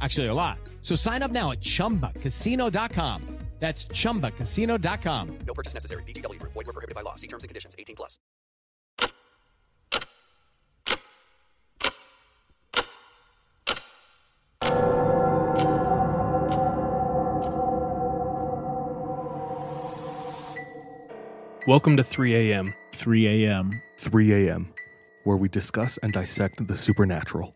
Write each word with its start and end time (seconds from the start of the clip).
Actually, 0.00 0.26
a 0.26 0.34
lot. 0.34 0.58
So 0.82 0.96
sign 0.96 1.22
up 1.22 1.30
now 1.30 1.52
at 1.52 1.60
chumbacasino.com. 1.60 3.36
That's 3.58 3.86
chumbacasino.com. 3.86 5.38
No 5.46 5.54
purchase 5.54 5.74
necessary. 5.74 6.02
VGW 6.04 6.38
Group. 6.38 6.52
Void 6.52 6.66
were 6.66 6.72
prohibited 6.72 6.94
by 6.94 7.00
law. 7.00 7.14
See 7.14 7.26
terms 7.26 7.42
and 7.42 7.48
conditions. 7.48 7.74
18 7.78 7.96
plus. 7.96 8.18
Welcome 21.66 21.96
to 21.96 22.04
3 22.04 22.52
a.m. 22.52 22.74
3 22.92 23.26
a.m. 23.26 23.82
3 23.96 24.32
a.m., 24.48 24.72
where 25.24 25.36
we 25.36 25.48
discuss 25.48 25.98
and 25.98 26.12
dissect 26.12 26.64
the 26.68 26.76
supernatural. 26.76 27.55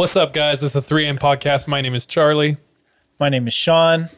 What's 0.00 0.16
up, 0.16 0.32
guys? 0.32 0.62
This 0.62 0.70
is 0.70 0.72
the 0.72 0.80
3 0.80 1.04
a.m. 1.04 1.18
podcast. 1.18 1.68
My 1.68 1.82
name 1.82 1.94
is 1.94 2.06
Charlie. 2.06 2.56
My 3.18 3.28
name 3.28 3.46
is 3.46 3.52
Sean. 3.52 4.08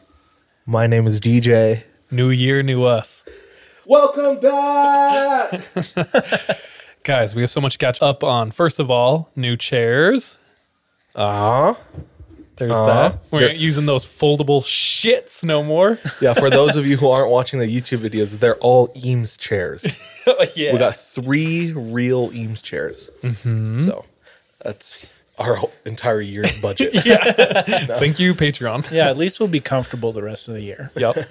My 0.65 0.87
name 0.87 1.05
is 1.07 1.19
DJ. 1.19 1.83
New 2.09 2.29
year, 2.29 2.63
new 2.63 2.85
us. 2.85 3.25
Welcome 3.85 4.39
back. 4.39 5.61
Guys, 7.03 7.35
we 7.35 7.41
have 7.41 7.51
so 7.51 7.59
much 7.59 7.73
to 7.73 7.77
catch 7.79 8.01
up 8.01 8.23
on. 8.23 8.51
First 8.51 8.79
of 8.79 8.89
all, 8.89 9.29
new 9.35 9.57
chairs. 9.57 10.37
Ah, 11.17 11.77
There's 12.55 12.77
Aw. 12.77 12.85
that. 12.85 13.19
We're 13.29 13.39
There- 13.41 13.49
not 13.49 13.57
using 13.57 13.85
those 13.85 14.05
foldable 14.05 14.63
shits 14.63 15.43
no 15.43 15.65
more. 15.65 15.99
yeah. 16.21 16.33
For 16.33 16.49
those 16.49 16.77
of 16.77 16.87
you 16.87 16.95
who 16.95 17.09
aren't 17.09 17.29
watching 17.29 17.59
the 17.59 17.67
YouTube 17.67 18.09
videos, 18.09 18.39
they're 18.39 18.55
all 18.59 18.89
Eames 18.95 19.35
chairs. 19.35 19.99
yeah. 20.55 20.71
We 20.71 20.79
got 20.79 20.95
three 20.95 21.73
real 21.73 22.31
Eames 22.33 22.61
chairs. 22.61 23.09
So 23.43 24.05
that's 24.63 25.12
our 25.37 25.55
whole 25.55 25.73
entire 25.85 26.21
year's 26.21 26.59
budget. 26.61 26.93
Thank 26.95 28.19
you, 28.19 28.35
Patreon. 28.35 28.89
Yeah, 28.91 29.09
at 29.09 29.17
least 29.17 29.39
we'll 29.39 29.49
be 29.49 29.59
comfortable 29.59 30.11
the 30.11 30.21
rest 30.21 30.47
of 30.47 30.53
the 30.53 30.61
year. 30.61 30.91
Yep. 30.95 31.27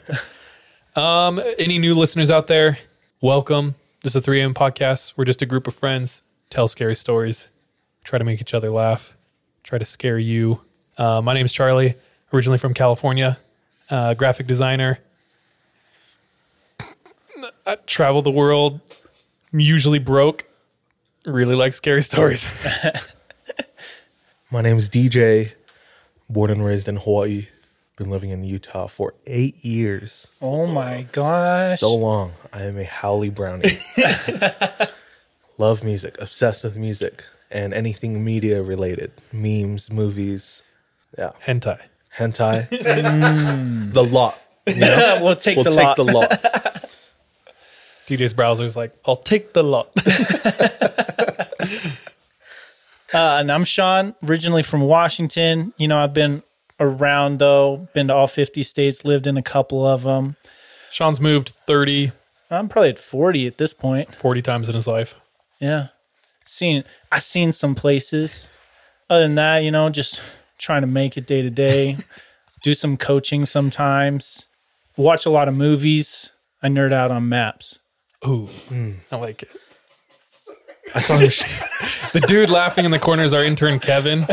um, 0.96 1.40
any 1.58 1.78
new 1.78 1.94
listeners 1.94 2.30
out 2.30 2.48
there? 2.48 2.78
Welcome. 3.20 3.76
This 4.02 4.12
is 4.12 4.16
a 4.16 4.20
3 4.20 4.40
a.m. 4.40 4.54
podcast. 4.54 5.14
We're 5.16 5.24
just 5.24 5.42
a 5.42 5.46
group 5.46 5.66
of 5.66 5.74
friends, 5.74 6.22
tell 6.50 6.66
scary 6.66 6.96
stories, 6.96 7.48
try 8.04 8.18
to 8.18 8.24
make 8.24 8.40
each 8.40 8.54
other 8.54 8.70
laugh, 8.70 9.16
try 9.62 9.78
to 9.78 9.84
scare 9.84 10.18
you. 10.18 10.60
Uh, 10.98 11.20
my 11.20 11.34
name 11.34 11.46
is 11.46 11.52
Charlie, 11.52 11.94
originally 12.32 12.58
from 12.58 12.74
California, 12.74 13.38
uh, 13.90 14.14
graphic 14.14 14.46
designer. 14.46 14.98
I 17.64 17.76
travel 17.86 18.22
the 18.22 18.30
world, 18.30 18.80
I'm 19.52 19.60
usually 19.60 19.98
broke, 19.98 20.44
really 21.24 21.54
like 21.54 21.74
scary 21.74 22.02
stories. 22.02 22.46
My 24.52 24.60
name 24.60 24.76
is 24.76 24.90
DJ. 24.90 25.52
Born 26.28 26.50
and 26.50 26.62
raised 26.62 26.86
in 26.86 26.96
Hawaii. 26.96 27.46
Been 27.96 28.10
living 28.10 28.28
in 28.28 28.44
Utah 28.44 28.86
for 28.86 29.14
eight 29.26 29.64
years. 29.64 30.28
Oh 30.42 30.66
my 30.66 31.06
gosh. 31.10 31.80
So 31.80 31.94
long. 31.94 32.32
I 32.52 32.64
am 32.64 32.76
a 32.76 32.84
haole 32.84 33.30
Brownie. 33.30 33.78
Love 35.58 35.82
music. 35.82 36.20
Obsessed 36.20 36.64
with 36.64 36.76
music 36.76 37.24
and 37.50 37.72
anything 37.72 38.22
media 38.22 38.62
related. 38.62 39.12
Memes, 39.32 39.90
movies. 39.90 40.62
Yeah. 41.16 41.30
Hentai. 41.42 41.80
hentai, 42.14 42.68
mm. 42.68 43.94
the 43.94 44.04
lot. 44.04 44.38
you 44.66 44.74
know? 44.74 45.20
we'll 45.22 45.34
take 45.34 45.56
we'll 45.56 45.64
the 45.64 45.70
take 45.70 45.82
lot. 45.82 45.96
the 45.96 46.04
lot. 46.04 46.30
DJ's 48.06 48.34
browser's 48.34 48.76
like, 48.76 48.94
I'll 49.06 49.16
take 49.16 49.54
the 49.54 49.64
lot. 49.64 49.92
Uh, 53.14 53.36
and 53.40 53.52
I'm 53.52 53.64
Sean, 53.64 54.14
originally 54.24 54.62
from 54.62 54.80
Washington. 54.82 55.74
You 55.76 55.88
know, 55.88 55.98
I've 55.98 56.14
been 56.14 56.42
around 56.80 57.38
though, 57.38 57.88
been 57.94 58.08
to 58.08 58.14
all 58.14 58.26
50 58.26 58.62
states, 58.62 59.04
lived 59.04 59.26
in 59.26 59.36
a 59.36 59.42
couple 59.42 59.86
of 59.86 60.02
them. 60.02 60.36
Sean's 60.90 61.20
moved 61.20 61.50
30, 61.50 62.12
I'm 62.52 62.68
probably 62.68 62.90
at 62.90 62.98
40 62.98 63.46
at 63.46 63.58
this 63.58 63.72
point. 63.72 64.14
40 64.14 64.42
times 64.42 64.68
in 64.68 64.74
his 64.74 64.86
life. 64.86 65.14
Yeah. 65.60 65.88
Seen 66.44 66.84
I 67.10 67.18
seen 67.18 67.52
some 67.52 67.74
places. 67.74 68.50
Other 69.08 69.22
than 69.22 69.36
that, 69.36 69.58
you 69.58 69.70
know, 69.70 69.88
just 69.90 70.20
trying 70.58 70.82
to 70.82 70.86
make 70.86 71.16
it 71.16 71.26
day 71.26 71.42
to 71.42 71.50
day. 71.50 71.96
Do 72.62 72.74
some 72.74 72.96
coaching 72.96 73.46
sometimes. 73.46 74.46
Watch 74.96 75.26
a 75.26 75.30
lot 75.30 75.48
of 75.48 75.56
movies. 75.56 76.30
I 76.62 76.68
nerd 76.68 76.92
out 76.92 77.10
on 77.10 77.28
maps. 77.28 77.78
Ooh, 78.26 78.48
I 79.10 79.16
like 79.16 79.42
it. 79.42 79.50
I 80.94 81.00
saw 81.00 81.16
him. 81.16 81.30
sh- 81.30 81.42
The 82.12 82.20
dude 82.20 82.50
laughing 82.50 82.84
in 82.84 82.90
the 82.90 82.98
corner 82.98 83.22
is 83.24 83.32
our 83.34 83.42
intern, 83.42 83.78
Kevin. 83.78 84.26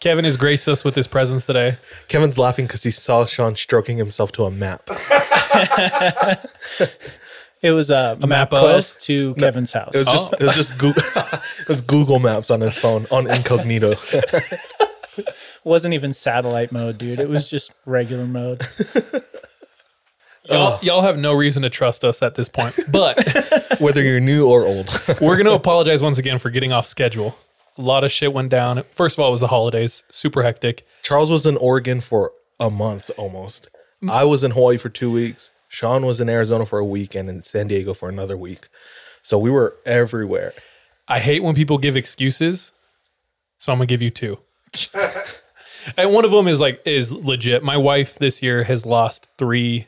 Kevin 0.00 0.24
has 0.24 0.36
graced 0.36 0.68
us 0.68 0.84
with 0.84 0.94
his 0.94 1.06
presence 1.08 1.46
today. 1.46 1.76
Kevin's 2.08 2.38
laughing 2.38 2.66
because 2.66 2.82
he 2.84 2.90
saw 2.90 3.24
Sean 3.26 3.56
stroking 3.56 3.96
himself 3.96 4.30
to 4.32 4.44
a 4.44 4.50
map. 4.50 4.88
It 7.60 7.72
was 7.72 7.90
a, 7.90 8.16
map 8.20 8.28
map 8.28 8.52
of? 8.52 8.60
quest 8.62 9.00
to 9.06 9.34
Kevin's 9.34 9.72
house. 9.72 9.92
It 9.92 9.98
was 9.98 10.06
just, 10.06 10.32
it 10.34 10.42
was 10.42 10.54
just 10.54 10.78
Google, 10.78 11.02
it 11.16 11.68
was 11.68 11.80
Google 11.80 12.20
Maps 12.20 12.52
on 12.52 12.60
his 12.60 12.78
phone 12.78 13.06
on 13.10 13.28
incognito. 13.28 13.96
wasn't 15.64 15.92
even 15.94 16.14
satellite 16.14 16.70
mode, 16.70 16.98
dude. 16.98 17.18
It 17.18 17.28
was 17.28 17.50
just 17.50 17.72
regular 17.84 18.26
mode. 18.26 18.64
Y'all, 20.48 20.78
y'all 20.82 21.02
have 21.02 21.18
no 21.18 21.32
reason 21.32 21.62
to 21.62 21.70
trust 21.70 22.04
us 22.04 22.22
at 22.22 22.34
this 22.34 22.48
point, 22.48 22.78
but 22.90 23.18
Whether 23.80 24.02
you're 24.02 24.20
new 24.20 24.48
or 24.48 24.64
old, 24.64 24.88
we're 25.20 25.36
going 25.36 25.46
to 25.46 25.52
apologize 25.52 26.02
once 26.02 26.18
again 26.18 26.38
for 26.38 26.50
getting 26.50 26.72
off 26.72 26.86
schedule. 26.86 27.36
A 27.76 27.82
lot 27.82 28.02
of 28.02 28.10
shit 28.10 28.32
went 28.32 28.48
down. 28.48 28.82
First 28.90 29.16
of 29.16 29.22
all, 29.22 29.28
it 29.28 29.32
was 29.32 29.40
the 29.40 29.48
holidays, 29.48 30.04
super 30.10 30.42
hectic. 30.42 30.84
Charles 31.02 31.30
was 31.30 31.46
in 31.46 31.56
Oregon 31.58 32.00
for 32.00 32.32
a 32.58 32.70
month 32.70 33.10
almost. 33.16 33.68
I 34.08 34.24
was 34.24 34.42
in 34.42 34.52
Hawaii 34.52 34.78
for 34.78 34.88
two 34.88 35.12
weeks. 35.12 35.50
Sean 35.68 36.04
was 36.04 36.20
in 36.20 36.28
Arizona 36.28 36.66
for 36.66 36.78
a 36.78 36.84
week 36.84 37.14
and 37.14 37.28
in 37.28 37.42
San 37.42 37.68
Diego 37.68 37.94
for 37.94 38.08
another 38.08 38.36
week. 38.36 38.68
So 39.22 39.38
we 39.38 39.50
were 39.50 39.76
everywhere. 39.84 40.54
I 41.06 41.20
hate 41.20 41.42
when 41.42 41.54
people 41.54 41.78
give 41.78 41.96
excuses, 41.96 42.72
so 43.58 43.72
I'm 43.72 43.78
gonna 43.78 43.86
give 43.86 44.02
you 44.02 44.10
two. 44.10 44.38
and 45.96 46.12
one 46.12 46.24
of 46.24 46.30
them 46.30 46.48
is 46.48 46.60
like 46.60 46.80
is 46.84 47.12
legit. 47.12 47.62
My 47.62 47.76
wife 47.76 48.18
this 48.18 48.42
year 48.42 48.64
has 48.64 48.86
lost 48.86 49.28
three 49.36 49.86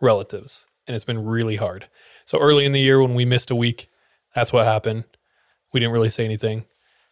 relatives, 0.00 0.66
and 0.86 0.94
it's 0.94 1.04
been 1.04 1.24
really 1.24 1.56
hard. 1.56 1.88
So 2.24 2.38
early 2.38 2.64
in 2.64 2.72
the 2.72 2.80
year 2.80 3.00
when 3.00 3.14
we 3.14 3.24
missed 3.24 3.50
a 3.50 3.56
week, 3.56 3.88
that's 4.34 4.52
what 4.52 4.64
happened. 4.64 5.04
We 5.72 5.80
didn't 5.80 5.92
really 5.92 6.10
say 6.10 6.24
anything, 6.24 6.64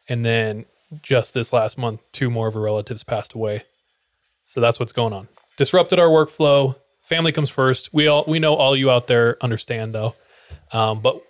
and 0.09 0.25
then 0.25 0.67
just 1.03 1.35
this 1.35 1.53
last 1.53 1.79
month, 1.79 2.01
two 2.13 2.31
more 2.31 2.49
of 2.49 2.55
her 2.55 2.61
relatives 2.61 3.05
passed 3.05 3.33
away. 3.33 3.65
So 4.47 4.61
that's 4.61 4.79
what's 4.79 4.93
going 4.93 5.13
on. 5.13 5.29
Disrupted 5.57 5.99
our 5.99 6.09
workflow. 6.09 6.77
Family 7.03 7.33
comes 7.33 7.51
first. 7.51 7.93
We 7.93 8.07
all 8.07 8.25
we 8.27 8.39
know 8.39 8.55
all 8.55 8.77
you 8.77 8.91
out 8.91 9.07
there 9.07 9.37
understand 9.43 9.95
though, 9.95 10.15
um, 10.73 11.01
but 11.01 11.23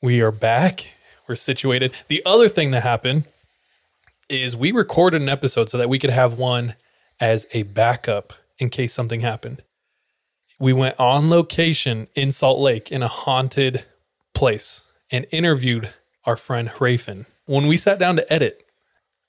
we 0.00 0.20
are 0.20 0.32
back. 0.32 0.86
We're 1.28 1.36
situated. 1.36 1.92
The 2.08 2.22
other 2.26 2.48
thing 2.48 2.72
that 2.72 2.82
happened 2.82 3.24
is 4.28 4.56
we 4.56 4.72
recorded 4.72 5.22
an 5.22 5.28
episode 5.28 5.68
so 5.68 5.78
that 5.78 5.88
we 5.88 5.98
could 5.98 6.10
have 6.10 6.34
one 6.34 6.74
as 7.20 7.46
a 7.52 7.62
backup 7.62 8.32
in 8.58 8.70
case 8.70 8.92
something 8.92 9.20
happened. 9.20 9.62
We 10.62 10.72
went 10.72 10.94
on 11.00 11.28
location 11.28 12.06
in 12.14 12.30
Salt 12.30 12.60
Lake 12.60 12.92
in 12.92 13.02
a 13.02 13.08
haunted 13.08 13.84
place 14.32 14.84
and 15.10 15.26
interviewed 15.32 15.90
our 16.24 16.36
friend 16.36 16.68
Rafen. 16.78 17.26
When 17.46 17.66
we 17.66 17.76
sat 17.76 17.98
down 17.98 18.14
to 18.14 18.32
edit, 18.32 18.64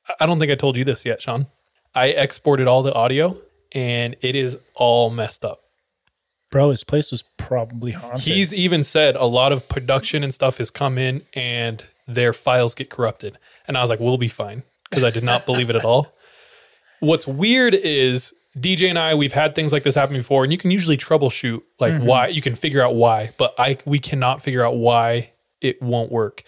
I- 0.07 0.13
I 0.19 0.25
don't 0.27 0.37
think 0.37 0.51
I 0.51 0.55
told 0.55 0.77
you 0.77 0.83
this 0.83 1.05
yet, 1.05 1.23
Sean. 1.23 1.47
I 1.95 2.09
exported 2.09 2.67
all 2.67 2.83
the 2.83 2.93
audio 2.93 3.35
and 3.71 4.15
it 4.21 4.35
is 4.35 4.59
all 4.75 5.09
messed 5.09 5.43
up. 5.43 5.61
Bro, 6.51 6.69
his 6.69 6.83
place 6.83 7.11
was 7.11 7.23
probably 7.37 7.93
haunted. 7.93 8.21
He's 8.21 8.53
even 8.53 8.83
said 8.83 9.15
a 9.15 9.25
lot 9.25 9.51
of 9.51 9.67
production 9.67 10.23
and 10.23 10.31
stuff 10.31 10.59
has 10.59 10.69
come 10.69 10.99
in 10.99 11.23
and 11.33 11.83
their 12.07 12.31
files 12.33 12.75
get 12.75 12.91
corrupted. 12.91 13.39
And 13.67 13.75
I 13.75 13.81
was 13.81 13.89
like, 13.89 13.99
we'll 13.99 14.19
be 14.19 14.27
fine 14.27 14.61
because 14.87 15.03
I 15.03 15.09
did 15.09 15.23
not 15.23 15.47
believe 15.47 15.71
it 15.71 15.75
at 15.75 15.83
all. 15.83 16.13
What's 16.99 17.25
weird 17.25 17.73
is 17.73 18.35
DJ 18.57 18.89
and 18.89 18.99
I, 18.99 19.15
we've 19.15 19.33
had 19.33 19.55
things 19.55 19.73
like 19.73 19.83
this 19.83 19.95
happen 19.95 20.15
before, 20.15 20.43
and 20.43 20.51
you 20.51 20.57
can 20.57 20.69
usually 20.69 20.97
troubleshoot 20.97 21.61
like 21.79 21.93
mm-hmm. 21.93 22.05
why 22.05 22.27
you 22.27 22.41
can 22.41 22.55
figure 22.55 22.83
out 22.83 22.95
why, 22.95 23.31
but 23.37 23.55
I 23.57 23.77
we 23.85 23.99
cannot 23.99 24.41
figure 24.43 24.65
out 24.65 24.75
why 24.75 25.31
it 25.61 25.81
won't 25.81 26.11
work. 26.11 26.43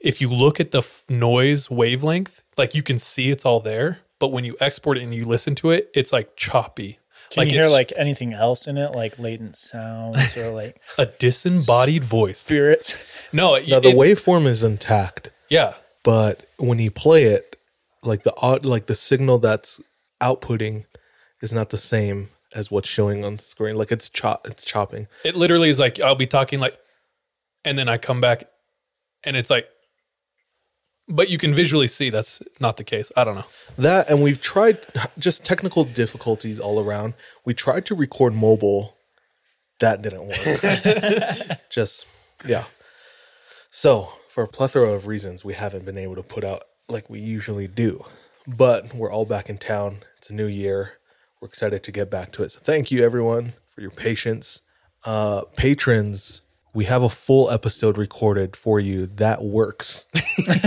If 0.00 0.20
you 0.20 0.28
look 0.28 0.60
at 0.60 0.70
the 0.70 0.78
f- 0.78 1.04
noise 1.08 1.68
wavelength, 1.68 2.42
like 2.56 2.74
you 2.74 2.84
can 2.84 2.98
see 3.00 3.30
it's 3.30 3.44
all 3.44 3.58
there, 3.58 3.98
but 4.20 4.28
when 4.28 4.44
you 4.44 4.56
export 4.60 4.98
it 4.98 5.02
and 5.02 5.12
you 5.12 5.24
listen 5.24 5.56
to 5.56 5.70
it, 5.70 5.90
it's 5.94 6.12
like 6.12 6.36
choppy. 6.36 7.00
Can 7.30 7.42
like 7.42 7.52
you 7.52 7.60
hear 7.60 7.68
like 7.68 7.92
anything 7.96 8.32
else 8.32 8.68
in 8.68 8.78
it, 8.78 8.92
like 8.92 9.18
latent 9.18 9.56
sounds 9.56 10.36
or 10.36 10.50
like 10.50 10.80
a 10.98 11.06
disembodied 11.06 12.04
voice. 12.04 12.38
spirits? 12.38 12.94
No, 13.32 13.54
it, 13.54 13.68
Now 13.68 13.80
the 13.80 13.90
it- 13.90 13.96
waveform 13.96 14.46
is 14.46 14.62
intact, 14.62 15.30
yeah, 15.48 15.74
but 16.04 16.46
when 16.58 16.78
you 16.78 16.92
play 16.92 17.24
it, 17.24 17.56
like 18.04 18.22
the 18.22 18.34
odd, 18.36 18.64
like 18.64 18.86
the 18.86 18.94
signal 18.94 19.38
that's 19.38 19.80
outputting 20.20 20.84
is 21.40 21.52
not 21.52 21.70
the 21.70 21.78
same 21.78 22.30
as 22.54 22.70
what's 22.70 22.88
showing 22.88 23.24
on 23.24 23.38
screen. 23.38 23.76
Like 23.76 23.92
it's 23.92 24.08
chop, 24.08 24.46
it's 24.46 24.64
chopping. 24.64 25.06
it 25.24 25.36
literally 25.36 25.68
is 25.68 25.78
like 25.78 26.00
I'll 26.00 26.14
be 26.14 26.26
talking 26.26 26.60
like, 26.60 26.78
and 27.64 27.78
then 27.78 27.88
I 27.88 27.98
come 27.98 28.20
back, 28.20 28.44
and 29.24 29.36
it's 29.36 29.50
like, 29.50 29.68
but 31.08 31.30
you 31.30 31.38
can 31.38 31.54
visually 31.54 31.88
see 31.88 32.10
that's 32.10 32.42
not 32.60 32.76
the 32.76 32.84
case. 32.84 33.10
I 33.16 33.24
don't 33.24 33.36
know. 33.36 33.44
That 33.76 34.08
and 34.10 34.22
we've 34.22 34.40
tried 34.40 34.86
just 35.18 35.44
technical 35.44 35.84
difficulties 35.84 36.58
all 36.60 36.80
around. 36.80 37.14
We 37.44 37.54
tried 37.54 37.86
to 37.86 37.94
record 37.94 38.34
mobile, 38.34 38.94
that 39.80 40.02
didn't 40.02 40.26
work. 40.26 41.58
just 41.70 42.06
yeah. 42.46 42.64
So 43.70 44.08
for 44.30 44.42
a 44.42 44.48
plethora 44.48 44.92
of 44.92 45.06
reasons, 45.06 45.44
we 45.44 45.54
haven't 45.54 45.84
been 45.84 45.98
able 45.98 46.16
to 46.16 46.22
put 46.22 46.44
out 46.44 46.64
like 46.88 47.08
we 47.10 47.20
usually 47.20 47.68
do. 47.68 48.04
But 48.46 48.94
we're 48.94 49.12
all 49.12 49.26
back 49.26 49.50
in 49.50 49.58
town. 49.58 49.98
It's 50.16 50.30
a 50.30 50.34
new 50.34 50.46
year. 50.46 50.97
We're 51.40 51.48
excited 51.48 51.82
to 51.84 51.92
get 51.92 52.10
back 52.10 52.32
to 52.32 52.42
it. 52.42 52.52
So 52.52 52.60
thank 52.60 52.90
you 52.90 53.04
everyone 53.04 53.52
for 53.70 53.80
your 53.80 53.90
patience. 53.90 54.62
Uh 55.04 55.42
patrons, 55.56 56.42
we 56.74 56.84
have 56.86 57.02
a 57.02 57.08
full 57.10 57.50
episode 57.50 57.96
recorded 57.96 58.56
for 58.56 58.80
you 58.80 59.06
that 59.16 59.42
works. 59.42 60.06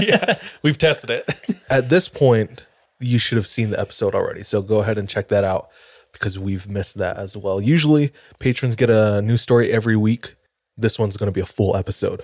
Yeah, 0.02 0.40
we've 0.64 0.78
tested 0.78 1.10
it. 1.10 1.30
at 1.70 1.90
this 1.90 2.08
point, 2.10 2.66
you 3.00 3.18
should 3.18 3.38
have 3.38 3.48
seen 3.48 3.72
the 3.72 3.80
episode 3.80 4.14
already. 4.14 4.44
So 4.44 4.62
go 4.62 4.80
ahead 4.80 4.98
and 4.98 5.08
check 5.10 5.30
that 5.30 5.44
out 5.44 5.70
because 6.12 6.38
we've 6.38 6.68
missed 6.68 6.98
that 6.98 7.18
as 7.18 7.36
well. 7.38 7.60
Usually, 7.62 8.12
patrons 8.40 8.76
get 8.76 8.90
a 8.90 9.22
new 9.22 9.38
story 9.38 9.72
every 9.72 9.96
week. 9.96 10.36
This 10.78 11.00
one's 11.00 11.16
going 11.18 11.28
to 11.28 11.32
be 11.32 11.42
a 11.42 11.46
full 11.46 11.76
episode. 11.76 12.24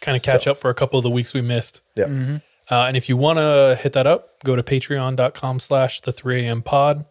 kind 0.00 0.16
of 0.16 0.22
catch 0.22 0.46
up 0.46 0.58
for 0.58 0.70
a 0.70 0.74
couple 0.74 0.98
of 0.98 1.02
the 1.04 1.10
weeks 1.10 1.32
we 1.34 1.40
missed. 1.40 1.80
Yeah. 1.96 2.38
Uh, 2.70 2.82
and 2.82 2.96
if 2.96 3.08
you 3.08 3.16
want 3.16 3.38
to 3.38 3.78
hit 3.80 3.92
that 3.94 4.06
up, 4.06 4.42
go 4.44 4.54
to 4.56 4.62
patreon.com 4.62 5.60
slash 5.60 6.00
the 6.02 6.12
3 6.12 6.42
a.m. 6.46 6.62
pod. 6.62 7.04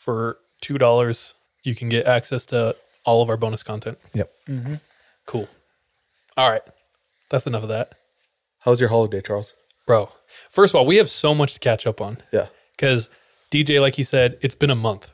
For 0.00 0.38
$2, 0.64 1.34
you 1.62 1.74
can 1.74 1.90
get 1.90 2.06
access 2.06 2.46
to 2.46 2.74
all 3.04 3.22
of 3.22 3.28
our 3.28 3.36
bonus 3.36 3.62
content. 3.62 3.98
Yep. 4.14 4.32
Mm-hmm. 4.48 4.74
Cool. 5.26 5.46
All 6.38 6.50
right. 6.50 6.62
That's 7.28 7.46
enough 7.46 7.62
of 7.62 7.68
that. 7.68 7.92
How's 8.60 8.80
your 8.80 8.88
holiday, 8.88 9.20
Charles? 9.20 9.52
Bro, 9.86 10.10
first 10.50 10.72
of 10.74 10.78
all, 10.78 10.86
we 10.86 10.96
have 10.96 11.10
so 11.10 11.34
much 11.34 11.52
to 11.54 11.60
catch 11.60 11.86
up 11.86 12.00
on. 12.00 12.18
Yeah. 12.32 12.46
because 12.72 13.10
DJ, 13.50 13.78
like 13.80 13.96
he 13.96 14.02
said, 14.02 14.38
it's 14.40 14.54
been 14.54 14.70
a 14.70 14.74
month. 14.74 15.10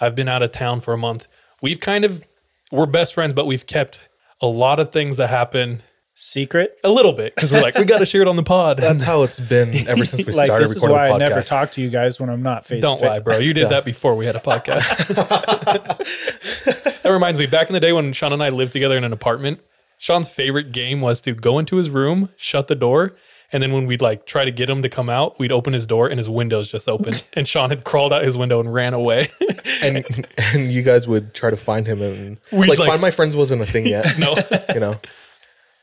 I've 0.00 0.14
been 0.14 0.28
out 0.28 0.42
of 0.42 0.52
town 0.52 0.80
for 0.80 0.94
a 0.94 0.98
month. 0.98 1.26
We've 1.60 1.80
kind 1.80 2.04
of 2.04 2.22
we're 2.70 2.86
best 2.86 3.14
friends, 3.14 3.32
but 3.32 3.46
we've 3.46 3.66
kept 3.66 3.98
a 4.40 4.46
lot 4.46 4.78
of 4.78 4.92
things 4.92 5.16
that 5.16 5.30
happen 5.30 5.82
Secret? 6.20 6.80
a 6.82 6.90
little 6.90 7.12
bit 7.12 7.32
because 7.32 7.52
we're 7.52 7.60
like 7.62 7.76
we 7.78 7.84
got 7.84 7.98
to 7.98 8.06
share 8.06 8.22
it 8.22 8.26
on 8.28 8.34
the 8.34 8.42
pod. 8.42 8.76
That's 8.80 9.04
how 9.04 9.22
it's 9.22 9.38
been 9.38 9.72
ever 9.88 10.04
since 10.04 10.26
we 10.26 10.32
Like 10.32 10.46
started 10.46 10.64
this 10.64 10.70
is 10.70 10.76
recording 10.82 10.96
why 10.96 11.10
I 11.10 11.16
never 11.16 11.42
talk 11.42 11.70
to 11.72 11.80
you 11.80 11.90
guys 11.90 12.18
when 12.18 12.28
I'm 12.28 12.42
not 12.42 12.66
face 12.66 12.82
Don't 12.82 13.00
lie, 13.00 13.20
bro. 13.20 13.38
You 13.38 13.52
did 13.52 13.68
that 13.68 13.84
before 13.84 14.16
we 14.16 14.26
had 14.26 14.34
a 14.34 14.40
podcast. 14.40 15.06
that 17.02 17.10
reminds 17.10 17.38
me, 17.38 17.46
back 17.46 17.68
in 17.68 17.72
the 17.72 17.78
day 17.80 17.92
when 17.92 18.12
Sean 18.12 18.32
and 18.32 18.42
I 18.42 18.48
lived 18.48 18.72
together 18.72 18.96
in 18.96 19.04
an 19.04 19.12
apartment, 19.12 19.60
Sean's 19.98 20.28
favorite 20.28 20.72
game 20.72 21.00
was 21.00 21.20
to 21.20 21.34
go 21.34 21.58
into 21.58 21.76
his 21.76 21.88
room, 21.88 22.30
shut 22.36 22.66
the 22.66 22.74
door, 22.74 23.14
and 23.52 23.62
then 23.62 23.72
when 23.72 23.86
we'd 23.86 24.02
like 24.02 24.26
try 24.26 24.44
to 24.44 24.50
get 24.50 24.68
him 24.68 24.82
to 24.82 24.88
come 24.88 25.08
out, 25.08 25.38
we'd 25.38 25.52
open 25.52 25.72
his 25.72 25.86
door 25.86 26.08
and 26.08 26.18
his 26.18 26.28
window's 26.28 26.66
just 26.68 26.88
open. 26.88 27.14
and 27.34 27.46
Sean 27.46 27.70
had 27.70 27.84
crawled 27.84 28.12
out 28.12 28.24
his 28.24 28.36
window 28.36 28.58
and 28.58 28.74
ran 28.74 28.92
away. 28.92 29.28
and 29.82 30.04
and 30.36 30.72
you 30.72 30.82
guys 30.82 31.06
would 31.06 31.32
try 31.32 31.50
to 31.50 31.56
find 31.56 31.86
him 31.86 32.02
and 32.02 32.38
We'd, 32.50 32.68
like, 32.68 32.80
like- 32.80 32.88
find 32.88 33.00
my 33.00 33.12
friends 33.12 33.36
wasn't 33.36 33.62
a 33.62 33.66
thing 33.66 33.86
yet. 33.86 34.18
no. 34.18 34.34
you 34.74 34.80
know. 34.80 34.96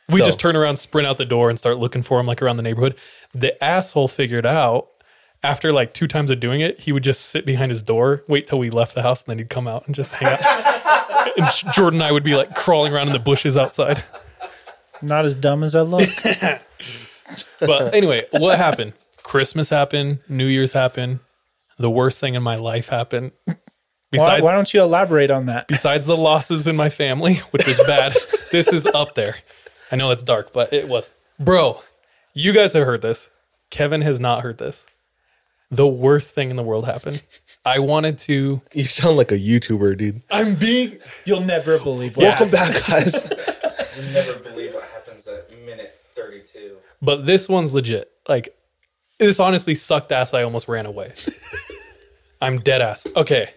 We 0.09 0.19
So- 0.19 0.25
just 0.25 0.39
turn 0.39 0.55
around, 0.55 0.77
sprint 0.77 1.07
out 1.07 1.17
the 1.17 1.25
door, 1.25 1.49
and 1.49 1.57
start 1.57 1.77
looking 1.77 2.03
for 2.03 2.19
him 2.19 2.27
like 2.27 2.41
around 2.41 2.57
the 2.57 2.63
neighborhood. 2.63 2.95
The 3.33 3.61
asshole 3.63 4.07
figured 4.07 4.45
out 4.45 4.87
after 5.43 5.71
like 5.73 5.93
two 5.93 6.07
times 6.07 6.31
of 6.31 6.39
doing 6.39 6.61
it, 6.61 6.79
he 6.81 6.91
would 6.91 7.03
just 7.03 7.21
sit 7.21 7.45
behind 7.45 7.71
his 7.71 7.81
door, 7.83 8.23
wait 8.27 8.47
till 8.47 8.59
we 8.59 8.69
left 8.69 8.95
the 8.95 9.01
house, 9.03 9.23
and 9.23 9.31
then 9.31 9.37
he'd 9.39 9.49
come 9.49 9.67
out 9.67 9.85
and 9.85 9.95
just 9.95 10.11
hang 10.13 10.37
out. 10.39 11.31
and 11.37 11.73
Jordan 11.73 12.01
and 12.01 12.03
I 12.07 12.11
would 12.11 12.23
be 12.23 12.35
like 12.35 12.55
crawling 12.55 12.93
around 12.93 13.07
in 13.07 13.13
the 13.13 13.19
bushes 13.19 13.57
outside. 13.57 14.03
Not 15.01 15.25
as 15.25 15.35
dumb 15.35 15.63
as 15.63 15.75
I 15.75 15.81
look. 15.81 16.09
But 17.59 17.95
anyway, 17.95 18.25
what 18.31 18.57
happened? 18.57 18.93
Christmas 19.23 19.69
happened, 19.69 20.19
New 20.29 20.45
Year's 20.45 20.73
happened, 20.73 21.19
the 21.79 21.89
worst 21.89 22.19
thing 22.19 22.35
in 22.35 22.43
my 22.43 22.55
life 22.57 22.89
happened. 22.89 23.31
why, 23.45 23.55
Besides, 24.11 24.43
why 24.43 24.51
don't 24.51 24.71
you 24.73 24.81
elaborate 24.83 25.31
on 25.31 25.47
that? 25.47 25.67
besides 25.67 26.05
the 26.05 26.15
losses 26.15 26.67
in 26.67 26.75
my 26.75 26.89
family, 26.89 27.35
which 27.51 27.65
was 27.67 27.77
bad, 27.87 28.13
this 28.51 28.67
is 28.71 28.85
up 28.85 29.15
there. 29.15 29.37
I 29.91 29.95
know 29.95 30.11
it's 30.11 30.23
dark, 30.23 30.53
but 30.53 30.73
it 30.73 30.87
was. 30.87 31.09
Bro, 31.39 31.81
you 32.33 32.53
guys 32.53 32.73
have 32.73 32.85
heard 32.85 33.01
this. 33.01 33.29
Kevin 33.69 34.01
has 34.01 34.19
not 34.19 34.41
heard 34.41 34.57
this. 34.57 34.85
The 35.71 35.87
worst 35.87 36.35
thing 36.35 36.49
in 36.49 36.55
the 36.55 36.63
world 36.63 36.85
happened. 36.85 37.23
I 37.65 37.79
wanted 37.79 38.19
to. 38.19 38.61
You 38.73 38.83
sound 38.85 39.17
like 39.17 39.31
a 39.31 39.37
YouTuber, 39.37 39.97
dude. 39.97 40.21
I'm 40.29 40.55
being. 40.55 40.99
You'll 41.25 41.41
never 41.41 41.79
believe 41.79 42.15
what 42.15 42.23
Welcome 42.23 42.49
back, 42.49 42.85
guys. 42.85 43.13
You 43.95 44.11
never 44.11 44.37
believe 44.39 44.73
what 44.73 44.83
happens 44.89 45.25
at 45.25 45.49
minute 45.65 45.97
32. 46.15 46.75
But 47.01 47.25
this 47.25 47.47
one's 47.47 47.73
legit. 47.73 48.11
Like, 48.27 48.53
this 49.19 49.39
honestly 49.39 49.73
sucked 49.73 50.11
ass. 50.11 50.33
I 50.33 50.43
almost 50.43 50.67
ran 50.67 50.85
away. 50.85 51.13
I'm 52.41 52.59
dead 52.59 52.81
ass. 52.81 53.07
Okay. 53.15 53.53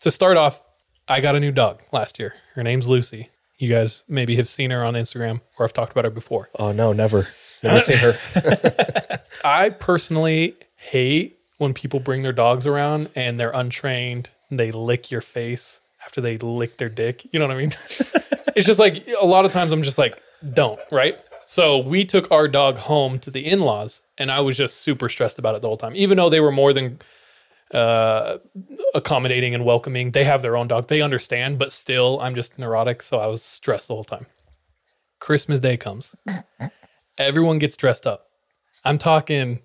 To 0.00 0.10
start 0.10 0.36
off, 0.36 0.62
I 1.08 1.20
got 1.20 1.34
a 1.34 1.40
new 1.40 1.50
dog 1.50 1.80
last 1.92 2.18
year. 2.18 2.34
Her 2.54 2.62
name's 2.62 2.86
Lucy. 2.88 3.30
You 3.62 3.68
guys 3.68 4.02
maybe 4.08 4.34
have 4.34 4.48
seen 4.48 4.72
her 4.72 4.84
on 4.84 4.94
Instagram 4.94 5.40
or 5.56 5.64
I've 5.64 5.72
talked 5.72 5.92
about 5.92 6.04
her 6.04 6.10
before. 6.10 6.50
oh 6.58 6.72
no, 6.72 6.92
never. 6.92 7.28
Never 7.62 7.80
seen 7.82 7.96
her. 7.98 9.20
I 9.44 9.70
personally 9.70 10.56
hate 10.74 11.38
when 11.58 11.72
people 11.72 12.00
bring 12.00 12.24
their 12.24 12.32
dogs 12.32 12.66
around 12.66 13.10
and 13.14 13.38
they're 13.38 13.52
untrained. 13.52 14.30
And 14.50 14.58
they 14.58 14.72
lick 14.72 15.12
your 15.12 15.20
face 15.20 15.78
after 16.04 16.20
they 16.20 16.38
lick 16.38 16.78
their 16.78 16.88
dick. 16.88 17.24
You 17.32 17.38
know 17.38 17.46
what 17.46 17.56
I 17.56 17.60
mean? 17.60 17.72
it's 18.56 18.66
just 18.66 18.80
like 18.80 19.08
a 19.20 19.24
lot 19.26 19.44
of 19.44 19.52
times 19.52 19.70
I'm 19.70 19.84
just 19.84 19.96
like, 19.96 20.20
don't, 20.54 20.80
right? 20.90 21.16
So 21.46 21.78
we 21.78 22.04
took 22.04 22.32
our 22.32 22.48
dog 22.48 22.78
home 22.78 23.20
to 23.20 23.30
the 23.30 23.46
in 23.46 23.60
laws 23.60 24.02
and 24.18 24.32
I 24.32 24.40
was 24.40 24.56
just 24.56 24.78
super 24.78 25.08
stressed 25.08 25.38
about 25.38 25.54
it 25.54 25.62
the 25.62 25.68
whole 25.68 25.76
time. 25.76 25.94
Even 25.94 26.16
though 26.16 26.30
they 26.30 26.40
were 26.40 26.50
more 26.50 26.72
than 26.72 26.98
uh, 27.72 28.38
accommodating 28.94 29.54
and 29.54 29.64
welcoming, 29.64 30.10
they 30.10 30.24
have 30.24 30.42
their 30.42 30.56
own 30.56 30.68
dog. 30.68 30.88
They 30.88 31.00
understand, 31.00 31.58
but 31.58 31.72
still, 31.72 32.20
I'm 32.20 32.34
just 32.34 32.58
neurotic. 32.58 33.02
So 33.02 33.18
I 33.18 33.26
was 33.26 33.42
stressed 33.42 33.88
the 33.88 33.94
whole 33.94 34.04
time. 34.04 34.26
Christmas 35.20 35.60
Day 35.60 35.76
comes. 35.76 36.14
Everyone 37.18 37.58
gets 37.58 37.76
dressed 37.76 38.06
up. 38.06 38.26
I'm 38.84 38.98
talking 38.98 39.60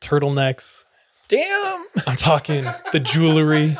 turtlenecks. 0.00 0.84
Damn. 1.28 1.84
I'm 2.06 2.16
talking 2.16 2.64
the 2.92 3.00
jewelry, 3.00 3.76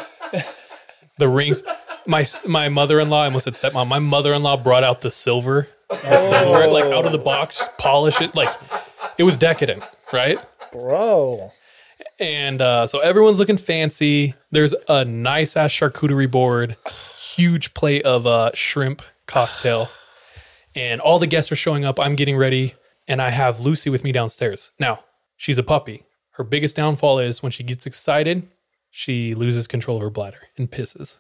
the 1.19 1.29
rings. 1.29 1.63
My 2.07 2.27
my 2.45 2.69
mother 2.69 2.99
in 2.99 3.09
law, 3.09 3.23
I 3.23 3.27
almost 3.27 3.45
said 3.45 3.55
stepmom. 3.55 3.87
My 3.87 4.01
mother 4.01 4.35
in 4.35 4.43
law 4.43 4.57
brought 4.57 4.83
out 4.83 5.01
the 5.01 5.11
silver, 5.11 5.69
the 5.89 6.19
silver, 6.19 6.67
like 6.67 6.85
out 6.87 7.07
of 7.07 7.13
the 7.13 7.19
box, 7.19 7.63
polish 7.79 8.21
it, 8.21 8.35
like 8.35 8.53
it 9.19 9.23
was 9.23 9.37
decadent, 9.37 9.85
right? 10.13 10.39
Bro. 10.73 11.53
And 12.19 12.63
uh, 12.63 12.87
so 12.87 12.99
everyone's 13.01 13.39
looking 13.39 13.59
fancy. 13.59 14.35
There's 14.51 14.75
a 14.89 15.05
nice 15.05 15.57
ass 15.57 15.71
charcuterie 15.71 16.31
board, 16.31 16.77
huge 17.17 17.75
plate 17.75 18.05
of 18.07 18.27
uh, 18.27 18.53
shrimp 18.55 19.03
cocktail, 19.27 19.89
and 20.75 21.01
all 21.01 21.19
the 21.19 21.27
guests 21.27 21.53
are 21.53 21.57
showing 21.57 21.85
up. 21.85 22.01
I'm 22.01 22.17
getting 22.17 22.37
ready, 22.37 22.75
and 23.07 23.21
I 23.21 23.31
have 23.31 23.61
Lucy 23.61 23.91
with 23.91 24.03
me 24.03 24.13
downstairs. 24.13 24.71
Now 24.79 25.01
she's 25.37 25.59
a 25.59 25.63
puppy. 25.63 26.05
Her 26.33 26.45
biggest 26.45 26.77
downfall 26.77 27.19
is 27.19 27.43
when 27.43 27.53
she 27.53 27.63
gets 27.63 27.87
excited, 27.87 28.49
she 28.91 29.35
loses 29.35 29.67
control 29.67 29.99
of 29.99 30.03
her 30.03 30.11
bladder 30.11 30.41
and 30.57 30.71
pisses. 30.71 31.17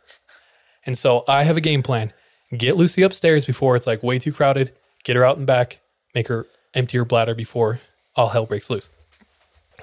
And 0.86 0.96
so 0.96 1.24
I 1.28 1.44
have 1.44 1.58
a 1.58 1.62
game 1.62 1.82
plan: 1.82 2.14
get 2.56 2.76
Lucy 2.76 3.02
upstairs 3.02 3.44
before 3.44 3.76
it's 3.76 3.86
like 3.86 4.02
way 4.02 4.18
too 4.18 4.32
crowded. 4.32 4.72
Get 5.04 5.16
her 5.16 5.24
out 5.24 5.36
and 5.36 5.46
back. 5.46 5.80
Make 6.14 6.28
her 6.28 6.46
empty 6.72 6.96
her 6.96 7.04
bladder 7.04 7.34
before 7.34 7.80
all 8.14 8.28
hell 8.28 8.46
breaks 8.46 8.70
loose. 8.70 8.88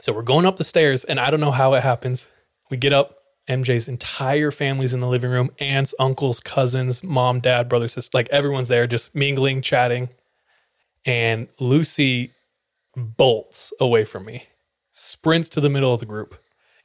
So 0.01 0.13
we're 0.13 0.21
going 0.21 0.45
up 0.45 0.57
the 0.57 0.63
stairs, 0.63 1.03
and 1.03 1.19
I 1.19 1.29
don't 1.29 1.39
know 1.39 1.51
how 1.51 1.73
it 1.73 1.83
happens. 1.83 2.27
We 2.69 2.77
get 2.77 2.93
up. 2.93 3.17
MJ's 3.49 3.89
entire 3.89 4.51
family's 4.51 4.93
in 4.93 5.01
the 5.01 5.07
living 5.07 5.29
room 5.29 5.51
aunts, 5.59 5.93
uncles, 5.99 6.39
cousins, 6.39 7.03
mom, 7.03 7.41
dad, 7.41 7.67
brother, 7.67 7.89
sister. 7.89 8.17
Like 8.17 8.29
everyone's 8.29 8.69
there, 8.69 8.87
just 8.87 9.13
mingling, 9.13 9.61
chatting. 9.61 10.09
And 11.05 11.49
Lucy 11.59 12.31
bolts 12.95 13.73
away 13.81 14.05
from 14.05 14.25
me, 14.25 14.47
sprints 14.93 15.49
to 15.49 15.61
the 15.61 15.69
middle 15.69 15.93
of 15.93 15.99
the 15.99 16.05
group, 16.05 16.41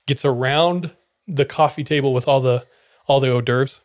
gets 0.07 0.25
around 0.25 0.91
the 1.29 1.45
coffee 1.45 1.85
table 1.85 2.13
with 2.13 2.27
all 2.27 2.41
the 2.41 2.67
all 3.07 3.21
the 3.21 3.31
hors 3.33 3.43
d'oeuvres. 3.43 3.81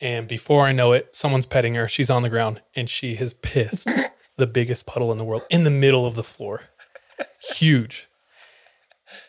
And 0.00 0.28
before 0.28 0.64
I 0.64 0.72
know 0.72 0.92
it, 0.92 1.14
someone's 1.14 1.46
petting 1.46 1.74
her. 1.74 1.88
She's 1.88 2.10
on 2.10 2.22
the 2.22 2.28
ground 2.28 2.62
and 2.74 2.88
she 2.88 3.16
has 3.16 3.34
pissed 3.34 3.88
the 4.36 4.46
biggest 4.46 4.86
puddle 4.86 5.12
in 5.12 5.18
the 5.18 5.24
world 5.24 5.42
in 5.50 5.64
the 5.64 5.70
middle 5.70 6.06
of 6.06 6.14
the 6.14 6.24
floor. 6.24 6.62
Huge. 7.56 8.08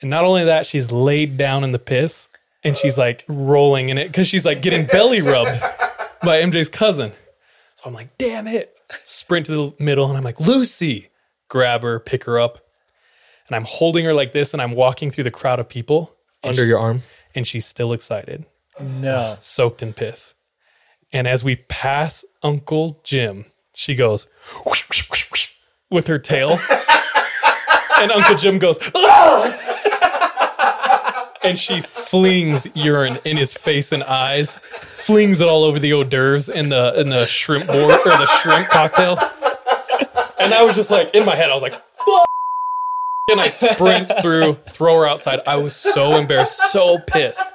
And 0.01 0.09
not 0.09 0.23
only 0.25 0.43
that, 0.45 0.65
she's 0.65 0.91
laid 0.91 1.37
down 1.37 1.63
in 1.63 1.71
the 1.71 1.79
piss 1.79 2.29
and 2.63 2.75
she's 2.77 2.97
like 2.97 3.23
rolling 3.27 3.89
in 3.89 3.97
it 3.97 4.07
because 4.07 4.27
she's 4.27 4.45
like 4.45 4.61
getting 4.61 4.85
belly 4.85 5.21
rubbed 5.21 5.59
by 6.23 6.41
MJ's 6.41 6.69
cousin. 6.69 7.11
So 7.75 7.83
I'm 7.85 7.93
like, 7.93 8.17
damn 8.17 8.47
it. 8.47 8.75
Sprint 9.05 9.45
to 9.45 9.51
the 9.77 9.83
middle 9.83 10.07
and 10.09 10.17
I'm 10.17 10.23
like, 10.23 10.39
Lucy, 10.39 11.09
grab 11.47 11.81
her, 11.83 11.99
pick 11.99 12.25
her 12.25 12.39
up. 12.39 12.59
And 13.47 13.55
I'm 13.55 13.65
holding 13.65 14.05
her 14.05 14.13
like 14.13 14.33
this 14.33 14.53
and 14.53 14.61
I'm 14.61 14.73
walking 14.73 15.11
through 15.11 15.23
the 15.23 15.31
crowd 15.31 15.59
of 15.59 15.69
people 15.69 16.15
Under 16.43 16.65
your 16.65 16.79
arm. 16.79 17.03
and 17.35 17.47
she's 17.47 17.65
still 17.65 17.93
excited, 17.93 18.45
No. 18.79 19.37
soaked 19.39 19.81
in 19.81 19.93
piss. 19.93 20.33
And 21.11 21.27
as 21.27 21.43
we 21.43 21.55
pass 21.55 22.23
Uncle 22.43 22.99
Jim, 23.03 23.45
she 23.73 23.95
goes 23.95 24.27
with 25.89 26.07
her 26.07 26.19
tail. 26.19 26.59
And 28.01 28.11
Uncle 28.11 28.35
Jim 28.35 28.57
goes, 28.59 28.77
"Ah!" 28.95 29.69
and 31.43 31.57
she 31.57 31.81
flings 31.81 32.67
urine 32.75 33.17
in 33.25 33.37
his 33.37 33.53
face 33.53 33.91
and 33.91 34.03
eyes, 34.03 34.57
flings 34.81 35.41
it 35.41 35.47
all 35.47 35.63
over 35.63 35.79
the 35.79 35.93
hors 35.93 36.05
d'oeuvres 36.05 36.49
and 36.49 36.71
the 36.71 36.93
and 36.99 37.11
the 37.11 37.25
shrimp 37.25 37.67
board 37.67 37.99
or 38.05 38.11
the 38.11 38.27
shrimp 38.41 38.69
cocktail. 38.69 39.17
And 40.39 40.53
I 40.53 40.63
was 40.63 40.75
just 40.75 40.89
like, 40.89 41.13
in 41.13 41.25
my 41.25 41.35
head, 41.35 41.49
I 41.49 41.53
was 41.53 41.61
like, 41.61 41.73
"Fuck!" 41.73 42.25
And 43.31 43.39
I 43.39 43.49
sprint 43.49 44.11
through, 44.21 44.55
throw 44.69 44.97
her 44.99 45.05
outside. 45.05 45.41
I 45.45 45.57
was 45.57 45.75
so 45.75 46.15
embarrassed, 46.15 46.57
so 46.71 46.97
pissed. 46.99 47.45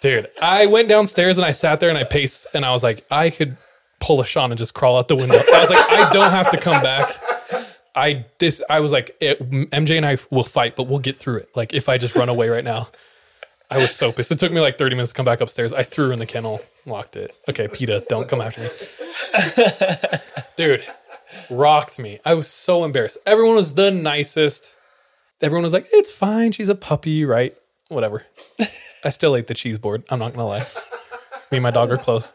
Dude, 0.00 0.28
I 0.40 0.66
went 0.66 0.88
downstairs 0.88 1.38
and 1.38 1.44
I 1.44 1.52
sat 1.52 1.78
there 1.78 1.88
and 1.88 1.98
I 1.98 2.02
paced 2.04 2.46
and 2.54 2.64
I 2.64 2.72
was 2.72 2.82
like, 2.82 3.04
I 3.10 3.30
could 3.30 3.56
pull 4.00 4.20
a 4.20 4.24
Sean 4.24 4.50
and 4.50 4.58
just 4.58 4.74
crawl 4.74 4.98
out 4.98 5.06
the 5.06 5.14
window. 5.14 5.36
I 5.54 5.60
was 5.60 5.70
like, 5.70 5.84
I 5.88 6.12
don't 6.12 6.32
have 6.32 6.50
to 6.50 6.56
come 6.56 6.82
back. 6.82 7.14
I 7.94 8.26
this 8.38 8.62
I 8.70 8.80
was 8.80 8.92
like, 8.92 9.16
it, 9.20 9.38
MJ 9.50 9.96
and 9.96 10.06
I 10.06 10.18
will 10.30 10.44
fight, 10.44 10.76
but 10.76 10.84
we'll 10.84 10.98
get 10.98 11.16
through 11.16 11.38
it. 11.38 11.50
Like 11.54 11.74
if 11.74 11.88
I 11.88 11.98
just 11.98 12.14
run 12.14 12.28
away 12.28 12.48
right 12.48 12.64
now. 12.64 12.88
I 13.70 13.78
was 13.78 13.94
so 13.94 14.12
pissed. 14.12 14.30
It 14.30 14.38
took 14.38 14.52
me 14.52 14.60
like 14.60 14.76
30 14.76 14.96
minutes 14.96 15.12
to 15.12 15.16
come 15.16 15.24
back 15.24 15.40
upstairs. 15.40 15.72
I 15.72 15.82
threw 15.82 16.08
her 16.08 16.12
in 16.12 16.18
the 16.18 16.26
kennel, 16.26 16.60
locked 16.84 17.16
it. 17.16 17.34
Okay, 17.48 17.68
PETA, 17.68 18.04
don't 18.06 18.28
come 18.28 18.42
after 18.42 18.60
me. 18.60 18.68
Dude, 20.56 20.84
rocked 21.48 21.98
me. 21.98 22.20
I 22.22 22.34
was 22.34 22.48
so 22.48 22.84
embarrassed. 22.84 23.16
Everyone 23.24 23.56
was 23.56 23.72
the 23.72 23.90
nicest. 23.90 24.74
Everyone 25.40 25.64
was 25.64 25.72
like, 25.72 25.86
it's 25.90 26.10
fine. 26.10 26.52
She's 26.52 26.68
a 26.68 26.74
puppy, 26.74 27.24
right? 27.24 27.56
Whatever. 27.88 28.26
I 29.04 29.08
still 29.08 29.34
ate 29.36 29.46
the 29.46 29.54
cheese 29.54 29.78
board. 29.78 30.04
I'm 30.10 30.18
not 30.18 30.34
going 30.34 30.40
to 30.40 30.44
lie. 30.44 30.66
Me 31.50 31.56
and 31.56 31.62
my 31.62 31.70
dog 31.70 31.90
are 31.90 31.98
close. 31.98 32.34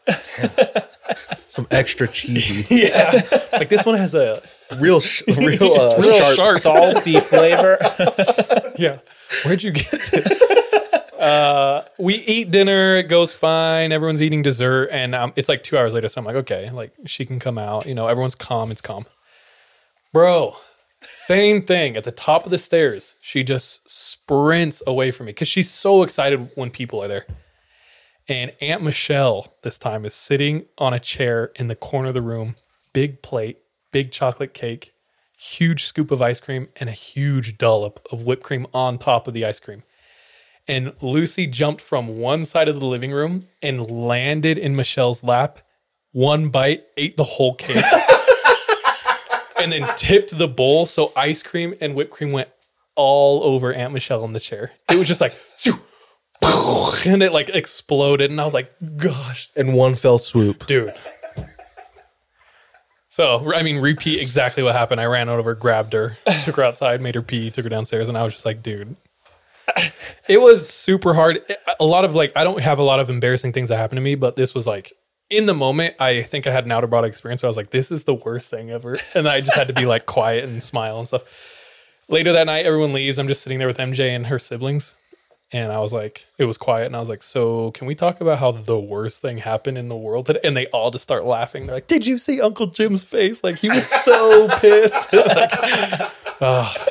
Some 1.50 1.68
extra 1.72 2.08
cheesy. 2.08 2.66
Yeah. 2.76 3.22
Like 3.52 3.70
this 3.70 3.86
one 3.86 3.96
has 3.98 4.16
a, 4.16 4.42
real, 4.80 5.00
sh- 5.00 5.24
real, 5.38 5.74
uh, 5.74 5.98
real 5.98 6.18
sharp. 6.18 6.36
sharp. 6.36 6.60
Salty 6.60 7.20
flavor. 7.20 7.78
yeah. 8.78 9.00
Where'd 9.44 9.64
you 9.64 9.72
get 9.72 9.90
this? 10.12 10.42
uh, 11.14 11.86
we 11.98 12.16
eat 12.16 12.52
dinner. 12.52 12.96
It 12.98 13.04
goes 13.10 13.34
fine. 13.34 13.92
Everyone's 13.92 14.22
eating 14.22 14.42
dessert, 14.42 14.90
and 14.92 15.16
um, 15.16 15.34
it's 15.36 15.50
like 15.50 15.64
two 15.64 15.78
hours 15.78 15.94
later. 15.94 16.10
So 16.10 16.20
I'm 16.20 16.26
like, 16.26 16.36
okay, 16.38 16.70
like 16.72 16.94
she 17.06 17.26
can 17.26 17.40
come 17.40 17.58
out. 17.58 17.86
You 17.86 17.96
know, 17.96 18.08
everyone's 18.08 18.36
calm. 18.36 18.72
It's 18.72 18.82
calm, 18.82 19.06
bro. 20.14 20.56
Same 21.02 21.62
thing 21.62 21.96
at 21.96 22.04
the 22.04 22.12
top 22.12 22.46
of 22.46 22.52
the 22.52 22.58
stairs. 22.58 23.16
She 23.22 23.44
just 23.44 23.88
sprints 23.90 24.82
away 24.88 25.12
from 25.12 25.28
me 25.28 25.32
because 25.32 25.48
she's 25.48 25.70
so 25.70 26.02
excited 26.02 26.50
when 26.56 26.72
people 26.72 27.04
are 27.04 27.08
there. 27.08 27.26
And 28.28 28.52
Aunt 28.62 28.82
Michelle 28.84 29.54
this 29.62 29.78
time 29.78 30.06
is 30.06 30.14
sitting 30.14 30.66
on 30.78 30.94
a 30.94 31.00
chair 31.00 31.52
in 31.56 31.68
the 31.68 31.76
corner 31.76 32.10
of 32.10 32.14
the 32.14 32.22
room, 32.22 32.56
big 32.94 33.22
plate, 33.22 33.60
big 33.92 34.12
chocolate 34.12 34.54
cake, 34.54 34.94
huge 35.38 35.86
scoop 35.86 36.12
of 36.12 36.22
ice 36.22 36.40
cream, 36.40 36.70
and 36.76 36.90
a 36.90 36.94
huge 36.94 37.58
dollop 37.58 38.06
of 38.12 38.24
whipped 38.24 38.44
cream 38.44 38.68
on 38.74 38.98
top 38.98 39.28
of 39.28 39.34
the 39.34 39.46
ice 39.46 39.60
cream. 39.60 39.84
And 40.68 40.94
Lucy 41.02 41.48
jumped 41.48 41.82
from 41.82 42.20
one 42.20 42.46
side 42.46 42.68
of 42.68 42.80
the 42.80 42.86
living 42.86 43.12
room 43.12 43.48
and 43.62 43.90
landed 43.90 44.58
in 44.58 44.76
Michelle's 44.76 45.24
lap. 45.24 45.60
One 46.12 46.50
bite, 46.50 46.84
ate 46.98 47.16
the 47.16 47.24
whole 47.24 47.56
cake, 47.56 47.84
and 49.60 49.72
then 49.72 49.88
tipped 49.96 50.38
the 50.38 50.48
bowl. 50.48 50.86
So 50.86 51.14
ice 51.16 51.42
cream 51.44 51.74
and 51.80 51.96
whipped 51.96 52.12
cream 52.12 52.32
went 52.32 52.50
all 52.96 53.44
over 53.44 53.74
Aunt 53.74 53.94
Michelle 53.94 54.26
in 54.26 54.34
the 54.34 54.40
chair. 54.40 54.72
It 54.90 54.96
was 54.96 55.08
just 55.08 55.22
like, 55.22 55.34
and 57.06 57.24
it 57.24 57.32
like 57.32 57.50
exploded. 57.50 58.32
And 58.32 58.42
I 58.42 58.46
was 58.46 58.54
like, 58.54 58.72
gosh, 58.98 59.50
in 59.56 59.74
one 59.74 59.96
fell 59.96 60.18
swoop. 60.18 60.66
dude. 60.68 60.94
So, 63.18 63.52
I 63.52 63.64
mean, 63.64 63.80
repeat 63.80 64.22
exactly 64.22 64.62
what 64.62 64.76
happened. 64.76 65.02
I 65.02 65.06
ran 65.06 65.28
over, 65.28 65.56
grabbed 65.56 65.94
her, 65.94 66.20
took 66.44 66.56
her 66.58 66.64
outside, 66.64 67.02
made 67.02 67.16
her 67.16 67.24
pee, 67.24 67.50
took 67.50 67.64
her 67.64 67.70
downstairs, 67.70 68.10
and 68.10 68.16
I 68.16 68.22
was 68.22 68.34
just 68.34 68.46
like, 68.46 68.62
dude. 68.62 68.96
It 70.28 70.40
was 70.40 70.70
super 70.70 71.16
hard. 71.16 71.40
A 71.80 71.84
lot 71.84 72.06
of 72.06 72.14
like, 72.14 72.32
I 72.36 72.44
don't 72.44 72.62
have 72.62 72.78
a 72.78 72.84
lot 72.84 73.00
of 73.00 73.10
embarrassing 73.10 73.54
things 73.54 73.70
that 73.70 73.78
happened 73.78 73.98
to 73.98 74.02
me, 74.02 74.14
but 74.14 74.36
this 74.36 74.54
was 74.54 74.68
like, 74.68 74.94
in 75.32 75.48
the 75.48 75.56
moment, 75.56 75.96
I 76.00 76.22
think 76.22 76.46
I 76.46 76.52
had 76.52 76.66
an 76.66 76.72
outer 76.72 76.86
body 76.86 77.08
experience. 77.08 77.42
So 77.42 77.48
I 77.48 77.50
was 77.50 77.58
like, 77.58 77.72
this 77.72 77.90
is 77.90 78.04
the 78.04 78.14
worst 78.14 78.52
thing 78.52 78.70
ever. 78.70 79.00
And 79.16 79.28
I 79.28 79.42
just 79.42 79.58
had 79.58 79.68
to 79.70 79.74
be 79.74 79.88
like 79.88 80.06
quiet 80.18 80.44
and 80.44 80.64
smile 80.64 81.00
and 81.00 81.08
stuff. 81.08 81.24
Later 82.10 82.34
that 82.34 82.46
night, 82.46 82.68
everyone 82.68 82.94
leaves. 82.94 83.18
I'm 83.18 83.28
just 83.28 83.42
sitting 83.42 83.58
there 83.58 83.68
with 83.68 83.80
MJ 83.80 84.10
and 84.10 84.28
her 84.28 84.38
siblings. 84.38 84.94
And 85.54 85.72
I 85.72 85.80
was 85.80 85.94
like, 85.94 86.26
it 86.38 86.44
was 86.44 86.58
quiet. 86.58 86.88
And 86.88 86.96
I 86.96 87.00
was 87.00 87.08
like, 87.08 87.24
so 87.24 87.72
can 87.72 87.88
we 87.88 87.96
talk 87.96 88.20
about 88.20 88.38
how 88.38 88.52
the 88.52 88.78
worst 88.78 89.22
thing 89.22 89.38
happened 89.38 89.78
in 89.78 89.88
the 89.88 89.96
world? 89.96 90.26
today?" 90.26 90.42
And 90.44 90.58
they 90.58 90.66
all 90.68 90.92
just 90.92 91.04
start 91.04 91.24
laughing. 91.24 91.66
They're 91.68 91.76
like, 91.78 91.88
did 91.88 92.06
you 92.06 92.18
see 92.18 92.42
Uncle 92.42 92.68
Jim's 92.68 93.06
face? 93.06 93.42
Like, 93.46 93.58
he 93.58 93.70
was 93.70 93.88
so 93.88 94.50
pissed. 94.60 95.14
like, 95.14 95.52
ah. 96.42 96.86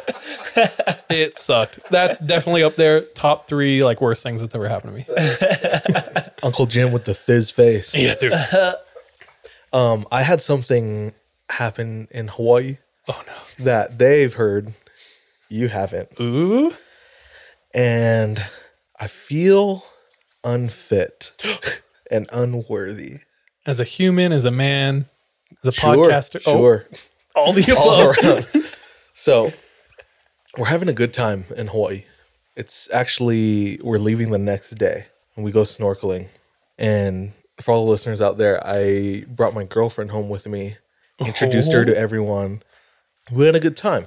it 1.10 1.36
sucked. 1.36 1.80
That's 1.90 2.18
definitely 2.18 2.62
up 2.62 2.76
there. 2.76 3.02
Top 3.02 3.46
three, 3.46 3.84
like, 3.84 4.00
worst 4.00 4.22
things 4.22 4.40
that's 4.40 4.54
ever 4.54 4.68
happened 4.68 5.04
to 5.06 5.14
me. 5.14 6.30
Uncle 6.42 6.64
Jim 6.64 6.92
with 6.92 7.04
the 7.04 7.14
fizz 7.14 7.50
face. 7.50 7.94
Yeah, 7.94 8.14
dude. 8.14 8.32
Um, 9.74 10.06
I 10.10 10.22
had 10.22 10.40
something 10.40 11.12
happen 11.50 12.08
in 12.10 12.28
Hawaii 12.28 12.78
Oh, 13.08 13.22
no. 13.26 13.64
that 13.64 13.98
they've 13.98 14.32
heard. 14.32 14.72
You 15.50 15.68
haven't. 15.68 16.08
Ooh. 16.18 16.74
And 17.74 18.44
I 18.98 19.06
feel 19.06 19.84
unfit 20.44 21.32
and 22.10 22.26
unworthy. 22.32 23.18
As 23.66 23.80
a 23.80 23.84
human, 23.84 24.32
as 24.32 24.44
a 24.44 24.50
man, 24.50 25.06
as 25.62 25.68
a 25.68 25.72
Sure, 25.72 25.96
podcaster. 25.96 26.40
Oh, 26.46 26.56
Sure. 26.56 26.86
all 27.34 27.52
the 27.52 27.64
above. 27.64 27.78
all 27.78 28.10
around. 28.10 28.46
so 29.14 29.52
we're 30.56 30.66
having 30.66 30.88
a 30.88 30.92
good 30.92 31.12
time 31.12 31.44
in 31.56 31.66
Hawaii. 31.66 32.04
It's 32.54 32.88
actually 32.92 33.78
we're 33.82 33.98
leaving 33.98 34.30
the 34.30 34.38
next 34.38 34.70
day 34.76 35.06
and 35.34 35.44
we 35.44 35.50
go 35.50 35.62
snorkeling. 35.62 36.28
And 36.78 37.32
for 37.60 37.72
all 37.72 37.84
the 37.84 37.90
listeners 37.90 38.20
out 38.20 38.38
there, 38.38 38.64
I 38.66 39.24
brought 39.28 39.54
my 39.54 39.64
girlfriend 39.64 40.10
home 40.10 40.28
with 40.28 40.46
me, 40.46 40.76
introduced 41.18 41.72
her 41.72 41.84
to 41.84 41.94
oh. 41.94 41.98
everyone. 41.98 42.62
We 43.30 43.46
had 43.46 43.56
a 43.56 43.60
good 43.60 43.76
time. 43.76 44.06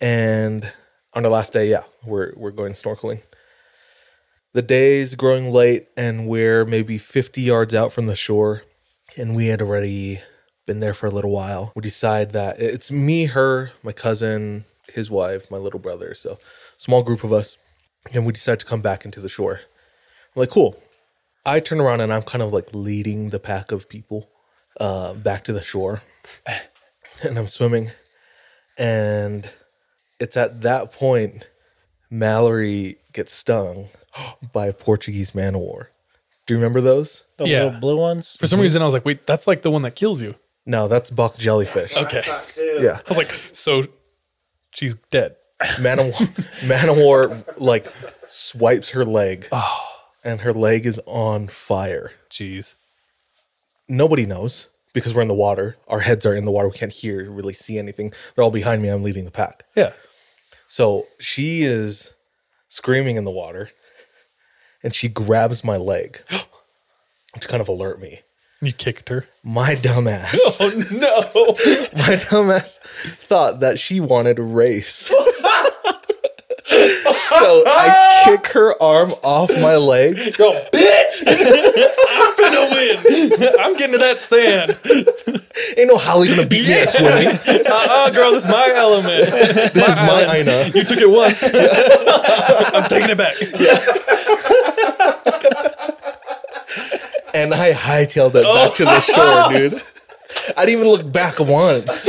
And 0.00 0.70
on 1.14 1.22
the 1.22 1.30
last 1.30 1.52
day, 1.52 1.68
yeah, 1.68 1.84
we're 2.04 2.32
we're 2.36 2.50
going 2.50 2.72
snorkeling. 2.72 3.22
The 4.54 4.62
day's 4.62 5.14
growing 5.14 5.52
late 5.52 5.88
and 5.96 6.26
we're 6.26 6.64
maybe 6.64 6.98
50 6.98 7.42
yards 7.42 7.74
out 7.74 7.92
from 7.92 8.06
the 8.06 8.16
shore 8.16 8.62
and 9.16 9.36
we 9.36 9.46
had 9.46 9.60
already 9.60 10.20
been 10.66 10.80
there 10.80 10.94
for 10.94 11.06
a 11.06 11.10
little 11.10 11.30
while. 11.30 11.72
We 11.74 11.82
decide 11.82 12.32
that 12.32 12.60
it's 12.60 12.90
me, 12.90 13.26
her, 13.26 13.72
my 13.82 13.92
cousin, 13.92 14.64
his 14.92 15.10
wife, 15.10 15.50
my 15.50 15.58
little 15.58 15.80
brother. 15.80 16.14
So 16.14 16.38
small 16.76 17.02
group 17.02 17.24
of 17.24 17.32
us. 17.32 17.56
And 18.12 18.24
we 18.24 18.32
decide 18.32 18.60
to 18.60 18.66
come 18.66 18.80
back 18.80 19.04
into 19.04 19.20
the 19.20 19.28
shore. 19.28 19.60
We're 20.34 20.42
like, 20.42 20.50
cool. 20.50 20.80
I 21.44 21.60
turn 21.60 21.80
around 21.80 22.00
and 22.00 22.12
I'm 22.12 22.22
kind 22.22 22.42
of 22.42 22.52
like 22.52 22.68
leading 22.72 23.30
the 23.30 23.38
pack 23.38 23.70
of 23.70 23.88
people 23.88 24.30
uh, 24.80 25.14
back 25.14 25.44
to 25.44 25.52
the 25.52 25.62
shore. 25.62 26.02
and 27.22 27.38
I'm 27.38 27.48
swimming. 27.48 27.90
And 28.76 29.48
it's 30.20 30.36
at 30.36 30.62
that 30.62 30.92
point 30.92 31.46
Mallory 32.10 32.98
gets 33.12 33.32
stung 33.32 33.88
by 34.52 34.66
a 34.66 34.72
Portuguese 34.72 35.34
man 35.34 35.54
o' 35.54 35.58
war. 35.58 35.90
Do 36.46 36.54
you 36.54 36.58
remember 36.58 36.80
those? 36.80 37.24
The 37.36 37.46
Yeah. 37.46 37.64
little 37.64 37.80
blue 37.80 37.96
ones. 37.98 38.36
For 38.40 38.46
some 38.46 38.56
mm-hmm. 38.56 38.62
reason, 38.64 38.82
I 38.82 38.86
was 38.86 38.94
like, 38.94 39.04
wait, 39.04 39.26
that's 39.26 39.46
like 39.46 39.62
the 39.62 39.70
one 39.70 39.82
that 39.82 39.94
kills 39.94 40.22
you. 40.22 40.34
No, 40.64 40.88
that's 40.88 41.10
box 41.10 41.36
jellyfish. 41.38 41.96
Okay. 41.96 42.22
Yeah. 42.80 43.00
I 43.04 43.08
was 43.08 43.18
like, 43.18 43.32
so 43.52 43.84
she's 44.72 44.94
dead. 45.10 45.36
Man 45.80 45.98
o' 45.98 46.04
war, 46.04 46.28
Man 46.64 46.88
o' 46.88 46.94
war 46.94 47.36
like 47.56 47.92
swipes 48.28 48.90
her 48.90 49.04
leg, 49.04 49.48
and 50.24 50.40
her 50.42 50.52
leg 50.52 50.86
is 50.86 51.00
on 51.06 51.48
fire. 51.48 52.12
Jeez. 52.30 52.76
Nobody 53.88 54.26
knows 54.26 54.68
because 54.92 55.14
we're 55.14 55.22
in 55.22 55.28
the 55.28 55.34
water. 55.34 55.76
Our 55.88 56.00
heads 56.00 56.24
are 56.26 56.34
in 56.34 56.44
the 56.44 56.50
water. 56.50 56.68
We 56.68 56.76
can't 56.76 56.92
hear, 56.92 57.30
really 57.30 57.54
see 57.54 57.78
anything. 57.78 58.12
They're 58.34 58.44
all 58.44 58.50
behind 58.50 58.82
me. 58.82 58.88
I'm 58.88 59.02
leading 59.02 59.24
the 59.24 59.30
pack. 59.30 59.64
Yeah. 59.74 59.92
So 60.68 61.06
she 61.18 61.62
is 61.62 62.12
screaming 62.68 63.16
in 63.16 63.24
the 63.24 63.30
water, 63.30 63.70
and 64.82 64.94
she 64.94 65.08
grabs 65.08 65.64
my 65.64 65.76
leg 65.78 66.20
to 67.40 67.48
kind 67.48 67.60
of 67.60 67.68
alert 67.68 68.00
me. 68.00 68.20
You 68.60 68.72
kicked 68.72 69.08
her. 69.08 69.26
My 69.42 69.74
dumbass. 69.76 70.34
Oh 70.60 70.68
no. 70.90 71.20
my 72.02 72.16
dumbass 72.16 72.78
thought 73.22 73.60
that 73.60 73.78
she 73.78 74.00
wanted 74.00 74.36
to 74.36 74.42
race. 74.42 74.94
so 75.06 75.14
I 77.66 78.22
kick 78.24 78.48
her 78.48 78.80
arm 78.82 79.12
off 79.22 79.50
my 79.50 79.76
leg. 79.76 80.16
Yo, 80.38 80.52
bitch! 80.72 81.22
I'm 81.28 82.34
finna 82.34 82.70
win. 82.72 83.56
I'm 83.60 83.76
getting 83.76 83.92
to 83.92 83.98
that 83.98 84.18
sand. 84.18 84.76
Ain't 85.76 85.88
no 85.88 85.98
haole 85.98 86.26
gonna 86.26 86.46
beat 86.46 86.66
me 86.66 86.74
at 86.74 86.90
swimming. 86.90 87.28
Uh-uh, 87.66 88.10
girl, 88.10 88.32
this 88.32 88.44
is 88.44 88.50
my 88.50 88.72
element. 88.74 89.30
This 89.72 89.88
is 89.88 89.96
my 89.96 90.38
Ina. 90.38 90.72
You 90.74 90.84
took 90.84 90.98
it 90.98 91.10
once. 91.10 91.42
I'm 91.44 92.88
taking 92.88 93.10
it 93.10 93.18
back. 93.18 93.34
And 97.34 97.54
I 97.54 97.72
hightailed 97.72 98.34
it 98.34 98.44
back 98.44 98.74
to 98.76 98.84
the 98.84 98.96
oh. 98.96 99.50
shore, 99.50 99.58
dude. 99.58 99.82
I 100.56 100.64
didn't 100.64 100.80
even 100.80 100.90
look 100.90 101.12
back 101.12 101.38
once. 101.38 102.06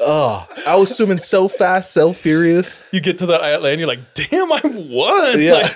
Oh, 0.00 0.46
I 0.66 0.76
was 0.76 0.96
swimming 0.96 1.18
so 1.18 1.48
fast, 1.48 1.92
so 1.92 2.12
furious. 2.12 2.80
You 2.92 3.00
get 3.00 3.18
to 3.18 3.26
the 3.26 3.38
land, 3.38 3.80
you're 3.80 3.88
like, 3.88 4.14
damn, 4.14 4.52
I 4.52 4.60
won. 4.64 5.40
Yeah. 5.40 5.54
Like, 5.54 5.74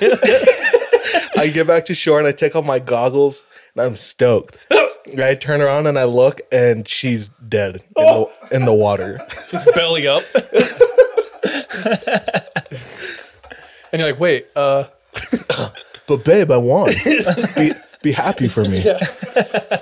I 1.37 1.51
get 1.53 1.67
back 1.67 1.87
to 1.87 1.95
shore 1.95 2.19
and 2.19 2.29
I 2.29 2.33
take 2.33 2.55
off 2.55 2.65
my 2.65 2.79
goggles 2.79 3.43
and 3.75 3.85
I'm 3.85 3.97
stoked. 3.97 4.57
I 5.19 5.35
turn 5.35 5.61
around 5.61 5.87
and 5.87 5.99
I 5.99 6.05
look 6.05 6.41
and 6.51 6.89
she's 6.89 7.29
dead 7.49 7.77
in, 7.97 8.05
the, 8.05 8.31
in 8.51 8.65
the 8.65 8.75
water. 8.75 9.21
just 9.51 9.73
belly 9.75 10.07
up. 10.07 10.23
and 13.93 14.01
you're 14.01 14.11
like, 14.11 14.21
wait, 14.21 14.47
uh, 14.57 14.85
But 16.07 16.25
babe, 16.25 16.51
I 16.51 16.57
won. 16.57 16.93
Be, 17.57 17.73
be 18.03 18.13
happy 18.13 18.49
for 18.49 18.65
me. 18.65 18.85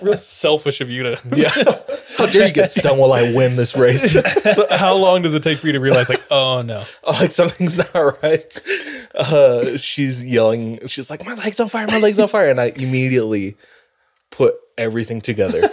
real 0.02 0.16
selfish 0.18 0.80
of 0.80 0.90
you 0.90 1.02
to. 1.02 1.20
Yeah. 1.34 1.50
How 2.16 2.26
dare 2.26 2.46
you 2.46 2.52
get 2.52 2.70
stung 2.70 2.98
while 2.98 3.12
I 3.12 3.32
win 3.34 3.56
this 3.56 3.74
race? 3.74 4.12
So 4.12 4.66
how 4.70 4.94
long 4.94 5.22
does 5.22 5.34
it 5.34 5.42
take 5.42 5.58
for 5.58 5.66
you 5.66 5.72
to 5.72 5.80
realize, 5.80 6.08
like, 6.10 6.22
oh 6.30 6.60
no? 6.62 6.84
Oh, 7.04 7.12
like 7.12 7.32
something's 7.32 7.78
not 7.78 8.22
right. 8.22 8.60
Uh, 9.14 9.76
she's 9.78 10.22
yelling. 10.22 10.86
She's 10.86 11.08
like, 11.10 11.24
"My 11.24 11.34
leg's 11.34 11.58
on 11.58 11.68
fire! 11.68 11.86
My 11.90 11.98
leg's 11.98 12.18
on 12.18 12.28
fire!" 12.28 12.50
And 12.50 12.60
I 12.60 12.66
immediately 12.76 13.56
put 14.30 14.54
everything 14.80 15.20
together. 15.20 15.68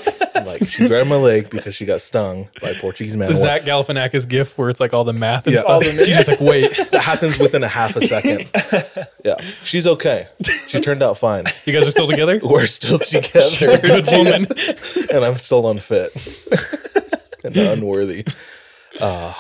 like 0.46 0.68
she 0.68 0.88
grabbed 0.88 1.10
my 1.10 1.16
leg 1.16 1.50
because 1.50 1.74
she 1.76 1.86
got 1.86 2.00
stung 2.00 2.48
by 2.62 2.70
a 2.70 2.76
Portuguese 2.80 3.16
man. 3.16 3.28
The 3.30 3.36
Zach 3.36 3.64
Galifianakis 3.64 4.28
gif 4.30 4.58
where 4.58 4.70
it's 4.70 4.80
like 4.80 4.94
all 4.94 5.04
the 5.04 5.14
math 5.14 5.48
and 5.48 5.56
Yeah. 5.56 5.62
stuff. 5.62 5.84
She's 5.84 6.08
just 6.08 6.28
like, 6.30 6.40
wait, 6.42 6.76
That 6.92 7.02
happens 7.02 7.40
within 7.40 7.64
a 7.64 7.68
half 7.68 7.96
a 7.96 8.06
second. 8.06 8.46
Yeah, 9.26 9.36
she's 9.64 9.86
okay. 9.86 10.28
She 10.70 10.80
turned 10.80 11.04
out 11.04 11.18
fine. 11.18 11.44
you 11.66 11.74
guys 11.74 11.86
are 11.86 11.92
still 11.92 12.08
together? 12.08 12.40
We're 12.44 12.66
still 12.68 12.98
together. 13.00 13.42
She's 13.50 13.68
a 13.68 13.78
good 13.78 14.08
woman. 14.10 14.48
and 15.12 15.26
I'm 15.26 15.38
still 15.38 15.68
unfit 15.70 16.14
and 17.44 17.58
unworthy. 17.58 18.26
Uh, 19.02 19.34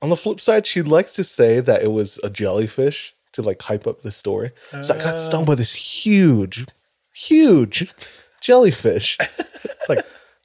on 0.00 0.08
the 0.08 0.16
flip 0.16 0.40
side, 0.40 0.66
she 0.66 0.80
likes 0.80 1.12
to 1.12 1.24
say 1.24 1.60
that 1.60 1.82
it 1.82 1.92
was 1.92 2.18
a 2.24 2.30
jellyfish 2.30 3.14
to 3.32 3.42
like 3.42 3.60
hype 3.60 3.86
up 3.86 4.00
the 4.00 4.10
story. 4.12 4.52
So 4.82 4.94
I 4.94 4.98
got 4.98 5.20
stung 5.20 5.44
by 5.44 5.54
this 5.56 5.74
huge, 5.74 6.64
huge 7.16 7.90
jellyfish. 8.40 9.16
It's 9.20 9.88
like 9.88 10.04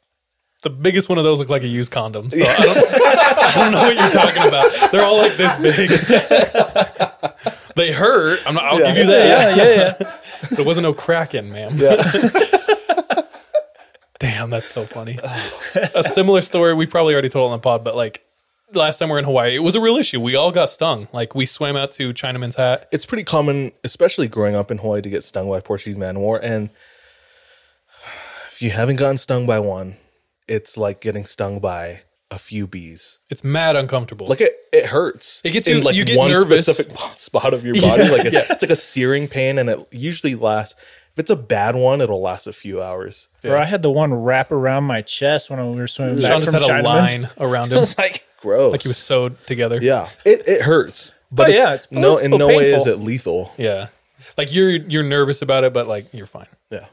the 0.64 0.70
biggest 0.70 1.10
one 1.10 1.18
of 1.18 1.24
those 1.24 1.40
look 1.40 1.50
like 1.50 1.64
a 1.64 1.68
used 1.68 1.92
condom. 1.92 2.32
So 2.32 2.38
I, 2.38 2.56
don't, 2.56 2.78
I 2.94 3.54
don't 3.56 3.72
know 3.72 3.82
what 3.82 3.96
you're 3.96 4.10
talking 4.10 4.48
about. 4.48 4.92
They're 4.92 5.06
all 5.06 5.18
like 5.18 5.34
this 5.34 5.56
big. 5.58 5.90
they 7.76 7.92
hurt. 7.92 8.40
I'm 8.46 8.56
not, 8.56 8.64
I'll 8.66 8.78
give 8.78 8.98
you 8.98 9.06
that. 9.06 9.28
Yeah, 9.28 9.64
yeah, 9.64 9.76
yeah. 10.00 10.18
But 10.50 10.60
it 10.60 10.66
wasn't 10.66 10.84
no 10.84 10.94
kraken, 10.94 11.52
ma'am. 11.52 11.78
Yeah. 11.78 12.12
Damn, 14.20 14.50
that's 14.52 14.70
so 14.70 14.86
funny. 14.86 15.20
a 15.76 16.04
similar 16.04 16.42
story 16.42 16.74
we 16.74 16.86
probably 16.86 17.14
already 17.14 17.30
told 17.30 17.52
on 17.52 17.58
the 17.58 17.62
pod, 17.62 17.84
but 17.84 17.96
like 17.96 18.24
last 18.74 18.98
time 19.00 19.10
we 19.10 19.14
were 19.14 19.20
in 19.20 19.26
Hawaii, 19.26 19.56
it 19.56 19.60
was 19.64 19.76
a 19.76 19.82
real 19.82 19.98
issue. 19.98 20.20
We 20.20 20.36
all 20.36 20.52
got 20.52 20.70
stung. 20.70 21.08
Like 21.14 21.36
we 21.36 21.46
swam 21.46 21.76
out 21.76 21.92
to 21.94 22.14
Chinaman's 22.14 22.56
Hat. 22.56 22.88
it's 22.92 23.06
pretty 23.06 23.24
common, 23.24 23.72
especially 23.84 24.28
growing 24.28 24.56
up 24.56 24.72
in 24.72 24.78
Hawaii, 24.80 25.02
to 25.02 25.10
get 25.10 25.24
stung 25.24 25.50
by 25.50 25.60
Portuguese 25.62 25.98
man 25.98 26.16
of 26.16 26.22
war. 26.22 26.40
And 26.44 26.70
if 28.52 28.62
you 28.62 28.70
haven't 28.72 28.98
gotten 28.98 29.18
stung 29.18 29.46
by 29.46 29.60
one, 29.60 29.98
it's 30.48 30.78
like 30.78 31.02
getting 31.02 31.26
stung 31.26 31.60
by 31.60 32.02
a 32.30 32.38
few 32.40 32.66
bees. 32.68 33.20
It's 33.30 33.44
mad 33.44 33.76
uncomfortable. 33.76 34.28
Like 34.28 34.42
it, 34.42 34.56
it 34.72 34.86
hurts. 34.86 35.42
It 35.44 35.52
gets 35.52 35.68
in 35.68 35.78
you- 35.78 35.84
like 35.84 35.96
you 35.96 36.06
get 36.06 36.18
one 36.18 36.32
nervous. 36.32 36.66
specific 36.66 36.98
spot 37.16 37.54
of 37.54 37.66
your 37.66 37.76
body. 37.76 38.04
Like 38.10 38.26
it, 38.26 38.34
it's 38.34 38.62
like 38.62 38.72
a 38.72 38.76
searing 38.76 39.28
pain, 39.28 39.58
and 39.58 39.70
it 39.70 39.88
usually 39.92 40.36
lasts. 40.36 40.76
If 41.14 41.20
it's 41.20 41.32
a 41.32 41.36
bad 41.36 41.76
one, 41.76 42.00
it'll 42.02 42.22
last 42.22 42.48
a 42.48 42.54
few 42.54 42.82
hours. 42.82 43.28
Bro, 43.42 43.60
I 43.60 43.66
had 43.66 43.82
the 43.84 43.92
one 43.92 44.14
wrap 44.14 44.52
around 44.52 44.86
my 44.86 45.02
chest 45.02 45.50
when 45.50 45.60
we 45.72 45.76
were 45.78 45.88
swimming 45.88 46.22
back 46.22 46.32
Sean 46.32 46.40
just 46.42 46.52
from 46.54 46.62
had 46.62 46.70
a 46.70 46.74
Chinaman's. 46.74 47.14
line 47.14 47.30
around 47.40 47.72
I 47.74 47.76
him, 47.76 47.80
was 47.82 47.98
like, 47.98 48.24
Gross. 48.42 48.72
like 48.72 48.82
he 48.84 48.88
was 48.88 48.98
sewed 48.98 49.36
together. 49.46 49.80
yeah, 49.82 50.10
it 50.26 50.48
it 50.48 50.62
hurts, 50.62 51.12
oh, 51.14 51.18
but 51.32 51.50
Oh, 51.50 51.54
yeah, 51.54 51.74
it's 51.74 51.92
no 51.92 52.18
in 52.18 52.32
possible 52.32 52.38
no 52.40 52.48
way 52.48 52.72
is 52.72 52.84
painful. 52.84 52.94
it 52.94 53.00
lethal. 53.06 53.52
Yeah. 53.58 53.88
Like 54.38 54.54
you're 54.54 54.70
you're 54.72 55.04
nervous 55.04 55.42
about 55.42 55.64
it, 55.66 55.74
but 55.74 55.86
like 55.88 56.14
you're 56.14 56.26
fine. 56.26 56.48
Yeah. 56.70 56.86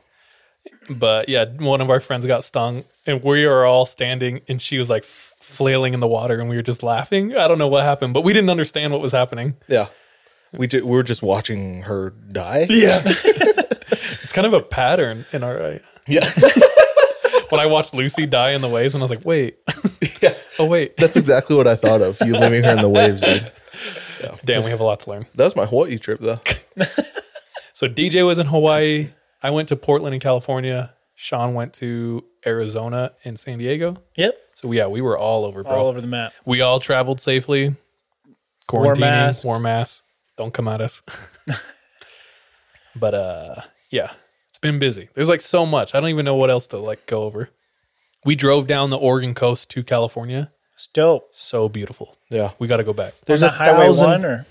But 0.91 1.29
yeah, 1.29 1.45
one 1.45 1.81
of 1.81 1.91
our 1.91 2.01
friends 2.01 2.25
got 2.27 2.43
stung, 2.45 2.85
and 3.07 3.23
we 3.23 3.45
are 3.45 3.65
all 3.65 3.85
standing, 3.87 4.41
and 4.49 4.61
she 4.61 4.79
was 4.79 4.89
like 4.91 5.03
f- 5.05 5.35
flailing 5.41 5.93
in 5.95 6.01
the 6.01 6.07
water, 6.09 6.41
and 6.41 6.49
we 6.49 6.57
were 6.57 6.63
just 6.63 6.83
laughing. 6.83 7.37
I 7.37 7.47
don't 7.47 7.59
know 7.59 7.69
what 7.69 7.85
happened, 7.85 8.15
but 8.15 8.25
we 8.25 8.33
didn't 8.33 8.49
understand 8.51 8.93
what 8.93 9.03
was 9.03 9.13
happening. 9.13 9.57
Yeah. 9.69 9.89
We 10.53 10.67
ju- 10.67 10.85
we 10.87 10.93
were 10.93 11.03
just 11.03 11.23
watching 11.23 11.83
her 11.83 12.11
die. 12.11 12.67
Yeah, 12.71 13.03
it's 14.29 14.33
kind 14.35 14.47
of 14.47 14.53
a 14.53 14.61
pattern 14.61 15.25
in 15.33 15.43
our. 15.43 15.59
uh, 15.59 15.79
Yeah. 16.07 16.31
When 17.51 17.63
I 17.63 17.65
watched 17.67 17.95
Lucy 17.95 18.27
die 18.27 18.51
in 18.51 18.61
the 18.61 18.69
waves, 18.69 18.93
and 18.95 19.01
I 19.03 19.05
was 19.05 19.11
like, 19.11 19.25
wait, 19.25 19.57
yeah. 20.21 20.35
oh 20.59 20.67
wait, 20.67 20.99
That's 20.99 21.17
exactly 21.17 21.57
what 21.57 21.67
I 21.67 21.77
thought 21.77 22.03
of. 22.03 22.19
You 22.21 22.37
leaving 22.37 22.63
her 22.63 22.73
in 22.73 22.83
the 22.83 22.91
waves, 22.91 23.23
dude. 23.23 23.51
damn, 24.45 24.65
we 24.65 24.71
have 24.71 24.81
a 24.81 24.85
lot 24.85 25.01
to 25.01 25.09
learn. 25.11 25.27
That 25.35 25.45
was 25.45 25.57
my 25.57 25.65
Hawaii 25.65 25.97
trip, 25.97 26.21
though. 26.21 26.41
So 27.73 27.89
DJ 27.89 28.27
was 28.27 28.39
in 28.39 28.47
Hawaii. 28.49 29.09
I 29.43 29.49
went 29.49 29.71
to 29.71 29.77
Portland 29.77 30.13
in 30.15 30.21
California. 30.21 30.93
Sean 31.15 31.55
went 31.55 31.73
to 31.75 32.23
Arizona 32.45 33.13
and 33.25 33.39
San 33.39 33.57
Diego. 33.57 33.97
yep, 34.15 34.35
So 34.53 34.71
yeah, 34.73 34.87
we 34.89 35.01
were 35.01 35.17
all 35.17 35.47
over, 35.47 35.63
bro. 35.63 35.73
all 35.73 35.87
over 35.87 36.03
the 36.03 36.07
map. 36.07 36.35
We 36.45 36.61
all 36.61 36.81
traveled 36.81 37.19
safely. 37.19 37.75
Wore 38.71 38.95
Quarantining, 38.95 39.01
masks. 39.01 39.43
wore 39.45 39.59
masks. 39.59 40.03
Don't 40.37 40.53
come 40.53 40.69
at 40.69 40.83
us. 40.83 41.01
but 42.95 43.15
uh 43.15 43.55
yeah, 43.91 44.13
it's 44.49 44.59
been 44.59 44.79
busy. 44.79 45.09
There's 45.15 45.29
like 45.29 45.43
so 45.43 45.65
much. 45.67 45.95
I 45.95 46.01
don't 46.01 46.11
even 46.11 46.25
know 46.25 46.35
what 46.35 46.51
else 46.51 46.67
to 46.69 46.79
like 46.79 47.07
go 47.07 47.23
over. 47.23 47.51
We 48.25 48.35
drove 48.35 48.67
down 48.67 48.91
the 48.91 48.97
Oregon 48.99 49.35
coast 49.35 49.71
to 49.71 49.83
California. 49.83 50.51
It's 50.75 50.87
dope. 50.89 51.29
So 51.33 51.69
beautiful. 51.69 52.17
Yeah. 52.31 52.53
We 52.59 52.67
got 52.69 52.77
to 52.79 52.85
go 52.85 52.93
back. 52.93 53.15
There's 53.27 53.43
On 53.43 53.49
a 53.49 53.53
highway 53.53 53.87
thousand. 53.87 54.07
one 54.07 54.25
or 54.25 54.47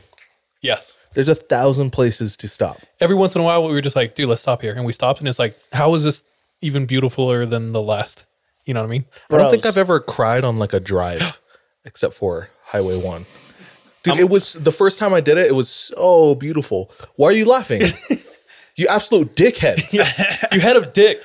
Yes. 0.61 0.97
There's 1.13 1.29
a 1.29 1.35
thousand 1.35 1.91
places 1.91 2.35
to 2.37 2.47
stop. 2.47 2.77
Every 2.99 3.15
once 3.15 3.35
in 3.35 3.41
a 3.41 3.43
while 3.43 3.65
we 3.65 3.71
were 3.71 3.81
just 3.81 3.95
like, 3.95 4.15
dude, 4.15 4.29
let's 4.29 4.41
stop 4.41 4.61
here. 4.61 4.73
And 4.73 4.85
we 4.85 4.93
stopped 4.93 5.19
and 5.19 5.27
it's 5.27 5.39
like, 5.39 5.57
how 5.73 5.93
is 5.95 6.03
this 6.03 6.23
even 6.61 6.85
beautifuler 6.87 7.49
than 7.49 7.71
the 7.73 7.81
last? 7.81 8.25
You 8.65 8.73
know 8.73 8.81
what 8.81 8.87
I 8.87 8.89
mean? 8.89 9.05
I 9.31 9.37
don't 9.37 9.51
think 9.51 9.65
I've 9.65 9.77
ever 9.77 9.99
cried 9.99 10.43
on 10.43 10.57
like 10.57 10.73
a 10.73 10.79
drive, 10.79 11.39
except 11.85 12.13
for 12.13 12.49
Highway 12.65 12.97
One. 12.97 13.25
Dude, 14.03 14.13
Um, 14.15 14.19
it 14.19 14.29
was 14.29 14.53
the 14.53 14.71
first 14.71 14.99
time 14.99 15.13
I 15.13 15.21
did 15.21 15.37
it. 15.37 15.47
It 15.47 15.55
was 15.55 15.69
so 15.69 16.35
beautiful. 16.35 16.91
Why 17.15 17.29
are 17.29 17.33
you 17.33 17.45
laughing? 17.45 17.83
you 18.77 18.87
absolute 18.87 19.35
dickhead. 19.35 19.83
You 20.53 20.61
head 20.61 20.77
of 20.77 20.93
dick. 20.93 21.21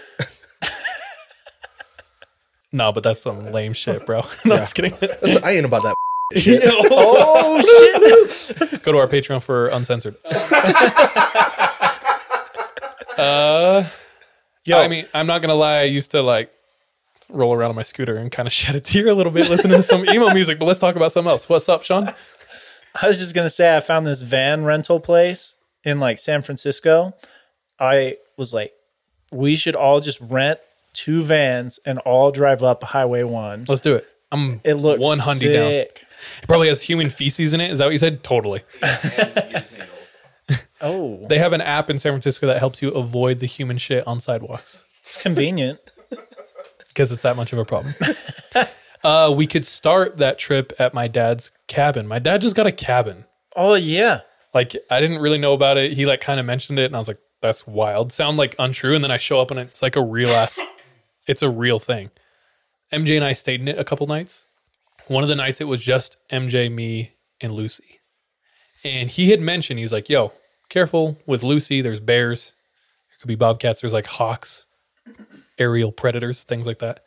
no, 2.73 2.91
but 2.93 3.03
that's 3.05 3.21
some 3.23 3.53
lame 3.53 3.73
shit, 3.75 4.05
bro. 4.07 4.23
no, 4.45 4.55
I'm 4.57 4.61
just 4.63 4.75
kidding. 4.75 4.95
That's- 5.01 5.39
I 5.43 5.53
ain't 5.53 5.67
about 5.67 5.83
that. 5.83 5.95
oh 6.91 7.61
shit! 8.59 8.83
Go 8.83 8.93
to 8.93 8.99
our 8.99 9.07
Patreon 9.07 9.43
for 9.43 9.67
uncensored. 9.69 10.17
uh, 13.19 13.85
Yo, 14.65 14.79
I 14.79 14.89
mean, 14.89 15.07
I'm 15.13 15.27
not 15.27 15.43
gonna 15.43 15.55
lie. 15.55 15.81
I 15.81 15.83
used 15.83 16.13
to 16.13 16.23
like 16.23 16.51
roll 17.29 17.53
around 17.53 17.71
on 17.71 17.77
my 17.77 17.83
scooter 17.83 18.17
and 18.17 18.31
kind 18.31 18.47
of 18.47 18.53
shed 18.53 18.75
a 18.77 18.81
tear 18.81 19.09
a 19.09 19.15
little 19.15 19.33
bit 19.33 19.51
listening 19.51 19.77
to 19.77 19.83
some 19.83 20.09
emo 20.09 20.33
music. 20.33 20.59
But 20.59 20.67
let's 20.67 20.79
talk 20.79 20.97
about 20.97 21.13
something 21.13 21.31
else. 21.31 21.49
What's 21.49 21.69
up, 21.69 21.83
Sean? 21.83 22.15
I 23.01 23.09
was 23.09 23.19
just 23.19 23.35
gonna 23.35 23.51
say 23.51 23.77
I 23.77 23.81
found 23.81 24.07
this 24.07 24.23
van 24.23 24.65
rental 24.65 25.01
place 25.01 25.55
in 25.85 26.01
like 26.01 26.19
San 26.19 26.43
Francisco. 26.43 27.13
I 27.83 28.17
was 28.37 28.55
like, 28.55 28.73
we 29.33 29.57
should 29.57 29.75
all 29.75 30.01
just 30.01 30.21
rent 30.21 30.61
two 30.93 31.23
vans 31.25 31.81
and 31.85 31.99
all 32.01 32.31
drive 32.31 32.63
up 32.63 32.85
Highway 32.85 33.25
One. 33.25 33.65
Let's 33.67 33.81
do 33.83 33.97
it. 33.97 34.07
I'm 34.31 34.61
It 34.63 34.75
looks 34.75 35.05
one 35.05 35.19
hundred 35.19 35.53
down. 35.53 35.73
It 35.73 36.01
probably 36.47 36.69
has 36.69 36.81
human 36.81 37.11
feces 37.11 37.53
in 37.53 37.61
it. 37.61 37.73
Is 37.73 37.81
that 37.81 37.87
what 37.87 37.93
you 37.93 37.99
said? 37.99 38.23
Totally. 38.23 38.63
and 38.83 39.53
use 39.53 39.71
needles. 39.73 40.65
Oh, 40.81 41.27
They 41.29 41.39
have 41.39 41.53
an 41.53 41.61
app 41.61 41.91
in 41.91 41.99
San 41.99 42.13
Francisco 42.13 42.47
that 42.49 42.59
helps 42.59 42.83
you 42.83 42.91
avoid 42.91 43.39
the 43.39 43.47
human 43.47 43.79
shit 43.79 44.05
on 44.07 44.19
sidewalks 44.19 44.85
it's 45.07 45.17
convenient. 45.17 45.79
because 46.89 47.13
it's 47.13 47.23
that 47.23 47.37
much 47.37 47.53
of 47.53 47.59
a 47.59 47.65
problem. 47.65 47.95
uh, 49.05 49.33
we 49.37 49.47
could 49.47 49.67
start 49.67 50.17
that 50.19 50.39
trip 50.39 50.73
at 50.79 50.95
my 50.95 51.09
dad's 51.09 51.53
cabin. 51.69 52.07
My 52.07 52.19
dad 52.19 52.43
just 52.43 52.57
got 52.57 52.67
a 52.67 52.73
cabin. 52.73 53.25
Oh 53.55 53.75
yeah. 53.75 54.21
Like 54.55 54.77
I 54.91 55.01
didn't 55.01 55.21
really 55.21 55.39
know 55.39 55.53
about 55.53 55.79
it. 55.79 55.93
He 55.93 56.07
like 56.07 56.21
kind 56.21 56.39
of 56.41 56.47
mentioned 56.47 56.79
it, 56.79 56.87
and 56.87 56.97
I 56.97 56.99
was 56.99 57.09
like, 57.09 57.19
"That's 57.43 57.67
wild." 57.67 58.13
Sound 58.13 58.39
like 58.39 58.57
untrue, 58.59 58.95
and 58.95 59.05
then 59.05 59.11
I 59.11 59.19
show 59.19 59.41
up 59.41 59.51
and 59.51 59.61
it's 59.61 59.83
like 59.83 59.97
a 59.97 60.03
real 60.03 60.31
ass. 60.31 60.59
it's 61.27 61.43
a 61.43 61.51
real 61.51 61.79
thing. 61.79 62.11
MJ 62.93 63.17
and 63.17 63.25
I 63.25 63.33
stayed 63.33 63.61
in 63.61 63.69
it 63.69 63.79
a 63.79 63.85
couple 63.85 64.07
nights. 64.07 64.45
One 65.09 65.23
of 65.23 65.29
the 65.29 65.37
nights 65.37 65.61
it 65.61 65.65
was 65.65 65.83
just 65.83 66.17
MJ, 66.31 66.73
me, 66.73 67.13
and 67.41 67.53
Lucy. 67.53 68.01
And 68.85 69.11
he 69.11 69.31
had 69.31 69.41
mentioned 69.41 69.79
he's 69.79 69.93
like, 69.93 70.09
"Yo, 70.09 70.33
careful 70.69 71.19
with 71.27 71.43
Lucy. 71.43 71.83
There's 71.83 72.01
bears. 72.01 72.53
There 73.09 73.17
could 73.21 73.29
be 73.29 73.35
bobcats. 73.35 73.81
There's 73.81 73.93
like 73.93 74.07
hawks, 74.07 74.65
aerial 75.59 75.93
predators, 75.93 76.43
things 76.45 76.67
like 76.67 76.79
that." 76.79 77.01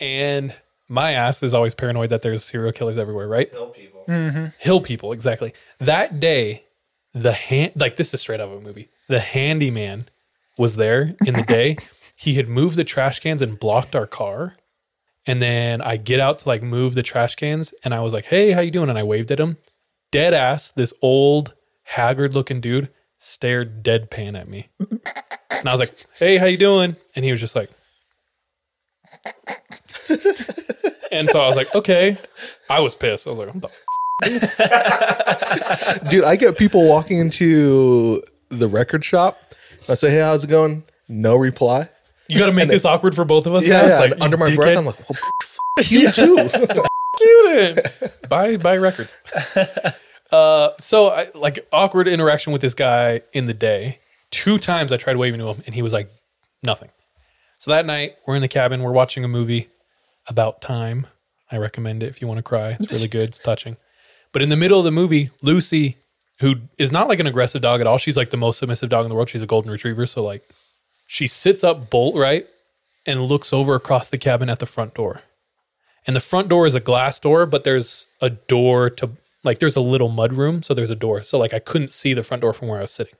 And 0.00 0.54
my 0.88 1.12
ass 1.12 1.42
is 1.42 1.54
always 1.54 1.74
paranoid 1.74 2.10
that 2.10 2.22
there's 2.22 2.44
serial 2.44 2.72
killers 2.72 2.98
everywhere, 2.98 3.28
right? 3.28 3.50
Hill 3.50 3.68
people. 3.68 3.90
Mm-hmm. 4.08 4.46
hill 4.58 4.80
people 4.80 5.12
exactly 5.12 5.52
that 5.78 6.18
day 6.18 6.64
the 7.12 7.32
hand 7.32 7.72
like 7.76 7.96
this 7.96 8.14
is 8.14 8.20
straight 8.20 8.40
out 8.40 8.48
of 8.48 8.58
a 8.58 8.60
movie. 8.60 8.88
The 9.08 9.20
handyman 9.20 10.06
was 10.58 10.76
there 10.76 11.14
in 11.24 11.34
the 11.34 11.42
day. 11.42 11.76
He 12.16 12.34
had 12.34 12.48
moved 12.50 12.76
the 12.76 12.84
trash 12.84 13.18
cans 13.20 13.40
and 13.40 13.58
blocked 13.58 13.96
our 13.96 14.06
car. 14.06 14.56
And 15.24 15.40
then 15.40 15.80
i 15.80 15.96
get 15.96 16.20
out 16.20 16.40
to 16.40 16.48
like 16.48 16.62
move 16.62 16.92
the 16.92 17.02
trash 17.02 17.34
cans 17.34 17.72
and 17.82 17.94
i 17.94 18.00
was 18.00 18.12
like 18.12 18.26
hey 18.26 18.50
how 18.52 18.60
you 18.60 18.70
doing? 18.70 18.90
And 18.90 18.98
i 18.98 19.02
waved 19.02 19.30
at 19.30 19.40
him. 19.40 19.56
Dead 20.12 20.34
ass 20.34 20.70
this 20.70 20.92
old 21.00 21.54
haggard 21.82 22.34
looking 22.34 22.60
dude 22.60 22.90
stared 23.18 23.82
deadpan 23.82 24.38
at 24.38 24.48
me. 24.48 24.68
And 25.50 25.66
i 25.66 25.72
was 25.72 25.80
like 25.80 25.94
hey 26.18 26.36
how 26.36 26.44
you 26.44 26.58
doing? 26.58 26.96
And 27.16 27.24
he 27.24 27.30
was 27.30 27.40
just 27.40 27.56
like 27.56 27.70
and 31.10 31.28
so 31.30 31.40
i 31.40 31.46
was 31.48 31.56
like 31.56 31.74
okay. 31.74 32.18
I 32.68 32.80
was 32.80 32.94
pissed. 32.94 33.26
I 33.26 33.30
was 33.30 33.38
like 33.38 33.54
what 33.54 33.62
the 33.62 33.70
Dude, 36.10 36.24
I 36.24 36.36
get 36.36 36.58
people 36.58 36.86
walking 36.86 37.18
into 37.18 38.22
the 38.50 38.68
record 38.68 39.04
shop. 39.04 39.54
I 39.88 39.94
say, 39.94 40.10
"Hey, 40.10 40.20
how's 40.20 40.44
it 40.44 40.48
going?" 40.48 40.84
No 41.08 41.36
reply. 41.36 41.88
You 42.28 42.38
got 42.38 42.46
to 42.46 42.52
make 42.52 42.68
this 42.68 42.84
awkward 42.84 43.14
for 43.14 43.24
both 43.24 43.46
of 43.46 43.54
us. 43.54 43.66
Yeah, 43.66 43.82
now? 43.82 43.88
yeah. 43.88 44.02
It's 44.02 44.10
like 44.12 44.20
under 44.20 44.36
my 44.36 44.54
breath. 44.54 44.78
I'm 44.78 44.86
like, 44.86 44.98
"Well, 45.08 45.18
f- 45.78 45.90
you 45.90 46.10
too." 46.12 46.36
you 47.20 47.48
then. 47.48 48.10
buy 48.28 48.56
buy 48.56 48.76
records. 48.76 49.16
Uh, 50.30 50.70
so 50.78 51.08
I 51.08 51.28
like 51.34 51.66
awkward 51.72 52.06
interaction 52.08 52.52
with 52.52 52.62
this 52.62 52.74
guy 52.74 53.22
in 53.32 53.46
the 53.46 53.54
day. 53.54 53.98
Two 54.30 54.58
times 54.58 54.92
I 54.92 54.96
tried 54.96 55.16
waving 55.16 55.40
to 55.40 55.48
him, 55.48 55.62
and 55.66 55.74
he 55.74 55.82
was 55.82 55.92
like, 55.92 56.08
nothing. 56.62 56.90
So 57.58 57.72
that 57.72 57.84
night 57.84 58.14
we're 58.26 58.36
in 58.36 58.42
the 58.42 58.48
cabin. 58.48 58.82
We're 58.82 58.92
watching 58.92 59.24
a 59.24 59.28
movie 59.28 59.68
about 60.28 60.60
time. 60.60 61.06
I 61.50 61.56
recommend 61.56 62.02
it 62.02 62.06
if 62.06 62.22
you 62.22 62.28
want 62.28 62.38
to 62.38 62.42
cry. 62.42 62.76
It's 62.78 62.92
really 62.92 63.08
good. 63.08 63.30
It's 63.30 63.40
touching. 63.40 63.76
But 64.32 64.42
in 64.42 64.48
the 64.48 64.56
middle 64.56 64.78
of 64.78 64.84
the 64.84 64.90
movie, 64.90 65.30
Lucy, 65.42 65.96
who 66.40 66.56
is 66.78 66.92
not 66.92 67.08
like 67.08 67.20
an 67.20 67.26
aggressive 67.26 67.62
dog 67.62 67.80
at 67.80 67.86
all, 67.86 67.98
she's 67.98 68.16
like 68.16 68.30
the 68.30 68.36
most 68.36 68.58
submissive 68.58 68.88
dog 68.88 69.04
in 69.04 69.08
the 69.08 69.14
world. 69.14 69.28
She's 69.28 69.42
a 69.42 69.46
golden 69.46 69.70
retriever. 69.70 70.06
So 70.06 70.22
like, 70.22 70.48
she 71.06 71.26
sits 71.26 71.64
up 71.64 71.90
bolt 71.90 72.16
right 72.16 72.46
and 73.06 73.24
looks 73.24 73.52
over 73.52 73.74
across 73.74 74.10
the 74.10 74.18
cabin 74.18 74.48
at 74.48 74.58
the 74.58 74.66
front 74.66 74.94
door. 74.94 75.22
And 76.06 76.16
the 76.16 76.20
front 76.20 76.48
door 76.48 76.66
is 76.66 76.74
a 76.74 76.80
glass 76.80 77.20
door, 77.20 77.46
but 77.46 77.64
there's 77.64 78.06
a 78.20 78.30
door 78.30 78.90
to 78.90 79.10
like 79.42 79.58
there's 79.58 79.76
a 79.76 79.80
little 79.80 80.08
mud 80.08 80.32
room, 80.34 80.62
so 80.62 80.74
there's 80.74 80.90
a 80.90 80.96
door. 80.96 81.22
So 81.22 81.38
like 81.38 81.54
I 81.54 81.58
couldn't 81.58 81.90
see 81.90 82.14
the 82.14 82.22
front 82.22 82.42
door 82.42 82.52
from 82.52 82.68
where 82.68 82.78
I 82.78 82.82
was 82.82 82.90
sitting. 82.90 83.14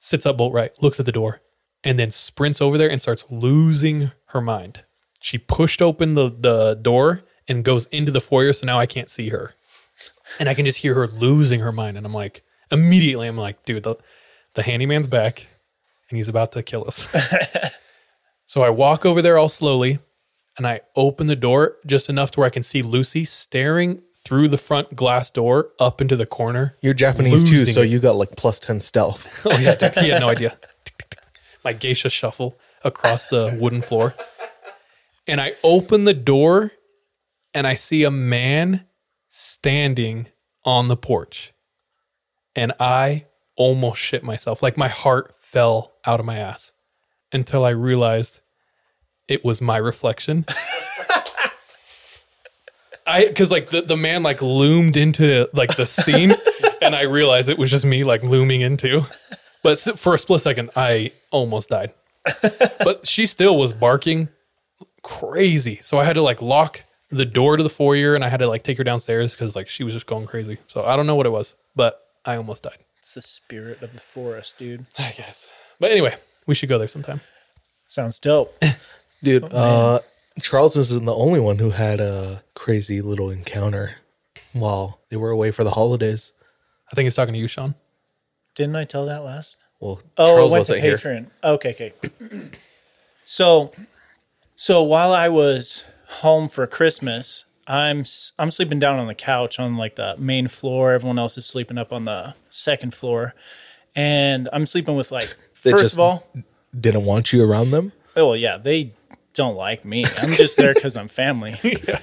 Sits 0.00 0.26
up 0.26 0.36
bolt 0.36 0.52
right, 0.52 0.72
looks 0.82 1.00
at 1.00 1.06
the 1.06 1.12
door, 1.12 1.40
and 1.82 1.98
then 1.98 2.10
sprints 2.10 2.60
over 2.60 2.78
there 2.78 2.90
and 2.90 3.02
starts 3.02 3.24
losing 3.30 4.12
her 4.26 4.40
mind. 4.40 4.84
She 5.20 5.38
pushed 5.38 5.82
open 5.82 6.14
the 6.14 6.30
the 6.30 6.74
door 6.80 7.22
and 7.48 7.64
goes 7.64 7.86
into 7.86 8.12
the 8.12 8.20
foyer, 8.20 8.52
so 8.52 8.66
now 8.66 8.78
I 8.78 8.86
can't 8.86 9.10
see 9.10 9.30
her. 9.30 9.54
And 10.38 10.48
I 10.48 10.54
can 10.54 10.64
just 10.64 10.78
hear 10.78 10.94
her 10.94 11.06
losing 11.06 11.60
her 11.60 11.72
mind. 11.72 11.96
And 11.96 12.06
I'm 12.06 12.14
like, 12.14 12.42
immediately 12.70 13.28
I'm 13.28 13.36
like, 13.36 13.64
dude, 13.64 13.82
the, 13.82 13.96
the 14.54 14.62
handyman's 14.62 15.08
back 15.08 15.46
and 16.10 16.16
he's 16.16 16.28
about 16.28 16.52
to 16.52 16.62
kill 16.62 16.84
us. 16.86 17.06
so 18.46 18.62
I 18.62 18.70
walk 18.70 19.04
over 19.04 19.22
there 19.22 19.38
all 19.38 19.48
slowly 19.48 19.98
and 20.56 20.66
I 20.66 20.80
open 20.96 21.26
the 21.26 21.36
door 21.36 21.76
just 21.86 22.08
enough 22.08 22.30
to 22.32 22.40
where 22.40 22.46
I 22.46 22.50
can 22.50 22.62
see 22.62 22.82
Lucy 22.82 23.24
staring 23.24 24.02
through 24.24 24.48
the 24.48 24.58
front 24.58 24.94
glass 24.94 25.30
door 25.30 25.70
up 25.78 26.00
into 26.00 26.16
the 26.16 26.26
corner. 26.26 26.76
You're 26.82 26.94
Japanese 26.94 27.44
too, 27.44 27.64
so 27.66 27.82
it. 27.82 27.88
you 27.88 27.98
got 27.98 28.16
like 28.16 28.36
plus 28.36 28.58
ten 28.58 28.80
stealth. 28.80 29.26
Oh 29.46 29.56
yeah, 29.56 29.74
dude, 29.74 29.94
he 29.94 30.10
had 30.10 30.20
no 30.20 30.28
idea. 30.28 30.58
My 31.64 31.72
geisha 31.72 32.10
shuffle 32.10 32.58
across 32.84 33.26
the 33.28 33.56
wooden 33.58 33.82
floor. 33.82 34.14
And 35.26 35.40
I 35.40 35.54
open 35.62 36.04
the 36.04 36.14
door 36.14 36.72
and 37.54 37.66
I 37.66 37.74
see 37.74 38.04
a 38.04 38.10
man 38.10 38.84
standing 39.38 40.26
on 40.64 40.88
the 40.88 40.96
porch. 40.96 41.52
And 42.56 42.72
I 42.80 43.26
almost 43.56 44.00
shit 44.00 44.24
myself. 44.24 44.64
Like 44.64 44.76
my 44.76 44.88
heart 44.88 45.36
fell 45.38 45.92
out 46.04 46.18
of 46.18 46.26
my 46.26 46.38
ass 46.38 46.72
until 47.32 47.64
I 47.64 47.70
realized 47.70 48.40
it 49.28 49.44
was 49.44 49.60
my 49.60 49.76
reflection. 49.76 50.44
I 53.06 53.26
because 53.26 53.52
like 53.52 53.70
the, 53.70 53.82
the 53.82 53.96
man 53.96 54.24
like 54.24 54.42
loomed 54.42 54.96
into 54.96 55.48
like 55.54 55.76
the 55.76 55.86
scene 55.86 56.34
and 56.82 56.96
I 56.96 57.02
realized 57.02 57.48
it 57.48 57.58
was 57.58 57.70
just 57.70 57.84
me 57.84 58.02
like 58.02 58.24
looming 58.24 58.60
into. 58.60 59.06
But 59.62 59.78
for 59.78 60.14
a 60.14 60.18
split 60.18 60.40
second, 60.40 60.70
I 60.74 61.12
almost 61.30 61.68
died. 61.68 61.94
But 62.82 63.06
she 63.06 63.26
still 63.26 63.56
was 63.56 63.72
barking 63.72 64.30
crazy. 65.02 65.78
So 65.82 65.98
I 65.98 66.04
had 66.04 66.14
to 66.14 66.22
like 66.22 66.42
lock 66.42 66.82
the 67.10 67.24
door 67.24 67.56
to 67.56 67.62
the 67.62 67.70
foyer 67.70 68.14
and 68.14 68.24
I 68.24 68.28
had 68.28 68.38
to 68.40 68.46
like 68.46 68.62
take 68.64 68.78
her 68.78 68.84
downstairs 68.84 69.32
because 69.32 69.56
like 69.56 69.68
she 69.68 69.84
was 69.84 69.94
just 69.94 70.06
going 70.06 70.26
crazy. 70.26 70.58
So 70.66 70.84
I 70.84 70.96
don't 70.96 71.06
know 71.06 71.14
what 71.14 71.26
it 71.26 71.30
was, 71.30 71.54
but 71.74 72.04
I 72.24 72.36
almost 72.36 72.62
died. 72.64 72.78
It's 72.98 73.14
the 73.14 73.22
spirit 73.22 73.80
of 73.82 73.92
the 73.94 74.00
forest, 74.00 74.58
dude. 74.58 74.86
I 74.98 75.12
guess. 75.16 75.46
But 75.80 75.90
anyway, 75.90 76.14
we 76.46 76.54
should 76.54 76.68
go 76.68 76.78
there 76.78 76.88
sometime. 76.88 77.20
Sounds 77.86 78.18
dope. 78.18 78.54
Dude, 79.22 79.44
uh, 79.52 80.00
Charles 80.40 80.76
isn't 80.76 81.04
the 81.04 81.14
only 81.14 81.40
one 81.40 81.58
who 81.58 81.70
had 81.70 81.98
a 82.00 82.42
crazy 82.54 83.00
little 83.00 83.30
encounter 83.30 83.96
while 84.52 85.00
they 85.08 85.16
were 85.16 85.30
away 85.30 85.50
for 85.50 85.64
the 85.64 85.70
holidays. 85.72 86.32
I 86.92 86.94
think 86.94 87.06
he's 87.06 87.14
talking 87.16 87.34
to 87.34 87.40
you, 87.40 87.48
Sean. 87.48 87.74
Didn't 88.54 88.76
I 88.76 88.84
tell 88.84 89.06
that 89.06 89.24
last? 89.24 89.56
Well, 89.80 90.00
Oh, 90.16 90.26
Charles 90.28 90.50
I 90.52 90.52
went 90.52 90.66
to 90.66 90.72
wasn't 90.72 90.80
here. 90.82 90.96
Patreon. 90.98 91.26
Okay, 91.42 91.70
okay. 91.70 91.92
so, 93.24 93.72
so 94.56 94.82
while 94.82 95.12
I 95.12 95.28
was 95.28 95.84
home 96.08 96.48
for 96.48 96.66
Christmas, 96.66 97.44
I'm 97.66 98.00
s- 98.00 98.32
I'm 98.38 98.50
sleeping 98.50 98.80
down 98.80 98.98
on 98.98 99.06
the 99.06 99.14
couch 99.14 99.58
on 99.60 99.76
like 99.76 99.96
the 99.96 100.16
main 100.18 100.48
floor. 100.48 100.92
Everyone 100.92 101.18
else 101.18 101.36
is 101.38 101.46
sleeping 101.46 101.78
up 101.78 101.92
on 101.92 102.04
the 102.06 102.34
second 102.50 102.94
floor, 102.94 103.34
and 103.94 104.48
I'm 104.52 104.66
sleeping 104.66 104.96
with 104.96 105.10
like 105.12 105.36
They 105.62 105.70
first 105.72 105.84
just- 105.84 105.94
of 105.94 106.00
all, 106.00 106.26
Didn't 106.78 107.04
want 107.04 107.32
you 107.32 107.44
around 107.44 107.70
them. 107.72 107.92
oh 108.16 108.32
yeah, 108.34 108.56
they 108.56 108.94
don't 109.34 109.54
like 109.56 109.84
me. 109.84 110.04
I'm 110.18 110.32
just 110.32 110.56
there 110.56 110.74
because 110.74 110.96
I'm 110.96 111.08
family. 111.08 111.58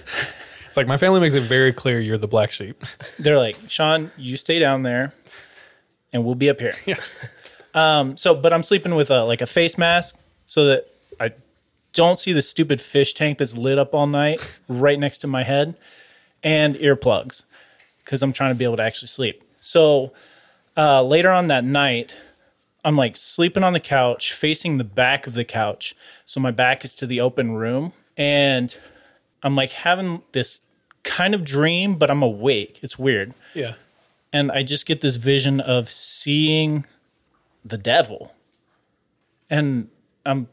It's 0.68 0.78
like 0.78 0.88
my 0.88 0.98
family 0.98 1.22
makes 1.22 1.36
it 1.36 1.44
very 1.44 1.72
clear 1.72 2.02
you're 2.02 2.18
the 2.18 2.28
black 2.28 2.52
sheep. 2.52 2.84
They're 3.20 3.38
like, 3.38 3.56
Sean, 3.70 4.12
you 4.18 4.36
stay 4.36 4.60
down 4.60 4.84
there, 4.84 5.14
and 6.12 6.26
we'll 6.26 6.36
be 6.36 6.50
up 6.50 6.60
here. 6.60 6.76
Yeah. 6.86 7.00
Um. 7.74 8.18
So, 8.18 8.36
but 8.36 8.52
I'm 8.52 8.62
sleeping 8.62 8.94
with 8.94 9.10
a 9.10 9.24
like 9.24 9.40
a 9.40 9.46
face 9.46 9.78
mask 9.78 10.18
so 10.46 10.66
that 10.66 10.82
I 10.82 10.95
don't 11.96 12.20
see 12.20 12.32
the 12.32 12.44
stupid 12.44 12.80
fish 12.80 13.14
tank 13.16 13.40
that's 13.40 13.58
lit 13.58 13.80
up 13.80 13.94
all 13.96 14.06
night 14.08 14.60
right 14.68 15.00
next 15.00 15.18
to 15.20 15.28
my 15.28 15.42
head, 15.44 15.76
and 16.44 16.76
earplugs 16.76 17.46
because 18.04 18.22
I'm 18.22 18.32
trying 18.34 18.52
to 18.52 18.56
be 18.56 18.64
able 18.66 18.78
to 18.78 18.84
actually 18.84 19.08
sleep. 19.08 19.42
So, 19.62 20.12
uh, 20.78 21.02
later 21.02 21.32
on 21.32 21.48
that 21.48 21.64
night, 21.64 22.16
I'm 22.84 22.96
like 22.96 23.18
sleeping 23.18 23.64
on 23.64 23.74
the 23.74 23.80
couch, 23.80 24.32
facing 24.32 24.78
the 24.78 24.84
back 24.84 25.26
of 25.26 25.34
the 25.34 25.44
couch, 25.44 25.96
so 26.24 26.40
my 26.40 26.52
back 26.52 26.86
is 26.86 26.94
to 26.96 27.08
the 27.08 27.20
open 27.20 27.54
room, 27.56 27.94
and 28.16 28.78
I'm 29.42 29.56
like 29.56 29.72
having 29.72 30.22
this 30.34 30.62
kind 31.04 31.34
of 31.34 31.44
dream, 31.44 31.96
but 31.96 32.12
I'm 32.12 32.22
awake. 32.24 32.80
It's 32.82 32.98
weird 33.00 33.34
Yeah. 33.54 33.74
and 34.34 34.52
I 34.52 34.64
just 34.64 34.86
get 34.88 35.02
this 35.02 35.16
vision 35.18 35.60
of 35.60 35.92
seeing 35.92 36.86
the 37.64 37.78
devil. 37.78 38.34
And 39.50 39.90
I'm 40.26 40.48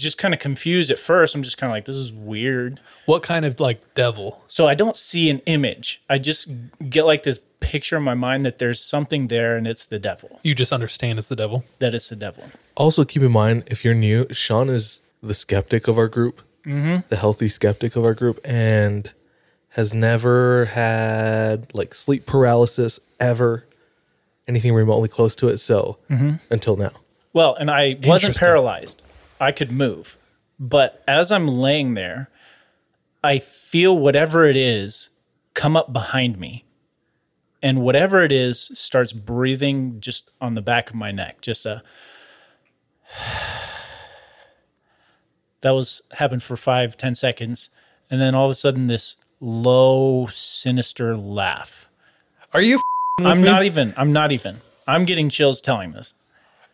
just 0.00 0.18
kind 0.18 0.34
of 0.34 0.40
confused 0.40 0.90
at 0.90 0.98
first. 0.98 1.34
I'm 1.34 1.42
just 1.42 1.58
kind 1.58 1.70
of 1.70 1.74
like, 1.74 1.84
this 1.84 1.96
is 1.96 2.12
weird. 2.12 2.80
What 3.06 3.22
kind 3.22 3.44
of 3.44 3.60
like 3.60 3.94
devil? 3.94 4.42
So 4.48 4.66
I 4.66 4.74
don't 4.74 4.96
see 4.96 5.30
an 5.30 5.40
image. 5.46 6.02
I 6.08 6.18
just 6.18 6.48
get 6.88 7.04
like 7.06 7.22
this 7.22 7.38
picture 7.60 7.96
in 7.96 8.02
my 8.02 8.14
mind 8.14 8.44
that 8.44 8.58
there's 8.58 8.80
something 8.80 9.28
there 9.28 9.56
and 9.56 9.66
it's 9.66 9.84
the 9.86 9.98
devil, 9.98 10.40
You 10.42 10.54
just 10.54 10.72
understand 10.72 11.18
it's 11.18 11.28
the 11.28 11.36
devil. 11.36 11.62
that 11.78 11.94
it's 11.94 12.08
the 12.08 12.16
devil. 12.16 12.44
Also, 12.74 13.04
keep 13.04 13.22
in 13.22 13.30
mind 13.32 13.64
if 13.66 13.84
you're 13.84 13.94
new, 13.94 14.26
Sean 14.30 14.68
is 14.70 15.00
the 15.22 15.34
skeptic 15.34 15.86
of 15.86 15.98
our 15.98 16.08
group, 16.08 16.40
mm-hmm. 16.64 17.06
the 17.10 17.16
healthy 17.16 17.48
skeptic 17.50 17.96
of 17.96 18.04
our 18.04 18.14
group, 18.14 18.40
and 18.44 19.12
has 19.74 19.92
never 19.92 20.64
had 20.64 21.72
like 21.74 21.94
sleep 21.94 22.24
paralysis 22.26 22.98
ever, 23.20 23.66
anything 24.48 24.72
remotely 24.74 25.08
close 25.08 25.34
to 25.36 25.48
it. 25.48 25.58
So 25.58 25.98
until 26.48 26.76
now, 26.76 26.92
Well, 27.34 27.54
and 27.54 27.70
I 27.70 27.98
wasn't 28.02 28.36
paralyzed. 28.36 29.02
I 29.40 29.52
could 29.52 29.72
move. 29.72 30.18
But 30.58 31.02
as 31.08 31.32
I'm 31.32 31.48
laying 31.48 31.94
there, 31.94 32.28
I 33.24 33.38
feel 33.38 33.96
whatever 33.96 34.44
it 34.44 34.56
is 34.56 35.08
come 35.54 35.76
up 35.76 35.92
behind 35.92 36.38
me. 36.38 36.64
And 37.62 37.82
whatever 37.82 38.22
it 38.22 38.32
is 38.32 38.70
starts 38.74 39.12
breathing 39.12 40.00
just 40.00 40.30
on 40.40 40.54
the 40.54 40.62
back 40.62 40.90
of 40.90 40.96
my 40.96 41.10
neck. 41.10 41.40
Just 41.40 41.66
a 41.66 41.82
that 45.60 45.70
was 45.70 46.00
happened 46.12 46.42
for 46.42 46.56
five, 46.56 46.96
ten 46.96 47.14
seconds. 47.14 47.68
And 48.10 48.20
then 48.20 48.34
all 48.34 48.46
of 48.46 48.50
a 48.50 48.54
sudden 48.54 48.86
this 48.86 49.16
low, 49.40 50.26
sinister 50.32 51.16
laugh. 51.16 51.88
Are 52.52 52.62
you? 52.62 52.80
with 53.18 53.26
I'm 53.26 53.40
me? 53.40 53.44
not 53.44 53.64
even. 53.64 53.94
I'm 53.96 54.12
not 54.12 54.32
even. 54.32 54.60
I'm 54.86 55.04
getting 55.04 55.28
chills 55.28 55.60
telling 55.60 55.92
this. 55.92 56.14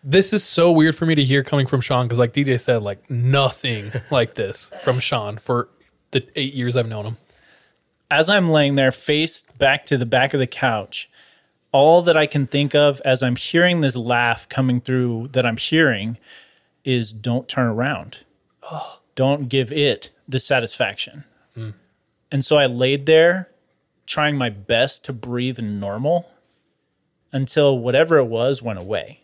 This 0.09 0.33
is 0.33 0.45
so 0.45 0.71
weird 0.71 0.95
for 0.95 1.05
me 1.05 1.17
to 1.17 1.25
hear 1.25 1.43
coming 1.43 1.67
from 1.67 1.81
Sean 1.81 2.07
because, 2.07 2.21
like 2.21 2.33
DJ 2.33 2.61
said, 2.61 2.81
like 2.81 3.11
nothing 3.11 3.91
like 4.13 4.35
this 4.37 4.71
from 4.85 5.01
Sean 5.01 5.37
for 5.37 5.69
the 6.13 6.25
eight 6.37 6.55
years 6.55 6.77
I've 6.77 6.89
known 6.89 7.07
him. 7.07 7.17
as 8.09 8.31
I'm 8.31 8.49
laying 8.49 8.77
there, 8.77 8.93
face 8.93 9.47
back 9.59 9.85
to 9.87 9.99
the 9.99 10.07
back 10.07 10.33
of 10.33 10.39
the 10.39 10.47
couch, 10.47 11.11
all 11.73 12.03
that 12.03 12.17
I 12.17 12.27
can 12.27 12.47
think 12.47 12.73
of 12.73 13.03
as 13.05 13.21
I'm 13.21 13.35
hearing 13.35 13.81
this 13.81 13.97
laugh 13.97 14.49
coming 14.49 14.81
through 14.81 15.31
that 15.33 15.45
I'm 15.45 15.57
hearing 15.57 16.19
is 16.85 17.13
don't 17.13 17.49
turn 17.49 17.67
around. 17.67 18.19
Don't 19.17 19.49
give 19.49 19.73
it 19.73 20.11
the 20.29 20.39
satisfaction. 20.39 21.25
Hmm. 21.55 21.71
And 22.31 22.45
so 22.45 22.59
I 22.59 22.67
laid 22.67 23.07
there 23.07 23.51
trying 24.07 24.37
my 24.37 24.51
best 24.51 25.05
to 25.07 25.13
breathe 25.13 25.59
normal 25.59 26.31
until 27.33 27.77
whatever 27.77 28.19
it 28.19 28.27
was 28.27 28.63
went 28.63 28.79
away. 28.79 29.23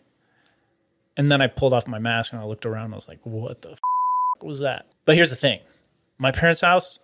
And 1.15 1.31
then 1.31 1.41
I 1.41 1.47
pulled 1.47 1.73
off 1.73 1.87
my 1.87 1.99
mask 1.99 2.33
and 2.33 2.41
I 2.41 2.45
looked 2.45 2.65
around. 2.65 2.85
And 2.85 2.93
I 2.95 2.97
was 2.97 3.07
like, 3.07 3.19
what 3.23 3.61
the 3.61 3.71
f- 3.71 3.79
was 4.41 4.59
that? 4.59 4.87
But 5.05 5.15
here's 5.15 5.29
the 5.29 5.35
thing 5.35 5.59
my 6.17 6.31
parents' 6.31 6.61
house, 6.61 6.99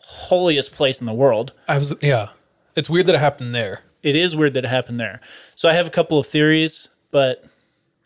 holiest 0.00 0.72
place 0.72 1.00
in 1.00 1.06
the 1.06 1.12
world. 1.12 1.52
I 1.66 1.78
was, 1.78 1.94
yeah. 2.00 2.28
It's 2.76 2.88
weird 2.88 3.06
that 3.06 3.14
it 3.14 3.20
happened 3.20 3.54
there. 3.54 3.80
It 4.02 4.14
is 4.14 4.36
weird 4.36 4.54
that 4.54 4.64
it 4.64 4.68
happened 4.68 5.00
there. 5.00 5.20
So 5.54 5.68
I 5.68 5.74
have 5.74 5.86
a 5.86 5.90
couple 5.90 6.18
of 6.18 6.26
theories, 6.26 6.88
but 7.10 7.44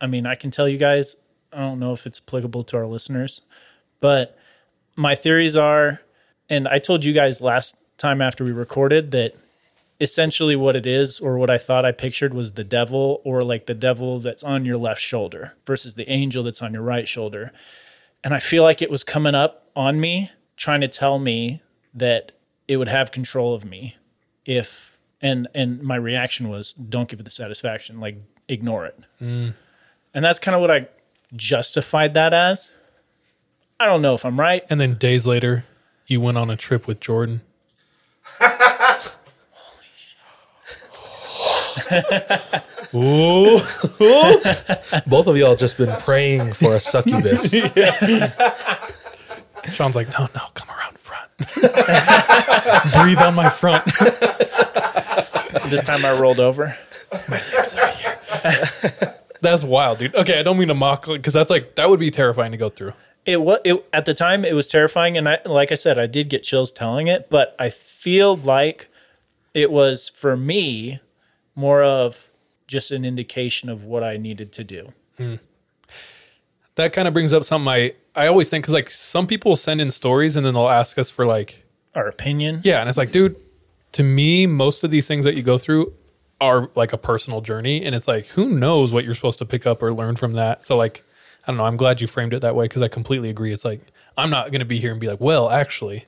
I 0.01 0.07
mean, 0.07 0.27
I 0.27 0.35
can 0.35 0.51
tell 0.51 0.69
you 0.69 0.79
guys, 0.79 1.15
I 1.53 1.59
don't 1.59 1.79
know 1.79 1.93
if 1.93 2.07
it's 2.07 2.21
applicable 2.27 2.65
to 2.65 2.77
our 2.79 2.87
listeners, 2.87 3.43
but 4.01 4.37
my 4.97 5.15
theories 5.15 5.57
are, 5.57 6.01
and 6.49 6.67
I 6.67 6.79
told 6.79 7.05
you 7.05 7.13
guys 7.13 7.41
last 7.41 7.77
time 7.99 8.23
after 8.23 8.43
we 8.45 8.53
recorded 8.53 9.11
that 9.11 9.35
essentially 10.03 10.57
what 10.57 10.77
it 10.77 10.85
is, 10.85 11.21
or 11.21 11.39
what 11.39 11.49
I 11.49 11.57
thought 11.57 11.85
I 11.87 11.93
pictured 11.93 12.35
was 12.35 12.53
the 12.53 12.65
devil, 12.65 13.23
or 13.25 13.45
like 13.45 13.67
the 13.67 13.75
devil 13.75 14.19
that's 14.19 14.43
on 14.43 14.65
your 14.65 14.77
left 14.77 15.01
shoulder 15.01 15.55
versus 15.65 15.95
the 15.95 16.11
angel 16.11 16.43
that's 16.43 16.61
on 16.61 16.75
your 16.75 16.83
right 16.83 17.09
shoulder. 17.09 17.53
And 18.25 18.35
I 18.35 18.41
feel 18.41 18.65
like 18.65 18.83
it 18.83 18.91
was 18.91 19.05
coming 19.05 19.35
up 19.35 19.65
on 19.75 20.01
me, 20.01 20.31
trying 20.57 20.81
to 20.81 20.89
tell 20.89 21.19
me 21.19 21.63
that 21.95 22.33
it 22.69 22.77
would 22.77 22.89
have 22.89 23.13
control 23.13 23.55
of 23.55 23.65
me 23.65 23.97
if 24.45 24.99
and 25.21 25.47
and 25.55 25.83
my 25.83 25.97
reaction 25.97 26.49
was 26.49 26.73
don't 26.73 27.09
give 27.09 27.21
it 27.21 27.23
the 27.23 27.31
satisfaction 27.31 28.01
like 28.01 28.17
ignore 28.49 28.87
it 28.87 28.99
mm. 29.21 29.55
and 30.15 30.25
that's 30.25 30.39
kind 30.39 30.55
of 30.55 30.61
what 30.61 30.71
i 30.71 30.87
justified 31.37 32.15
that 32.15 32.35
as 32.35 32.71
i 33.79 33.87
don't 33.87 34.03
know 34.03 34.15
if 34.15 34.25
i'm 34.25 34.41
right 34.41 34.65
And 34.69 34.81
then 34.81 34.95
days 34.95 35.27
later, 35.27 35.65
you 36.07 36.21
went 36.21 36.39
on 36.39 36.51
a 36.51 36.57
trip 36.57 36.87
with 36.87 37.01
Jordan. 37.01 37.43
Ooh. 42.95 43.61
both 45.07 45.27
of 45.27 45.37
y'all 45.37 45.57
just 45.57 45.77
been 45.79 45.95
praying 46.01 46.53
for 46.55 46.75
a 46.75 46.81
succubus. 46.81 47.51
Sean's 49.71 49.95
like, 49.95 50.09
no, 50.19 50.29
no, 50.35 50.43
come 50.55 50.69
around 50.71 50.99
front. 50.99 51.31
Breathe 52.93 53.19
on 53.19 53.35
my 53.35 53.49
front. 53.49 53.85
this 55.71 55.83
time 55.83 56.05
i 56.05 56.13
rolled 56.19 56.41
over 56.41 56.77
My 57.29 57.41
lips 57.57 57.77
are 57.77 57.89
here. 57.89 58.19
That's 59.41 59.65
wild, 59.65 59.99
dude. 59.99 60.15
Okay, 60.15 60.39
I 60.39 60.43
don't 60.43 60.59
mean 60.59 60.69
to 60.69 60.75
mock 60.75 61.07
because 61.07 61.33
that's 61.33 61.51
like 61.51 61.75
that 61.77 61.89
would 61.89 62.01
be 62.01 62.11
terrifying 62.11 62.53
to 62.53 62.59
go 62.59 62.69
through. 62.69 62.93
it 63.27 63.41
was 63.41 63.61
it, 63.65 63.85
at 63.93 64.05
the 64.05 64.15
time 64.15 64.45
it 64.45 64.55
was 64.55 64.67
terrifying 64.67 65.17
and 65.17 65.29
i 65.29 65.39
like 65.45 65.71
i 65.71 65.77
said 65.77 65.97
i 65.99 66.07
did 66.07 66.29
get 66.29 66.43
chills 66.43 66.73
telling 66.73 67.07
it 67.07 67.31
but 67.31 67.55
i 67.59 67.71
feel 67.71 68.37
like 68.37 68.89
it 69.55 69.71
was 69.71 70.09
for 70.09 70.37
me 70.37 71.01
more 71.55 71.83
of 71.83 72.29
just 72.67 72.91
an 72.91 73.05
indication 73.05 73.69
of 73.69 73.85
what 73.85 74.03
i 74.03 74.17
needed 74.17 74.53
to 74.53 74.65
do 74.65 74.93
hmm. 75.19 75.35
That 76.77 76.93
kind 76.95 77.07
of 77.07 77.13
brings 77.13 77.33
up 77.35 77.45
something 77.45 77.69
I 77.69 77.93
I 78.15 78.27
always 78.29 78.49
think 78.49 78.65
because 78.65 78.73
like 78.73 78.91
some 78.91 79.27
people 79.27 79.57
send 79.57 79.81
in 79.81 79.91
stories 79.91 80.37
and 80.37 80.47
then 80.47 80.55
they'll 80.55 80.69
ask 80.71 80.99
us 80.99 81.11
for 81.11 81.27
like 81.27 81.65
our 81.95 82.09
opinion 82.09 82.63
yeah, 82.65 82.81
and 82.81 82.89
it's 82.89 82.97
like, 82.97 83.13
dude, 83.13 83.37
to 83.93 84.03
me, 84.03 84.47
most 84.47 84.83
of 84.83 84.91
these 84.91 85.07
things 85.07 85.27
that 85.27 85.35
you 85.35 85.43
go 85.43 85.59
through 85.59 85.93
are 86.41 86.71
like 86.75 86.95
a 86.95 86.97
personal 86.97 87.43
journey, 87.43 87.85
and 87.85 87.95
it's 87.95 88.09
like 88.09 88.27
who 88.29 88.49
knows 88.49 88.91
what 88.91 89.05
you're 89.05 89.15
supposed 89.15 89.39
to 89.41 89.45
pick 89.45 89.67
up 89.67 89.83
or 89.83 89.93
learn 89.93 90.17
from 90.17 90.33
that. 90.33 90.65
So 90.65 90.79
like, 90.79 91.05
I 91.47 91.51
don't 91.51 91.59
know. 91.59 91.65
I'm 91.67 91.77
glad 91.77 92.01
you 92.01 92.07
framed 92.07 92.33
it 92.33 92.41
that 92.41 92.57
way 92.57 92.65
because 92.65 92.81
I 92.81 92.89
completely 92.89 93.29
agree. 93.29 93.53
It's 93.53 93.67
like 93.67 93.81
I'm 94.17 94.31
not 94.31 94.51
going 94.51 94.61
to 94.61 94.65
be 94.65 94.79
here 94.81 94.93
and 94.93 95.01
be 95.01 95.09
like, 95.09 95.21
well, 95.21 95.51
actually, 95.51 96.07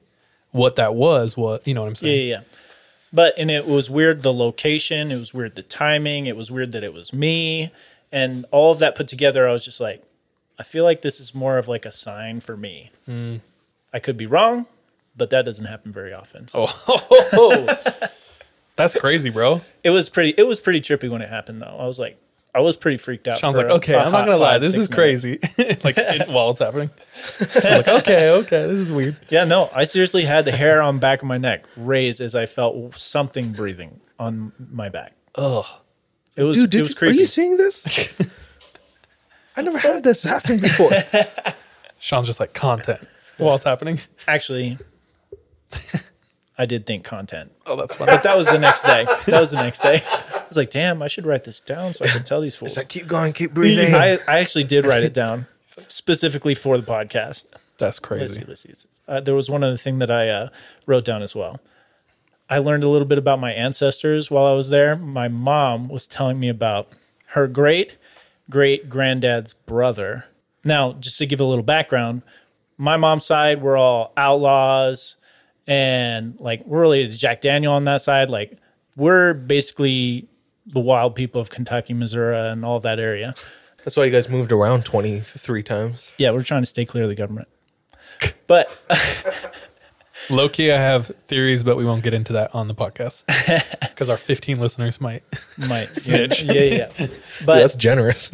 what 0.52 0.76
that 0.76 0.94
was, 0.94 1.37
what 1.37 1.66
you 1.68 1.74
know 1.74 1.83
what 1.83 1.88
I'm 1.88 1.92
Yeah, 1.92 1.98
saying? 1.98 2.28
yeah, 2.28 2.35
yeah. 2.37 2.40
But 3.14 3.35
and 3.38 3.50
it 3.50 3.66
was 3.66 3.88
weird 3.88 4.22
the 4.24 4.33
location, 4.33 5.11
it 5.12 5.16
was 5.16 5.33
weird 5.33 5.55
the 5.55 5.62
timing, 5.62 6.27
it 6.27 6.37
was 6.37 6.50
weird 6.50 6.72
that 6.72 6.83
it 6.85 6.92
was 6.92 7.12
me, 7.12 7.70
and 8.11 8.44
all 8.50 8.72
of 8.72 8.81
that 8.81 8.94
put 8.96 9.07
together, 9.09 9.48
I 9.48 9.53
was 9.53 9.64
just 9.64 9.81
like, 9.81 10.03
I 10.59 10.64
feel 10.64 10.83
like 10.85 11.03
this 11.03 11.20
is 11.20 11.33
more 11.35 11.57
of 11.57 11.68
like 11.68 11.87
a 11.87 11.92
sign 11.92 12.40
for 12.40 12.57
me. 12.57 12.90
I 13.92 13.98
could 14.00 14.16
be 14.16 14.27
wrong, 14.27 14.66
but 15.16 15.31
that 15.31 15.44
doesn't 15.44 15.66
happen 15.66 15.92
very 15.92 16.12
often. 16.12 16.48
So 16.48 16.66
Oh, 16.68 17.79
that's 18.77 18.94
crazy, 18.98 19.31
bro. 19.31 19.61
it 19.85 19.90
was 19.90 20.09
pretty. 20.09 20.35
It 20.37 20.44
was 20.48 20.59
pretty 20.61 20.81
trippy 20.81 21.09
when 21.09 21.22
it 21.22 21.29
happened, 21.29 21.62
though. 21.62 21.77
I 21.79 21.87
was 21.87 21.98
like, 22.00 22.18
I 22.54 22.60
was 22.60 22.76
pretty 22.76 22.98
freaked 22.98 23.26
out. 23.26 23.38
Sean's 23.38 23.56
like, 23.56 23.66
okay, 23.66 23.96
I'm 23.96 24.12
not 24.12 24.26
gonna 24.26 24.36
lie, 24.36 24.58
this 24.58 24.78
is 24.78 24.86
crazy. 24.86 25.40
like 25.82 25.98
it, 25.98 26.28
while 26.28 26.50
it's 26.50 26.60
happening, 26.60 26.88
I'm 27.40 27.78
like, 27.78 27.88
okay, 27.88 28.30
okay, 28.30 28.66
this 28.68 28.80
is 28.80 28.90
weird. 28.90 29.16
Yeah, 29.28 29.44
no, 29.44 29.70
I 29.74 29.82
seriously 29.82 30.24
had 30.24 30.44
the 30.44 30.52
hair 30.52 30.80
on 30.80 31.00
back 31.00 31.20
of 31.22 31.26
my 31.26 31.36
neck 31.36 31.64
raised 31.76 32.20
as 32.20 32.36
I 32.36 32.46
felt 32.46 32.96
something 32.98 33.52
breathing 33.52 34.00
on 34.20 34.52
my 34.70 34.88
back. 34.88 35.14
Ugh. 35.34 35.66
It 36.36 36.44
was 36.44 36.56
Dude, 36.56 36.74
it 36.76 36.82
was 36.82 36.94
you, 37.00 37.08
are 37.08 37.10
you 37.12 37.26
seeing 37.26 37.56
this? 37.56 38.08
I 39.56 39.62
never 39.62 39.78
had 39.78 40.04
this 40.04 40.22
happen 40.22 40.58
before. 40.58 40.90
Sean's 41.98 42.26
just 42.26 42.38
like 42.40 42.54
content 42.54 43.06
while 43.38 43.56
it's 43.56 43.64
happening. 43.64 44.00
Actually, 44.28 44.78
I 46.58 46.66
did 46.66 46.86
think 46.86 47.04
content. 47.04 47.52
Oh, 47.66 47.76
that's 47.76 47.94
funny. 47.94 48.12
But 48.12 48.22
that 48.24 48.36
was 48.36 48.46
the 48.48 48.58
next 48.58 48.82
day. 48.82 49.04
That 49.26 49.40
was 49.40 49.50
the 49.50 49.62
next 49.62 49.82
day. 49.82 50.02
I 50.54 50.60
was 50.60 50.66
like, 50.66 50.70
damn, 50.70 51.02
I 51.02 51.08
should 51.08 51.26
write 51.26 51.44
this 51.44 51.60
down 51.60 51.94
so 51.94 52.04
I 52.04 52.08
can 52.08 52.24
tell 52.24 52.40
these 52.40 52.54
fools. 52.56 52.72
It's 52.72 52.76
like, 52.76 52.88
keep 52.88 53.06
going, 53.06 53.32
keep 53.32 53.52
breathing. 53.52 53.94
I, 53.94 54.18
I 54.28 54.38
actually 54.38 54.64
did 54.64 54.86
write 54.86 55.02
it 55.02 55.14
down 55.22 55.46
specifically 55.88 56.54
for 56.54 56.76
the 56.78 56.84
podcast. 56.84 57.44
That's 57.78 57.80
Let's 57.80 57.98
crazy. 57.98 58.40
see, 58.40 58.46
let's 58.46 58.60
see. 58.62 58.68
let's 58.68 58.82
see. 58.82 58.88
Uh, 59.08 59.20
there 59.20 59.34
was 59.34 59.50
one 59.50 59.62
other 59.64 59.76
thing 59.76 59.98
that 59.98 60.10
I 60.10 60.28
uh, 60.28 60.48
wrote 60.86 61.04
down 61.04 61.22
as 61.22 61.34
well. 61.34 61.60
I 62.48 62.58
learned 62.58 62.84
a 62.84 62.88
little 62.88 63.06
bit 63.06 63.18
about 63.18 63.40
my 63.40 63.52
ancestors 63.52 64.30
while 64.30 64.44
I 64.46 64.52
was 64.52 64.68
there. 64.68 64.96
My 64.96 65.28
mom 65.28 65.88
was 65.88 66.06
telling 66.06 66.38
me 66.38 66.48
about 66.48 66.88
her 67.28 67.48
great 67.48 67.96
great 68.50 68.88
granddad's 68.88 69.54
brother. 69.54 70.26
Now, 70.64 70.92
just 70.94 71.18
to 71.18 71.26
give 71.26 71.40
a 71.40 71.44
little 71.44 71.64
background, 71.64 72.22
my 72.76 72.96
mom's 72.96 73.24
side, 73.24 73.62
we're 73.62 73.76
all 73.76 74.12
outlaws 74.16 75.16
and 75.66 76.38
like 76.38 76.64
we're 76.66 76.80
related 76.82 77.12
to 77.12 77.18
Jack 77.18 77.40
Daniel 77.40 77.72
on 77.72 77.84
that 77.84 78.02
side. 78.02 78.28
Like 78.30 78.58
we're 78.96 79.34
basically 79.34 80.28
the 80.66 80.81
wild 80.81 81.14
people 81.14 81.40
of 81.40 81.50
Kentucky, 81.50 81.94
Missouri, 81.94 82.37
and 82.37 82.64
all 82.64 82.81
that 82.81 82.98
area. 82.98 83.35
That's 83.85 83.96
why 83.96 84.05
you 84.05 84.11
guys 84.11 84.29
moved 84.29 84.50
around 84.50 84.85
23 84.85 85.62
times. 85.62 86.11
Yeah, 86.16 86.31
we're 86.31 86.42
trying 86.42 86.62
to 86.62 86.66
stay 86.66 86.85
clear 86.87 87.05
of 87.05 87.11
the 87.11 87.14
government. 87.14 87.48
But 88.46 88.77
Low 90.31 90.48
key, 90.48 90.72
I 90.72 90.77
have 90.79 91.12
theories, 91.27 91.62
but 91.62 91.77
we 91.77 91.85
won't 91.85 92.03
get 92.03 92.14
into 92.14 92.33
that 92.35 92.55
on 92.55 92.68
the 92.68 92.74
podcast 92.74 93.24
because 93.81 94.09
our 94.09 94.16
15 94.16 94.59
listeners 94.59 95.00
might. 95.00 95.22
might 95.68 95.88
snitch. 95.96 96.42
Yeah, 96.42 96.53
yeah. 96.53 96.74
yeah. 96.74 96.88
Dude, 96.96 97.22
But 97.44 97.59
that's 97.61 97.74
generous. 97.74 98.31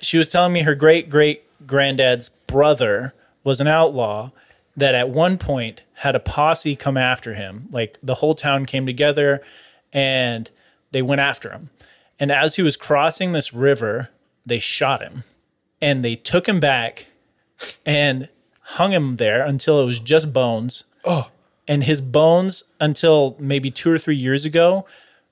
she 0.00 0.16
was 0.16 0.28
telling 0.28 0.52
me 0.52 0.62
her 0.62 0.74
great 0.74 1.10
great 1.10 1.42
granddad's 1.66 2.30
brother 2.46 3.12
was 3.42 3.60
an 3.60 3.66
outlaw 3.66 4.30
that 4.76 4.94
at 4.94 5.10
one 5.10 5.36
point 5.36 5.82
had 5.94 6.14
a 6.14 6.20
posse 6.20 6.74
come 6.74 6.96
after 6.96 7.34
him. 7.34 7.68
Like 7.70 7.98
the 8.02 8.14
whole 8.14 8.34
town 8.34 8.64
came 8.64 8.86
together 8.86 9.42
and 9.92 10.50
they 10.94 11.02
went 11.02 11.20
after 11.20 11.50
him. 11.50 11.68
And 12.18 12.30
as 12.32 12.56
he 12.56 12.62
was 12.62 12.76
crossing 12.78 13.32
this 13.32 13.52
river, 13.52 14.08
they 14.46 14.58
shot 14.60 15.02
him 15.02 15.24
and 15.82 16.04
they 16.04 16.14
took 16.16 16.48
him 16.48 16.60
back 16.60 17.06
and 17.84 18.28
hung 18.60 18.92
him 18.92 19.16
there 19.16 19.44
until 19.44 19.82
it 19.82 19.86
was 19.86 19.98
just 20.00 20.32
bones. 20.32 20.84
Oh, 21.04 21.28
and 21.66 21.82
his 21.84 22.00
bones 22.00 22.62
until 22.80 23.36
maybe 23.38 23.70
two 23.70 23.90
or 23.90 23.98
three 23.98 24.16
years 24.16 24.44
ago 24.44 24.86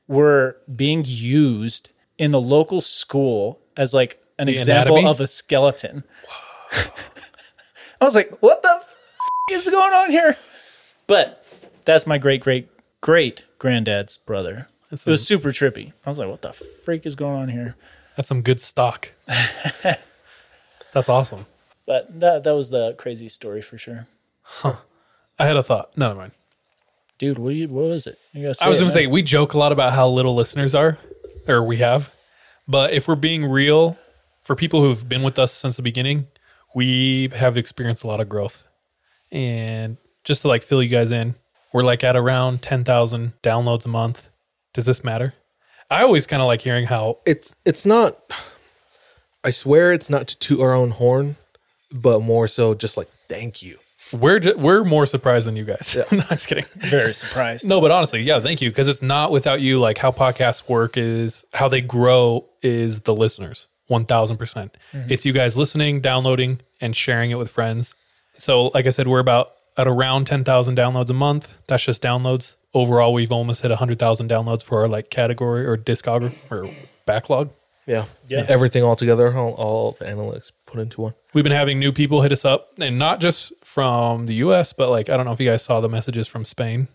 were 0.08 0.56
being 0.74 1.04
used 1.06 1.90
in 2.18 2.30
the 2.32 2.40
local 2.40 2.80
school 2.80 3.58
as 3.76 3.94
like 3.94 4.20
an 4.38 4.46
The 4.48 4.54
example 4.58 4.96
anatomy? 4.96 5.10
of 5.10 5.20
a 5.20 5.26
skeleton. 5.26 6.02
I 8.00 8.04
was 8.04 8.14
like, 8.14 8.36
what 8.40 8.62
the 8.62 8.70
f- 8.80 8.88
is 9.52 9.70
going 9.70 9.92
on 9.92 10.10
here? 10.10 10.36
But 11.06 11.44
that's 11.84 12.06
my 12.06 12.18
great 12.18 12.40
great 12.40 12.68
great 13.00 13.44
granddad's 13.58 14.16
brother. 14.16 14.68
It 14.92 15.06
was 15.06 15.26
super 15.26 15.50
trippy. 15.50 15.92
I 16.04 16.10
was 16.10 16.18
like, 16.18 16.28
what 16.28 16.42
the 16.42 16.52
freak 16.52 17.06
is 17.06 17.14
going 17.14 17.40
on 17.40 17.48
here? 17.48 17.76
That's 18.16 18.28
some 18.28 18.42
good 18.42 18.60
stock. 18.60 19.10
That's 20.92 21.08
awesome. 21.08 21.46
But 21.86 22.20
that 22.20 22.44
that 22.44 22.54
was 22.54 22.70
the 22.70 22.94
crazy 22.98 23.28
story 23.28 23.62
for 23.62 23.78
sure. 23.78 24.06
Huh. 24.42 24.76
I 25.38 25.46
had 25.46 25.56
a 25.56 25.62
thought. 25.62 25.96
Never 25.96 26.14
mind. 26.14 26.32
Dude, 27.18 27.38
what 27.38 27.50
do 27.50 27.56
you 27.56 27.68
what 27.68 27.84
was 27.84 28.06
it? 28.06 28.18
You 28.32 28.42
gotta 28.42 28.64
I 28.64 28.68
was 28.68 28.78
it, 28.78 28.82
going 28.82 28.92
to 28.92 28.98
man. 28.98 29.04
say, 29.04 29.06
we 29.06 29.22
joke 29.22 29.54
a 29.54 29.58
lot 29.58 29.72
about 29.72 29.92
how 29.92 30.08
little 30.08 30.34
listeners 30.34 30.74
are, 30.74 30.98
or 31.48 31.62
we 31.62 31.78
have. 31.78 32.10
But 32.68 32.92
if 32.92 33.08
we're 33.08 33.16
being 33.16 33.44
real, 33.44 33.96
for 34.44 34.56
people 34.56 34.82
who've 34.82 35.08
been 35.08 35.22
with 35.22 35.38
us 35.38 35.52
since 35.52 35.76
the 35.76 35.82
beginning, 35.82 36.26
we 36.74 37.28
have 37.34 37.56
experienced 37.56 38.04
a 38.04 38.06
lot 38.06 38.20
of 38.20 38.28
growth. 38.28 38.64
And 39.30 39.96
just 40.24 40.42
to 40.42 40.48
like 40.48 40.62
fill 40.62 40.82
you 40.82 40.88
guys 40.88 41.10
in, 41.10 41.34
we're 41.72 41.82
like 41.82 42.04
at 42.04 42.16
around 42.16 42.62
10,000 42.62 43.32
downloads 43.42 43.84
a 43.84 43.88
month. 43.88 44.28
Does 44.74 44.86
this 44.86 45.04
matter? 45.04 45.34
I 45.90 46.02
always 46.02 46.26
kind 46.26 46.40
of 46.42 46.46
like 46.46 46.60
hearing 46.62 46.86
how 46.86 47.18
It's 47.26 47.54
it's 47.64 47.84
not. 47.84 48.18
I 49.44 49.50
swear 49.50 49.92
it's 49.92 50.08
not 50.08 50.28
to 50.28 50.38
toot 50.38 50.60
our 50.60 50.72
own 50.72 50.90
horn, 50.92 51.36
but 51.90 52.20
more 52.20 52.46
so 52.48 52.74
just 52.74 52.96
like 52.96 53.08
thank 53.28 53.62
you. 53.62 53.78
we're 54.12 54.38
ju- 54.38 54.54
we're 54.56 54.84
more 54.84 55.04
surprised 55.06 55.46
than 55.46 55.56
you 55.56 55.64
guys. 55.64 55.96
no, 56.12 56.18
I'm 56.20 56.28
just 56.28 56.46
kidding. 56.46 56.64
very 56.76 57.12
surprised. 57.12 57.66
No, 57.68 57.80
but 57.80 57.90
honestly, 57.90 58.22
yeah, 58.22 58.40
thank 58.40 58.62
you 58.62 58.70
because 58.70 58.88
it's 58.88 59.02
not 59.02 59.30
without 59.30 59.60
you. 59.60 59.80
Like 59.80 59.98
how 59.98 60.12
podcasts 60.12 60.68
work 60.68 60.96
is 60.96 61.44
how 61.52 61.68
they 61.68 61.80
grow 61.80 62.46
is 62.62 63.00
the 63.02 63.14
listeners. 63.14 63.66
One 63.88 64.06
thousand 64.06 64.38
percent. 64.38 64.76
percent. 64.92 65.10
It's 65.12 65.26
you 65.26 65.32
guys 65.32 65.58
listening, 65.58 66.00
downloading, 66.00 66.60
and 66.80 66.96
sharing 66.96 67.30
it 67.30 67.34
with 67.34 67.50
friends. 67.50 67.94
So, 68.38 68.68
like 68.68 68.86
I 68.86 68.90
said, 68.90 69.08
we're 69.08 69.18
about 69.18 69.52
at 69.76 69.86
around 69.86 70.26
ten 70.26 70.44
thousand 70.44 70.76
downloads 70.78 71.10
a 71.10 71.14
month. 71.14 71.52
That's 71.66 71.84
just 71.84 72.00
downloads. 72.02 72.54
Overall, 72.74 73.12
we've 73.12 73.32
almost 73.32 73.62
hit 73.62 73.70
hundred 73.70 73.98
thousand 73.98 74.30
downloads 74.30 74.62
for 74.62 74.80
our 74.80 74.88
like 74.88 75.10
category 75.10 75.66
or 75.66 75.76
discography 75.76 76.34
or 76.50 76.70
backlog. 77.06 77.50
Yeah, 77.86 78.04
Yeah. 78.28 78.46
Everything 78.48 78.84
all 78.84 78.94
together, 78.94 79.36
all, 79.36 79.54
all 79.54 79.92
the 79.98 80.04
analytics 80.04 80.52
put 80.66 80.78
into 80.80 81.00
one. 81.00 81.14
We've 81.34 81.42
been 81.42 81.52
having 81.52 81.80
new 81.80 81.90
people 81.92 82.22
hit 82.22 82.30
us 82.30 82.44
up, 82.44 82.70
and 82.78 82.96
not 82.98 83.20
just 83.20 83.52
from 83.64 84.26
the 84.26 84.34
U.S., 84.34 84.72
but 84.72 84.88
like 84.88 85.10
I 85.10 85.16
don't 85.16 85.26
know 85.26 85.32
if 85.32 85.40
you 85.40 85.50
guys 85.50 85.62
saw 85.64 85.80
the 85.80 85.88
messages 85.88 86.28
from 86.28 86.44
Spain. 86.44 86.88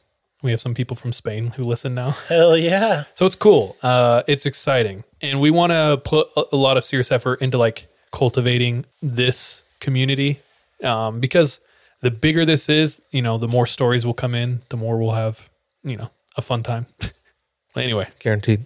We 0.43 0.51
have 0.51 0.61
some 0.61 0.73
people 0.73 0.95
from 0.95 1.13
Spain 1.13 1.47
who 1.47 1.63
listen 1.63 1.93
now. 1.93 2.11
Hell 2.27 2.55
yeah. 2.55 3.03
So 3.15 3.25
it's 3.25 3.35
cool. 3.35 3.75
Uh, 3.83 4.23
it's 4.27 4.45
exciting, 4.45 5.03
and 5.21 5.41
we 5.41 5.51
want 5.51 5.71
to 5.71 6.01
put 6.03 6.29
a, 6.37 6.45
a 6.53 6.57
lot 6.57 6.77
of 6.77 6.85
serious 6.85 7.11
effort 7.11 7.41
into 7.41 7.57
like 7.57 7.87
cultivating 8.11 8.85
this 9.01 9.63
community 9.79 10.39
um, 10.83 11.19
because 11.19 11.59
the 12.01 12.11
bigger 12.11 12.45
this 12.45 12.69
is, 12.69 13.01
you 13.11 13.21
know, 13.21 13.37
the 13.37 13.47
more 13.47 13.67
stories 13.67 14.05
will 14.05 14.13
come 14.13 14.33
in, 14.35 14.61
the 14.69 14.77
more 14.77 14.97
we'll 14.97 15.11
have, 15.13 15.49
you 15.89 15.97
know, 15.97 16.09
a 16.35 16.41
fun 16.41 16.63
time. 16.63 16.85
anyway, 17.75 18.07
Guaranteed. 18.19 18.65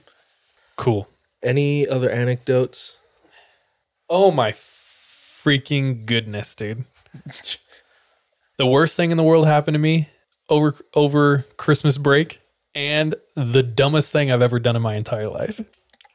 cool. 0.78 1.08
Any 1.44 1.88
other 1.88 2.10
anecdotes? 2.10 2.98
Oh 4.10 4.32
my 4.32 4.52
freaking 4.52 6.06
goodness, 6.06 6.54
dude! 6.54 6.86
the 8.58 8.68
worst 8.68 8.96
thing 8.96 9.12
in 9.12 9.18
the 9.18 9.24
world 9.24 9.48
happened 9.48 9.76
to 9.76 9.80
me 9.80 10.10
over 10.50 10.76
over 10.94 11.46
Christmas 11.58 11.98
break, 11.98 12.42
and 12.76 13.16
the 13.36 13.64
dumbest 13.64 14.12
thing 14.12 14.32
I've 14.32 14.42
ever 14.42 14.60
done 14.60 14.76
in 14.76 14.82
my 14.82 14.96
entire 14.96 15.30
life. 15.30 15.62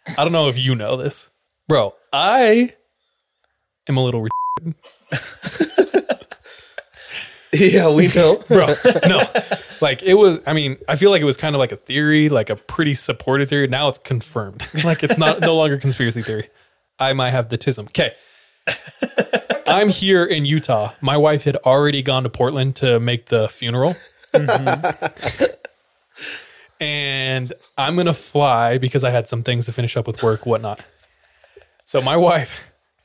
I 0.07 0.23
don't 0.23 0.33
know 0.33 0.49
if 0.49 0.57
you 0.57 0.77
know 0.77 0.97
this, 0.97 1.29
bro. 1.67 1.95
I 2.13 2.73
am 3.89 3.97
a 3.97 4.05
little 4.05 4.29
yeah, 7.53 7.89
we 7.91 8.09
know. 8.09 8.43
bro. 8.49 8.75
No, 9.07 9.23
like 9.81 10.03
it 10.03 10.15
was. 10.15 10.41
I 10.47 10.53
mean, 10.53 10.79
I 10.89 10.97
feel 10.97 11.11
like 11.11 11.23
it 11.23 11.27
was 11.27 11.37
kind 11.37 11.55
of 11.55 11.59
like 11.59 11.73
a 11.73 11.77
theory, 11.77 12.29
like 12.29 12.51
a 12.51 12.57
pretty 12.57 12.95
supported 12.95 13.49
theory. 13.49 13.67
Now 13.67 13.89
it's 13.89 13.99
confirmed. 13.99 14.67
like 14.85 15.03
it's 15.03 15.19
not 15.19 15.41
no 15.41 15.57
longer 15.57 15.79
conspiracy 15.79 16.23
theory. 16.23 16.49
I 16.99 17.13
might 17.13 17.31
have 17.31 17.49
the 17.49 17.59
tism. 17.59 17.87
Okay. 17.89 18.15
I'm 19.67 19.89
here 19.89 20.25
in 20.25 20.47
Utah. 20.47 20.93
My 21.01 21.17
wife 21.17 21.43
had 21.43 21.57
already 21.57 22.03
gone 22.03 22.23
to 22.23 22.29
Portland 22.29 22.77
to 22.77 23.01
make 23.01 23.27
the 23.27 23.49
funeral. 23.49 23.97
Mm-hmm. 24.33 25.45
and 26.81 27.53
I'm 27.77 27.95
going 27.95 28.07
to 28.07 28.15
fly 28.15 28.79
because 28.79 29.05
I 29.05 29.11
had 29.11 29.29
some 29.29 29.43
things 29.43 29.67
to 29.67 29.73
finish 29.73 29.97
up 29.97 30.07
with 30.07 30.23
work, 30.23 30.47
whatnot. 30.47 30.81
So 31.87 32.01
my 32.01 32.17
wife 32.17 32.61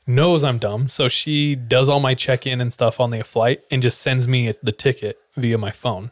knows 0.06 0.44
I'm 0.44 0.58
dumb. 0.58 0.88
So 0.88 1.08
she 1.08 1.54
does 1.54 1.88
all 1.88 2.00
my 2.00 2.14
check 2.14 2.46
in 2.46 2.60
and 2.60 2.72
stuff 2.72 3.00
on 3.00 3.10
the 3.10 3.22
flight 3.22 3.62
and 3.70 3.82
just 3.82 4.00
sends 4.00 4.26
me 4.26 4.54
the 4.62 4.72
ticket 4.72 5.18
via 5.36 5.58
my 5.58 5.70
phone. 5.70 6.10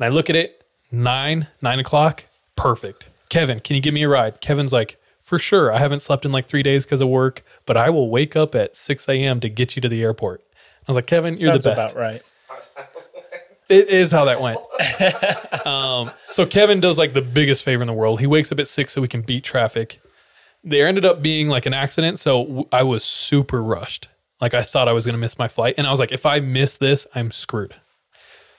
And 0.00 0.06
I 0.06 0.08
look 0.08 0.30
at 0.30 0.36
it, 0.36 0.64
nine, 0.90 1.46
nine 1.60 1.78
o'clock, 1.78 2.24
perfect. 2.56 3.06
Kevin, 3.28 3.60
can 3.60 3.76
you 3.76 3.82
give 3.82 3.92
me 3.92 4.02
a 4.02 4.08
ride? 4.08 4.40
Kevin's 4.40 4.72
like, 4.72 4.96
for 5.22 5.38
sure. 5.38 5.70
I 5.72 5.78
haven't 5.78 5.98
slept 6.00 6.24
in 6.24 6.32
like 6.32 6.48
three 6.48 6.62
days 6.62 6.86
because 6.86 7.02
of 7.02 7.08
work, 7.08 7.44
but 7.66 7.76
I 7.76 7.90
will 7.90 8.08
wake 8.08 8.34
up 8.34 8.54
at 8.54 8.74
6 8.74 9.08
a.m. 9.10 9.40
to 9.40 9.48
get 9.50 9.76
you 9.76 9.82
to 9.82 9.88
the 9.90 10.02
airport. 10.02 10.42
I 10.54 10.90
was 10.90 10.96
like, 10.96 11.06
Kevin, 11.06 11.34
you're 11.34 11.52
Sounds 11.52 11.64
the 11.64 11.74
best. 11.74 11.92
about 11.92 12.00
right. 12.00 12.22
It 13.68 13.88
is 13.90 14.10
how 14.10 14.24
that 14.24 14.40
went. 14.40 14.58
um, 15.66 16.10
so 16.28 16.44
Kevin 16.46 16.80
does 16.80 16.96
like 16.96 17.12
the 17.12 17.22
biggest 17.22 17.62
favor 17.62 17.82
in 17.82 17.86
the 17.86 17.92
world. 17.92 18.20
He 18.20 18.26
wakes 18.26 18.50
up 18.50 18.58
at 18.58 18.66
six 18.68 18.94
so 18.94 19.02
we 19.02 19.06
can 19.06 19.20
beat 19.20 19.44
traffic. 19.44 20.00
There 20.64 20.88
ended 20.88 21.04
up 21.04 21.22
being 21.22 21.48
like 21.48 21.66
an 21.66 21.74
accident, 21.74 22.18
so 22.18 22.44
w- 22.44 22.68
I 22.72 22.82
was 22.82 23.04
super 23.04 23.62
rushed. 23.62 24.08
Like 24.40 24.54
I 24.54 24.62
thought 24.62 24.88
I 24.88 24.92
was 24.92 25.04
going 25.04 25.12
to 25.14 25.20
miss 25.20 25.38
my 25.38 25.46
flight, 25.46 25.74
and 25.78 25.86
I 25.86 25.90
was 25.90 26.00
like, 26.00 26.10
if 26.10 26.26
I 26.26 26.40
miss 26.40 26.78
this, 26.78 27.06
I'm 27.14 27.30
screwed. 27.30 27.76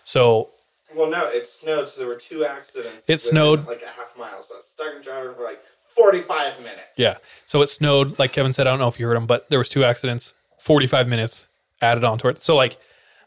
So 0.06 0.51
Well, 0.96 1.10
no, 1.10 1.28
it 1.28 1.48
snowed, 1.48 1.88
so 1.88 2.00
there 2.00 2.08
were 2.08 2.16
two 2.16 2.46
accidents. 2.46 3.04
It 3.08 3.18
snowed. 3.20 3.66
like 3.68 3.82
a 3.82 3.88
half 3.88 4.18
mile. 4.18 4.42
So 4.42 4.56
I 4.56 4.58
was 4.58 4.66
stuck 4.66 4.96
in 4.96 5.02
traffic 5.04 5.36
for 5.38 5.44
like 5.44 5.62
45 5.96 6.60
minutes. 6.60 6.80
yeah, 6.98 7.18
so 7.46 7.62
it 7.62 7.70
snowed. 7.70 8.18
Like 8.20 8.34
Kevin 8.34 8.54
said, 8.54 8.68
I 8.68 8.72
don't 8.72 8.80
know 8.80 8.88
if 8.88 9.00
you 9.00 9.06
heard 9.08 9.18
him, 9.18 9.26
but 9.28 9.50
there 9.50 9.60
was 9.60 9.70
two 9.70 9.84
accidents. 9.84 10.34
Forty 10.60 10.86
five 10.88 11.08
minutes 11.08 11.50
added 11.82 12.04
on 12.04 12.18
to 12.20 12.28
it. 12.28 12.42
So 12.42 12.56
like, 12.56 12.78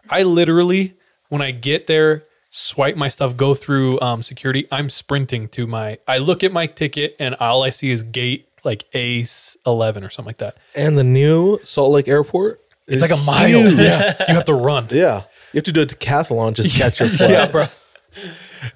I 0.09 0.23
literally 0.23 0.95
when 1.29 1.43
I 1.43 1.51
get 1.51 1.87
there, 1.89 2.25
swipe 2.51 2.97
my 2.97 3.09
stuff, 3.09 3.37
go 3.37 3.55
through 3.55 4.01
um, 4.01 4.23
security. 4.23 4.69
I'm 4.71 4.89
sprinting 4.89 5.49
to 5.49 5.67
my. 5.67 5.99
I 6.07 6.19
look 6.19 6.45
at 6.45 6.53
my 6.53 6.67
ticket, 6.67 7.17
and 7.19 7.35
all 7.37 7.65
I 7.65 7.71
see 7.71 7.91
is 7.91 8.03
gate 8.05 8.49
like 8.63 8.85
A 8.95 9.27
eleven 9.67 10.05
or 10.05 10.11
something 10.11 10.29
like 10.29 10.39
that. 10.39 10.57
And 10.75 10.97
the 10.97 11.05
new 11.05 11.59
Salt 11.65 11.91
Lake 11.93 12.09
Airport. 12.09 12.61
It's 12.87 13.03
like 13.03 13.11
a 13.11 13.17
mile. 13.17 13.49
Yeah, 13.49 14.15
you 14.29 14.35
have 14.35 14.45
to 14.45 14.55
run. 14.55 14.89
Yeah, 14.91 15.25
you 15.55 15.59
have 15.59 15.65
to 15.65 15.73
do 15.73 15.83
a 15.83 15.87
decathlon 15.87 16.55
just 16.55 16.73
to 16.75 16.79
catch 16.79 17.01
your 17.01 17.09
flight. 17.17 17.31
yeah, 17.31 17.47
bro. 17.47 17.67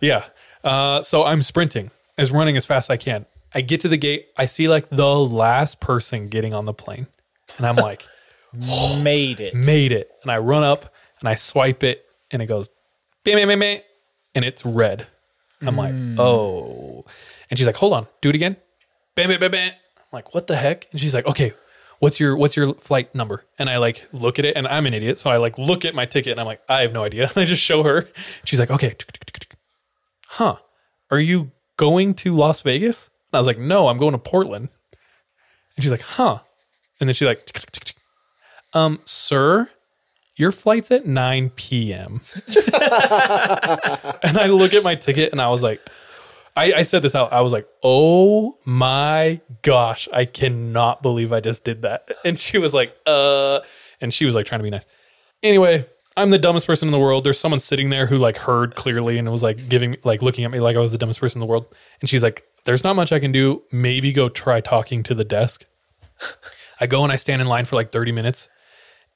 Yeah. 0.01 0.25
Uh, 0.65 1.03
so 1.03 1.25
I'm 1.25 1.43
sprinting, 1.43 1.91
as 2.17 2.31
running 2.31 2.57
as 2.57 2.65
fast 2.65 2.87
as 2.87 2.95
I 2.95 2.97
can. 2.97 3.27
I 3.55 3.61
get 3.63 3.81
to 3.83 3.89
the 3.89 3.97
gate. 3.97 4.27
I 4.37 4.47
see 4.47 4.69
like 4.69 4.89
the 4.91 5.19
last 5.19 5.81
person 5.81 6.29
getting 6.29 6.55
on 6.55 6.65
the 6.67 6.75
plane, 6.75 7.07
and 7.57 7.67
I'm 7.67 7.77
like, 7.77 8.07
Made 8.53 9.41
it. 9.41 9.55
made 9.55 9.93
it. 9.93 10.11
And 10.23 10.31
I 10.31 10.39
run 10.39 10.63
up 10.63 10.93
and 11.21 11.29
I 11.29 11.35
swipe 11.35 11.83
it, 11.83 12.05
and 12.31 12.41
it 12.41 12.47
goes, 12.47 12.69
bam, 13.25 13.37
bam, 13.37 13.49
bam, 13.49 13.59
bam, 13.61 13.81
and 14.35 14.45
it's 14.45 14.65
red. 14.65 15.07
I'm 15.61 15.77
like, 15.77 15.93
oh. 16.19 17.05
And 17.51 17.59
she's 17.59 17.67
like, 17.67 17.77
hold 17.77 17.93
on, 17.93 18.07
do 18.23 18.29
it 18.29 18.35
again. 18.37 18.57
Bam, 19.17 19.29
bam, 19.29 19.41
bam, 19.41 19.51
bam. 19.51 19.73
I'm 19.73 20.05
like, 20.13 20.33
what 20.35 20.47
the 20.47 20.57
heck? 20.57 20.87
And 20.93 21.01
she's 21.01 21.13
like, 21.15 21.27
okay, 21.27 21.53
what's 21.99 22.21
your 22.21 22.37
what's 22.37 22.57
your 22.57 22.75
flight 22.75 23.15
number? 23.15 23.45
And 23.59 23.69
I 23.69 23.79
like 23.79 24.07
look 24.13 24.39
at 24.39 24.45
it, 24.45 24.57
and 24.57 24.67
I'm 24.67 24.87
an 24.87 24.95
idiot, 24.95 25.19
so 25.19 25.31
I 25.31 25.37
like 25.37 25.59
look 25.59 25.85
at 25.85 25.95
my 25.95 26.07
ticket, 26.07 26.33
and 26.33 26.41
I'm 26.41 26.47
like, 26.47 26.61
I 26.69 26.83
have 26.83 26.93
no 26.93 27.05
idea. 27.05 27.25
And 27.29 27.37
I 27.37 27.45
just 27.45 27.63
show 27.63 27.83
her. 27.83 28.09
She's 28.45 28.61
like, 28.61 28.71
okay, 28.71 28.95
huh? 30.27 30.57
Are 31.11 31.21
you 31.21 31.51
going 31.77 32.15
to 32.15 32.33
Las 32.35 32.61
Vegas? 32.61 33.11
And 33.33 33.39
I 33.39 33.41
was 33.41 33.47
like, 33.47 33.59
no, 33.59 33.89
I'm 33.89 33.99
going 33.99 34.13
to 34.13 34.19
Portland. 34.19 34.69
And 35.77 35.83
she's 35.83 35.93
like, 35.93 36.03
huh? 36.03 36.41
And 37.01 37.09
then 37.09 37.15
she's 37.15 37.27
like, 37.27 37.51
um, 38.75 39.01
sir, 39.05 39.69
your 40.37 40.53
flight's 40.53 40.91
at 40.91 41.07
9 41.07 41.51
p.m. 41.51 42.21
and 42.47 44.39
I 44.39 44.47
look 44.47 44.75
at 44.75 44.83
my 44.83 44.95
ticket 44.95 45.33
and 45.33 45.41
I 45.41 45.49
was 45.49 45.63
like, 45.63 45.81
I, 46.59 46.79
I 46.79 46.83
said 46.83 47.03
this 47.03 47.15
out. 47.15 47.33
I 47.33 47.41
was 47.41 47.53
like, 47.53 47.69
oh 47.85 48.59
my 48.65 49.41
gosh, 49.63 50.09
I 50.13 50.25
cannot 50.25 51.03
believe 51.03 51.33
I 51.33 51.41
just 51.41 51.63
did 51.63 51.83
that. 51.83 52.11
And 52.25 52.39
she 52.39 52.59
was 52.59 52.75
like, 52.75 52.95
uh, 53.07 53.61
and 54.01 54.13
she 54.13 54.25
was 54.25 54.35
like 54.35 54.45
trying 54.45 54.59
to 54.59 54.65
be 54.65 54.71
nice. 54.71 54.85
Anyway, 55.43 55.87
I'm 56.17 56.31
the 56.31 56.39
dumbest 56.39 56.67
person 56.67 56.89
in 56.89 56.93
the 56.93 56.99
world. 56.99 57.23
There's 57.23 57.39
someone 57.39 57.61
sitting 57.61 57.91
there 57.91 58.07
who 58.07 58.19
like 58.19 58.37
heard 58.37 58.75
clearly 58.75 59.19
and 59.19 59.31
was 59.31 59.43
like 59.43 59.69
giving, 59.69 59.97
like 60.03 60.21
looking 60.21 60.45
at 60.45 60.51
me 60.51 60.59
like 60.59 60.77
I 60.77 60.81
was 60.81 60.91
the 60.91 60.99
dumbest 60.99 61.21
person 61.21 61.39
in 61.39 61.47
the 61.47 61.51
world. 61.51 61.67
And 62.01 62.11
she's 62.11 62.25
like, 62.25 62.45
there's 62.65 62.83
not 62.83 62.97
much 62.97 63.13
I 63.13 63.21
can 63.21 63.31
do. 63.31 63.63
Maybe 63.71 64.13
go 64.13 64.29
try 64.29 64.61
talking 64.61 65.05
to 65.05 65.15
the 65.15 65.25
desk. 65.25 65.65
I 66.81 66.89
go 66.89 67.05
and 67.05 67.13
I 67.13 67.17
stand 67.17 67.41
in 67.41 67.47
line 67.47 67.67
for 67.67 67.77
like 67.77 67.93
30 67.93 68.11
minutes. 68.11 68.49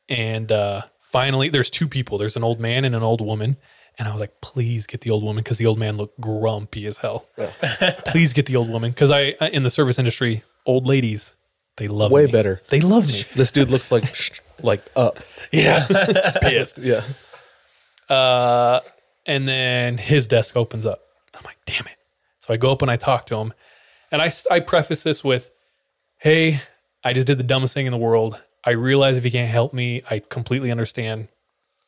And 0.09 0.53
uh, 0.53 0.83
finally, 1.01 1.49
there's 1.49 1.71
two 1.71 1.89
people. 1.89 2.19
There's 2.19 2.37
an 2.37 2.45
old 2.45 2.61
man 2.61 2.85
and 2.85 2.95
an 2.95 3.03
old 3.03 3.21
woman. 3.21 3.57
And 3.99 4.09
I 4.09 4.13
was 4.13 4.21
like, 4.21 4.41
please 4.41 4.87
get 4.87 5.03
the 5.03 5.11
old 5.11 5.23
woman 5.23 5.43
because 5.43 5.59
the 5.59 5.67
old 5.67 5.79
man 5.79 5.97
looked 5.97 6.21
grumpy 6.21 6.87
as 6.87 6.99
hell. 6.99 7.27
please 8.07 8.33
get 8.33 8.47
the 8.47 8.57
old 8.57 8.71
woman 8.71 8.91
because 8.91 9.11
I 9.11 9.35
in 9.53 9.63
the 9.63 9.71
service 9.71 9.99
industry, 9.99 10.43
old 10.67 10.87
ladies 10.87 11.35
they 11.77 11.89
love 11.89 12.11
Way 12.11 12.27
me. 12.27 12.33
better. 12.33 12.61
They 12.69 12.81
love 12.81 13.07
me. 13.07 13.23
This 13.35 13.51
dude 13.51 13.71
looks 13.71 13.91
like 13.91 14.41
like 14.63 14.83
up. 14.95 15.19
yeah, 15.53 15.87
pissed. 16.43 16.79
Yeah. 16.79 17.03
Uh, 18.09 18.81
and 19.27 19.49
then 19.49 19.97
his 19.99 20.27
desk 20.27 20.57
opens 20.57 20.85
up. 20.85 21.01
I'm 21.35 21.43
like, 21.45 21.57
damn 21.65 21.87
it. 21.87 21.97
So 22.41 22.53
I 22.53 22.57
go 22.57 22.73
up 22.73 22.83
and 22.83 22.91
I 22.91 22.97
talk 22.97 23.27
to 23.27 23.37
him. 23.37 23.53
And 24.11 24.21
I, 24.21 24.31
I 24.51 24.61
preface 24.61 25.03
this 25.03 25.25
with, 25.25 25.51
hey, 26.19 26.61
I 27.03 27.15
just 27.15 27.27
did 27.27 27.39
the 27.39 27.45
dumbest 27.45 27.73
thing 27.73 27.87
in 27.87 27.93
the 27.93 27.99
world. 27.99 28.39
I 28.65 28.73
realize 28.73 29.17
if 29.17 29.25
you 29.25 29.31
can't 29.31 29.51
help 29.51 29.73
me, 29.73 30.03
I 30.11 30.19
completely 30.19 30.71
understand. 30.71 31.29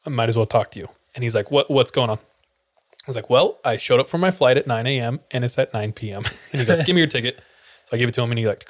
I 0.06 0.10
might 0.10 0.28
as 0.30 0.36
well 0.36 0.46
talk 0.46 0.70
to 0.72 0.78
you. 0.78 0.88
And 1.14 1.22
he's 1.24 1.34
like, 1.34 1.50
what, 1.50 1.70
what's 1.70 1.90
going 1.90 2.10
on? 2.10 2.18
I 2.18 3.06
was 3.06 3.16
like, 3.16 3.28
well, 3.30 3.58
I 3.64 3.76
showed 3.76 4.00
up 4.00 4.08
for 4.08 4.18
my 4.18 4.30
flight 4.30 4.56
at 4.56 4.66
9 4.66 4.86
a.m. 4.86 5.20
and 5.30 5.44
it's 5.44 5.58
at 5.58 5.72
9 5.74 5.92
p.m. 5.92 6.22
And 6.52 6.60
he 6.60 6.66
goes, 6.66 6.80
give 6.84 6.94
me 6.94 7.00
your 7.00 7.08
ticket. 7.08 7.40
So 7.84 7.96
I 7.96 7.98
gave 7.98 8.08
it 8.08 8.14
to 8.14 8.22
him 8.22 8.30
and 8.30 8.38
he 8.38 8.46
like, 8.46 8.64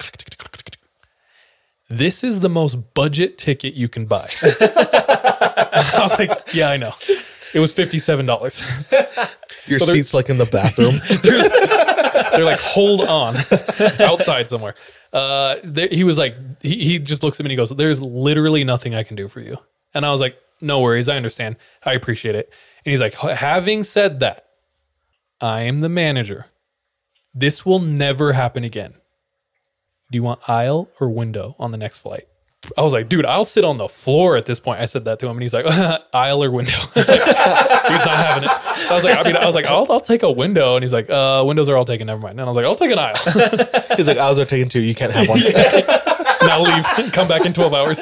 this 1.89 2.23
is 2.23 2.41
the 2.41 2.49
most 2.49 2.93
budget 2.93 3.37
ticket 3.37 3.75
you 3.75 3.87
can 3.87 4.05
buy. 4.05 4.29
I 4.43 5.99
was 6.01 6.17
like, 6.19 6.31
yeah, 6.53 6.69
I 6.69 6.77
know. 6.77 6.93
It 7.53 7.59
was 7.59 7.71
$57. 7.71 9.29
Your 9.67 9.79
So 9.79 9.85
seat's 9.85 10.13
like 10.13 10.29
in 10.29 10.37
the 10.37 10.45
bathroom. 10.45 11.01
They're 12.31 12.43
like, 12.43 12.59
hold 12.59 13.01
on, 13.01 13.37
outside 13.99 14.49
somewhere. 14.49 14.75
Uh, 15.13 15.55
there, 15.63 15.87
he 15.89 16.03
was 16.03 16.17
like, 16.17 16.35
he, 16.61 16.83
he 16.83 16.99
just 16.99 17.23
looks 17.23 17.39
at 17.39 17.43
me 17.43 17.47
and 17.47 17.51
he 17.51 17.55
goes, 17.55 17.69
"There's 17.69 18.01
literally 18.01 18.63
nothing 18.63 18.93
I 18.93 19.03
can 19.03 19.15
do 19.15 19.27
for 19.27 19.39
you." 19.39 19.57
And 19.93 20.05
I 20.05 20.11
was 20.11 20.19
like, 20.19 20.37
"No 20.61 20.79
worries, 20.79 21.09
I 21.09 21.15
understand. 21.15 21.57
I 21.83 21.93
appreciate 21.93 22.35
it." 22.35 22.49
And 22.85 22.91
he's 22.91 23.01
like, 23.01 23.13
"Having 23.15 23.83
said 23.85 24.19
that, 24.19 24.45
I 25.41 25.61
am 25.61 25.81
the 25.81 25.89
manager. 25.89 26.47
This 27.33 27.65
will 27.65 27.79
never 27.79 28.33
happen 28.33 28.63
again. 28.63 28.93
Do 30.11 30.17
you 30.17 30.23
want 30.23 30.47
aisle 30.47 30.89
or 30.99 31.09
window 31.09 31.55
on 31.59 31.71
the 31.71 31.77
next 31.77 31.99
flight?" 31.99 32.25
I 32.77 32.81
was 32.81 32.93
like, 32.93 33.09
dude, 33.09 33.25
I'll 33.25 33.45
sit 33.45 33.63
on 33.63 33.77
the 33.77 33.87
floor 33.87 34.37
at 34.37 34.45
this 34.45 34.59
point. 34.59 34.79
I 34.79 34.85
said 34.85 35.05
that 35.05 35.19
to 35.19 35.27
him, 35.27 35.33
and 35.33 35.41
he's 35.41 35.53
like, 35.53 35.65
aisle 36.13 36.43
or 36.43 36.51
window. 36.51 36.71
he's 36.93 37.07
not 37.07 38.17
having 38.25 38.43
it. 38.43 38.49
I 38.49 38.93
was 38.93 39.03
like, 39.03 39.17
I 39.17 39.23
mean, 39.23 39.35
I 39.35 39.45
was 39.45 39.55
like, 39.55 39.65
I'll, 39.65 39.85
I'll 39.89 39.99
take 39.99 40.23
a 40.23 40.31
window, 40.31 40.75
and 40.75 40.83
he's 40.83 40.93
like, 40.93 41.09
uh, 41.09 41.43
windows 41.45 41.69
are 41.69 41.77
all 41.77 41.85
taken. 41.85 42.07
Never 42.07 42.21
mind. 42.21 42.39
And 42.39 42.41
I 42.41 42.45
was 42.45 42.55
like, 42.55 42.65
I'll 42.65 42.75
take 42.75 42.91
an 42.91 42.99
aisle. 42.99 43.15
He's 43.97 44.07
like, 44.07 44.17
ours 44.17 44.39
are 44.39 44.45
taken 44.45 44.69
too. 44.69 44.81
You 44.81 44.95
can't 44.95 45.13
have 45.13 45.27
one. 45.29 45.39
now 46.41 46.61
leave. 46.61 47.13
Come 47.13 47.27
back 47.27 47.45
in 47.45 47.53
twelve 47.53 47.73
hours. 47.73 48.01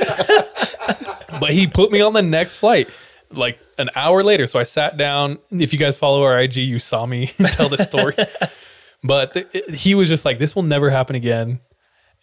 But 1.39 1.51
he 1.51 1.67
put 1.67 1.91
me 1.91 2.01
on 2.01 2.13
the 2.13 2.21
next 2.21 2.55
flight. 2.55 2.89
Like 3.31 3.59
an 3.79 3.89
hour 3.95 4.21
later, 4.23 4.45
so 4.45 4.59
I 4.59 4.63
sat 4.63 4.95
down. 4.97 5.39
If 5.49 5.73
you 5.73 5.79
guys 5.79 5.97
follow 5.97 6.21
our 6.23 6.39
IG, 6.39 6.57
you 6.57 6.77
saw 6.77 7.05
me 7.07 7.27
tell 7.47 7.67
the 7.69 7.83
story. 7.83 8.15
but 9.03 9.33
th- 9.33 9.47
it- 9.53 9.73
he 9.73 9.95
was 9.95 10.07
just 10.07 10.23
like, 10.25 10.37
"This 10.37 10.55
will 10.55 10.61
never 10.63 10.89
happen 10.91 11.15
again." 11.15 11.59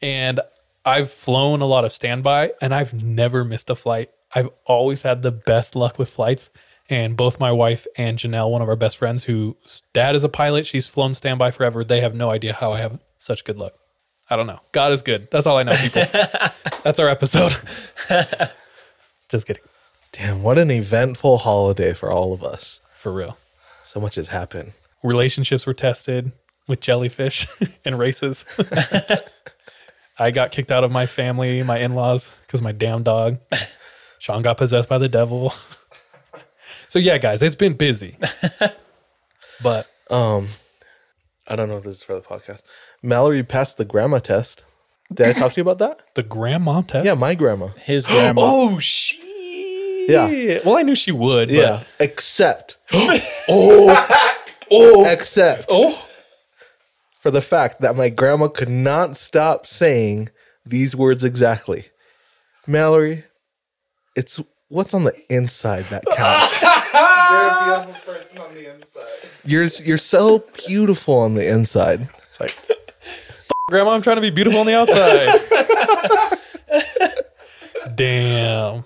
And 0.00 0.40
I've 0.84 1.10
flown 1.10 1.60
a 1.60 1.66
lot 1.66 1.84
of 1.84 1.92
standby 1.92 2.52
and 2.62 2.74
I've 2.74 2.94
never 2.94 3.44
missed 3.44 3.68
a 3.70 3.76
flight. 3.76 4.10
I've 4.34 4.48
always 4.64 5.02
had 5.02 5.20
the 5.22 5.30
best 5.32 5.74
luck 5.76 5.98
with 5.98 6.08
flights. 6.10 6.48
And 6.88 7.16
both 7.16 7.38
my 7.38 7.52
wife 7.52 7.86
and 7.96 8.18
Janelle, 8.18 8.50
one 8.50 8.62
of 8.62 8.68
our 8.68 8.76
best 8.76 8.96
friends, 8.96 9.24
whose 9.24 9.82
dad 9.92 10.14
is 10.16 10.24
a 10.24 10.28
pilot, 10.28 10.66
she's 10.66 10.86
flown 10.88 11.12
standby 11.14 11.50
forever. 11.50 11.84
They 11.84 12.00
have 12.00 12.14
no 12.14 12.30
idea 12.30 12.52
how 12.54 12.72
I 12.72 12.80
have 12.80 12.98
such 13.18 13.44
good 13.44 13.58
luck. 13.58 13.74
I 14.30 14.36
don't 14.36 14.46
know. 14.46 14.60
God 14.72 14.90
is 14.92 15.02
good. 15.02 15.28
That's 15.30 15.46
all 15.46 15.58
I 15.58 15.64
know, 15.64 15.74
people. 15.76 16.04
That's 16.82 16.98
our 16.98 17.08
episode. 17.08 17.54
Just 19.30 19.46
kidding. 19.46 19.62
Damn, 20.12 20.42
what 20.42 20.58
an 20.58 20.70
eventful 20.70 21.38
holiday 21.38 21.92
for 21.92 22.10
all 22.10 22.32
of 22.32 22.42
us. 22.42 22.80
For 22.96 23.12
real. 23.12 23.38
So 23.84 24.00
much 24.00 24.16
has 24.16 24.28
happened. 24.28 24.72
Relationships 25.02 25.66
were 25.66 25.74
tested 25.74 26.32
with 26.68 26.80
jellyfish 26.80 27.46
and 27.84 27.98
races. 27.98 28.44
I 30.18 30.30
got 30.32 30.50
kicked 30.52 30.70
out 30.70 30.84
of 30.84 30.90
my 30.90 31.06
family, 31.06 31.62
my 31.62 31.78
in 31.78 31.94
laws, 31.94 32.32
because 32.46 32.60
my 32.60 32.72
damn 32.72 33.02
dog. 33.02 33.38
Sean 34.18 34.42
got 34.42 34.58
possessed 34.58 34.88
by 34.88 34.98
the 34.98 35.08
devil. 35.08 35.54
so, 36.88 36.98
yeah, 36.98 37.16
guys, 37.16 37.42
it's 37.42 37.56
been 37.56 37.72
busy. 37.74 38.18
But 39.62 39.86
Um, 40.10 40.48
I 41.46 41.56
don't 41.56 41.68
know 41.68 41.76
if 41.78 41.84
this 41.84 41.96
is 41.96 42.02
for 42.02 42.14
the 42.14 42.20
podcast. 42.20 42.62
Mallory 43.02 43.42
passed 43.42 43.76
the 43.78 43.84
grandma 43.84 44.18
test. 44.18 44.62
Did 45.12 45.26
I 45.28 45.32
talk 45.38 45.52
to 45.52 45.60
you 45.60 45.68
about 45.68 45.78
that? 45.78 46.00
the 46.14 46.22
grandma 46.22 46.82
test? 46.82 47.04
Yeah, 47.04 47.14
my 47.14 47.34
grandma. 47.34 47.68
His 47.84 48.06
grandma. 48.06 48.42
Oh, 48.44 48.78
she. 48.78 50.06
Yeah. 50.08 50.60
Well, 50.64 50.76
I 50.76 50.82
knew 50.82 50.94
she 50.94 51.12
would. 51.12 51.48
But 51.48 51.54
Yeah, 51.54 51.82
except 51.98 52.76
oh, 52.92 54.34
oh, 54.70 55.04
except 55.04 55.66
Oh, 55.68 56.04
for 57.20 57.30
the 57.30 57.42
fact 57.42 57.80
that 57.80 57.96
my 57.96 58.08
grandma 58.08 58.48
could 58.48 58.68
not 58.70 59.16
stop 59.18 59.66
saying 59.66 60.30
these 60.64 60.96
words 60.96 61.22
exactly. 61.24 61.86
Mallory, 62.66 63.24
it's 64.16 64.40
what's 64.68 64.94
on 64.94 65.04
the 65.04 65.14
inside 65.32 65.86
that 65.90 66.04
counts. 66.14 66.62
You're 66.62 67.48
a 67.48 67.84
beautiful 67.84 68.12
person 68.14 68.38
on 68.38 68.54
the 68.54 68.74
inside. 68.74 69.30
you're 69.44 69.86
you're 69.86 69.98
so 69.98 70.44
beautiful 70.66 71.18
on 71.18 71.34
the 71.34 71.46
inside. 71.46 72.08
It's 72.30 72.40
like, 72.40 72.56
Grandma, 73.70 73.92
I'm 73.92 74.02
trying 74.02 74.16
to 74.16 74.20
be 74.20 74.30
beautiful 74.30 74.60
on 74.60 74.66
the 74.66 74.74
outside. 74.76 75.40
Damn. 77.96 78.84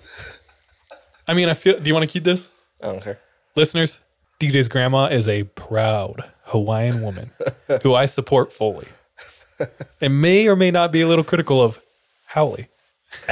I 1.27 1.33
mean, 1.33 1.49
I 1.49 1.53
feel. 1.55 1.79
Do 1.79 1.87
you 1.87 1.93
want 1.93 2.07
to 2.07 2.11
keep 2.11 2.23
this, 2.23 2.47
I 2.81 2.87
don't 2.87 3.01
care. 3.01 3.19
listeners? 3.55 3.99
DJ's 4.39 4.67
grandma 4.67 5.05
is 5.07 5.27
a 5.27 5.43
proud 5.43 6.23
Hawaiian 6.43 7.01
woman 7.01 7.31
who 7.83 7.95
I 7.95 8.05
support 8.05 8.53
fully, 8.53 8.87
and 10.01 10.21
may 10.21 10.47
or 10.47 10.55
may 10.55 10.69
not 10.71 10.91
be 10.91 11.01
a 11.01 11.07
little 11.07 11.23
critical 11.23 11.61
of 11.61 11.79
haole. 12.27 12.57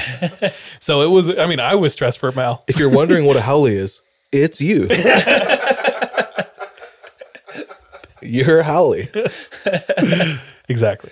so 0.80 1.02
it 1.02 1.08
was. 1.08 1.30
I 1.38 1.46
mean, 1.46 1.60
I 1.60 1.76
was 1.76 1.94
stressed 1.94 2.20
for 2.20 2.32
Mal. 2.32 2.64
If 2.68 2.80
you're 2.80 2.90
wondering 2.90 3.26
what 3.26 3.36
a 3.36 3.42
haole 3.42 3.66
is, 3.66 4.02
it's 4.32 4.60
you. 4.62 4.88
you're 8.22 8.64
haole. 8.64 8.96
Exactly. 10.70 11.12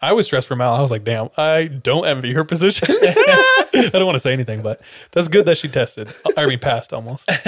I 0.00 0.12
was 0.12 0.26
stressed 0.26 0.46
for 0.46 0.54
Mal. 0.56 0.74
I 0.74 0.80
was 0.80 0.90
like, 0.92 1.02
damn, 1.04 1.28
I 1.36 1.64
don't 1.66 2.06
envy 2.06 2.32
her 2.32 2.44
position. 2.44 2.88
I 3.00 3.90
don't 3.92 4.06
want 4.06 4.14
to 4.14 4.20
say 4.20 4.32
anything, 4.32 4.62
but 4.62 4.80
that's 5.10 5.26
good 5.28 5.44
that 5.46 5.58
she 5.58 5.68
tested. 5.68 6.08
I 6.36 6.46
mean, 6.46 6.58
passed 6.60 6.92
almost. 6.92 7.28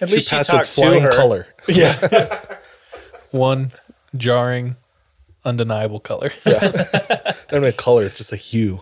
At 0.00 0.08
She 0.08 0.14
least 0.14 0.28
she 0.28 0.36
passed 0.36 0.50
with 0.52 0.60
talked 0.60 0.74
to 0.76 0.80
flying 0.82 1.02
her. 1.02 1.10
color. 1.10 1.46
Yeah. 1.66 2.40
One 3.32 3.72
jarring, 4.16 4.76
undeniable 5.44 6.00
color 6.00 6.30
Not 6.46 7.36
even 7.52 7.64
a 7.64 7.72
color, 7.72 8.04
it's 8.04 8.14
just 8.16 8.32
a 8.32 8.36
hue. 8.36 8.80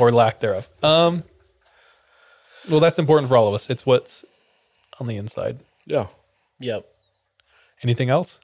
or 0.00 0.12
lack 0.12 0.40
thereof. 0.40 0.68
Um, 0.82 1.24
well, 2.68 2.80
that's 2.80 2.98
important 2.98 3.28
for 3.28 3.36
all 3.36 3.48
of 3.48 3.54
us. 3.54 3.68
It's 3.70 3.84
what's 3.86 4.24
on 5.00 5.06
the 5.06 5.16
inside. 5.16 5.58
Yeah. 5.86 6.06
Yep. 6.60 6.86
Anything 7.82 8.10
else? 8.10 8.38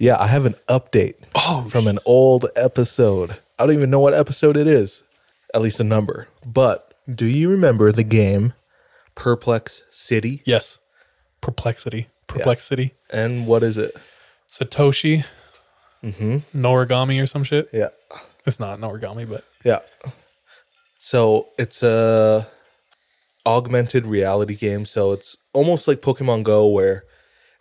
Yeah, 0.00 0.16
I 0.18 0.28
have 0.28 0.46
an 0.46 0.54
update 0.66 1.14
from 1.68 1.86
an 1.86 1.98
old 2.06 2.46
episode. 2.56 3.36
I 3.58 3.66
don't 3.66 3.74
even 3.74 3.90
know 3.90 4.00
what 4.00 4.14
episode 4.14 4.56
it 4.56 4.66
is, 4.66 5.02
at 5.52 5.60
least 5.60 5.78
a 5.78 5.84
number. 5.84 6.26
But 6.44 6.94
do 7.14 7.26
you 7.26 7.50
remember 7.50 7.92
the 7.92 8.02
game 8.02 8.54
Perplex 9.14 9.82
City? 9.90 10.42
Yes. 10.46 10.78
Perplexity. 11.42 12.08
Perplexity. 12.26 12.94
And 13.10 13.46
what 13.46 13.62
is 13.62 13.76
it? 13.76 13.94
Satoshi. 14.50 15.26
Mm-hmm. 16.02 16.58
Norigami 16.58 17.22
or 17.22 17.26
some 17.26 17.44
shit. 17.44 17.68
Yeah. 17.70 17.88
It's 18.46 18.58
not 18.58 18.78
Norigami, 18.78 19.28
but 19.28 19.44
Yeah. 19.64 19.80
So 20.98 21.48
it's 21.58 21.82
a 21.82 22.48
augmented 23.44 24.06
reality 24.06 24.54
game. 24.56 24.86
So 24.86 25.12
it's 25.12 25.36
almost 25.52 25.86
like 25.86 26.00
Pokemon 26.00 26.42
Go 26.44 26.68
where 26.68 27.04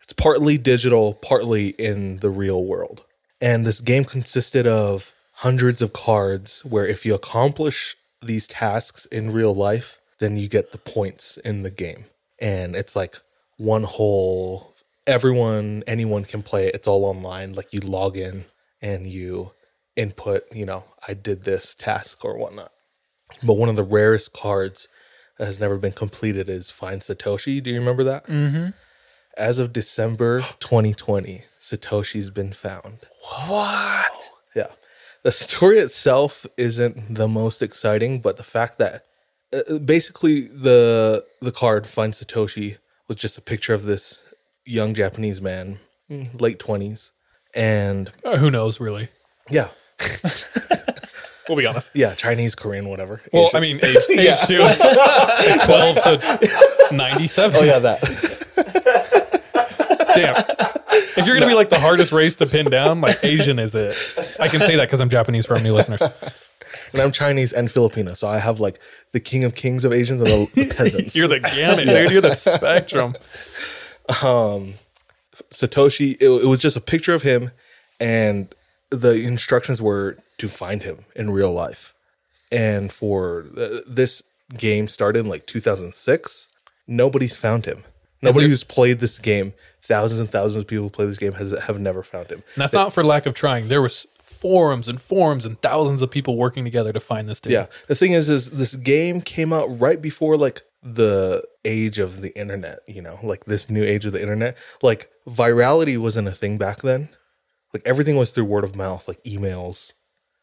it's 0.10 0.14
partly 0.20 0.58
digital, 0.58 1.14
partly 1.14 1.68
in 1.70 2.18
the 2.18 2.32
real 2.32 2.66
world. 2.66 3.04
And 3.40 3.64
this 3.64 3.80
game 3.80 4.06
consisted 4.06 4.66
of 4.66 5.14
hundreds 5.34 5.84
of 5.84 5.94
cards 5.94 6.66
where 6.66 6.88
if 6.88 7.06
you 7.06 7.14
accomplish 7.14 7.96
these 8.20 8.48
tasks 8.48 9.06
in 9.12 9.32
real 9.32 9.54
life, 9.54 10.02
then 10.18 10.36
you 10.36 10.48
get 10.48 10.72
the 10.72 10.80
points 10.80 11.38
in 11.38 11.62
the 11.62 11.70
game. 11.70 12.06
And 12.40 12.76
it's 12.76 12.96
like 12.96 13.22
one 13.58 13.84
whole 13.84 14.74
everyone 15.06 15.84
anyone 15.86 16.26
can 16.26 16.42
play 16.42 16.66
it. 16.66 16.74
It's 16.74 16.88
all 16.88 17.06
online. 17.06 17.54
Like 17.54 17.72
you 17.72 17.80
log 17.80 18.18
in 18.18 18.46
and 18.82 19.06
you 19.06 19.52
input, 19.96 20.46
you 20.52 20.66
know, 20.66 20.86
I 21.08 21.14
did 21.14 21.44
this 21.44 21.76
task 21.76 22.26
or 22.26 22.36
whatnot. 22.36 22.72
But 23.44 23.58
one 23.58 23.70
of 23.70 23.76
the 23.76 23.84
rarest 23.84 24.34
cards 24.34 24.88
that 25.38 25.46
has 25.46 25.60
never 25.60 25.78
been 25.78 25.92
completed 25.92 26.50
is 26.50 26.72
Find 26.72 27.02
Satoshi. 27.02 27.62
Do 27.62 27.70
you 27.70 27.78
remember 27.78 28.04
that? 28.06 28.26
Mm-hmm. 28.26 28.70
As 29.40 29.58
of 29.58 29.72
December 29.72 30.42
2020, 30.60 31.44
Satoshi's 31.62 32.30
been 32.30 32.52
found. 32.52 33.08
What? 33.48 34.30
Yeah. 34.54 34.68
The 35.24 35.32
story 35.32 35.80
itself 35.80 36.46
isn't 36.58 37.16
the 37.16 37.28
most 37.28 37.62
exciting, 37.62 38.20
but 38.20 38.36
the 38.38 38.44
fact 38.44 38.78
that 38.80 39.06
uh, 39.54 39.78
basically 39.80 40.42
the 40.42 41.24
the 41.42 41.52
card 41.54 41.88
find 41.88 42.14
Satoshi 42.14 42.78
was 43.08 43.18
just 43.18 43.38
a 43.38 43.42
picture 43.42 43.74
of 43.74 43.84
this 43.84 44.22
young 44.66 44.94
Japanese 44.94 45.42
man, 45.42 45.80
mm, 46.12 46.40
late 46.40 46.60
twenties, 46.60 47.12
and 47.54 48.12
Uh, 48.26 48.38
who 48.38 48.52
knows, 48.52 48.80
really? 48.82 49.08
yeah, 49.50 49.70
We'll 51.48 51.58
be 51.58 51.66
honest. 51.66 51.90
yeah, 51.96 52.14
Chinese, 52.14 52.54
Korean, 52.54 52.88
whatever. 52.90 53.22
Well, 53.34 53.46
Asian. 53.48 53.58
I 53.58 53.60
mean, 53.60 53.80
age, 53.84 53.98
age 54.12 54.40
too. 54.42 54.58
12 55.66 56.02
to 56.04 56.90
97. 56.92 57.60
oh 57.60 57.64
yeah, 57.64 57.80
that. 57.80 58.29
Damn. 60.16 60.44
If 61.18 61.26
you're 61.26 61.36
going 61.38 61.42
to 61.42 61.48
be 61.48 61.54
like 61.54 61.70
the 61.70 61.80
hardest 61.80 62.12
race 62.12 62.36
to 62.38 62.46
pin 62.46 62.70
down, 62.70 63.02
like 63.02 63.24
Asian 63.24 63.60
is 63.60 63.76
it. 63.76 63.96
I 64.40 64.48
can 64.48 64.62
say 64.62 64.76
that 64.76 64.84
because 64.84 65.02
I'm 65.02 65.10
Japanese 65.10 65.46
for 65.46 65.56
our 65.56 65.62
new 65.62 65.74
listeners. 65.74 66.02
and 66.94 67.02
I'm 67.02 67.12
Chinese 67.12 67.54
and 67.54 67.72
Filipino, 67.72 68.14
so 68.14 68.28
I 68.28 68.40
have 68.40 68.60
like 68.60 68.80
the 69.12 69.20
king 69.20 69.44
of 69.44 69.56
kings 69.56 69.86
of 69.86 69.94
Asians 69.94 70.22
and 70.22 70.30
the, 70.30 70.52
the 70.56 70.74
peasants. 70.76 71.16
You're 71.16 71.28
the 71.28 71.40
gamut, 71.40 71.88
dude. 71.88 72.12
You're 72.12 72.22
the 72.22 72.32
spectrum. 72.32 73.16
Um, 74.24 74.74
Satoshi. 75.52 76.18
It, 76.20 76.30
it 76.30 76.48
was 76.48 76.58
just 76.58 76.76
a 76.76 76.82
picture 76.82 77.14
of 77.14 77.22
him, 77.22 77.52
and 78.00 78.52
the 78.90 79.12
instructions 79.12 79.84
were 79.84 80.18
to 80.40 80.50
find 80.50 80.82
him 80.82 81.06
in 81.16 81.30
real 81.30 81.52
life. 81.52 81.94
And 82.52 82.92
for 82.92 83.46
uh, 83.56 83.82
this 83.86 84.24
game 84.58 84.88
started 84.88 85.20
in 85.20 85.28
like 85.28 85.46
2006, 85.46 86.50
nobody's 86.88 87.36
found 87.36 87.68
him. 87.68 87.84
Nobody 88.22 88.48
who's 88.48 88.64
played 88.64 89.00
this 89.00 89.18
game, 89.18 89.54
thousands 89.82 90.20
and 90.20 90.30
thousands 90.30 90.64
of 90.64 90.68
people 90.68 90.84
who 90.84 90.90
play 90.90 91.06
this 91.06 91.18
game, 91.18 91.34
has 91.34 91.52
have 91.52 91.80
never 91.80 92.04
found 92.04 92.28
him. 92.30 92.44
And 92.56 92.62
that's 92.62 92.74
not 92.74 92.94
for 92.94 93.04
lack 93.04 93.26
of 93.26 93.34
trying. 93.34 93.70
There 93.70 93.82
was 93.82 94.08
forums 94.22 94.88
and 94.88 95.02
forums 95.02 95.46
and 95.46 95.62
thousands 95.62 96.02
of 96.02 96.12
people 96.12 96.38
working 96.38 96.64
together 96.64 96.94
to 96.94 97.00
find 97.00 97.28
this 97.28 97.40
dude. 97.40 97.54
Yeah. 97.54 97.66
The 97.88 97.96
thing 97.96 98.14
is, 98.14 98.30
is 98.30 98.52
this 98.52 98.76
game 98.76 99.22
came 99.22 99.52
out 99.52 99.68
right 99.80 100.02
before 100.02 100.38
like 100.38 100.64
the 100.82 101.44
age 101.66 102.00
of 102.00 102.22
the 102.22 102.38
internet, 102.40 102.80
you 102.88 103.02
know, 103.02 103.20
like 103.24 103.46
this 103.46 103.70
new 103.70 103.84
age 103.84 104.06
of 104.06 104.14
the 104.14 104.22
internet. 104.22 104.58
Like 104.82 105.10
virality 105.28 105.98
wasn't 105.98 106.28
a 106.28 106.32
thing 106.32 106.58
back 106.58 106.82
then. 106.82 107.10
Like 107.74 107.84
everything 107.86 108.16
was 108.16 108.32
through 108.32 108.46
word 108.46 108.64
of 108.64 108.76
mouth, 108.76 109.08
like 109.08 109.22
emails. 109.24 109.94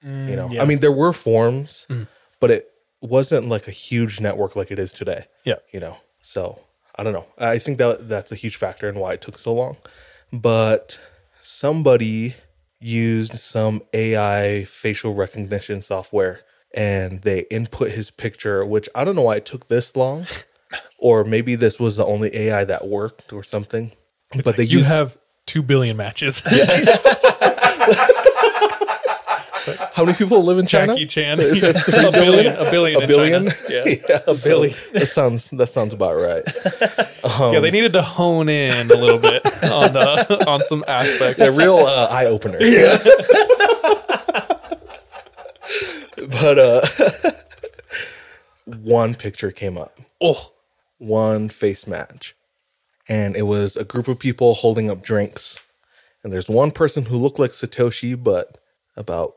you 0.03 0.11
mm, 0.11 0.37
know, 0.37 0.61
I 0.61 0.65
mean, 0.65 0.81
there 0.81 0.93
were 0.93 1.13
forums, 1.13 1.87
mm. 1.89 2.07
but 2.41 2.51
it 2.51 2.71
wasn't 3.01 3.49
like 3.49 3.67
a 3.67 3.73
huge 3.73 4.21
network 4.21 4.57
like 4.57 4.71
it 4.71 4.79
is 4.79 4.93
today. 4.93 5.27
Yeah. 5.45 5.57
You 5.73 5.81
know, 5.81 5.97
so 6.21 6.61
I 6.99 7.03
don't 7.03 7.13
know. 7.13 7.27
I 7.39 7.59
think 7.59 7.79
that 7.79 8.09
that's 8.09 8.33
a 8.33 8.37
huge 8.37 8.57
factor 8.57 8.89
in 8.89 8.97
why 8.99 9.15
it 9.15 9.21
took 9.21 9.39
so 9.39 9.53
long. 9.53 9.77
But 10.33 10.99
somebody 11.43 12.35
used 12.81 13.39
some 13.39 13.83
AI 13.93 14.65
facial 14.65 15.15
recognition 15.15 15.83
software 15.83 16.41
and 16.75 17.23
they 17.23 17.41
input 17.51 17.91
his 17.93 18.11
picture, 18.11 18.65
which 18.65 18.89
I 18.95 19.05
don't 19.05 19.17
know 19.17 19.23
why 19.23 19.37
it 19.37 19.47
took 19.47 19.69
this 19.69 19.95
long, 19.97 20.27
or 20.99 21.25
maybe 21.25 21.55
this 21.55 21.79
was 21.81 21.97
the 21.97 22.05
only 22.05 22.35
AI 22.37 22.65
that 22.65 22.87
worked 22.89 23.33
or 23.33 23.43
something. 23.43 23.93
but 24.35 24.47
Like, 24.47 24.57
they 24.57 24.65
you 24.65 24.79
used, 24.79 24.89
have 24.89 25.17
two 25.47 25.63
billion 25.63 25.97
matches. 25.97 26.43
how 29.97 30.05
many 30.05 30.19
people 30.19 30.45
live 30.45 30.59
in 30.59 30.67
China? 30.67 30.93
Jackie 30.93 31.07
Chan. 31.07 31.41
a 31.41 31.43
billion. 32.13 32.55
A 32.55 32.71
billion. 32.71 33.03
A 33.03 33.07
billion? 33.07 33.49
China. 33.49 33.57
Yeah. 33.71 34.19
a 34.27 34.35
billion. 34.35 34.77
that 34.93 35.09
sounds 35.09 35.49
that 35.51 35.69
sounds 35.69 35.95
about 35.95 36.17
right. 36.17 36.45
yeah, 37.25 37.61
they 37.61 37.71
needed 37.71 37.95
to 37.95 38.03
hone 38.03 38.51
in 38.51 38.91
a 38.91 38.95
little 38.95 39.19
bit 39.19 39.43
on 39.65 39.97
uh, 39.97 40.45
on 40.47 40.61
some 40.61 40.85
aspects. 40.87 41.41
A 41.41 41.51
real 41.51 41.79
uh, 41.79 42.09
eye 42.11 42.27
opener. 42.27 42.61
Yeah. 42.61 43.03
but 46.29 46.59
uh, 46.59 46.87
one 48.67 49.15
picture 49.15 49.51
came 49.51 49.79
up. 49.79 49.99
Oh, 50.21 50.53
one 50.99 51.49
face 51.49 51.87
match. 51.87 52.37
And 53.09 53.35
it 53.35 53.43
was 53.43 53.77
a 53.77 53.85
group 53.85 54.09
of 54.09 54.19
people 54.19 54.53
holding 54.53 54.91
up 54.91 55.03
drinks. 55.03 55.63
And 56.23 56.31
there's 56.31 56.49
one 56.49 56.71
person 56.71 57.07
who 57.07 57.17
looked 57.17 57.39
like 57.39 57.53
Satoshi, 57.53 58.21
but 58.21 58.59
about 58.97 59.37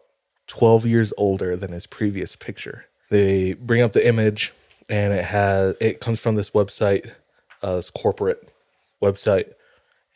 12 0.49 0.85
years 0.85 1.13
older 1.17 1.55
than 1.55 1.71
his 1.71 1.85
previous 1.85 2.35
picture. 2.35 2.85
They 3.09 3.53
bring 3.53 3.81
up 3.81 3.93
the 3.93 4.05
image, 4.05 4.51
and 4.89 5.13
it 5.13 5.23
has 5.25 5.75
it 5.79 6.01
comes 6.01 6.19
from 6.19 6.35
this 6.35 6.49
website, 6.51 7.11
uh, 7.63 7.77
this 7.77 7.89
corporate 7.89 8.51
website, 9.01 9.53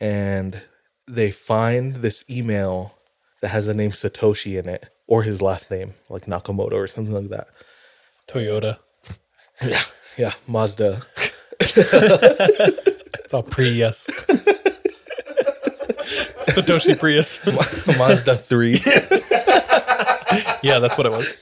and 0.00 0.60
they 1.08 1.30
find 1.30 1.96
this 1.96 2.24
email 2.28 2.94
that 3.40 3.48
has 3.48 3.66
the 3.66 3.74
name 3.74 3.90
Satoshi 3.92 4.58
in 4.58 4.68
it, 4.68 4.86
or 5.06 5.22
his 5.22 5.40
last 5.40 5.70
name, 5.70 5.94
like 6.08 6.26
Nakamoto 6.26 6.74
or 6.74 6.86
something 6.86 7.14
like 7.14 7.30
that. 7.30 7.48
Toyota. 8.28 8.78
Yeah, 9.62 9.84
yeah, 10.18 10.32
Mazda. 10.48 11.06
It's 11.60 13.32
all 13.32 13.44
Prius. 13.44 14.08
Satoshi 16.48 16.98
Prius. 16.98 17.38
Mazda 17.96 18.36
3. 18.36 18.82
yeah, 20.62 20.78
that's 20.78 20.96
what 20.96 21.06
it 21.06 21.12
was. 21.12 21.36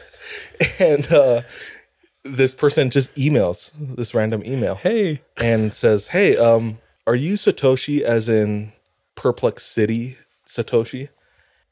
and 0.78 1.10
uh, 1.12 1.42
this 2.24 2.54
person 2.54 2.90
just 2.90 3.14
emails 3.14 3.70
this 3.96 4.14
random 4.14 4.42
email 4.44 4.74
Hey, 4.74 5.22
and 5.36 5.72
says, 5.72 6.08
"Hey, 6.08 6.36
um, 6.36 6.78
are 7.06 7.14
you 7.14 7.34
Satoshi 7.34 8.00
as 8.00 8.28
in 8.28 8.72
Perplex 9.14 9.64
City 9.64 10.18
Satoshi?" 10.46 11.08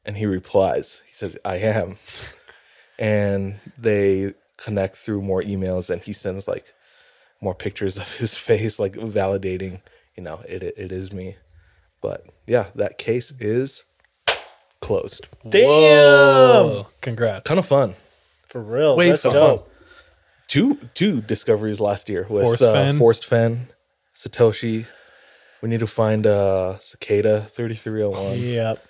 And 0.04 0.16
he 0.16 0.26
replies, 0.26 1.02
he 1.06 1.12
says, 1.12 1.36
"I 1.44 1.56
am." 1.56 1.98
And 2.98 3.60
they 3.76 4.34
connect 4.56 4.96
through 4.96 5.22
more 5.22 5.42
emails, 5.42 5.90
and 5.90 6.00
he 6.00 6.12
sends 6.12 6.48
like 6.48 6.72
more 7.40 7.54
pictures 7.54 7.98
of 7.98 8.10
his 8.14 8.34
face, 8.48 8.78
like 8.78 8.94
validating, 8.94 9.80
you 10.16 10.22
know, 10.22 10.40
it 10.48 10.62
it 10.62 10.92
is 10.92 11.12
me. 11.12 11.36
But 12.00 12.26
yeah, 12.46 12.66
that 12.74 12.98
case 12.98 13.32
is 13.40 13.84
closed. 14.86 15.26
Damn. 15.48 15.68
oh, 15.68 16.86
congrats. 17.00 17.46
Ton 17.46 17.58
of 17.58 17.66
fun. 17.66 17.94
For 18.46 18.62
real. 18.62 18.96
Way 18.96 19.10
That's 19.10 19.22
fun. 19.22 19.32
dope. 19.32 19.72
two 20.46 20.76
two 20.94 21.20
discoveries 21.20 21.80
last 21.80 22.08
year 22.08 22.26
with 22.28 22.44
Forrest 22.44 22.62
uh, 22.62 22.72
Fenn. 22.72 22.98
Forrest 22.98 23.26
Fenn, 23.26 23.68
Satoshi. 24.14 24.86
We 25.60 25.68
need 25.68 25.80
to 25.80 25.86
find 25.86 26.26
uh, 26.26 26.78
Cicada 26.78 27.42
thirty 27.42 27.74
three 27.74 28.02
oh 28.02 28.10
one. 28.10 28.38
Yep. 28.38 28.84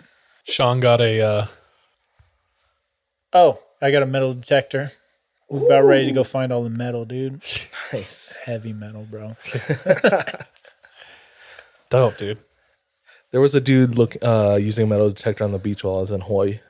Sean 0.45 0.81
got 0.81 1.01
a 1.01 1.21
uh, 1.21 1.47
Oh, 3.33 3.59
I 3.83 3.91
got 3.91 4.03
a 4.03 4.07
metal 4.07 4.35
detector. 4.35 4.93
We're 5.49 5.67
about 5.67 5.85
ready 5.85 6.07
to 6.07 6.13
go 6.13 6.25
find 6.25 6.53
all 6.53 6.65
the 6.65 6.71
metal, 6.71 7.05
dude. 7.05 7.43
Nice. 7.93 8.35
Heavy 8.45 8.73
metal, 8.73 9.07
bro. 9.09 9.37
dope, 11.91 12.19
dude. 12.19 12.39
There 13.33 13.41
was 13.41 13.55
a 13.55 13.61
dude 13.61 13.97
look 13.97 14.17
uh, 14.23 14.59
using 14.61 14.85
a 14.85 14.87
metal 14.87 15.09
detector 15.09 15.45
on 15.45 15.53
the 15.53 15.59
beach 15.59 15.85
while 15.85 15.97
I 15.97 16.01
was 16.01 16.11
in 16.11 16.21
Hawaii. 16.23 16.61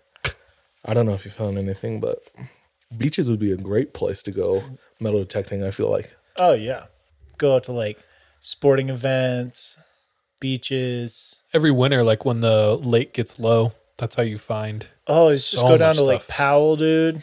I 0.84 0.94
don't 0.94 1.07
know 1.07 1.14
if 1.14 1.24
you 1.24 1.30
found 1.30 1.59
anything, 1.59 2.00
but 2.00 2.18
beaches 2.96 3.28
would 3.28 3.40
be 3.40 3.52
a 3.52 3.57
great 3.57 3.92
place 3.92 4.22
to 4.24 4.30
go 4.30 4.62
metal 5.00 5.20
detecting. 5.20 5.62
I 5.64 5.70
feel 5.70 5.90
like 5.90 6.14
Oh 6.38 6.52
yeah. 6.52 6.86
Go 7.38 7.57
out 7.57 7.64
to 7.64 7.72
like 7.72 7.98
sporting 8.40 8.88
events, 8.88 9.76
beaches. 10.40 11.40
Every 11.52 11.70
winter, 11.70 12.02
like 12.02 12.24
when 12.24 12.40
the 12.40 12.76
lake 12.76 13.12
gets 13.12 13.38
low, 13.38 13.72
that's 13.98 14.14
how 14.16 14.22
you 14.22 14.38
find. 14.38 14.86
Oh, 15.07 15.28
it's 15.28 15.50
just 15.50 15.62
go 15.62 15.76
down 15.76 15.90
much 15.90 15.96
to 15.96 16.04
Lake 16.04 16.22
stuff. 16.22 16.36
Powell, 16.36 16.76
dude. 16.76 17.22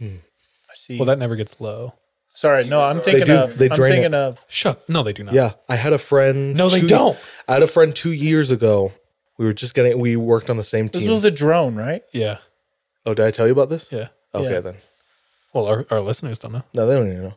I 0.00 0.74
see. 0.74 0.98
Well, 0.98 1.06
that 1.06 1.18
never 1.18 1.36
gets 1.36 1.60
low. 1.60 1.94
Sorry, 2.32 2.64
no, 2.64 2.80
I'm 2.80 3.00
thinking 3.02 3.26
do- 3.26 3.36
of. 3.36 3.58
they 3.58 3.68
I'm 3.68 3.76
drain 3.76 3.88
thinking 3.90 4.04
it. 4.12 4.14
of. 4.14 4.44
Shut. 4.48 4.88
No, 4.88 5.02
they 5.02 5.12
do 5.12 5.24
not. 5.24 5.34
yeah, 5.34 5.52
I 5.68 5.76
had 5.76 5.92
a 5.92 5.98
friend. 5.98 6.54
No, 6.54 6.68
they 6.68 6.80
two- 6.80 6.88
don't. 6.88 7.18
I 7.48 7.54
had 7.54 7.62
a 7.62 7.66
friend 7.66 7.94
two 7.94 8.12
years 8.12 8.50
ago. 8.50 8.92
We 9.38 9.44
were 9.46 9.52
just 9.52 9.74
getting. 9.74 9.98
We 9.98 10.16
worked 10.16 10.48
on 10.50 10.56
the 10.56 10.64
same 10.64 10.88
team. 10.88 11.00
This 11.02 11.10
was 11.10 11.24
a 11.24 11.30
drone, 11.30 11.74
right? 11.74 12.02
Yeah. 12.12 12.38
oh, 13.06 13.14
did 13.14 13.26
I 13.26 13.30
tell 13.30 13.46
you 13.46 13.52
about 13.52 13.68
this? 13.70 13.88
Yeah. 13.90 14.08
Okay, 14.34 14.52
Yeah. 14.52 14.60
then. 14.60 14.74
Well, 15.52 15.66
our, 15.66 15.84
our 15.90 16.00
listeners 16.00 16.38
don't 16.38 16.52
know. 16.52 16.62
No, 16.72 16.86
they 16.86 16.94
don't 16.94 17.08
even 17.10 17.22
know. 17.24 17.34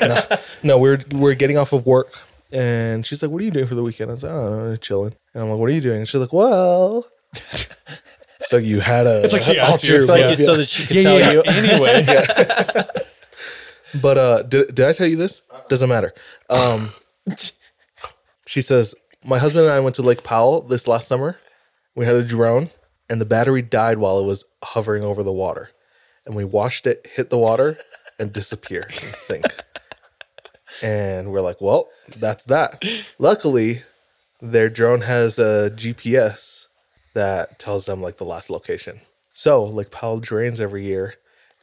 no, 0.00 0.38
no, 0.62 0.78
we're 0.78 1.00
we're 1.12 1.34
getting 1.34 1.58
off 1.58 1.72
of 1.72 1.84
work, 1.84 2.12
and 2.52 3.04
she's 3.04 3.20
like, 3.22 3.30
"What 3.30 3.42
are 3.42 3.44
you 3.44 3.50
doing 3.50 3.66
for 3.66 3.74
the 3.74 3.82
weekend?" 3.82 4.10
I 4.10 4.14
was 4.14 4.22
like, 4.22 4.32
"Oh, 4.32 4.76
chilling." 4.76 5.14
And 5.34 5.42
I'm 5.42 5.50
like, 5.50 5.58
"What 5.58 5.68
are 5.68 5.72
you 5.72 5.80
doing?" 5.80 5.98
And 5.98 6.08
she's 6.08 6.20
like, 6.20 6.32
"Well." 6.32 7.06
so 8.42 8.56
you 8.56 8.80
had 8.80 9.06
a. 9.06 9.22
It's 9.24 9.32
like 9.32 9.42
she 9.42 9.58
asked 9.58 9.84
you. 9.84 9.96
It's 9.96 10.08
like 10.08 10.20
Yeah. 10.20 10.28
you- 10.30 10.34
so 10.36 10.56
that 10.56 10.68
she 10.68 10.86
could 10.86 10.96
Yeah, 10.96 11.02
tell 11.02 11.18
yeah, 11.18 11.30
you. 11.32 11.42
Anyway, 11.42 12.86
But 13.94 14.18
uh, 14.18 14.42
did 14.42 14.74
did 14.74 14.86
I 14.86 14.92
tell 14.92 15.06
you 15.06 15.16
this? 15.16 15.42
Doesn't 15.68 15.88
matter. 15.88 16.12
Um, 16.48 16.90
she 18.46 18.62
says 18.62 18.94
my 19.24 19.38
husband 19.38 19.66
and 19.66 19.72
I 19.72 19.80
went 19.80 19.96
to 19.96 20.02
Lake 20.02 20.22
Powell 20.22 20.62
this 20.62 20.86
last 20.86 21.08
summer. 21.08 21.38
We 21.94 22.06
had 22.06 22.14
a 22.14 22.24
drone, 22.24 22.70
and 23.08 23.20
the 23.20 23.26
battery 23.26 23.62
died 23.62 23.98
while 23.98 24.18
it 24.18 24.24
was 24.24 24.44
hovering 24.62 25.02
over 25.02 25.22
the 25.22 25.32
water, 25.32 25.70
and 26.24 26.34
we 26.34 26.44
watched 26.44 26.86
it 26.86 27.06
hit 27.14 27.30
the 27.30 27.38
water 27.38 27.76
and 28.18 28.32
disappear 28.32 28.86
and 28.88 29.14
sink. 29.16 29.44
And 30.82 31.32
we're 31.32 31.40
like, 31.40 31.60
well, 31.60 31.88
that's 32.16 32.44
that. 32.44 32.82
Luckily, 33.18 33.82
their 34.40 34.68
drone 34.68 35.00
has 35.00 35.36
a 35.38 35.72
GPS 35.74 36.66
that 37.14 37.58
tells 37.58 37.86
them 37.86 38.00
like 38.00 38.18
the 38.18 38.24
last 38.24 38.50
location. 38.50 39.00
So 39.32 39.64
Lake 39.64 39.90
Powell 39.90 40.20
drains 40.20 40.60
every 40.60 40.84
year, 40.84 41.14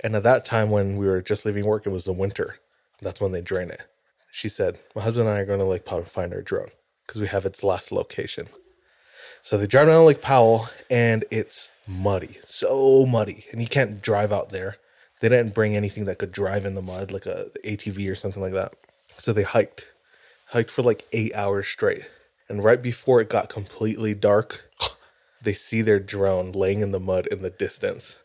And 0.04 0.16
at 0.16 0.24
that 0.24 0.46
time, 0.46 0.70
when 0.70 0.98
we 0.98 1.08
were 1.08 1.22
just 1.22 1.46
leaving 1.46 1.66
work, 1.66 1.86
it 1.86 1.92
was 1.92 2.06
the 2.06 2.14
winter. 2.14 2.58
That's 3.02 3.22
when 3.22 3.32
they 3.32 3.42
drain 3.42 3.70
it. 3.70 3.82
She 4.32 4.50
said, 4.50 4.80
My 4.96 5.02
husband 5.02 5.28
and 5.28 5.38
I 5.38 5.42
are 5.42 5.46
going 5.46 5.60
to 5.60 5.66
Lake 5.66 5.86
Powell 5.86 6.04
to 6.04 6.10
find 6.10 6.34
our 6.34 6.42
drone 6.42 6.70
because 7.06 7.22
we 7.22 7.28
have 7.28 7.46
its 7.46 7.64
last 7.64 7.92
location. 7.92 8.48
So 9.42 9.58
they 9.58 9.68
drive 9.68 9.88
down 9.88 10.06
Lake 10.06 10.22
Powell 10.22 10.70
and 10.90 11.24
it's 11.32 11.72
muddy, 11.88 12.40
so 12.46 13.06
muddy. 13.06 13.46
And 13.52 13.62
you 13.62 13.68
can't 13.68 14.02
drive 14.02 14.34
out 14.34 14.50
there. 14.50 14.78
They 15.20 15.30
didn't 15.30 15.56
bring 15.56 15.76
anything 15.76 16.06
that 16.06 16.20
could 16.20 16.32
drive 16.32 16.66
in 16.66 16.76
the 16.76 16.82
mud, 16.82 17.12
like 17.12 17.26
a 17.26 17.48
ATV 17.64 18.12
or 18.12 18.16
something 18.16 18.42
like 18.42 18.54
that. 18.54 18.74
So 19.18 19.34
they 19.34 19.44
hiked, 19.44 19.88
hiked 20.48 20.70
for 20.70 20.84
like 20.84 21.08
eight 21.12 21.34
hours 21.34 21.68
straight. 21.68 22.04
And 22.50 22.64
right 22.64 22.82
before 22.82 23.20
it 23.20 23.30
got 23.30 23.50
completely 23.50 24.14
dark, 24.14 24.70
they 25.42 25.54
see 25.54 25.82
their 25.82 26.00
drone 26.00 26.52
laying 26.52 26.82
in 26.82 26.92
the 26.92 27.00
mud 27.00 27.28
in 27.28 27.42
the 27.42 27.50
distance. 27.50 28.18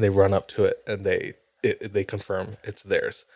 And 0.00 0.04
they 0.06 0.08
run 0.08 0.32
up 0.32 0.48
to 0.48 0.64
it 0.64 0.78
and 0.86 1.04
they 1.04 1.34
it, 1.62 1.92
they 1.92 2.04
confirm 2.04 2.56
it's 2.64 2.82
theirs. 2.82 3.26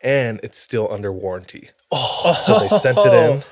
And 0.00 0.38
it's 0.44 0.56
still 0.56 0.86
under 0.92 1.12
warranty. 1.12 1.70
Oh. 1.90 2.40
So 2.46 2.60
they 2.60 2.78
sent 2.78 2.98
it 2.98 3.12
in 3.12 3.42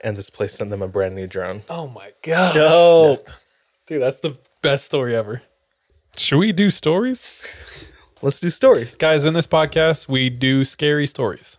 and 0.00 0.16
this 0.16 0.30
place 0.30 0.54
sent 0.54 0.70
them 0.70 0.80
a 0.80 0.88
brand 0.88 1.14
new 1.14 1.26
drone. 1.26 1.64
Oh 1.68 1.86
my 1.86 2.12
god, 2.22 2.54
Dope. 2.54 3.28
dude, 3.86 4.00
that's 4.00 4.20
the 4.20 4.38
best 4.62 4.86
story 4.86 5.14
ever. 5.14 5.42
Should 6.16 6.38
we 6.38 6.50
do 6.52 6.70
stories, 6.70 7.28
Let's 8.22 8.40
do 8.40 8.48
stories. 8.48 8.94
guys? 8.96 9.26
In 9.26 9.34
this 9.34 9.46
podcast, 9.46 10.08
we 10.08 10.30
do 10.30 10.64
scary 10.64 11.06
stories. 11.06 11.58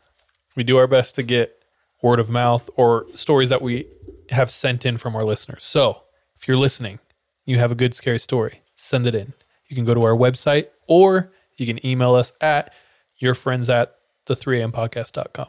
We 0.55 0.63
do 0.63 0.77
our 0.77 0.87
best 0.87 1.13
to 1.15 1.23
get 1.23 1.61
word 2.01 2.19
of 2.19 2.31
mouth 2.31 2.71
or 2.75 3.05
stories 3.13 3.49
that 3.49 3.61
we 3.61 3.85
have 4.31 4.49
sent 4.49 4.83
in 4.83 4.97
from 4.97 5.15
our 5.15 5.23
listeners. 5.23 5.63
So, 5.63 6.01
if 6.39 6.47
you're 6.47 6.57
listening, 6.57 6.97
you 7.45 7.59
have 7.59 7.71
a 7.71 7.75
good 7.75 7.93
scary 7.93 8.17
story, 8.19 8.63
send 8.75 9.05
it 9.05 9.13
in. 9.13 9.33
You 9.69 9.75
can 9.75 9.85
go 9.85 9.93
to 9.93 10.03
our 10.03 10.15
website 10.15 10.67
or 10.87 11.31
you 11.57 11.65
can 11.65 11.85
email 11.85 12.15
us 12.15 12.33
at 12.41 12.73
your 13.17 13.33
friends 13.35 13.69
at 13.69 13.95
the 14.25 14.35
3am 14.35 14.71
podcast.com. 14.71 15.47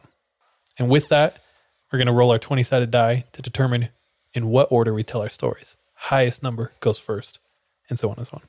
And 0.79 0.89
with 0.89 1.09
that, 1.09 1.39
we're 1.91 1.99
going 1.99 2.07
to 2.07 2.13
roll 2.13 2.31
our 2.31 2.39
20 2.39 2.63
sided 2.63 2.91
die 2.91 3.25
to 3.33 3.43
determine 3.43 3.89
in 4.33 4.49
what 4.49 4.71
order 4.71 4.95
we 4.95 5.03
tell 5.03 5.23
our 5.23 5.29
stories. 5.29 5.77
Highest 5.95 6.43
number 6.43 6.73
goes 6.81 6.99
first, 6.99 7.39
and 7.89 7.99
so 7.99 8.09
on 8.11 8.17
and 8.17 8.27
so 8.27 8.35
on. 8.37 8.43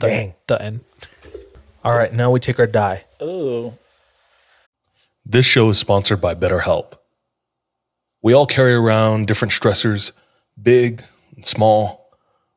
The, 0.00 0.06
Dang. 0.06 0.34
The 0.46 0.62
end. 0.62 0.80
All 1.84 1.94
right, 1.96 2.12
now 2.12 2.30
we 2.30 2.40
take 2.40 2.58
our 2.58 2.66
die. 2.66 3.04
Oh, 3.20 3.74
This 5.24 5.46
show 5.46 5.70
is 5.70 5.78
sponsored 5.78 6.20
by 6.20 6.34
BetterHelp. 6.34 6.94
We 8.22 8.34
all 8.34 8.44
carry 8.44 8.74
around 8.74 9.28
different 9.28 9.52
stressors, 9.52 10.12
big 10.60 11.02
and 11.34 11.46
small. 11.46 11.99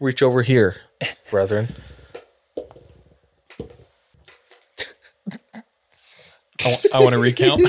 Reach 0.00 0.22
over 0.22 0.42
here, 0.42 0.76
brethren. 1.30 1.74
I, 6.92 7.00
want 7.00 7.12
to 7.12 7.18
recount. 7.18 7.60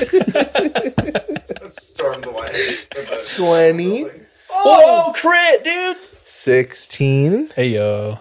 Storm 1.78 2.20
the 2.20 2.30
light. 2.30 3.26
20, 3.36 4.06
oh, 4.50 5.12
crit, 5.14 5.64
dude. 5.64 5.96
16, 6.24 7.50
hey, 7.56 7.68
yo. 7.68 8.18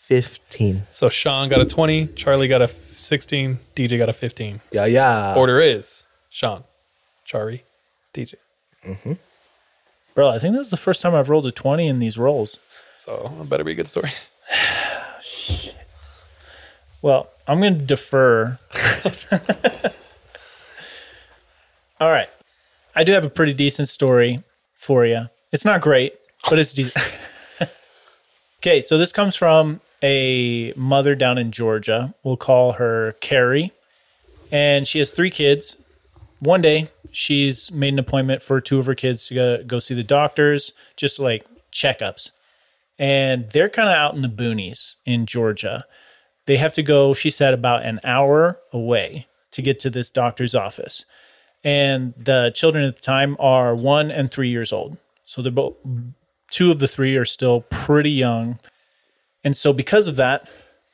15. 0.00 0.82
So 0.92 1.08
Sean 1.08 1.48
got 1.48 1.60
a 1.60 1.64
20, 1.64 2.08
Charlie 2.08 2.48
got 2.48 2.62
a 2.62 2.68
16, 2.68 3.58
DJ 3.74 3.98
got 3.98 4.08
a 4.08 4.12
15. 4.12 4.60
Yeah, 4.72 4.84
yeah. 4.86 5.34
Order 5.36 5.60
is 5.60 6.04
Sean, 6.28 6.64
Charlie, 7.24 7.64
DJ. 8.12 8.34
Mm-hmm. 8.84 9.12
Bro, 10.14 10.28
I 10.28 10.38
think 10.38 10.54
this 10.54 10.66
is 10.66 10.70
the 10.70 10.76
first 10.76 11.00
time 11.00 11.14
I've 11.14 11.28
rolled 11.28 11.46
a 11.46 11.52
20 11.52 11.86
in 11.86 11.98
these 11.98 12.18
rolls. 12.18 12.58
So 12.96 13.36
it 13.40 13.48
better 13.48 13.64
be 13.64 13.72
a 13.72 13.74
good 13.74 13.88
story. 13.88 14.10
Shit. 15.22 15.74
Well, 17.00 17.28
I'm 17.46 17.60
going 17.60 17.78
to 17.78 17.84
defer. 17.84 18.58
All 22.00 22.10
right. 22.10 22.28
I 22.94 23.04
do 23.04 23.12
have 23.12 23.24
a 23.24 23.30
pretty 23.30 23.54
decent 23.54 23.88
story 23.88 24.42
for 24.74 25.06
you. 25.06 25.28
It's 25.50 25.64
not 25.64 25.80
great, 25.80 26.14
but 26.48 26.58
it's 26.58 26.72
decent. 26.72 27.18
okay, 28.60 28.80
so 28.80 28.98
this 28.98 29.12
comes 29.12 29.34
from 29.34 29.80
a 30.02 30.72
mother 30.76 31.14
down 31.14 31.38
in 31.38 31.52
Georgia. 31.52 32.14
We'll 32.22 32.36
call 32.36 32.72
her 32.72 33.12
Carrie. 33.20 33.72
And 34.50 34.86
she 34.86 34.98
has 34.98 35.10
three 35.10 35.30
kids. 35.30 35.76
One 36.40 36.60
day, 36.60 36.90
she's 37.10 37.72
made 37.72 37.92
an 37.92 37.98
appointment 37.98 38.42
for 38.42 38.60
two 38.60 38.78
of 38.78 38.86
her 38.86 38.94
kids 38.94 39.28
to 39.28 39.34
go, 39.34 39.64
go 39.64 39.78
see 39.78 39.94
the 39.94 40.02
doctors, 40.02 40.72
just 40.96 41.18
like 41.18 41.46
checkups. 41.72 42.32
And 43.02 43.50
they're 43.50 43.68
kind 43.68 43.90
of 43.90 43.94
out 43.94 44.14
in 44.14 44.22
the 44.22 44.28
boonies 44.28 44.94
in 45.04 45.26
Georgia 45.26 45.84
they 46.46 46.56
have 46.56 46.72
to 46.74 46.82
go, 46.82 47.14
she 47.14 47.30
said, 47.30 47.54
about 47.54 47.84
an 47.84 48.00
hour 48.04 48.58
away 48.72 49.26
to 49.52 49.62
get 49.62 49.78
to 49.80 49.90
this 49.90 50.10
doctor's 50.10 50.54
office. 50.54 51.04
And 51.64 52.14
the 52.16 52.50
children 52.54 52.84
at 52.84 52.96
the 52.96 53.02
time 53.02 53.36
are 53.38 53.74
one 53.74 54.10
and 54.10 54.30
three 54.30 54.48
years 54.48 54.72
old. 54.72 54.96
So 55.24 55.42
they're 55.42 55.52
both, 55.52 55.76
two 56.50 56.70
of 56.70 56.80
the 56.80 56.88
three 56.88 57.16
are 57.16 57.24
still 57.24 57.62
pretty 57.70 58.10
young. 58.10 58.58
And 59.44 59.56
so, 59.56 59.72
because 59.72 60.08
of 60.08 60.16
that, 60.16 60.48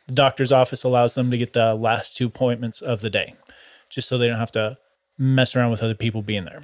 the 0.06 0.14
doctor's 0.14 0.52
office 0.52 0.84
allows 0.84 1.14
them 1.14 1.30
to 1.30 1.38
get 1.38 1.52
the 1.52 1.74
last 1.74 2.16
two 2.16 2.26
appointments 2.26 2.80
of 2.80 3.00
the 3.00 3.10
day, 3.10 3.34
just 3.90 4.08
so 4.08 4.16
they 4.16 4.26
don't 4.26 4.38
have 4.38 4.52
to 4.52 4.78
mess 5.18 5.54
around 5.54 5.70
with 5.70 5.82
other 5.82 5.94
people 5.94 6.22
being 6.22 6.44
there. 6.44 6.62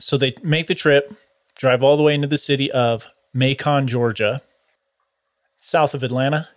So 0.00 0.16
they 0.16 0.34
make 0.42 0.66
the 0.66 0.74
trip, 0.74 1.14
drive 1.56 1.82
all 1.82 1.96
the 1.96 2.02
way 2.02 2.14
into 2.14 2.26
the 2.26 2.38
city 2.38 2.70
of 2.72 3.06
Macon, 3.32 3.86
Georgia, 3.86 4.42
south 5.64 5.94
of 5.94 6.02
Atlanta. 6.02 6.48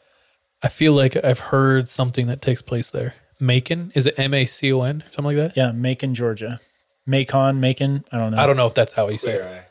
I 0.61 0.69
feel 0.69 0.93
like 0.93 1.15
I've 1.23 1.39
heard 1.39 1.87
something 1.87 2.27
that 2.27 2.41
takes 2.41 2.61
place 2.61 2.89
there. 2.89 3.13
Macon? 3.39 3.91
Is 3.95 4.07
it 4.07 4.17
M 4.17 4.33
A 4.33 4.45
C 4.45 4.73
O 4.73 4.81
N? 4.81 5.03
Something 5.11 5.37
like 5.37 5.37
that? 5.37 5.57
Yeah, 5.57 5.71
Macon, 5.71 6.15
Georgia. 6.15 6.59
Macon, 7.05 7.59
Macon. 7.59 8.03
I 8.11 8.17
don't 8.17 8.31
know. 8.31 8.37
I 8.37 8.47
don't 8.47 8.57
know 8.57 8.67
if 8.67 8.73
that's 8.73 8.93
how 8.93 9.07
you 9.09 9.17
say 9.17 9.33
it. 9.33 9.63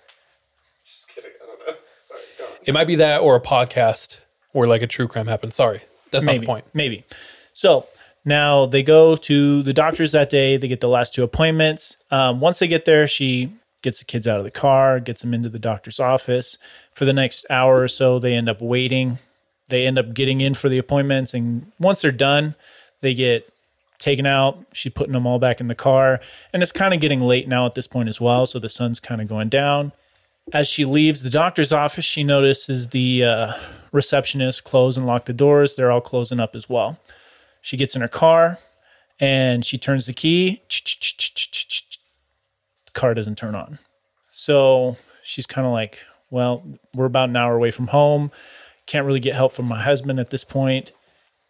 Just 0.85 1.09
kidding. 1.09 1.31
I 1.43 1.47
don't 1.47 1.59
know. 1.67 1.75
Sorry, 2.09 2.21
go. 2.39 2.45
It 2.65 2.73
might 2.73 2.87
be 2.87 2.97
that 2.97 3.23
or 3.23 3.37
a 3.37 3.41
podcast 3.41 4.21
where 4.53 4.69
like 4.69 4.83
a 4.83 4.87
true 4.87 5.09
crime 5.09 5.27
happened. 5.27 5.53
Sorry. 5.53 5.83
That's 6.13 6.25
not 6.25 6.41
the 6.41 6.47
point. 6.47 6.65
Maybe. 6.73 7.05
So 7.53 7.87
now 8.25 8.67
they 8.67 8.83
go 8.83 9.17
to 9.17 9.63
the 9.63 9.73
doctors 9.73 10.13
that 10.13 10.31
day. 10.31 10.57
They 10.57 10.69
get 10.69 10.81
the 10.81 10.89
last 10.89 11.15
two 11.15 11.25
appointments. 11.25 11.99
Um, 12.11 12.41
once 12.41 12.59
they 12.59 12.69
get 12.69 12.85
there, 12.85 13.07
she 13.07 13.53
gets 13.83 13.99
the 13.99 14.05
kids 14.05 14.27
out 14.27 14.39
of 14.39 14.45
the 14.45 14.51
car, 14.51 14.99
gets 15.01 15.23
them 15.23 15.35
into 15.35 15.49
the 15.49 15.59
doctor's 15.59 16.01
office. 16.01 16.59
For 16.93 17.05
the 17.05 17.13
next 17.13 17.45
hour 17.51 17.83
or 17.83 17.89
so, 17.89 18.19
they 18.19 18.35
end 18.35 18.49
up 18.49 18.61
waiting. 18.61 19.19
They 19.69 19.87
end 19.87 19.99
up 19.99 20.15
getting 20.15 20.41
in 20.41 20.55
for 20.55 20.69
the 20.69 20.79
appointments. 20.79 21.35
And 21.35 21.71
once 21.79 22.03
they're 22.03 22.13
done, 22.13 22.55
they 23.01 23.15
get 23.15 23.53
taken 23.99 24.27
out. 24.27 24.65
She's 24.73 24.93
putting 24.93 25.13
them 25.13 25.27
all 25.27 25.39
back 25.39 25.61
in 25.61 25.69
the 25.69 25.75
car. 25.75 26.21
And 26.53 26.63
it's 26.63 26.73
kind 26.73 26.95
of 26.95 27.01
getting 27.01 27.21
late 27.21 27.49
now 27.49 27.67
at 27.67 27.75
this 27.75 27.87
point 27.87 28.09
as 28.09 28.21
well. 28.21 28.47
So 28.47 28.59
the 28.59 28.69
sun's 28.69 29.01
kind 29.01 29.21
of 29.21 29.29
going 29.29 29.49
down. 29.49 29.93
As 30.53 30.69
she 30.69 30.85
leaves 30.85 31.23
the 31.23 31.31
doctor's 31.31 31.73
office, 31.73 32.05
she 32.05 32.23
notices 32.23 32.89
the 32.89 33.25
uh, 33.25 33.53
receptionist 33.91 34.65
close 34.65 34.97
and 34.97 35.07
lock 35.07 35.25
the 35.25 35.33
doors. 35.33 35.75
They're 35.75 35.91
all 35.91 36.01
closing 36.01 36.39
up 36.39 36.55
as 36.55 36.69
well. 36.69 36.99
She 37.61 37.77
gets 37.77 37.97
in 37.97 38.03
her 38.03 38.09
car 38.09 38.59
and 39.19 39.65
she 39.65 39.79
turns 39.79 40.07
the 40.07 40.13
key. 40.13 40.63
The 40.69 41.99
car 42.93 43.15
doesn't 43.15 43.37
turn 43.37 43.57
on. 43.57 43.81
So 44.31 44.97
she's 45.25 45.47
kind 45.47 45.67
of 45.67 45.73
like, 45.73 45.99
well, 46.31 46.63
we're 46.95 47.07
about 47.07 47.31
an 47.31 47.37
hour 47.37 47.57
away 47.57 47.73
from 47.73 47.89
home. 47.89 48.31
Can't 48.87 49.07
really 49.07 49.21
get 49.21 49.35
help 49.35 49.53
from 49.53 49.67
my 49.67 49.83
husband 49.83 50.21
at 50.21 50.31
this 50.31 50.45
point. 50.45 50.93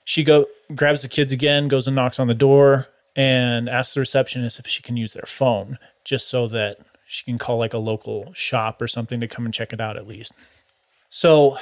She 0.05 0.25
go 0.25 0.47
grabs 0.75 1.03
the 1.03 1.09
kids 1.09 1.33
again, 1.33 1.69
goes 1.69 1.87
and 1.87 1.97
knocks 1.97 2.19
on 2.19 2.29
the 2.29 2.35
door, 2.35 2.87
and 3.15 3.69
asks 3.69 3.95
the 3.95 4.01
receptionist 4.01 4.59
if 4.59 4.67
she 4.67 4.83
can 4.83 4.97
use 4.97 5.13
their 5.13 5.27
phone, 5.27 5.79
just 6.05 6.29
so 6.29 6.49
that 6.49 6.79
she 7.07 7.25
can 7.25 7.39
call 7.39 7.59
like 7.59 7.75
a 7.75 7.79
local 7.79 8.33
shop 8.35 8.83
or 8.83 8.89
something 8.89 9.21
to 9.21 9.29
come 9.29 9.45
and 9.45 9.55
check 9.55 9.73
it 9.73 9.81
out 9.81 9.97
at 9.97 10.07
least. 10.07 10.33
So 11.11 11.59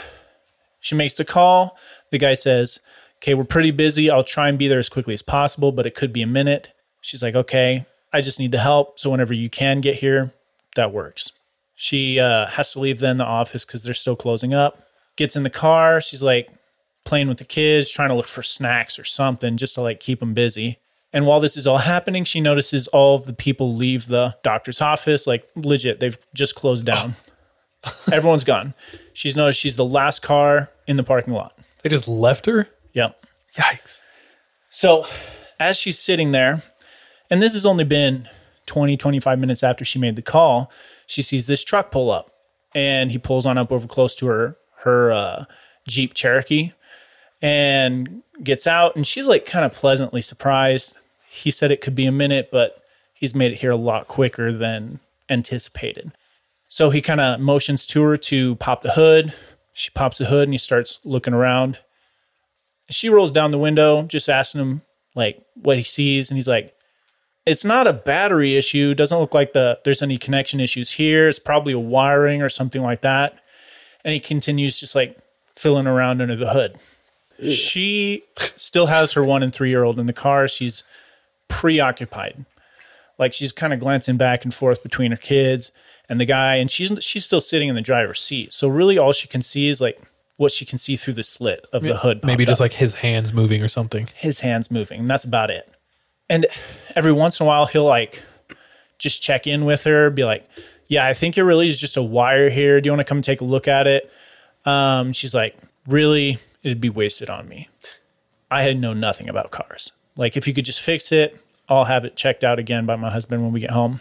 she 0.81 0.95
makes 0.95 1.15
the 1.15 1.25
call. 1.25 1.77
The 2.11 2.19
guy 2.19 2.35
says, 2.35 2.81
Okay, 3.19 3.35
we're 3.35 3.45
pretty 3.45 3.71
busy. 3.71 4.11
I'll 4.11 4.25
try 4.25 4.49
and 4.49 4.59
be 4.59 4.69
there 4.69 4.79
as 4.79 4.89
quickly 4.89 5.15
as 5.15 5.23
possible, 5.23 5.73
but 5.73 5.87
it 5.87 5.95
could 5.95 6.13
be 6.13 6.23
a 6.23 6.27
minute. 6.27 6.73
She's 7.01 7.23
like, 7.23 7.35
Okay, 7.35 7.87
I 8.13 8.21
just 8.21 8.39
need 8.39 8.53
the 8.53 8.59
help. 8.59 8.99
So 8.99 9.11
whenever 9.11 9.35
you 9.35 9.49
can 9.49 9.81
get 9.81 9.97
here, 9.97 10.33
that 10.77 10.93
works. 10.93 11.33
She 11.75 12.21
uh, 12.21 12.47
has 12.47 12.73
to 12.73 12.81
leave 12.81 13.01
then 13.01 13.19
the 13.19 13.25
office 13.25 13.65
because 13.65 13.83
they're 13.83 13.95
still 13.95 14.17
closing 14.17 14.55
up. 14.55 14.84
Gets 15.17 15.37
in 15.37 15.43
the 15.43 15.51
car. 15.51 16.01
She's 16.01 16.23
like 16.23 16.51
playing 17.05 17.29
with 17.29 17.39
the 17.39 17.45
kids, 17.45 17.91
trying 17.91 18.09
to 18.09 18.15
look 18.15 18.27
for 18.27 18.43
snacks 18.43 18.99
or 18.99 19.05
something 19.05 19.57
just 19.57 19.75
to 19.75 19.83
like 19.83 20.01
keep 20.01 20.21
them 20.21 20.35
busy. 20.35 20.79
And 21.13 21.27
while 21.27 21.39
this 21.39 21.57
is 21.57 21.67
all 21.67 21.79
happening, 21.79 22.25
she 22.25 22.41
notices 22.41 22.89
all 22.89 23.15
of 23.15 23.27
the 23.27 23.33
people 23.33 23.77
leave 23.77 24.09
the 24.09 24.37
doctor's 24.43 24.81
office. 24.81 25.27
Like 25.27 25.49
legit, 25.55 26.01
they've 26.01 26.19
just 26.35 26.57
closed 26.57 26.85
down. 26.85 27.15
Everyone's 28.13 28.45
gone. 28.45 28.75
She's 29.13 29.37
noticed 29.37 29.61
she's 29.61 29.77
the 29.77 29.85
last 29.85 30.23
car 30.23 30.71
in 30.89 30.97
the 30.97 31.05
parking 31.05 31.33
lot. 31.33 31.57
They 31.83 31.89
just 31.89 32.09
left 32.09 32.47
her? 32.47 32.69
Yep. 32.95 33.25
Yikes. 33.57 34.03
So 34.71 35.07
as 35.61 35.77
she's 35.77 35.99
sitting 35.99 36.33
there, 36.33 36.63
and 37.31 37.41
this 37.41 37.55
has 37.55 37.65
only 37.65 37.85
been 37.85 38.29
20, 38.67 38.97
25 38.97 39.39
minutes 39.39 39.63
after 39.63 39.85
she 39.85 39.99
made 39.99 40.17
the 40.17 40.23
call, 40.23 40.71
she 41.07 41.23
sees 41.23 41.47
this 41.47 41.63
truck 41.63 41.93
pull 41.93 42.11
up 42.11 42.33
and 42.75 43.13
he 43.13 43.19
pulls 43.19 43.47
on 43.47 43.57
up 43.57 43.71
over 43.71 43.87
close 43.87 44.17
to 44.17 44.27
her, 44.27 44.57
her 44.85 45.13
uh, 45.13 45.45
Jeep 45.87 46.15
Cherokee 46.15 46.73
and 47.43 48.23
gets 48.43 48.67
out. 48.67 48.97
And 48.97 49.07
she's 49.07 49.27
like 49.27 49.45
kind 49.45 49.65
of 49.65 49.73
pleasantly 49.73 50.23
surprised. 50.23 50.95
He 51.29 51.51
said 51.51 51.71
it 51.71 51.81
could 51.81 51.95
be 51.95 52.07
a 52.07 52.13
minute, 52.13 52.49
but 52.51 52.83
he's 53.13 53.35
made 53.35 53.53
it 53.53 53.57
here 53.59 53.71
a 53.71 53.77
lot 53.77 54.07
quicker 54.07 54.53
than 54.53 55.01
anticipated. 55.29 56.13
So 56.69 56.91
he 56.91 57.01
kind 57.01 57.21
of 57.21 57.41
motions 57.41 57.87
to 57.87 58.03
her 58.03 58.17
to 58.17 58.57
pop 58.57 58.83
the 58.83 58.93
hood. 58.93 59.35
She 59.73 59.91
pops 59.91 60.19
the 60.19 60.27
hood 60.27 60.45
and 60.45 60.55
he 60.55 60.59
starts 60.59 61.01
looking 61.05 61.35
around. 61.35 61.81
She 62.91 63.09
rolls 63.09 63.31
down 63.31 63.51
the 63.51 63.59
window, 63.59 64.03
just 64.03 64.29
asking 64.29 64.61
him 64.61 64.83
like 65.15 65.43
what 65.55 65.77
he 65.77 65.83
sees, 65.83 66.31
and 66.31 66.37
he's 66.37 66.49
like, 66.49 66.75
"It's 67.47 67.65
not 67.65 67.87
a 67.87 67.93
battery 67.93 68.57
issue. 68.57 68.95
Doesn't 68.95 69.19
look 69.19 69.35
like 69.35 69.53
the 69.53 69.79
there's 69.85 70.03
any 70.03 70.19
connection 70.19 70.61
issues 70.61 70.93
here. 70.93 71.29
It's 71.29 71.39
probably 71.39 71.73
a 71.73 71.79
wiring 71.79 72.43
or 72.43 72.49
something 72.49 72.83
like 72.83 73.01
that." 73.03 73.39
And 74.05 74.13
he 74.13 74.21
continues 74.21 74.79
just 74.79 74.95
like 74.95 75.19
filling 75.55 75.87
around 75.87 76.21
under 76.21 76.37
the 76.37 76.53
hood. 76.53 76.77
She 77.43 78.23
still 78.57 78.87
has 78.87 79.13
her 79.15 79.25
one 79.25 79.43
and 79.43 79.53
three 79.53 79.71
year 79.71 79.83
old 79.83 79.99
in 79.99 80.07
the 80.07 80.13
car. 80.13 80.47
She's 80.47 80.85
preoccupied. 81.49 82.45
Like 83.19 83.33
she's 83.33 83.53
kind 83.53 83.73
of 83.73 83.81
glancing 83.81 84.17
back 84.17 84.45
and 84.45 84.53
forth 84.53 84.83
between 84.83 85.11
her 85.11 85.17
kids 85.17 85.73
and 86.09 86.21
the 86.21 86.25
guy, 86.25 86.57
and 86.57 86.71
she's 86.71 86.93
she's 87.01 87.25
still 87.25 87.41
sitting 87.41 87.69
in 87.69 87.75
the 87.75 87.81
driver's 87.81 88.21
seat. 88.21 88.53
So 88.53 88.69
really, 88.69 88.99
all 88.99 89.13
she 89.13 89.27
can 89.27 89.43
see 89.43 89.69
is 89.69 89.81
like 89.81 90.01
what 90.37 90.53
she 90.53 90.65
can 90.65 90.79
see 90.79 90.97
through 90.97 91.15
the 91.15 91.23
slit 91.23 91.65
of 91.73 91.83
the 91.83 91.97
hood. 91.97 92.25
Maybe 92.25 92.45
just 92.45 92.61
up. 92.61 92.65
like 92.65 92.73
his 92.73 92.97
hands 92.97 93.33
moving 93.33 93.63
or 93.63 93.69
something. 93.69 94.09
his 94.15 94.41
hands 94.41 94.71
moving. 94.71 95.01
And 95.01 95.11
that's 95.11 95.25
about 95.25 95.51
it. 95.51 95.69
And 96.29 96.47
every 96.97 97.13
once 97.13 97.39
in 97.41 97.45
a 97.45 97.47
while, 97.47 97.67
he'll 97.67 97.85
like 97.85 98.23
just 98.99 99.23
check 99.23 99.47
in 99.47 99.65
with 99.65 99.85
her, 99.85 100.11
be 100.11 100.25
like, 100.25 100.49
"Yeah, 100.89 101.07
I 101.07 101.15
think 101.15 101.37
it 101.39 101.45
really 101.45 101.69
is 101.69 101.79
just 101.79 101.97
a 101.97 102.03
wire 102.03 102.51
here. 102.51 102.81
Do 102.81 102.87
you 102.89 102.93
want 102.93 103.01
to 103.01 103.05
come 103.05 103.23
take 103.23 103.41
a 103.41 103.45
look 103.45 103.69
at 103.69 103.87
it?" 103.87 104.11
Um, 104.65 105.13
she's 105.13 105.35
like, 105.35 105.57
"Really? 105.87 106.39
It'd 106.63 106.81
be 106.81 106.91
wasted 106.91 107.29
on 107.29 107.49
me. 107.49 107.69
I 108.51 108.63
had 108.63 108.79
know 108.79 108.95
nothing 108.95 109.29
about 109.29 109.51
cars. 109.51 109.93
Like, 110.17 110.37
if 110.37 110.47
you 110.47 110.55
could 110.55 110.65
just 110.65 110.81
fix 110.81 111.13
it, 111.13 111.37
I'll 111.69 111.85
have 111.85 112.05
it 112.05 112.17
checked 112.17 112.45
out 112.45 112.59
again 112.59 112.87
by 112.87 112.97
my 112.97 113.11
husband 113.11 113.43
when 113.43 113.53
we 113.53 113.61
get 113.61 113.71
home." 113.71 114.01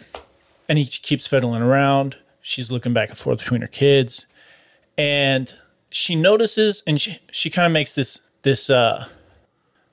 And 0.68 0.78
he 0.78 0.86
keeps 0.86 1.26
fiddling 1.26 1.62
around. 1.62 2.16
She's 2.40 2.70
looking 2.70 2.92
back 2.92 3.10
and 3.10 3.18
forth 3.18 3.38
between 3.38 3.60
her 3.60 3.66
kids, 3.66 4.26
and 4.96 5.52
she 5.90 6.16
notices, 6.16 6.82
and 6.86 7.00
she 7.00 7.18
she 7.30 7.50
kind 7.50 7.66
of 7.66 7.72
makes 7.72 7.94
this 7.94 8.20
this 8.42 8.68
uh 8.68 9.06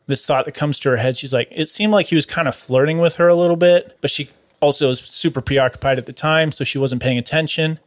this 0.07 0.25
thought 0.25 0.45
that 0.45 0.53
comes 0.53 0.79
to 0.79 0.89
her 0.89 0.97
head. 0.97 1.15
She's 1.15 1.33
like, 1.33 1.47
it 1.51 1.69
seemed 1.69 1.93
like 1.93 2.07
he 2.07 2.15
was 2.15 2.25
kind 2.25 2.47
of 2.47 2.55
flirting 2.55 2.99
with 2.99 3.15
her 3.15 3.27
a 3.27 3.35
little 3.35 3.55
bit, 3.55 3.97
but 4.01 4.09
she 4.09 4.29
also 4.61 4.89
was 4.89 4.99
super 4.99 5.41
preoccupied 5.41 5.97
at 5.97 6.05
the 6.05 6.13
time, 6.13 6.51
so 6.51 6.63
she 6.63 6.77
wasn't 6.77 7.01
paying 7.01 7.17
attention. 7.17 7.79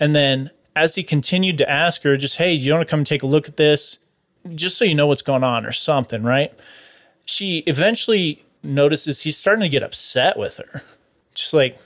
And 0.00 0.14
then 0.14 0.50
as 0.76 0.94
he 0.94 1.02
continued 1.02 1.58
to 1.58 1.70
ask 1.70 2.02
her, 2.02 2.16
just, 2.16 2.36
hey, 2.36 2.52
you 2.52 2.72
want 2.72 2.86
to 2.86 2.90
come 2.90 3.04
take 3.04 3.22
a 3.22 3.26
look 3.26 3.48
at 3.48 3.56
this? 3.56 3.98
Just 4.54 4.78
so 4.78 4.84
you 4.84 4.94
know 4.94 5.06
what's 5.06 5.22
going 5.22 5.44
on 5.44 5.64
or 5.64 5.72
something, 5.72 6.22
right? 6.22 6.52
She 7.24 7.58
eventually 7.66 8.44
notices 8.62 9.22
he's 9.22 9.36
starting 9.36 9.62
to 9.62 9.68
get 9.68 9.82
upset 9.82 10.38
with 10.38 10.56
her. 10.58 10.82
Just 11.34 11.52
like 11.52 11.78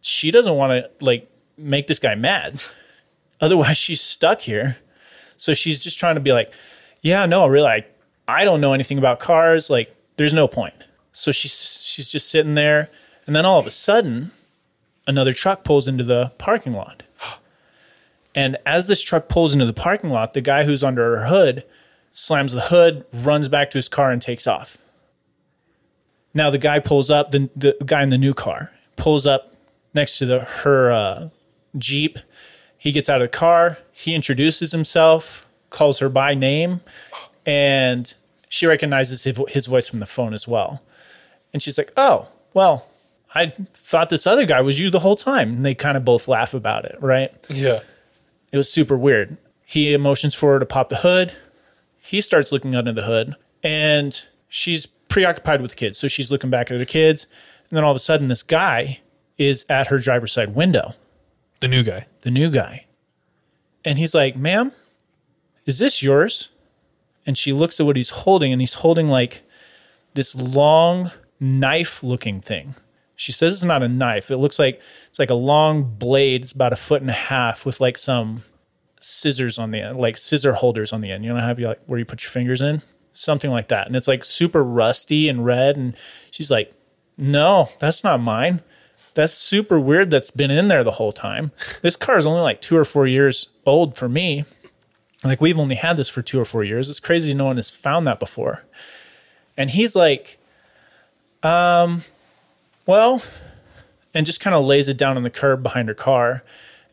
she 0.00 0.30
doesn't 0.30 0.54
want 0.54 0.70
to 0.70 1.04
like 1.04 1.30
make 1.56 1.86
this 1.86 1.98
guy 1.98 2.14
mad. 2.14 2.60
Otherwise, 3.40 3.76
she's 3.76 4.00
stuck 4.00 4.40
here. 4.40 4.78
So 5.36 5.52
she's 5.52 5.82
just 5.82 5.98
trying 5.98 6.14
to 6.14 6.20
be 6.20 6.32
like, 6.32 6.50
yeah, 7.02 7.26
no, 7.26 7.46
really, 7.46 7.68
I, 7.68 7.86
I 8.26 8.44
don't 8.44 8.60
know 8.60 8.72
anything 8.72 8.98
about 8.98 9.20
cars. 9.20 9.68
Like, 9.68 9.94
there's 10.16 10.32
no 10.32 10.48
point. 10.48 10.74
So 11.12 11.32
she's 11.32 11.84
she's 11.84 12.10
just 12.10 12.30
sitting 12.30 12.54
there, 12.54 12.90
and 13.26 13.34
then 13.34 13.44
all 13.44 13.58
of 13.58 13.66
a 13.66 13.70
sudden, 13.70 14.30
another 15.06 15.32
truck 15.32 15.64
pulls 15.64 15.88
into 15.88 16.04
the 16.04 16.32
parking 16.38 16.72
lot. 16.72 17.02
And 18.38 18.58
as 18.66 18.86
this 18.86 19.00
truck 19.00 19.30
pulls 19.30 19.54
into 19.54 19.64
the 19.64 19.72
parking 19.72 20.10
lot, 20.10 20.34
the 20.34 20.42
guy 20.42 20.64
who's 20.64 20.84
under 20.84 21.16
her 21.16 21.26
hood 21.28 21.64
slams 22.16 22.52
the 22.52 22.62
hood, 22.62 23.04
runs 23.12 23.48
back 23.48 23.70
to 23.70 23.78
his 23.78 23.88
car, 23.88 24.10
and 24.10 24.20
takes 24.20 24.46
off. 24.46 24.78
Now 26.34 26.50
the 26.50 26.58
guy 26.58 26.78
pulls 26.78 27.10
up, 27.10 27.30
the, 27.30 27.50
the 27.54 27.76
guy 27.84 28.02
in 28.02 28.08
the 28.08 28.18
new 28.18 28.34
car 28.34 28.72
pulls 28.96 29.26
up 29.26 29.54
next 29.94 30.18
to 30.18 30.26
the 30.26 30.40
her 30.40 30.90
uh, 30.90 31.28
Jeep. 31.76 32.18
He 32.78 32.92
gets 32.92 33.08
out 33.08 33.20
of 33.20 33.30
the 33.30 33.36
car, 33.36 33.78
he 33.92 34.14
introduces 34.14 34.72
himself, 34.72 35.46
calls 35.70 35.98
her 35.98 36.08
by 36.08 36.34
name, 36.34 36.80
and 37.46 38.12
she 38.48 38.66
recognizes 38.66 39.24
his, 39.24 39.38
his 39.48 39.66
voice 39.66 39.88
from 39.88 40.00
the 40.00 40.06
phone 40.06 40.32
as 40.32 40.48
well. 40.48 40.82
And 41.52 41.62
she's 41.62 41.78
like, 41.78 41.92
Oh, 41.96 42.28
well, 42.54 42.86
I 43.36 43.52
thought 43.74 44.08
this 44.10 44.26
other 44.26 44.46
guy 44.46 44.60
was 44.60 44.80
you 44.80 44.90
the 44.90 45.00
whole 45.00 45.16
time. 45.16 45.50
And 45.54 45.64
they 45.66 45.74
kind 45.74 45.96
of 45.96 46.04
both 46.04 46.26
laugh 46.28 46.54
about 46.54 46.84
it, 46.84 46.96
right? 47.00 47.32
Yeah. 47.48 47.80
It 48.52 48.56
was 48.56 48.72
super 48.72 48.96
weird. 48.96 49.36
He 49.64 49.96
motions 49.96 50.34
for 50.34 50.52
her 50.54 50.58
to 50.58 50.66
pop 50.66 50.88
the 50.88 50.96
hood. 50.96 51.34
He 51.98 52.20
starts 52.20 52.52
looking 52.52 52.76
under 52.76 52.92
the 52.92 53.02
hood, 53.02 53.34
and 53.64 54.22
she's 54.48 54.86
preoccupied 54.86 55.60
with 55.60 55.72
the 55.72 55.76
kids. 55.76 55.98
So 55.98 56.06
she's 56.08 56.30
looking 56.30 56.50
back 56.50 56.70
at 56.70 56.78
her 56.78 56.84
kids. 56.84 57.26
And 57.68 57.76
then 57.76 57.82
all 57.84 57.90
of 57.90 57.96
a 57.96 58.00
sudden, 58.00 58.28
this 58.28 58.44
guy 58.44 59.00
is 59.38 59.66
at 59.68 59.88
her 59.88 59.98
driver's 59.98 60.32
side 60.32 60.54
window, 60.54 60.94
The 61.60 61.66
new 61.68 61.82
guy. 61.82 62.06
the 62.22 62.30
new 62.30 62.48
guy. 62.48 62.86
And 63.84 63.98
he's 63.98 64.14
like, 64.14 64.36
Ma'am, 64.36 64.72
is 65.64 65.78
this 65.80 66.00
yours? 66.02 66.48
And 67.26 67.36
she 67.36 67.52
looks 67.52 67.80
at 67.80 67.86
what 67.86 67.96
he's 67.96 68.10
holding, 68.10 68.52
and 68.52 68.62
he's 68.62 68.74
holding 68.74 69.08
like 69.08 69.42
this 70.14 70.34
long 70.36 71.10
knife 71.40 72.04
looking 72.04 72.40
thing. 72.40 72.76
She 73.16 73.32
says 73.32 73.54
it's 73.54 73.64
not 73.64 73.82
a 73.82 73.88
knife. 73.88 74.30
It 74.30 74.36
looks 74.36 74.58
like 74.58 74.80
it's 75.08 75.18
like 75.18 75.30
a 75.30 75.34
long 75.34 75.82
blade. 75.82 76.42
It's 76.42 76.52
about 76.52 76.74
a 76.74 76.76
foot 76.76 77.00
and 77.00 77.10
a 77.10 77.14
half 77.14 77.64
with 77.64 77.80
like 77.80 77.96
some 77.96 78.44
scissors 79.00 79.58
on 79.58 79.70
the 79.70 79.80
end, 79.80 79.98
like 79.98 80.18
scissor 80.18 80.52
holders 80.52 80.92
on 80.92 81.00
the 81.00 81.10
end. 81.10 81.24
You 81.24 81.32
know 81.32 81.40
how 81.40 81.54
you 81.56 81.66
like 81.68 81.80
where 81.86 81.98
you 81.98 82.04
put 82.04 82.22
your 82.22 82.30
fingers 82.30 82.60
in? 82.60 82.82
Something 83.12 83.50
like 83.50 83.68
that. 83.68 83.86
And 83.86 83.96
it's 83.96 84.06
like 84.06 84.24
super 84.24 84.62
rusty 84.62 85.28
and 85.30 85.46
red. 85.46 85.76
And 85.76 85.96
she's 86.30 86.50
like, 86.50 86.74
No, 87.16 87.70
that's 87.80 88.04
not 88.04 88.20
mine. 88.20 88.62
That's 89.14 89.32
super 89.32 89.80
weird 89.80 90.10
that's 90.10 90.30
been 90.30 90.50
in 90.50 90.68
there 90.68 90.84
the 90.84 90.90
whole 90.92 91.12
time. 91.12 91.52
This 91.80 91.96
car 91.96 92.18
is 92.18 92.26
only 92.26 92.42
like 92.42 92.60
two 92.60 92.76
or 92.76 92.84
four 92.84 93.06
years 93.06 93.48
old 93.64 93.96
for 93.96 94.10
me. 94.10 94.44
Like 95.24 95.40
we've 95.40 95.58
only 95.58 95.76
had 95.76 95.96
this 95.96 96.10
for 96.10 96.20
two 96.20 96.38
or 96.38 96.44
four 96.44 96.62
years. 96.64 96.90
It's 96.90 97.00
crazy 97.00 97.32
no 97.32 97.46
one 97.46 97.56
has 97.56 97.70
found 97.70 98.06
that 98.06 98.20
before. 98.20 98.64
And 99.56 99.70
he's 99.70 99.96
like, 99.96 100.38
um, 101.42 102.04
well, 102.86 103.22
and 104.14 104.24
just 104.24 104.40
kind 104.40 104.54
of 104.56 104.64
lays 104.64 104.88
it 104.88 104.96
down 104.96 105.16
on 105.16 105.22
the 105.22 105.30
curb 105.30 105.62
behind 105.62 105.88
her 105.88 105.94
car 105.94 106.42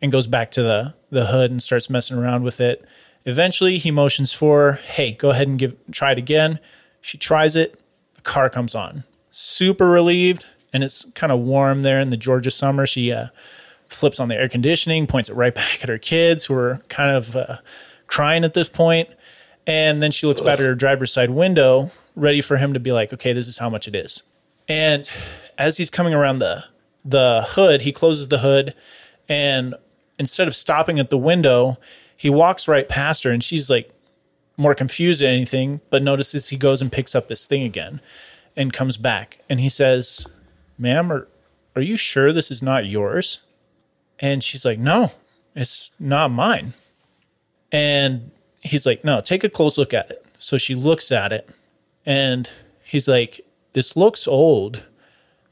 and 0.02 0.12
goes 0.12 0.28
back 0.28 0.52
to 0.52 0.62
the 0.62 0.94
the 1.10 1.28
hood 1.28 1.52
and 1.52 1.62
starts 1.62 1.90
messing 1.90 2.18
around 2.18 2.44
with 2.44 2.60
it. 2.60 2.86
Eventually, 3.26 3.78
he 3.78 3.92
motions 3.92 4.34
for, 4.34 4.74
"Hey, 4.74 5.14
go 5.14 5.30
ahead 5.30 5.48
and 5.48 5.58
give 5.58 5.76
try 5.92 6.12
it 6.12 6.18
again." 6.18 6.60
She 7.02 7.18
tries 7.18 7.56
it. 7.56 7.80
The 8.16 8.22
car 8.22 8.50
comes 8.50 8.76
on. 8.76 9.04
Super 9.32 9.88
relieved, 9.88 10.46
and 10.74 10.84
it's 10.84 11.06
kind 11.16 11.32
of 11.32 11.40
warm 11.40 11.84
there 11.84 12.00
in 12.00 12.10
the 12.10 12.18
Georgia 12.18 12.52
summer. 12.52 12.86
She 12.86 13.12
uh, 13.12 13.28
flips 13.88 14.20
on 14.20 14.28
the 14.28 14.36
air 14.36 14.50
conditioning, 14.50 15.08
points 15.08 15.30
it 15.30 15.36
right 15.36 15.54
back 15.56 15.84
at 15.84 15.90
her 15.90 15.98
kids, 15.98 16.46
who 16.46 16.56
are 16.56 16.82
kind 16.90 17.12
of 17.16 17.36
uh, 17.36 17.58
crying 18.08 18.44
at 18.44 18.54
this 18.54 18.70
point. 18.70 19.10
And 19.66 20.04
then 20.04 20.12
she 20.12 20.28
looks 20.28 20.42
back 20.42 20.60
at 20.60 20.66
her 20.66 20.76
driver's 20.76 21.14
side 21.14 21.30
window, 21.30 21.92
ready 22.16 22.42
for 22.42 22.58
him 22.58 22.74
to 22.74 22.80
be 22.80 22.92
like, 22.92 23.14
okay, 23.14 23.32
this 23.32 23.48
is 23.48 23.60
how 23.60 23.70
much 23.70 23.88
it 23.88 23.96
is. 23.96 24.24
And 24.68 25.10
as 25.58 25.78
he's 25.78 25.90
coming 25.90 26.14
around 26.14 26.40
the 26.40 26.64
the 27.06 27.46
hood, 27.50 27.82
he 27.82 27.92
closes 27.92 28.30
the 28.30 28.40
hood 28.40 28.74
and 29.28 29.76
instead 30.18 30.48
of 30.48 30.56
stopping 30.56 31.00
at 31.00 31.10
the 31.10 31.18
window, 31.18 31.78
he 32.16 32.30
walks 32.30 32.68
right 32.68 32.88
past 32.88 33.24
her 33.24 33.32
and 33.32 33.44
she's 33.44 33.70
like 33.70 33.92
more 34.58 34.76
confused 34.76 35.22
than 35.22 35.30
anything, 35.30 35.82
but 35.90 36.04
notices 36.04 36.50
he 36.50 36.58
goes 36.58 36.82
and 36.82 36.92
picks 36.92 37.16
up 37.16 37.28
this 37.28 37.48
thing 37.48 37.64
again 37.64 38.00
and 38.56 38.72
comes 38.72 38.98
back. 38.98 39.40
And 39.50 39.60
he 39.60 39.70
says, 39.70 40.28
Ma'am, 40.78 41.12
are, 41.12 41.28
are 41.76 41.82
you 41.82 41.96
sure 41.96 42.32
this 42.32 42.52
is 42.52 42.62
not 42.62 42.86
yours? 42.86 43.40
And 44.20 44.44
she's 44.44 44.64
like, 44.64 44.80
No, 44.80 45.12
it's 45.56 45.92
not 46.00 46.32
mine. 46.32 46.74
And 47.72 48.32
he's 48.62 48.86
like, 48.86 49.04
No, 49.04 49.22
take 49.22 49.44
a 49.44 49.50
close 49.50 49.78
look 49.78 49.94
at 49.94 50.12
it. 50.12 50.24
So 50.38 50.58
she 50.58 50.76
looks 50.76 51.12
at 51.12 51.32
it 51.32 51.50
and 52.06 52.50
he's 52.84 53.08
like, 53.08 53.43
This 53.74 53.96
looks 53.96 54.28
old, 54.28 54.86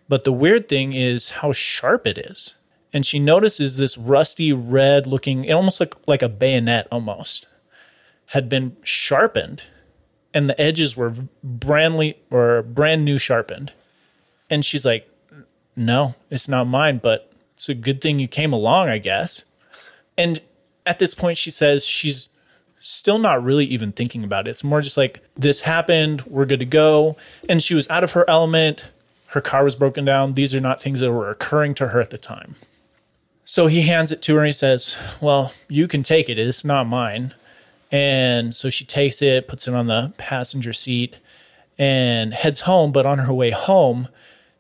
but 0.07 0.23
the 0.23 0.31
weird 0.31 0.69
thing 0.69 0.93
is 0.93 1.31
how 1.31 1.51
sharp 1.51 2.07
it 2.07 2.17
is. 2.17 2.55
And 2.93 3.05
she 3.05 3.19
notices 3.19 3.77
this 3.77 3.97
rusty 3.97 4.51
red 4.51 5.07
looking, 5.07 5.45
it 5.45 5.53
almost 5.53 5.79
looked 5.79 6.07
like 6.07 6.21
a 6.21 6.29
bayonet 6.29 6.87
almost, 6.91 7.47
had 8.27 8.49
been 8.49 8.75
sharpened 8.83 9.63
and 10.33 10.49
the 10.49 10.59
edges 10.59 10.95
were 10.95 11.13
brandly 11.45 12.15
or 12.29 12.61
brand 12.61 13.05
new 13.05 13.17
sharpened. 13.17 13.71
And 14.49 14.63
she's 14.65 14.85
like, 14.85 15.09
No, 15.75 16.15
it's 16.29 16.47
not 16.47 16.67
mine, 16.67 16.99
but 17.01 17.31
it's 17.55 17.69
a 17.69 17.73
good 17.73 18.01
thing 18.01 18.19
you 18.19 18.27
came 18.27 18.53
along, 18.53 18.89
I 18.89 18.97
guess. 18.97 19.43
And 20.17 20.41
at 20.85 20.99
this 20.99 21.13
point, 21.13 21.37
she 21.37 21.51
says 21.51 21.85
she's 21.85 22.29
still 22.81 23.19
not 23.19 23.43
really 23.43 23.65
even 23.65 23.91
thinking 23.91 24.23
about 24.23 24.47
it. 24.47 24.51
It's 24.51 24.63
more 24.63 24.81
just 24.81 24.97
like, 24.97 25.21
this 25.35 25.61
happened, 25.61 26.21
we're 26.23 26.45
good 26.45 26.59
to 26.59 26.65
go. 26.65 27.15
And 27.47 27.61
she 27.61 27.75
was 27.75 27.89
out 27.89 28.03
of 28.03 28.11
her 28.13 28.29
element. 28.29 28.83
Her 29.27 29.41
car 29.41 29.63
was 29.63 29.75
broken 29.75 30.03
down. 30.03 30.33
These 30.33 30.53
are 30.55 30.59
not 30.59 30.81
things 30.81 30.99
that 30.99 31.11
were 31.11 31.29
occurring 31.29 31.75
to 31.75 31.89
her 31.89 32.01
at 32.01 32.09
the 32.09 32.17
time. 32.17 32.55
So 33.45 33.67
he 33.67 33.81
hands 33.83 34.11
it 34.11 34.21
to 34.23 34.35
her 34.35 34.41
and 34.41 34.47
he 34.47 34.53
says, 34.53 34.97
Well, 35.21 35.53
you 35.67 35.87
can 35.87 36.03
take 36.03 36.29
it. 36.29 36.39
It's 36.39 36.65
not 36.65 36.87
mine. 36.87 37.33
And 37.91 38.55
so 38.55 38.69
she 38.69 38.85
takes 38.85 39.21
it, 39.21 39.47
puts 39.47 39.67
it 39.67 39.73
on 39.73 39.87
the 39.87 40.13
passenger 40.17 40.73
seat, 40.73 41.19
and 41.77 42.33
heads 42.33 42.61
home. 42.61 42.91
But 42.91 43.05
on 43.05 43.19
her 43.19 43.33
way 43.33 43.51
home, 43.51 44.07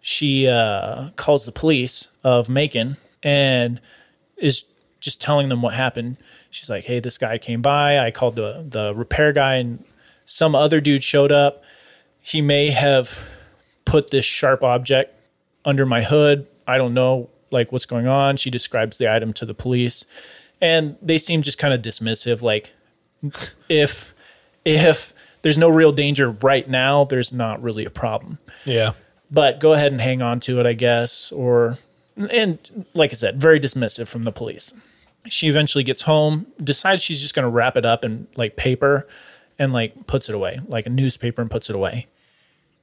she 0.01 0.47
uh, 0.47 1.09
calls 1.15 1.45
the 1.45 1.51
police 1.51 2.09
of 2.23 2.49
Macon 2.49 2.97
and 3.23 3.79
is 4.37 4.65
just 5.01 5.19
telling 5.19 5.49
them 5.49 5.61
what 5.61 5.73
happened. 5.73 6.17
She's 6.49 6.69
like, 6.69 6.85
"Hey, 6.85 6.99
this 6.99 7.17
guy 7.17 7.37
came 7.37 7.61
by. 7.61 7.99
I 7.99 8.11
called 8.11 8.35
the 8.35 8.65
the 8.67 8.93
repair 8.95 9.33
guy, 9.33 9.55
and 9.55 9.83
some 10.23 10.55
other 10.55 10.79
dude 10.79 11.03
showed 11.03 11.31
up. 11.31 11.63
He 12.21 12.41
may 12.41 12.69
have 12.69 13.19
put 13.83 14.11
this 14.11 14.23
sharp 14.25 14.63
object 14.63 15.13
under 15.65 15.85
my 15.85 16.03
hood. 16.03 16.47
I 16.67 16.77
don't 16.77 16.93
know, 16.93 17.29
like 17.49 17.71
what's 17.71 17.85
going 17.85 18.07
on." 18.07 18.37
She 18.37 18.49
describes 18.49 18.97
the 18.97 19.11
item 19.11 19.33
to 19.33 19.45
the 19.45 19.55
police, 19.55 20.05
and 20.61 20.95
they 21.01 21.17
seem 21.17 21.41
just 21.41 21.57
kind 21.57 21.73
of 21.73 21.81
dismissive, 21.81 22.41
like 22.41 22.71
if 23.67 24.13
if 24.63 25.13
there's 25.41 25.57
no 25.57 25.69
real 25.69 25.91
danger 25.91 26.29
right 26.29 26.69
now, 26.69 27.05
there's 27.05 27.33
not 27.33 27.61
really 27.61 27.85
a 27.85 27.89
problem. 27.89 28.37
Yeah. 28.65 28.93
But 29.31 29.59
go 29.59 29.73
ahead 29.73 29.91
and 29.91 30.01
hang 30.01 30.21
on 30.21 30.39
to 30.41 30.59
it, 30.59 30.65
I 30.65 30.73
guess. 30.73 31.31
Or 31.31 31.79
and 32.15 32.85
like 32.93 33.11
I 33.11 33.15
said, 33.15 33.41
very 33.41 33.59
dismissive 33.59 34.07
from 34.07 34.23
the 34.23 34.31
police. 34.31 34.73
She 35.27 35.47
eventually 35.47 35.83
gets 35.83 36.01
home, 36.01 36.47
decides 36.63 37.03
she's 37.03 37.21
just 37.21 37.35
going 37.35 37.43
to 37.43 37.49
wrap 37.49 37.77
it 37.77 37.85
up 37.85 38.03
in 38.03 38.27
like 38.35 38.55
paper 38.55 39.07
and 39.59 39.71
like 39.73 40.07
puts 40.07 40.29
it 40.29 40.35
away, 40.35 40.59
like 40.67 40.85
a 40.85 40.89
newspaper 40.89 41.41
and 41.41 41.51
puts 41.51 41.69
it 41.69 41.75
away. 41.75 42.07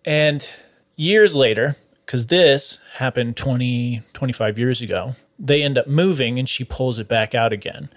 And 0.05 0.49
years 0.97 1.35
later, 1.35 1.77
because 2.07 2.27
this 2.27 2.79
happened 2.95 3.37
20, 3.37 4.03
25 4.13 4.59
years 4.59 4.81
ago, 4.81 5.17
they 5.39 5.63
end 5.63 5.77
up 5.77 5.87
moving 5.87 6.39
and 6.39 6.49
she 6.49 6.65
pulls 6.65 6.99
it 6.99 7.09
back 7.09 7.35
out 7.35 7.53
again. 7.53 7.91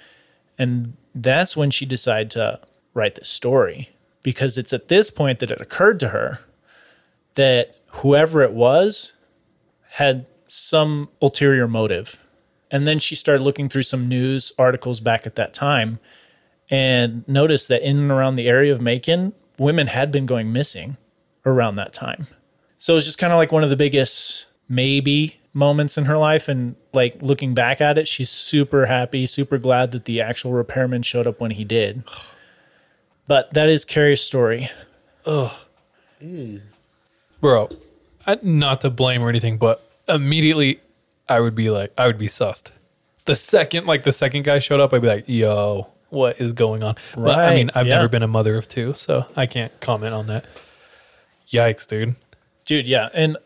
And 0.58 0.98
that's 1.14 1.56
when 1.56 1.72
she 1.72 1.86
decided 1.86 2.32
to 2.32 2.60
write 2.94 3.16
this 3.16 3.30
story 3.30 3.89
because 4.24 4.58
it's 4.58 4.74
at 4.74 4.88
this 4.88 5.10
point 5.10 5.39
that 5.39 5.52
it 5.52 5.62
occurred 5.62 6.00
to 6.02 6.10
her 6.10 6.39
that 7.36 7.78
whoever 7.88 8.42
it 8.42 8.54
was 8.54 9.14
had 9.92 10.26
some 10.48 11.10
ulterior 11.22 11.68
motive. 11.68 12.20
And 12.72 12.88
then 12.88 12.99
she 12.99 13.15
started 13.15 13.43
looking 13.43 13.67
through 13.67 13.84
some 13.84 14.07
news 14.07 14.53
articles 14.57 14.99
back 14.99 15.28
at 15.28 15.36
that 15.36 15.53
time 15.53 15.99
and 16.69 17.28
noticed 17.28 17.67
that 17.67 17.82
in 17.82 17.97
and 17.97 18.11
around 18.11 18.36
the 18.36 18.47
area 18.47 18.72
of 18.72 18.80
Macon, 18.80 19.34
women 19.57 19.88
had 19.88 20.11
been 20.11 20.26
going 20.26 20.53
missing 20.53 20.95
around 21.45 21.76
that 21.76 21.91
time. 21.91 22.28
So 22.80 22.93
it 22.93 22.95
was 22.95 23.05
just 23.05 23.17
kind 23.17 23.34
of 23.34 23.38
like 23.38 23.51
one 23.51 23.63
of 23.63 23.69
the 23.69 23.76
biggest 23.76 24.45
maybe 24.69 25.38
moments 25.53 25.97
in 25.97 26.05
her 26.05 26.17
life. 26.17 26.47
And 26.47 26.76
like 26.93 27.22
looking 27.22 27.53
back 27.53 27.82
at 27.82 27.97
it, 27.97 28.07
she's 28.07 28.30
super 28.30 28.86
happy, 28.86 29.28
super 29.28 29.57
glad 29.57 29.91
that 29.91 30.05
the 30.05 30.22
actual 30.22 30.53
repairman 30.53 31.01
showed 31.01 31.28
up 31.28 31.39
when 31.39 31.51
he 31.51 31.63
did. 31.63 32.03
But 33.28 33.53
that 33.53 33.69
is 33.69 33.86
Carrie's 33.86 34.19
story. 34.19 34.69
Ugh. 35.26 35.51
Bro, 37.39 37.69
I, 38.28 38.39
not 38.41 38.82
to 38.82 38.89
blame 38.89 39.24
or 39.24 39.30
anything, 39.30 39.57
but 39.57 39.88
immediately 40.09 40.82
I 41.32 41.40
would 41.40 41.56
be 41.56 41.70
like, 41.70 41.92
I 41.98 42.08
would 42.08 42.18
be 42.18 42.28
sussed. 42.28 42.72
The 43.26 43.36
second, 43.36 43.88
like 43.88 44.04
the 44.04 44.12
second 44.12 44.44
guy 44.44 44.60
showed 44.60 44.80
up, 44.80 44.94
I'd 44.94 45.02
be 45.02 45.08
like, 45.08 45.26
yo, 45.28 45.88
what 46.10 46.40
is 46.42 46.52
going 46.54 46.84
on? 46.84 46.96
But 47.16 47.40
I 47.40 47.48
Right, 47.48 47.56
mean, 47.56 47.72
I've 47.76 47.88
yeah. 47.88 47.96
never 47.96 48.08
been 48.10 48.24
a 48.24 48.28
mother 48.28 48.58
of 48.58 48.68
two, 48.68 48.94
so 48.98 49.26
I 49.36 49.46
can't 49.46 49.72
comment 49.80 50.14
on 50.14 50.28
that. 50.28 50.46
Yikes, 51.52 51.88
dude. 51.88 52.16
Dude, 52.66 52.88
yeah. 52.88 53.10
And 53.14 53.38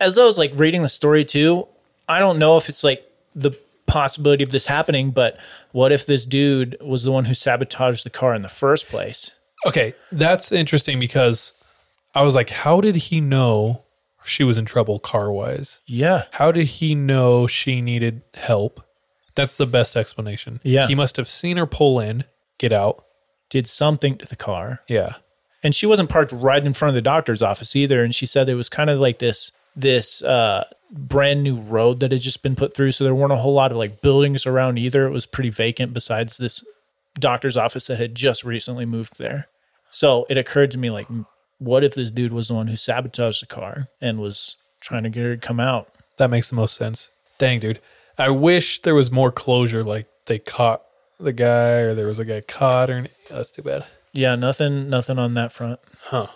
as 0.00 0.18
I 0.18 0.24
was 0.24 0.38
like 0.38 0.52
reading 0.54 0.82
the 0.82 0.88
story 0.88 1.24
too, 1.24 1.66
I 2.08 2.18
don't 2.18 2.38
know 2.38 2.56
if 2.56 2.68
it's 2.68 2.82
like 2.84 3.04
the 3.34 3.52
possibility 3.86 4.42
of 4.44 4.50
this 4.50 4.66
happening, 4.66 5.10
but 5.10 5.38
what 5.72 5.92
if 5.92 6.06
this 6.06 6.24
dude 6.24 6.76
was 6.80 7.04
the 7.04 7.12
one 7.12 7.24
who 7.26 7.34
sabotaged 7.34 8.04
the 8.04 8.10
car 8.10 8.34
in 8.34 8.42
the 8.42 8.48
first 8.48 8.88
place? 8.88 9.32
Okay, 9.66 9.94
that's 10.10 10.52
interesting 10.52 10.98
because 10.98 11.52
I 12.14 12.22
was 12.22 12.34
like, 12.34 12.50
how 12.50 12.80
did 12.80 12.96
he 12.96 13.20
know 13.20 13.82
she 14.30 14.44
was 14.44 14.56
in 14.58 14.64
trouble 14.64 14.98
car 14.98 15.30
wise? 15.32 15.80
Yeah. 15.86 16.24
How 16.32 16.52
did 16.52 16.66
he 16.66 16.94
know 16.94 17.46
she 17.46 17.80
needed 17.80 18.22
help? 18.34 18.82
That's 19.34 19.56
the 19.56 19.66
best 19.66 19.96
explanation. 19.96 20.60
Yeah. 20.62 20.86
He 20.86 20.94
must 20.94 21.16
have 21.16 21.28
seen 21.28 21.56
her 21.56 21.66
pull 21.66 22.00
in, 22.00 22.24
get 22.58 22.72
out. 22.72 23.04
Did 23.48 23.66
something 23.66 24.16
to 24.18 24.26
the 24.26 24.36
car. 24.36 24.80
Yeah. 24.88 25.14
and 25.62 25.74
she 25.74 25.86
wasn't 25.86 26.08
parked 26.10 26.32
right 26.32 26.64
in 26.64 26.72
front 26.72 26.90
of 26.90 26.94
the 26.94 27.02
doctor's 27.02 27.42
office 27.42 27.74
either 27.76 28.02
and 28.04 28.14
she 28.14 28.24
said 28.26 28.48
it 28.48 28.54
was 28.54 28.68
kind 28.70 28.88
of 28.90 28.98
like 28.98 29.18
this 29.18 29.52
this 29.76 30.22
uh 30.22 30.64
brand 30.90 31.42
new 31.42 31.56
road 31.60 32.00
that 32.00 32.10
had 32.12 32.20
just 32.20 32.42
been 32.42 32.56
put 32.56 32.74
through 32.74 32.90
so 32.92 33.04
there 33.04 33.14
weren't 33.14 33.32
a 33.32 33.36
whole 33.36 33.52
lot 33.54 33.70
of 33.70 33.76
like 33.76 34.00
buildings 34.00 34.46
around 34.46 34.78
either 34.78 35.06
it 35.06 35.10
was 35.10 35.26
pretty 35.26 35.50
vacant 35.50 35.92
besides 35.92 36.38
this 36.38 36.64
doctor's 37.18 37.56
office 37.58 37.86
that 37.88 37.98
had 37.98 38.14
just 38.14 38.42
recently 38.42 38.84
moved 38.86 39.18
there 39.18 39.48
so 39.90 40.24
it 40.30 40.38
occurred 40.38 40.70
to 40.70 40.78
me 40.78 40.88
like 40.90 41.06
what 41.60 41.84
if 41.84 41.94
this 41.94 42.10
dude 42.10 42.32
was 42.32 42.48
the 42.48 42.54
one 42.54 42.66
who 42.66 42.74
sabotaged 42.76 43.40
the 43.42 43.46
car 43.46 43.86
and 44.00 44.18
was 44.18 44.56
trying 44.80 45.04
to 45.04 45.08
get 45.10 45.22
her 45.22 45.36
to 45.36 45.40
come 45.46 45.60
out 45.60 45.88
That 46.16 46.30
makes 46.30 46.50
the 46.50 46.56
most 46.56 46.74
sense. 46.76 47.10
Dang, 47.38 47.60
dude. 47.60 47.80
I 48.18 48.30
wish 48.30 48.82
there 48.82 48.94
was 48.94 49.10
more 49.10 49.30
closure, 49.30 49.82
like 49.84 50.06
they 50.26 50.38
caught 50.38 50.82
the 51.18 51.32
guy 51.32 51.78
or 51.84 51.94
there 51.94 52.06
was 52.06 52.18
a 52.18 52.24
guy 52.24 52.40
caught 52.40 52.90
or 52.90 52.94
any- 52.98 53.10
that's 53.30 53.50
too 53.52 53.62
bad. 53.62 53.84
yeah 54.12 54.34
nothing 54.34 54.88
nothing 54.90 55.18
on 55.18 55.34
that 55.34 55.52
front 55.52 55.78
Huh. 56.04 56.26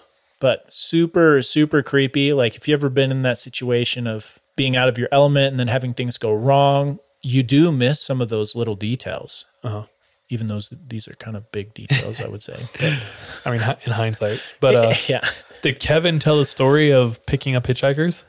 but 0.41 0.73
super 0.73 1.41
super 1.43 1.83
creepy 1.83 2.33
like 2.35 2.55
if 2.55 2.69
you 2.69 2.75
ever 2.75 2.89
been 2.91 3.11
in 3.11 3.23
that 3.23 3.39
situation 3.39 4.07
of 4.07 4.39
being 4.57 4.77
out 4.77 4.89
of 4.89 4.97
your 4.99 5.09
element 5.11 5.49
and 5.53 5.59
then 5.59 5.69
having 5.69 5.93
things 5.95 6.19
go 6.19 6.33
wrong 6.35 6.99
you 7.23 7.43
do 7.43 7.73
miss 7.73 7.99
some 8.01 8.21
of 8.21 8.29
those 8.29 8.55
little 8.55 8.77
details 8.77 9.47
Uh-huh. 9.65 9.85
Even 10.31 10.47
those 10.47 10.73
these 10.87 11.07
are 11.07 11.15
kind 11.15 11.37
of 11.37 11.51
big 11.53 11.73
details 11.75 12.21
i 12.21 12.27
would 12.29 12.43
say 12.43 12.59
But, 12.81 13.03
I 13.45 13.51
mean, 13.51 13.61
in 13.85 13.93
hindsight. 13.93 14.41
But 14.61 14.75
uh, 14.75 14.95
yeah 15.09 15.29
did 15.65 15.81
Kevin 15.81 16.19
tell 16.19 16.37
the 16.37 16.45
story 16.45 16.93
of 16.93 17.25
picking 17.25 17.57
up 17.57 17.65
hitchhikers? 17.67 18.25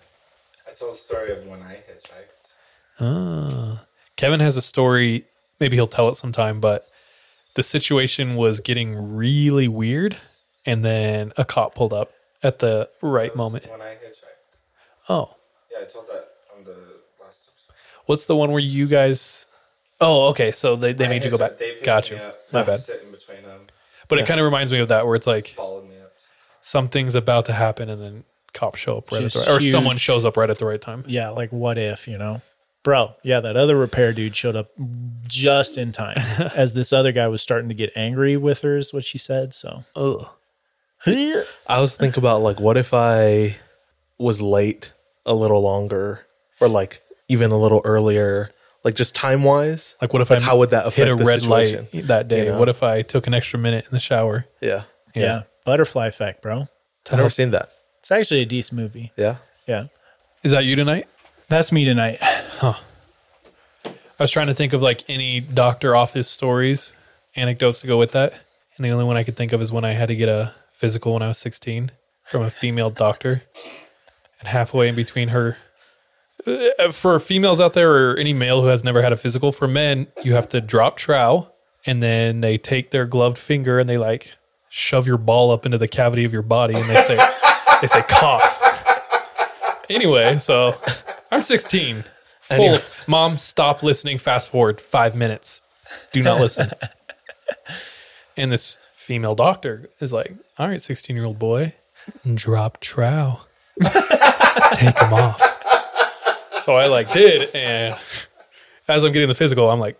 I 0.65 0.71
told 0.71 0.93
the 0.93 0.97
story 0.97 1.33
of 1.33 1.45
when 1.45 1.61
I 1.61 1.73
hitchhiked. 1.73 3.01
Ah. 3.01 3.83
Kevin 4.15 4.39
has 4.39 4.55
a 4.55 4.61
story. 4.61 5.25
Maybe 5.59 5.75
he'll 5.75 5.85
tell 5.85 6.07
it 6.07 6.15
sometime, 6.15 6.61
but 6.61 6.87
the 7.55 7.61
situation 7.61 8.37
was 8.37 8.61
getting 8.61 9.17
really 9.17 9.67
weird. 9.67 10.15
And 10.65 10.85
then 10.85 11.33
a 11.35 11.43
cop 11.43 11.75
pulled 11.75 11.91
up 11.91 12.13
at 12.41 12.59
the 12.59 12.87
right 13.01 13.31
That's 13.31 13.35
moment. 13.35 13.69
When 13.69 13.81
I 13.81 13.95
hitchhiked. 13.95 15.09
Oh, 15.09 15.35
Yeah, 15.69 15.79
I 15.81 15.91
told 15.91 16.07
that 16.07 16.29
on 16.57 16.63
the 16.63 16.71
last 17.19 17.39
episode. 17.49 17.75
what's 18.05 18.27
the 18.27 18.37
one 18.37 18.51
where 18.51 18.61
you 18.61 18.87
guys? 18.87 19.45
Oh, 20.01 20.27
okay. 20.29 20.51
So 20.51 20.75
they, 20.75 20.93
they 20.93 21.05
I 21.05 21.09
made 21.09 21.23
you 21.23 21.29
go 21.31 21.37
hitchhiked. 21.37 21.39
back. 21.39 21.57
They 21.57 21.71
picked 21.73 21.85
Got 21.85 22.11
me 22.11 22.17
you. 22.17 22.23
up. 22.23 22.37
My 22.51 22.59
I 22.59 22.63
was 22.63 22.67
bad. 22.81 22.85
Sitting 22.85 23.11
between 23.11 23.43
them, 23.43 23.61
But 24.07 24.19
it 24.19 24.27
kind 24.27 24.39
of 24.39 24.45
reminds 24.45 24.71
me 24.71 24.79
of 24.79 24.89
that 24.89 25.05
where 25.05 25.15
it's 25.15 25.27
like 25.27 25.49
followed 25.49 25.87
me 25.89 25.95
up. 25.99 26.11
something's 26.61 27.15
about 27.15 27.45
to 27.45 27.53
happen 27.53 27.89
and 27.89 28.01
then 28.01 28.23
cops 28.53 28.79
show 28.79 28.97
up 28.97 29.11
right 29.11 29.23
at 29.23 29.31
Just 29.31 29.45
the 29.45 29.51
right, 29.53 29.61
or 29.61 29.63
someone 29.63 29.95
huge. 29.95 30.01
shows 30.01 30.25
up 30.25 30.37
right 30.37 30.49
at 30.49 30.57
the 30.59 30.65
right 30.65 30.81
time. 30.81 31.03
Yeah, 31.07 31.29
like 31.29 31.51
what 31.51 31.77
if, 31.77 32.07
you 32.07 32.17
know? 32.17 32.41
Bro, 32.83 33.15
yeah, 33.23 33.39
that 33.39 33.55
other 33.57 33.75
repair 33.75 34.13
dude 34.13 34.35
showed 34.35 34.55
up 34.55 34.69
just 35.25 35.77
in 35.77 35.91
time 35.91 36.17
as 36.55 36.73
this 36.75 36.93
other 36.93 37.11
guy 37.11 37.27
was 37.27 37.41
starting 37.41 37.67
to 37.69 37.73
get 37.75 37.91
angry 37.95 38.37
with 38.37 38.61
her, 38.61 38.77
is 38.77 38.93
what 38.93 39.03
she 39.05 39.17
said. 39.17 39.53
So, 39.55 39.85
Ugh. 39.95 40.27
I 41.07 41.81
was 41.81 41.95
thinking 41.95 42.19
about 42.21 42.41
like, 42.41 42.59
what 42.59 42.77
if 42.77 42.93
I 42.93 43.57
was 44.17 44.41
late 44.41 44.91
a 45.25 45.33
little 45.33 45.61
longer, 45.61 46.25
or 46.59 46.67
like 46.67 47.01
even 47.27 47.51
a 47.51 47.57
little 47.57 47.81
earlier, 47.85 48.51
like 48.85 48.95
just 48.95 49.13
time 49.15 49.43
wise. 49.43 49.95
Like 50.01 50.13
what 50.13 50.21
if 50.21 50.29
Like, 50.29 50.39
I 50.39 50.43
how 50.43 50.57
would 50.57 50.69
that 50.69 50.93
hit 50.93 51.09
a 51.09 51.15
the 51.15 51.25
red 51.25 51.41
situation? 51.41 51.87
light 51.91 52.07
that 52.07 52.27
day? 52.29 52.45
You 52.45 52.51
know? 52.53 52.59
What 52.59 52.69
if 52.69 52.81
I 52.83 53.01
took 53.01 53.27
an 53.27 53.33
extra 53.33 53.59
minute 53.59 53.83
in 53.83 53.91
the 53.91 53.99
shower? 53.99 54.45
Yeah, 54.61 54.83
yeah, 55.13 55.43
butterfly 55.65 56.07
effect, 56.07 56.41
bro. 56.41 56.67
I've 57.11 57.17
never 57.17 57.29
seen 57.29 57.51
that. 57.51 57.71
It's 57.99 58.11
actually 58.11 58.41
a 58.41 58.45
decent 58.45 58.79
movie. 58.79 59.11
Yeah, 59.17 59.37
Yeah. 59.67 59.87
Is 60.43 60.51
that 60.51 60.63
you 60.63 60.75
tonight? 60.75 61.07
That's 61.49 61.71
me 61.71 61.83
tonight. 61.85 62.19
Huh. 62.21 62.75
I 63.85 63.91
was 64.23 64.31
trying 64.31 64.47
to 64.47 64.53
think 64.53 64.73
of 64.73 64.81
like 64.81 65.03
any 65.09 65.39
doctor 65.41 65.95
office 65.95 66.29
stories, 66.29 66.93
anecdotes 67.35 67.81
to 67.81 67.87
go 67.87 67.97
with 67.97 68.11
that. 68.13 68.33
And 68.77 68.85
the 68.85 68.89
only 68.91 69.03
one 69.05 69.17
I 69.17 69.23
could 69.23 69.35
think 69.35 69.53
of 69.53 69.61
is 69.61 69.71
when 69.71 69.83
I 69.83 69.91
had 69.93 70.07
to 70.09 70.15
get 70.15 70.29
a 70.29 70.53
physical 70.71 71.13
when 71.13 71.21
I 71.21 71.27
was 71.29 71.37
16 71.39 71.91
from 72.23 72.41
a 72.43 72.49
female 72.49 72.89
doctor. 72.89 73.43
And 74.39 74.47
halfway 74.47 74.87
in 74.87 74.95
between 74.95 75.29
her, 75.29 75.57
Uh, 76.47 76.91
for 76.91 77.19
females 77.19 77.59
out 77.59 77.73
there 77.73 77.91
or 78.11 78.17
any 78.17 78.33
male 78.33 78.61
who 78.61 78.67
has 78.67 78.83
never 78.83 79.01
had 79.01 79.11
a 79.11 79.17
physical, 79.17 79.51
for 79.51 79.67
men, 79.67 80.07
you 80.23 80.33
have 80.35 80.47
to 80.49 80.61
drop 80.61 80.97
trow 80.97 81.47
and 81.85 82.01
then 82.03 82.41
they 82.41 82.57
take 82.57 82.91
their 82.91 83.05
gloved 83.05 83.37
finger 83.37 83.79
and 83.79 83.89
they 83.89 83.97
like 83.97 84.33
shove 84.69 85.07
your 85.07 85.17
ball 85.17 85.51
up 85.51 85.65
into 85.65 85.77
the 85.77 85.87
cavity 85.87 86.23
of 86.23 86.33
your 86.33 86.41
body 86.41 86.75
and 86.75 86.89
they 86.89 87.01
say, 87.01 87.15
they 87.81 87.87
say 87.87 88.01
cough. 88.03 88.61
Anyway, 89.89 90.37
so 90.37 90.75
I'm 91.31 91.41
16. 91.41 92.03
Full 92.41 92.55
Anyway. 92.55 92.75
of, 92.75 92.89
mom, 93.07 93.37
stop 93.39 93.81
listening. 93.81 94.17
Fast 94.19 94.51
forward 94.51 94.79
five 94.81 95.15
minutes. 95.15 95.61
Do 96.11 96.21
not 96.21 96.39
listen. 96.39 96.69
and 98.37 98.51
this 98.51 98.77
female 98.93 99.35
doctor 99.35 99.89
is 99.99 100.11
like, 100.13 100.33
all 100.57 100.67
right, 100.67 100.81
16 100.81 101.15
year 101.15 101.25
old 101.25 101.39
boy, 101.39 101.73
drop 102.35 102.79
trow. 102.81 103.39
Take 104.73 104.95
them 104.95 105.13
off. 105.13 105.41
So 106.65 106.75
I 106.75 106.87
like 106.87 107.13
did. 107.13 107.53
And 107.53 107.95
as 108.87 109.03
I'm 109.03 109.11
getting 109.11 109.27
the 109.27 109.35
physical, 109.35 109.69
I'm 109.69 109.79
like, 109.79 109.99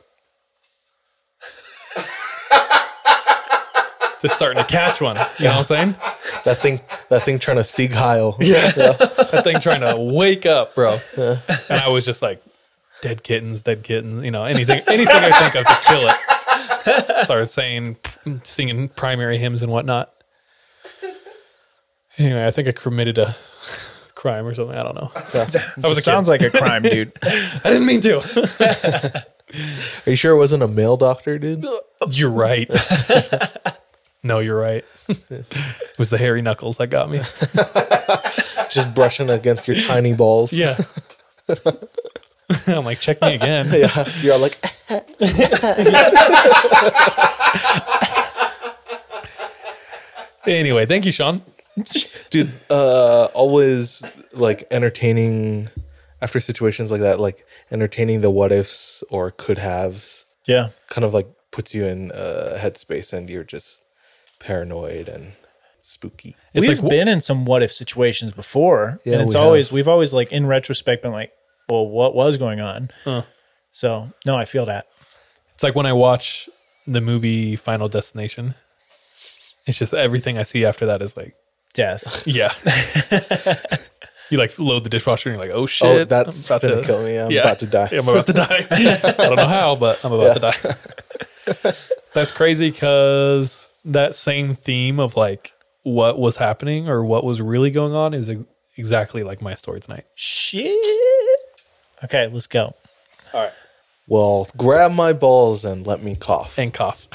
just 4.20 4.34
starting 4.34 4.58
to 4.58 4.68
catch 4.68 5.00
one. 5.00 5.16
You 5.38 5.46
know 5.46 5.52
what 5.52 5.58
I'm 5.58 5.64
saying? 5.64 5.96
that 6.44 6.58
thing, 6.64 6.82
that 7.10 7.22
thing 7.22 7.38
trying 7.38 7.58
to 7.58 7.64
Sieg 7.64 7.92
Heil. 7.92 8.36
Yeah. 8.42 8.72
that 8.72 9.42
thing 9.44 9.60
trying 9.60 9.82
to 9.82 9.96
wake 9.96 10.48
up, 10.48 10.74
bro. 10.74 11.00
And 11.16 11.40
I 11.70 11.90
was 11.90 12.04
just 12.04 12.24
like, 12.24 12.42
dead 13.04 13.22
kittens, 13.22 13.62
dead 13.62 13.84
kittens, 13.84 14.26
you 14.26 14.32
know, 14.32 14.46
anything, 14.46 14.82
anything 14.88 15.16
I 15.16 15.38
think 15.38 15.54
of 15.54 15.68
to 15.68 15.80
kill 15.86 16.10
it. 16.10 17.26
Started 17.26 17.52
saying, 17.52 17.98
singing 18.44 18.90
primary 18.90 19.38
hymns 19.38 19.62
and 19.62 19.72
whatnot. 19.72 20.12
Anyway, 22.18 22.44
I 22.44 22.50
think 22.50 22.68
I 22.68 22.72
committed 22.72 23.20
a 23.20 23.36
crime 24.26 24.48
or 24.48 24.56
something. 24.56 24.76
I 24.76 24.82
don't 24.82 24.96
know. 24.96 25.12
I 25.16 25.88
was 25.88 26.00
a 26.00 26.02
kid. 26.02 26.06
Sounds 26.06 26.28
like 26.28 26.42
a 26.42 26.50
crime, 26.50 26.82
dude. 26.82 27.12
I 27.24 27.60
didn't 27.66 27.86
mean 27.86 28.02
to. 28.02 29.24
Are 30.08 30.10
you 30.10 30.16
sure 30.16 30.34
it 30.34 30.38
wasn't 30.38 30.64
a 30.64 30.68
male 30.68 30.98
doctor, 30.98 31.38
dude? 31.38 31.64
You're 32.10 32.32
right. 32.32 32.68
no, 34.24 34.40
you're 34.40 34.60
right. 34.60 34.84
it 35.08 35.46
was 36.00 36.10
the 36.10 36.18
hairy 36.18 36.42
knuckles 36.42 36.78
that 36.78 36.88
got 36.88 37.12
me. 37.12 37.22
Just 38.72 38.96
brushing 38.96 39.30
against 39.30 39.68
your 39.68 39.78
tiny 39.78 40.14
balls. 40.14 40.52
Yeah. 40.52 40.80
I'm 42.66 42.84
like, 42.84 43.00
check 43.00 43.22
me 43.22 43.36
again. 43.36 43.72
yeah. 43.72 44.10
You're 44.22 44.40
like, 44.40 44.58
Anyway, 50.48 50.88
thank 50.88 51.06
you, 51.06 51.12
Sean. 51.12 51.44
dude. 52.30 52.52
Uh, 52.70 53.26
always 53.26 54.04
like 54.34 54.68
entertaining 54.72 55.70
after 56.22 56.40
situations 56.40 56.92
like 56.92 57.02
that, 57.02 57.20
like 57.20 57.46
entertaining 57.72 58.22
the 58.22 58.30
what 58.30 58.52
ifs 58.52 59.04
or 59.10 59.32
could 59.32 59.58
haves. 59.58 60.26
Yeah. 60.48 60.70
kind 60.90 61.04
of 61.04 61.14
like 61.14 61.28
puts 61.52 61.74
you 61.74 61.86
in 61.86 62.12
a 62.14 62.58
headspace 62.60 63.14
and 63.14 63.30
you're 63.30 63.44
just 63.44 63.82
paranoid 64.40 65.10
and 65.10 65.34
spooky. 65.82 66.36
It's 66.54 66.68
we've 66.68 66.80
like, 66.80 66.90
been 66.90 67.08
in 67.08 67.22
some 67.22 67.46
what 67.46 67.64
if 67.64 67.72
situations 67.72 68.32
before. 68.32 69.00
Yeah, 69.06 69.14
and 69.14 69.22
it's 69.24 69.34
we 69.34 69.42
always, 69.42 69.68
have. 69.68 69.74
we've 69.74 69.88
always 69.88 70.14
like 70.14 70.32
in 70.32 70.46
retrospect 70.46 71.04
been 71.04 71.12
like, 71.12 71.32
well, 71.68 71.88
what 71.88 72.14
was 72.14 72.38
going 72.38 72.60
on? 72.60 72.92
Huh. 73.04 73.24
So, 73.72 74.12
no, 74.26 74.38
I 74.38 74.46
feel 74.46 74.68
that. 74.68 74.86
It's 75.56 75.64
like 75.64 75.76
when 75.76 75.86
I 75.86 75.94
watch 75.94 76.48
the 76.88 77.02
movie 77.02 77.56
Final 77.56 77.90
Destination. 77.90 78.56
It's 79.66 79.78
just 79.78 79.94
everything 79.94 80.38
I 80.38 80.44
see 80.44 80.64
after 80.64 80.86
that 80.86 81.02
is 81.02 81.18
like, 81.18 81.36
Death. 81.76 82.24
yeah. 82.26 82.54
you 84.32 84.38
like 84.40 84.58
load 84.58 84.84
the 84.84 84.90
dishwasher 84.90 85.30
and 85.30 85.38
you're 85.38 85.46
like, 85.48 85.56
oh, 85.56 85.64
oh 85.64 85.66
shit. 85.68 85.88
Oh, 85.88 86.04
that's 86.06 86.50
I'm 86.50 86.60
gonna 86.60 86.84
kill 86.84 87.04
me. 87.04 87.18
I'm 87.18 87.30
Yeah. 87.30 87.42
about 87.42 87.60
to 87.60 87.68
die. 87.68 87.90
Yeah, 87.92 88.00
I'm 88.00 88.08
about 88.10 88.26
to 88.28 88.34
die. 88.34 88.66
I 88.72 89.12
don't 89.12 89.36
know 89.36 89.46
how, 89.48 89.76
but 89.76 90.04
I'm 90.04 90.12
about 90.14 90.34
to 90.34 91.54
die. 91.54 91.74
That's 92.14 92.32
crazy 92.32 92.72
because 92.72 93.70
that 93.84 94.16
same 94.16 94.56
theme 94.56 95.00
of 95.00 95.16
like 95.16 95.54
what 95.84 96.18
was 96.18 96.38
happening 96.38 96.90
or 96.90 97.06
what 97.06 97.24
was 97.24 97.40
really 97.42 97.70
going 97.70 97.94
on 97.94 98.14
is 98.16 98.30
ex- 98.30 98.40
exactly 98.78 99.22
like 99.22 99.42
my 99.42 99.54
story 99.54 99.80
tonight. 99.82 100.06
Shit. 100.16 100.80
Okay, 102.04 102.28
let's 102.28 102.48
go. 102.48 102.74
All 103.34 103.44
right. 103.44 103.52
Well, 104.08 104.48
grab 104.58 104.92
my 104.94 105.14
balls 105.14 105.66
and 105.66 105.86
let 105.86 106.02
me 106.02 106.16
cough. 106.16 106.58
and 106.58 106.74
cough. 106.74 107.08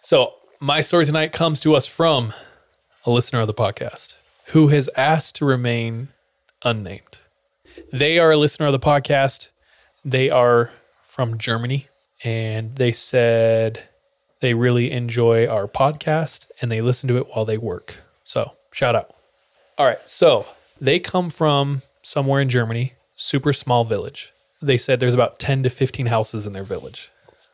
so, 0.00 0.34
my 0.60 0.80
story 0.80 1.06
tonight 1.06 1.32
comes 1.32 1.60
to 1.60 1.74
us 1.74 1.86
from 1.86 2.32
a 3.06 3.10
listener 3.10 3.40
of 3.40 3.46
the 3.46 3.54
podcast 3.54 4.16
who 4.46 4.68
has 4.68 4.88
asked 4.96 5.36
to 5.36 5.44
remain 5.44 6.08
unnamed. 6.64 7.18
They 7.92 8.18
are 8.18 8.32
a 8.32 8.36
listener 8.36 8.66
of 8.66 8.72
the 8.72 8.78
podcast. 8.78 9.48
They 10.04 10.30
are 10.30 10.70
from 11.06 11.36
Germany 11.36 11.88
and 12.22 12.76
they 12.76 12.92
said 12.92 13.82
they 14.40 14.54
really 14.54 14.90
enjoy 14.90 15.46
our 15.46 15.68
podcast 15.68 16.46
and 16.60 16.72
they 16.72 16.80
listen 16.80 17.08
to 17.08 17.18
it 17.18 17.28
while 17.28 17.44
they 17.44 17.58
work. 17.58 17.96
So, 18.24 18.52
shout 18.72 18.96
out. 18.96 19.14
All 19.76 19.86
right. 19.86 19.98
So, 20.08 20.46
they 20.80 20.98
come 20.98 21.28
from 21.28 21.82
somewhere 22.02 22.40
in 22.40 22.48
Germany, 22.48 22.94
super 23.14 23.52
small 23.52 23.84
village. 23.84 24.32
They 24.62 24.78
said 24.78 24.98
there's 24.98 25.14
about 25.14 25.38
10 25.38 25.62
to 25.64 25.70
15 25.70 26.06
houses 26.06 26.46
in 26.46 26.54
their 26.54 26.64
village. 26.64 27.10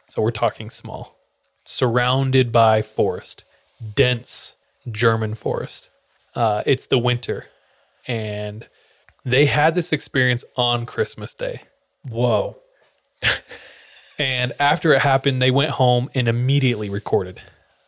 So 0.09 0.23
we're 0.23 0.31
talking 0.31 0.71
small, 0.71 1.17
surrounded 1.65 2.53
by 2.53 2.83
forest, 2.83 3.45
dense 3.95 4.55
German 4.91 5.35
forest. 5.35 5.89
Uh, 6.35 6.63
it's 6.67 6.87
the 6.87 6.99
winter, 6.99 7.47
and 8.07 8.69
they 9.25 9.47
had 9.47 9.75
this 9.75 9.93
experience 9.93 10.45
on 10.57 10.87
Christmas 10.87 11.35
Day. 11.35 11.63
Whoa. 12.09 12.57
And 14.21 14.53
after 14.61 14.93
it 14.93 15.01
happened, 15.01 15.41
they 15.41 15.51
went 15.51 15.71
home 15.71 16.11
and 16.15 16.29
immediately 16.29 16.91
recorded, 16.91 17.41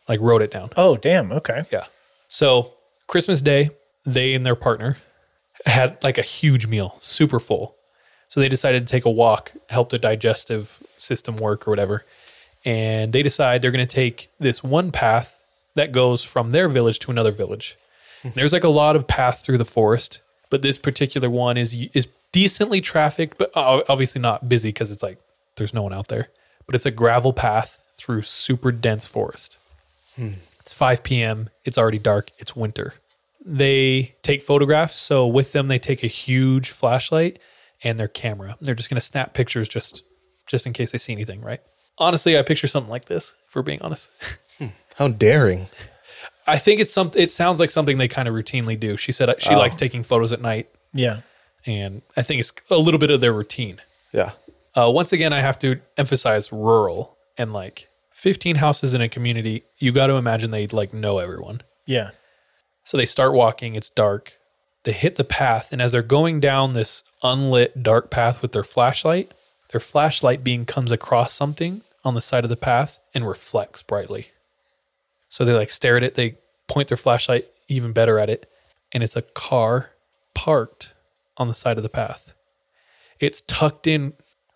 like 0.09 0.19
wrote 0.19 0.41
it 0.41 0.49
down. 0.49 0.71
Oh, 0.75 0.97
damn. 0.97 1.31
Okay. 1.31 1.65
Yeah. 1.71 1.85
So 2.27 2.73
Christmas 3.05 3.39
Day, 3.39 3.69
they 4.03 4.33
and 4.33 4.43
their 4.43 4.55
partner 4.55 4.97
had 5.67 6.03
like 6.03 6.17
a 6.17 6.23
huge 6.23 6.65
meal, 6.65 6.97
super 6.99 7.39
full. 7.39 7.75
So 8.29 8.39
they 8.39 8.49
decided 8.49 8.87
to 8.87 8.91
take 8.91 9.05
a 9.05 9.11
walk, 9.11 9.51
help 9.69 9.91
the 9.91 9.99
digestive 9.99 10.81
system 10.97 11.37
work 11.37 11.67
or 11.67 11.71
whatever. 11.71 12.03
And 12.65 13.13
they 13.13 13.21
decide 13.21 13.61
they're 13.61 13.69
going 13.69 13.87
to 13.87 13.95
take 13.95 14.31
this 14.39 14.63
one 14.63 14.91
path 14.91 15.32
that 15.75 15.91
goes 15.91 16.23
from 16.23 16.51
their 16.51 16.69
village 16.69 16.99
to 16.99 17.11
another 17.11 17.31
village. 17.31 17.77
Mm-hmm. 18.23 18.39
There's 18.39 18.53
like 18.53 18.63
a 18.63 18.69
lot 18.69 18.95
of 18.95 19.07
paths 19.07 19.41
through 19.41 19.57
the 19.57 19.65
forest, 19.65 20.19
but 20.49 20.61
this 20.61 20.77
particular 20.77 21.29
one 21.29 21.57
is 21.57 21.75
is 21.93 22.07
decently 22.31 22.81
trafficked, 22.81 23.37
but 23.37 23.51
uh, 23.55 23.83
obviously 23.87 24.21
not 24.21 24.49
busy 24.49 24.69
because 24.69 24.91
it's 24.91 25.03
like 25.03 25.17
there's 25.55 25.73
no 25.73 25.83
one 25.83 25.93
out 25.93 26.07
there. 26.07 26.29
But 26.65 26.75
it's 26.75 26.85
a 26.85 26.91
gravel 26.91 27.33
path 27.33 27.85
through 27.93 28.23
super 28.23 28.71
dense 28.71 29.07
forest. 29.07 29.57
Hmm. 30.15 30.33
It's 30.59 30.71
5 30.71 31.03
p.m. 31.03 31.49
It's 31.65 31.77
already 31.77 31.99
dark. 31.99 32.31
It's 32.37 32.55
winter. 32.55 32.93
They 33.45 34.15
take 34.21 34.41
photographs. 34.41 34.95
So 34.97 35.27
with 35.27 35.51
them, 35.51 35.67
they 35.67 35.79
take 35.79 36.03
a 36.03 36.07
huge 36.07 36.69
flashlight 36.69 37.39
and 37.83 37.99
their 37.99 38.07
camera. 38.07 38.57
They're 38.61 38.75
just 38.75 38.89
going 38.89 38.99
to 38.99 39.05
snap 39.05 39.33
pictures 39.33 39.67
just 39.67 40.03
just 40.47 40.65
in 40.65 40.73
case 40.73 40.91
they 40.91 40.97
see 40.97 41.13
anything, 41.13 41.41
right? 41.41 41.61
Honestly, 41.97 42.37
I 42.37 42.41
picture 42.41 42.67
something 42.67 42.89
like 42.89 43.05
this, 43.05 43.33
if 43.47 43.55
we're 43.55 43.61
being 43.61 43.81
honest. 43.81 44.09
Hmm. 44.59 44.67
How 44.95 45.07
daring. 45.07 45.67
I 46.45 46.57
think 46.57 46.79
it's 46.81 46.91
something 46.91 47.21
it 47.21 47.31
sounds 47.31 47.59
like 47.59 47.71
something 47.71 47.97
they 47.97 48.07
kind 48.07 48.27
of 48.27 48.33
routinely 48.33 48.79
do. 48.79 48.97
She 48.97 49.11
said 49.11 49.33
she 49.41 49.53
Oh. 49.53 49.57
likes 49.57 49.75
taking 49.75 50.03
photos 50.03 50.31
at 50.33 50.41
night 50.41 50.69
Yeah. 50.93 51.21
and 51.65 52.01
I 52.17 52.21
think 52.21 52.41
it's 52.41 52.51
a 52.69 52.77
little 52.77 52.99
bit 52.99 53.11
of 53.11 53.21
their 53.21 53.33
routine. 53.33 53.81
Yeah. 54.11 54.31
Uh, 54.75 54.89
once 54.91 55.13
again, 55.13 55.31
I 55.33 55.39
have 55.39 55.57
to 55.59 55.79
emphasize 55.97 56.51
rural 56.51 57.17
and 57.37 57.53
like 57.53 57.87
15 58.13 58.57
houses 58.57 58.93
in 58.93 59.01
a 59.01 59.07
community. 59.09 59.63
You 59.77 59.91
got 59.91 60.07
to 60.07 60.13
imagine 60.15 60.51
they 60.51 60.67
like 60.67 60.93
know 60.93 61.19
everyone. 61.19 61.61
Yeah. 61.85 62.11
So 62.83 62.97
they 62.97 63.05
start 63.05 63.33
walking. 63.33 63.75
It's 63.75 63.89
dark. 63.89 64.33
They 64.83 64.91
hit 64.91 65.15
the 65.15 65.23
path, 65.23 65.69
and 65.71 65.81
as 65.81 65.93
they're 65.93 66.01
going 66.01 66.41
down 66.41 66.73
this 66.73 67.03
unlit 67.23 67.81
dark 67.83 68.11
path 68.11 68.41
with 68.41 68.51
their 68.51 68.65
flashlight, 68.65 69.33
their 69.69 69.79
flashlight 69.79 70.43
beam 70.43 70.65
comes 70.65 70.91
across 70.91 71.31
something 71.33 71.83
on 72.03 72.15
the 72.15 72.21
side 72.21 72.43
of 72.43 72.49
the 72.49 72.57
path 72.57 72.99
and 73.13 73.25
reflects 73.25 73.81
brightly. 73.81 74.27
So 75.33 75.43
they 75.43 75.53
like 75.53 75.71
stare 75.71 75.97
at 75.97 76.03
it, 76.03 76.13
they 76.13 76.37
point 76.67 76.89
their 76.89 76.95
flashlight 76.95 77.47
even 77.67 77.91
better 77.91 78.19
at 78.19 78.29
it, 78.29 78.47
and 78.91 79.01
it's 79.01 79.15
a 79.15 79.23
car 79.23 79.89
parked 80.35 80.93
on 81.37 81.47
the 81.47 81.55
side 81.55 81.77
of 81.77 81.81
the 81.81 81.89
path. 81.89 82.35
It's 83.19 83.41
tucked 83.41 83.87
in 83.87 84.13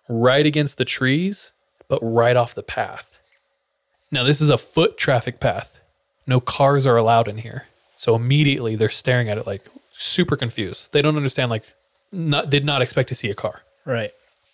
right 0.07 0.45
against 0.45 0.77
the 0.77 0.85
trees, 0.85 1.51
but 1.87 1.97
right 2.03 2.35
off 2.35 2.53
the 2.53 2.61
path. 2.61 3.17
Now, 4.11 4.23
this 4.23 4.39
is 4.39 4.51
a 4.51 4.57
foot 4.59 4.99
traffic 4.99 5.39
path. 5.39 5.79
No 6.27 6.39
cars 6.39 6.85
are 6.85 6.95
allowed 6.95 7.27
in 7.27 7.39
here. 7.39 7.65
So 7.95 8.13
immediately 8.13 8.75
they're 8.75 8.91
staring 8.91 9.29
at 9.29 9.39
it 9.39 9.47
like 9.47 9.65
super 9.93 10.35
confused. 10.35 10.89
They 10.91 11.01
don't 11.01 11.17
understand, 11.17 11.49
like, 11.49 11.63
not, 12.11 12.51
did 12.51 12.63
not 12.63 12.83
expect 12.83 13.09
to 13.09 13.15
see 13.15 13.31
a 13.31 13.33
car. 13.33 13.63
Right. 13.83 14.11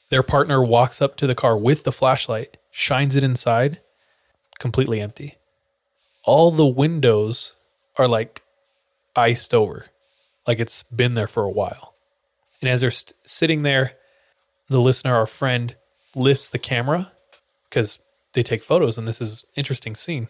Their 0.09 0.23
partner 0.23 0.63
walks 0.63 1.01
up 1.01 1.17
to 1.17 1.27
the 1.27 1.35
car 1.35 1.57
with 1.57 1.83
the 1.83 1.91
flashlight, 1.91 2.55
shines 2.71 3.17
it 3.17 3.25
inside, 3.25 3.81
completely 4.57 5.01
empty. 5.01 5.35
All 6.23 6.51
the 6.51 6.65
windows 6.65 7.53
are 7.97 8.07
like 8.07 8.41
iced 9.15 9.53
over, 9.53 9.87
like 10.47 10.59
it's 10.59 10.83
been 10.83 11.13
there 11.13 11.27
for 11.27 11.43
a 11.43 11.49
while. 11.49 11.95
And 12.61 12.69
as 12.69 12.81
they're 12.81 12.91
st- 12.91 13.15
sitting 13.25 13.63
there, 13.63 13.93
the 14.69 14.79
listener, 14.79 15.15
our 15.15 15.25
friend, 15.27 15.75
lifts 16.15 16.49
the 16.49 16.59
camera 16.59 17.11
because 17.69 17.99
they 18.33 18.43
take 18.43 18.63
photos, 18.63 18.97
and 18.97 19.07
this 19.07 19.21
is 19.21 19.43
interesting 19.55 19.95
scene. 19.95 20.29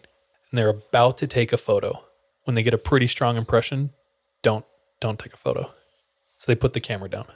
And 0.50 0.58
they're 0.58 0.68
about 0.68 1.16
to 1.18 1.26
take 1.26 1.52
a 1.52 1.56
photo. 1.56 2.04
When 2.44 2.54
they 2.54 2.62
get 2.62 2.74
a 2.74 2.78
pretty 2.78 3.06
strong 3.06 3.36
impression, 3.36 3.90
don't 4.42 4.64
don't 5.00 5.18
take 5.18 5.34
a 5.34 5.38
photo. 5.38 5.72
So 6.38 6.46
they 6.46 6.54
put 6.54 6.72
the 6.72 6.80
camera 6.80 7.08
down 7.08 7.26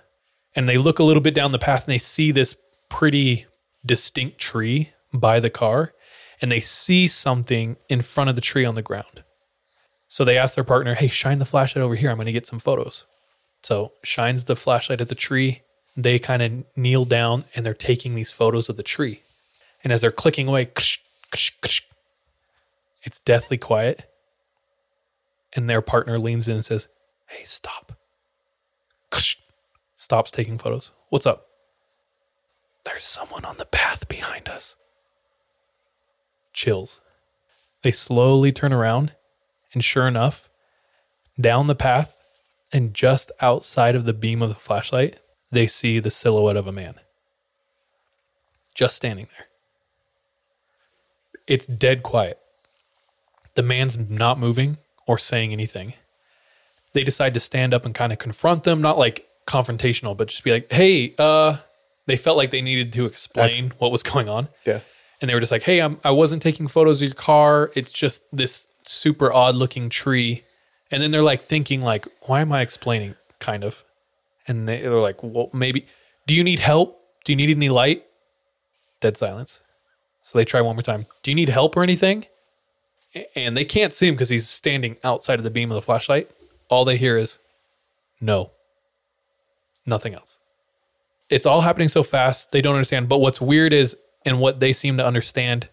and 0.54 0.68
they 0.68 0.78
look 0.78 0.98
a 0.98 1.04
little 1.04 1.22
bit 1.22 1.34
down 1.34 1.52
the 1.52 1.58
path 1.58 1.84
and 1.84 1.92
they 1.92 1.98
see 1.98 2.32
this 2.32 2.56
pretty 2.88 3.46
distinct 3.86 4.38
tree 4.38 4.92
by 5.12 5.40
the 5.40 5.50
car 5.50 5.94
and 6.40 6.50
they 6.50 6.60
see 6.60 7.08
something 7.08 7.76
in 7.88 8.02
front 8.02 8.30
of 8.30 8.36
the 8.36 8.42
tree 8.42 8.64
on 8.64 8.74
the 8.74 8.82
ground. 8.82 9.24
So 10.08 10.24
they 10.24 10.38
ask 10.38 10.54
their 10.54 10.64
partner, 10.64 10.94
Hey, 10.94 11.08
shine 11.08 11.38
the 11.38 11.44
flashlight 11.44 11.82
over 11.82 11.94
here. 11.94 12.10
I'm 12.10 12.16
going 12.16 12.26
to 12.26 12.32
get 12.32 12.46
some 12.46 12.58
photos. 12.58 13.04
So 13.62 13.92
shines 14.02 14.44
the 14.44 14.56
flashlight 14.56 15.00
at 15.00 15.08
the 15.08 15.14
tree. 15.14 15.62
They 15.96 16.18
kind 16.18 16.42
of 16.42 16.64
kneel 16.76 17.04
down 17.04 17.44
and 17.54 17.66
they're 17.66 17.74
taking 17.74 18.14
these 18.14 18.30
photos 18.30 18.68
of 18.68 18.76
the 18.76 18.82
tree. 18.82 19.22
And 19.82 19.92
as 19.92 20.00
they're 20.00 20.12
clicking 20.12 20.48
away, 20.48 20.66
ksh, 20.66 20.98
ksh, 21.32 21.50
ksh, 21.62 21.82
it's 23.02 23.18
deathly 23.20 23.58
quiet. 23.58 24.08
And 25.54 25.68
their 25.68 25.82
partner 25.82 26.18
leans 26.18 26.48
in 26.48 26.56
and 26.56 26.64
says, 26.64 26.88
Hey, 27.26 27.44
stop. 27.44 27.92
Stops 30.08 30.30
taking 30.30 30.56
photos. 30.56 30.92
What's 31.10 31.26
up? 31.26 31.48
There's 32.84 33.04
someone 33.04 33.44
on 33.44 33.58
the 33.58 33.66
path 33.66 34.08
behind 34.08 34.48
us. 34.48 34.76
Chills. 36.52 37.00
They 37.82 37.92
slowly 37.92 38.52
turn 38.52 38.72
around, 38.72 39.12
and 39.72 39.84
sure 39.84 40.08
enough, 40.08 40.48
down 41.40 41.66
the 41.66 41.74
path 41.74 42.16
and 42.72 42.92
just 42.92 43.30
outside 43.40 43.94
of 43.94 44.04
the 44.04 44.12
beam 44.12 44.42
of 44.42 44.48
the 44.48 44.54
flashlight, 44.54 45.20
they 45.50 45.66
see 45.66 45.98
the 45.98 46.10
silhouette 46.10 46.56
of 46.56 46.66
a 46.66 46.72
man 46.72 46.96
just 48.74 48.96
standing 48.96 49.26
there. 49.36 49.46
It's 51.46 51.66
dead 51.66 52.02
quiet. 52.02 52.38
The 53.54 53.62
man's 53.62 53.98
not 53.98 54.38
moving 54.38 54.76
or 55.06 55.18
saying 55.18 55.52
anything. 55.52 55.94
They 56.92 57.02
decide 57.02 57.34
to 57.34 57.40
stand 57.40 57.74
up 57.74 57.84
and 57.84 57.94
kind 57.94 58.12
of 58.12 58.18
confront 58.18 58.64
them, 58.64 58.80
not 58.80 58.96
like 58.96 59.26
confrontational, 59.46 60.16
but 60.16 60.28
just 60.28 60.44
be 60.44 60.52
like, 60.52 60.70
"Hey, 60.70 61.14
uh," 61.18 61.56
they 62.06 62.16
felt 62.16 62.36
like 62.36 62.50
they 62.50 62.62
needed 62.62 62.92
to 62.92 63.06
explain 63.06 63.72
what 63.78 63.90
was 63.90 64.02
going 64.02 64.28
on. 64.28 64.48
Yeah. 64.64 64.80
And 65.20 65.28
they 65.28 65.34
were 65.34 65.40
just 65.40 65.52
like, 65.52 65.62
"Hey, 65.64 65.80
I'm 65.80 66.00
I 66.04 66.10
wasn't 66.10 66.42
taking 66.42 66.68
photos 66.68 67.02
of 67.02 67.08
your 67.08 67.14
car. 67.14 67.70
It's 67.74 67.90
just 67.90 68.22
this 68.32 68.68
super 68.86 69.32
odd 69.32 69.56
looking 69.56 69.88
tree." 69.88 70.44
And 70.90 71.02
then 71.02 71.10
they're 71.10 71.22
like 71.22 71.42
thinking 71.42 71.82
like, 71.82 72.06
"Why 72.22 72.40
am 72.40 72.52
I 72.52 72.62
explaining?" 72.62 73.14
kind 73.40 73.64
of. 73.64 73.84
And 74.46 74.68
they, 74.68 74.80
they're 74.80 74.94
like, 75.00 75.22
"Well, 75.22 75.50
maybe 75.52 75.86
do 76.26 76.34
you 76.34 76.44
need 76.44 76.60
help? 76.60 77.00
Do 77.24 77.32
you 77.32 77.36
need 77.36 77.50
any 77.50 77.68
light?" 77.68 78.04
Dead 79.00 79.16
silence. 79.16 79.60
So 80.22 80.38
they 80.38 80.44
try 80.44 80.60
one 80.60 80.76
more 80.76 80.82
time. 80.82 81.06
Do 81.22 81.30
you 81.30 81.34
need 81.34 81.48
help 81.48 81.76
or 81.76 81.82
anything? 81.82 82.26
And 83.34 83.56
they 83.56 83.64
can't 83.64 83.94
see 83.94 84.06
him 84.06 84.14
because 84.14 84.28
he's 84.28 84.48
standing 84.48 84.96
outside 85.02 85.38
of 85.38 85.42
the 85.44 85.50
beam 85.50 85.70
of 85.70 85.74
the 85.74 85.82
flashlight. 85.82 86.30
All 86.68 86.84
they 86.84 86.98
hear 86.98 87.16
is, 87.16 87.38
no. 88.20 88.50
Nothing 89.86 90.14
else. 90.14 90.38
It's 91.30 91.46
all 91.46 91.62
happening 91.62 91.88
so 91.88 92.02
fast, 92.02 92.52
they 92.52 92.60
don't 92.60 92.74
understand. 92.74 93.08
But 93.08 93.18
what's 93.18 93.40
weird 93.40 93.72
is, 93.72 93.96
and 94.24 94.40
what 94.40 94.60
they 94.60 94.72
seem 94.72 94.96
to 94.96 95.06
understand, 95.06 95.68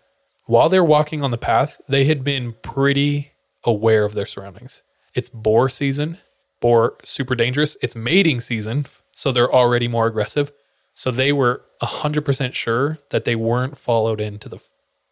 while 0.46 0.70
they're 0.70 0.84
walking 0.84 1.24
on 1.24 1.32
the 1.32 1.38
path, 1.38 1.82
they 1.88 2.06
had 2.06 2.24
been 2.24 2.56
pretty 2.62 3.32
aware 3.64 4.06
of 4.06 4.14
their 4.14 4.26
surroundings. 4.26 4.82
It's 5.14 5.30
boar 5.30 5.70
season, 5.70 6.20
boar 6.60 6.98
super 7.04 7.36
dangerous. 7.36 7.78
It's 7.82 7.96
mating 7.96 8.42
season, 8.42 8.86
so 9.12 9.32
they're 9.32 9.54
already 9.54 9.88
more 9.88 10.08
aggressive. 10.08 10.52
So 10.94 11.12
they 11.12 11.34
were 11.34 11.64
100% 11.82 12.54
sure 12.54 13.00
that 13.10 13.26
they 13.26 13.36
weren't 13.36 13.78
followed 13.78 14.22
into 14.22 14.48
the 14.48 14.60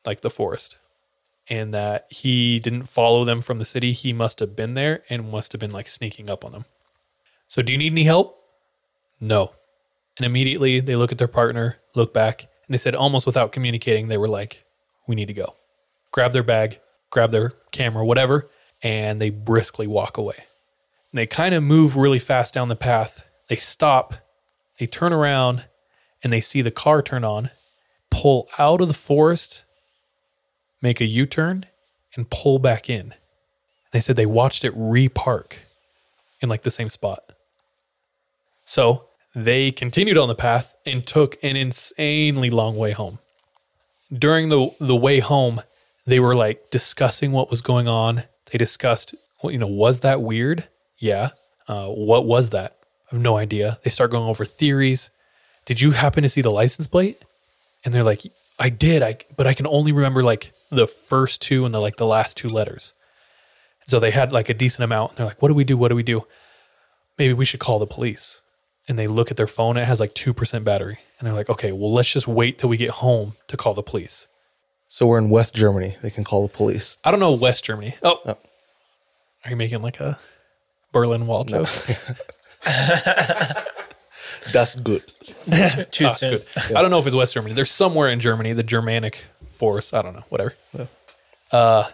like 0.06 0.22
the 0.22 0.30
forest 0.30 0.78
and 1.50 1.74
that 1.74 2.08
he 2.10 2.60
didn't 2.60 2.84
follow 2.84 3.26
them 3.26 3.42
from 3.42 3.60
the 3.60 3.66
city. 3.66 3.92
He 3.92 4.14
must 4.14 4.40
have 4.40 4.56
been 4.56 4.74
there 4.74 5.04
and 5.10 5.32
must 5.32 5.52
have 5.52 5.60
been 5.60 5.72
like 5.72 5.88
sneaking 5.90 6.30
up 6.30 6.46
on 6.46 6.52
them. 6.52 6.66
So, 7.48 7.62
do 7.62 7.72
you 7.72 7.78
need 7.78 7.92
any 7.92 8.04
help? 8.04 8.44
No. 9.20 9.52
And 10.18 10.26
immediately 10.26 10.80
they 10.80 10.96
look 10.96 11.12
at 11.12 11.18
their 11.18 11.28
partner, 11.28 11.78
look 11.96 12.14
back, 12.14 12.48
they 12.74 12.78
said, 12.78 12.96
almost 12.96 13.26
without 13.26 13.52
communicating, 13.52 14.08
they 14.08 14.18
were 14.18 14.28
like, 14.28 14.64
we 15.08 15.16
need 15.16 15.28
to 15.28 15.34
go. 15.34 15.56
Grab 16.12 16.32
their 16.32 16.44
bag, 16.44 16.80
grab 17.10 17.32
their 17.32 17.54
camera, 17.72 18.06
whatever, 18.06 18.50
and 18.82 19.22
they 19.22 19.30
briskly 19.30 19.88
walk 19.88 20.18
away. 20.18 20.36
And 21.12 21.20
they 21.20 21.28
kind 21.28 21.54
of 21.54 21.64
move 21.64 21.96
really 21.96 22.20
fast 22.20 22.54
down 22.54 22.70
the 22.70 22.76
path. 22.76 23.26
They 23.50 23.56
stop, 23.58 24.16
they 24.80 24.88
turn 24.88 25.14
around, 25.14 25.66
and 26.24 26.32
they 26.32 26.42
see 26.42 26.62
the 26.62 26.72
car 26.72 27.02
turn 27.02 27.24
on, 27.24 27.52
pull 28.10 28.48
out 28.58 28.82
of 28.82 28.88
the 28.88 28.94
forest, 28.94 29.64
make 30.82 31.02
a 31.02 31.06
U 31.06 31.26
turn, 31.26 31.66
and 32.16 32.30
pull 32.30 32.60
back 32.60 32.90
in. 32.90 33.02
And 33.02 33.14
They 33.92 34.02
said 34.02 34.16
they 34.16 34.26
watched 34.26 34.64
it 34.64 34.76
repark 34.78 35.54
in 36.42 36.50
like 36.50 36.64
the 36.64 36.72
same 36.72 36.90
spot. 36.90 37.34
So 38.66 39.06
they 39.36 39.72
continued 39.72 40.18
on 40.18 40.28
the 40.28 40.36
path 40.36 40.76
and 40.86 41.06
took 41.06 41.38
an 41.44 41.56
insanely 41.56 42.50
long 42.50 42.78
way 42.78 42.92
home. 42.92 43.20
During 44.12 44.50
the 44.50 44.70
the 44.80 44.96
way 44.96 45.20
home, 45.20 45.62
they 46.06 46.20
were 46.20 46.36
like 46.36 46.70
discussing 46.70 47.32
what 47.32 47.50
was 47.50 47.62
going 47.62 47.88
on. 47.88 48.24
They 48.52 48.58
discussed, 48.58 49.16
you 49.44 49.58
know, 49.58 49.68
was 49.68 50.02
that 50.02 50.22
weird? 50.22 50.68
Yeah. 51.00 51.32
Uh, 51.68 51.88
what 51.88 52.26
was 52.26 52.52
that? 52.52 52.78
I 53.12 53.16
have 53.16 53.22
no 53.22 53.38
idea. 53.38 53.80
They 53.84 53.90
start 53.90 54.12
going 54.12 54.28
over 54.28 54.46
theories. 54.46 55.10
Did 55.66 55.82
you 55.82 55.92
happen 55.92 56.24
to 56.24 56.30
see 56.30 56.42
the 56.42 56.52
license 56.52 56.88
plate? 56.88 57.24
And 57.84 57.94
they're 57.94 58.04
like, 58.04 58.22
I 58.60 58.70
did. 58.70 59.02
I 59.02 59.18
but 59.36 59.48
I 59.48 59.54
can 59.54 59.66
only 59.66 59.92
remember 59.92 60.24
like 60.24 60.54
the 60.70 60.88
first 60.88 61.42
two 61.42 61.66
and 61.66 61.74
the 61.74 61.80
like 61.80 61.96
the 61.96 62.06
last 62.06 62.38
two 62.38 62.50
letters. 62.50 62.94
So 63.88 64.00
they 64.00 64.12
had 64.12 64.32
like 64.32 64.50
a 64.50 64.54
decent 64.54 64.84
amount. 64.84 65.12
And 65.12 65.18
they're 65.18 65.26
like, 65.26 65.42
what 65.42 65.48
do 65.48 65.56
we 65.56 65.64
do? 65.64 65.76
What 65.76 65.90
do 65.90 65.96
we 65.96 66.04
do? 66.04 66.28
Maybe 67.18 67.34
we 67.34 67.46
should 67.46 67.60
call 67.60 67.80
the 67.80 67.88
police. 67.88 68.42
And 68.88 69.00
they 69.00 69.08
look 69.08 69.32
at 69.32 69.38
their 69.38 69.48
phone. 69.48 69.78
It 69.78 69.86
has 69.86 70.00
like 70.00 70.14
2% 70.14 70.64
battery. 70.64 71.00
And 71.18 71.26
they're 71.26 71.34
like, 71.34 71.50
okay, 71.50 71.72
well, 71.72 71.94
let's 71.94 72.12
just 72.12 72.28
wait 72.28 72.58
till 72.58 72.70
we 72.70 72.76
get 72.78 72.90
home 72.90 73.34
to 73.48 73.56
call 73.56 73.74
the 73.74 73.84
police. 73.84 74.28
So 74.90 75.08
we're 75.08 75.18
in 75.18 75.30
West 75.30 75.56
Germany. 75.56 75.96
They 76.02 76.10
can 76.10 76.24
call 76.24 76.44
the 76.44 76.54
police. 76.54 76.98
I 77.04 77.10
don't 77.12 77.20
know 77.20 77.32
West 77.32 77.64
Germany. 77.64 77.96
Oh. 78.04 78.20
Are 78.26 79.50
you 79.50 79.56
making 79.56 79.82
like 79.82 80.00
a 80.00 80.20
Berlin 80.92 81.26
Wall 81.28 81.46
joke? 81.46 81.68
That's 84.52 84.76
good. 84.76 85.04
Too 85.92 86.04
That's 86.06 86.20
soon. 86.20 86.32
good. 86.32 86.46
I 86.76 86.82
don't 86.82 86.92
know 86.92 87.00
if 87.00 87.08
it's 87.08 87.16
West 87.16 87.34
Germany. 87.34 87.56
There's 87.56 87.72
somewhere 87.72 88.10
in 88.10 88.20
Germany, 88.20 88.54
the 88.54 88.64
Germanic 88.64 89.24
force. 89.48 89.94
I 89.94 90.02
don't 90.02 90.14
know, 90.14 90.24
whatever. 90.30 90.54
Uh, 91.52 91.90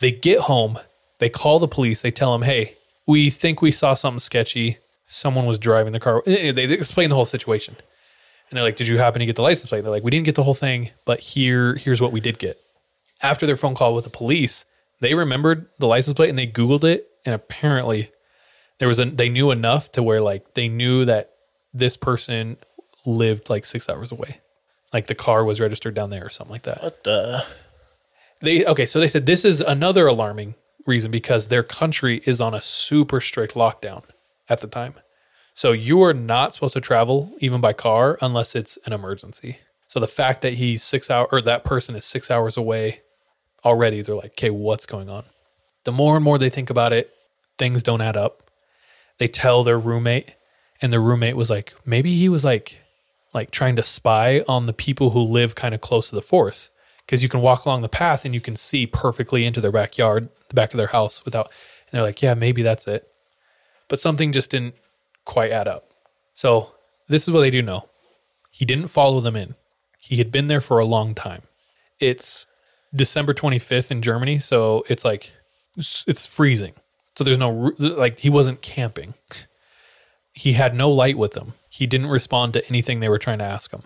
they 0.00 0.10
get 0.10 0.40
home. 0.40 0.78
They 1.18 1.28
call 1.28 1.58
the 1.58 1.68
police. 1.68 2.02
They 2.02 2.10
tell 2.10 2.32
them, 2.32 2.42
hey, 2.42 2.76
we 3.06 3.30
think 3.30 3.62
we 3.62 3.70
saw 3.70 3.94
something 3.94 4.20
sketchy. 4.20 4.78
Someone 5.14 5.46
was 5.46 5.58
driving 5.58 5.92
the 5.92 6.00
car. 6.00 6.22
Eh, 6.26 6.50
They, 6.52 6.66
they 6.66 6.74
explain 6.74 7.08
the 7.08 7.14
whole 7.14 7.24
situation. 7.24 7.76
And 8.50 8.56
they're 8.56 8.64
like, 8.64 8.76
did 8.76 8.88
you 8.88 8.98
happen 8.98 9.20
to 9.20 9.26
get 9.26 9.36
the 9.36 9.42
license 9.42 9.68
plate? 9.68 9.82
They're 9.82 9.90
like, 9.90 10.02
we 10.04 10.10
didn't 10.10 10.26
get 10.26 10.34
the 10.34 10.42
whole 10.42 10.54
thing, 10.54 10.90
but 11.04 11.20
here, 11.20 11.76
here's 11.76 12.00
what 12.00 12.12
we 12.12 12.20
did 12.20 12.38
get. 12.38 12.60
After 13.22 13.46
their 13.46 13.56
phone 13.56 13.74
call 13.74 13.94
with 13.94 14.04
the 14.04 14.10
police, 14.10 14.64
they 15.00 15.14
remembered 15.14 15.66
the 15.78 15.86
license 15.86 16.14
plate 16.14 16.28
and 16.30 16.38
they 16.38 16.46
Googled 16.46 16.84
it. 16.84 17.08
And 17.24 17.34
apparently 17.34 18.10
there 18.80 18.88
was 18.88 18.98
a, 18.98 19.06
they 19.06 19.28
knew 19.28 19.50
enough 19.50 19.92
to 19.92 20.02
where 20.02 20.20
like 20.20 20.54
they 20.54 20.68
knew 20.68 21.04
that 21.04 21.30
this 21.72 21.96
person 21.96 22.56
lived 23.06 23.48
like 23.48 23.64
six 23.64 23.88
hours 23.88 24.10
away. 24.12 24.40
Like 24.92 25.06
the 25.06 25.14
car 25.14 25.44
was 25.44 25.60
registered 25.60 25.94
down 25.94 26.10
there 26.10 26.24
or 26.26 26.30
something 26.30 26.52
like 26.52 26.62
that. 26.64 26.82
What 26.82 27.02
the? 27.04 27.44
They 28.40 28.64
okay, 28.66 28.84
so 28.86 29.00
they 29.00 29.08
said 29.08 29.26
this 29.26 29.44
is 29.44 29.60
another 29.60 30.06
alarming 30.06 30.54
reason 30.86 31.10
because 31.10 31.48
their 31.48 31.62
country 31.62 32.20
is 32.26 32.40
on 32.40 32.52
a 32.52 32.60
super 32.60 33.20
strict 33.20 33.54
lockdown. 33.54 34.02
at 34.48 34.60
the 34.60 34.66
time. 34.66 34.94
So 35.54 35.70
you 35.70 36.02
are 36.02 36.12
not 36.12 36.52
supposed 36.52 36.74
to 36.74 36.80
travel 36.80 37.32
even 37.38 37.60
by 37.60 37.72
car 37.72 38.18
unless 38.20 38.56
it's 38.56 38.76
an 38.84 38.92
emergency. 38.92 39.58
So 39.86 40.00
the 40.00 40.08
fact 40.08 40.42
that 40.42 40.54
he's 40.54 40.82
six 40.82 41.10
hour 41.10 41.28
or 41.30 41.40
that 41.42 41.64
person 41.64 41.94
is 41.94 42.04
six 42.04 42.30
hours 42.30 42.56
away 42.56 43.02
already, 43.64 44.02
they're 44.02 44.16
like, 44.16 44.32
okay, 44.32 44.50
what's 44.50 44.86
going 44.86 45.08
on? 45.08 45.24
The 45.84 45.92
more 45.92 46.16
and 46.16 46.24
more 46.24 46.38
they 46.38 46.50
think 46.50 46.70
about 46.70 46.92
it, 46.92 47.14
things 47.56 47.82
don't 47.84 48.00
add 48.00 48.16
up. 48.16 48.50
They 49.18 49.28
tell 49.28 49.62
their 49.62 49.78
roommate, 49.78 50.34
and 50.82 50.92
the 50.92 50.98
roommate 50.98 51.36
was 51.36 51.50
like, 51.50 51.72
maybe 51.86 52.16
he 52.16 52.28
was 52.28 52.44
like 52.44 52.80
like 53.32 53.50
trying 53.50 53.76
to 53.76 53.82
spy 53.82 54.44
on 54.48 54.66
the 54.66 54.72
people 54.72 55.10
who 55.10 55.20
live 55.20 55.54
kind 55.54 55.74
of 55.74 55.80
close 55.80 56.08
to 56.08 56.14
the 56.14 56.22
forest. 56.22 56.70
Because 57.04 57.22
you 57.22 57.28
can 57.28 57.40
walk 57.40 57.66
along 57.66 57.82
the 57.82 57.88
path 57.88 58.24
and 58.24 58.32
you 58.32 58.40
can 58.40 58.56
see 58.56 58.86
perfectly 58.86 59.44
into 59.44 59.60
their 59.60 59.72
backyard, 59.72 60.28
the 60.48 60.54
back 60.54 60.72
of 60.72 60.78
their 60.78 60.86
house 60.88 61.24
without 61.24 61.46
and 61.46 61.92
they're 61.92 62.02
like, 62.02 62.22
Yeah, 62.22 62.34
maybe 62.34 62.62
that's 62.62 62.88
it. 62.88 63.08
But 63.88 64.00
something 64.00 64.32
just 64.32 64.50
didn't 64.50 64.74
quite 65.24 65.50
add 65.50 65.68
up. 65.68 65.90
So 66.34 66.72
this 67.08 67.22
is 67.22 67.30
what 67.30 67.40
they 67.40 67.50
do 67.50 67.62
know. 67.62 67.84
He 68.50 68.64
didn't 68.64 68.88
follow 68.88 69.20
them 69.20 69.36
in. 69.36 69.54
He 69.98 70.16
had 70.16 70.30
been 70.30 70.48
there 70.48 70.60
for 70.60 70.78
a 70.78 70.84
long 70.84 71.14
time. 71.14 71.42
It's 71.98 72.46
December 72.94 73.34
25th 73.34 73.90
in 73.90 74.02
Germany, 74.02 74.38
so 74.38 74.84
it's 74.88 75.04
like 75.04 75.32
it's 75.76 76.26
freezing. 76.26 76.74
So 77.16 77.24
there's 77.24 77.38
no 77.38 77.72
like 77.78 78.18
he 78.18 78.30
wasn't 78.30 78.62
camping. 78.62 79.14
He 80.32 80.52
had 80.54 80.74
no 80.74 80.90
light 80.90 81.16
with 81.16 81.36
him. 81.36 81.54
He 81.68 81.86
didn't 81.86 82.08
respond 82.08 82.52
to 82.52 82.68
anything 82.68 83.00
they 83.00 83.08
were 83.08 83.18
trying 83.18 83.38
to 83.38 83.44
ask 83.44 83.72
him. 83.72 83.82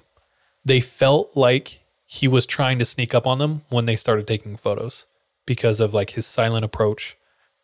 They 0.64 0.80
felt 0.80 1.30
like 1.34 1.80
he 2.06 2.26
was 2.26 2.46
trying 2.46 2.78
to 2.78 2.84
sneak 2.84 3.14
up 3.14 3.26
on 3.26 3.38
them 3.38 3.62
when 3.68 3.84
they 3.84 3.96
started 3.96 4.26
taking 4.26 4.56
photos 4.56 5.06
because 5.46 5.80
of 5.80 5.94
like 5.94 6.10
his 6.10 6.26
silent 6.26 6.64
approach, 6.64 7.16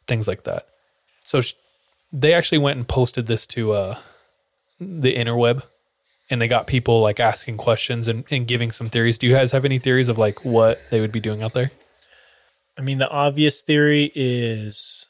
things 0.06 0.28
like 0.28 0.44
that. 0.44 0.66
So 1.22 1.40
they 2.16 2.32
actually 2.32 2.58
went 2.58 2.76
and 2.78 2.86
posted 2.86 3.26
this 3.26 3.44
to 3.48 3.72
uh, 3.72 3.98
the 4.80 5.14
interweb 5.16 5.62
and 6.30 6.40
they 6.40 6.46
got 6.48 6.66
people 6.68 7.00
like 7.02 7.18
asking 7.18 7.56
questions 7.56 8.06
and, 8.08 8.24
and 8.30 8.46
giving 8.46 8.70
some 8.72 8.88
theories. 8.88 9.18
Do 9.18 9.26
you 9.26 9.34
guys 9.34 9.50
have 9.52 9.64
any 9.64 9.78
theories 9.80 10.08
of 10.08 10.16
like 10.16 10.44
what 10.44 10.80
they 10.90 11.00
would 11.00 11.10
be 11.12 11.18
doing 11.20 11.42
out 11.42 11.54
there? 11.54 11.70
I 12.78 12.82
mean, 12.82 12.98
the 12.98 13.10
obvious 13.10 13.60
theory 13.62 14.12
is 14.14 15.06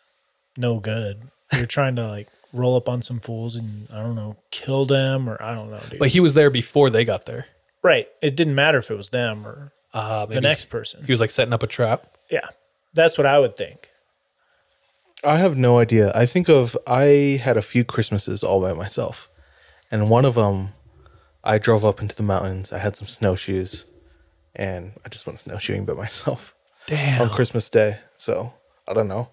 no 0.56 0.80
good. 0.80 1.30
You're 1.52 1.66
trying 1.78 1.96
to 1.96 2.08
like 2.08 2.28
roll 2.54 2.74
up 2.76 2.88
on 2.88 3.02
some 3.02 3.20
fools 3.20 3.54
and 3.56 3.86
I 3.92 4.00
don't 4.02 4.14
know, 4.14 4.36
kill 4.50 4.86
them 4.86 5.28
or 5.28 5.40
I 5.42 5.54
don't 5.54 5.70
know, 5.70 5.80
dude. 5.90 5.98
But 5.98 6.08
he 6.08 6.20
was 6.20 6.34
there 6.34 6.50
before 6.50 6.88
they 6.90 7.04
got 7.04 7.26
there. 7.26 7.46
right. 7.82 8.08
It 8.22 8.34
didn't 8.34 8.54
matter 8.54 8.78
if 8.78 8.90
it 8.90 8.96
was 8.96 9.10
them 9.10 9.46
or 9.46 9.72
Uh, 9.92 10.24
the 10.26 10.40
next 10.40 10.66
person. 10.70 11.04
He 11.04 11.12
was 11.12 11.20
like 11.20 11.30
setting 11.30 11.52
up 11.52 11.62
a 11.62 11.66
trap. 11.66 12.06
Yeah. 12.30 12.48
That's 12.94 13.18
what 13.18 13.26
I 13.26 13.38
would 13.38 13.56
think. 13.56 13.90
I 15.24 15.38
have 15.38 15.56
no 15.56 15.78
idea. 15.78 16.12
I 16.14 16.26
think 16.26 16.48
of 16.48 16.76
I 16.86 17.40
had 17.42 17.56
a 17.56 17.62
few 17.62 17.84
Christmases 17.84 18.42
all 18.44 18.60
by 18.60 18.72
myself, 18.72 19.28
and 19.90 20.10
one 20.10 20.24
of 20.24 20.34
them, 20.34 20.70
I 21.42 21.58
drove 21.58 21.84
up 21.84 22.00
into 22.02 22.14
the 22.14 22.22
mountains. 22.22 22.72
I 22.72 22.78
had 22.78 22.96
some 22.96 23.08
snowshoes, 23.08 23.84
and 24.54 24.92
I 25.04 25.08
just 25.08 25.26
went 25.26 25.40
snowshoeing 25.40 25.84
by 25.84 25.94
myself 25.94 26.54
Damn. 26.86 27.22
on 27.22 27.30
Christmas 27.30 27.68
Day. 27.70 27.98
So 28.16 28.52
I 28.88 28.92
don't 28.94 29.08
know. 29.08 29.28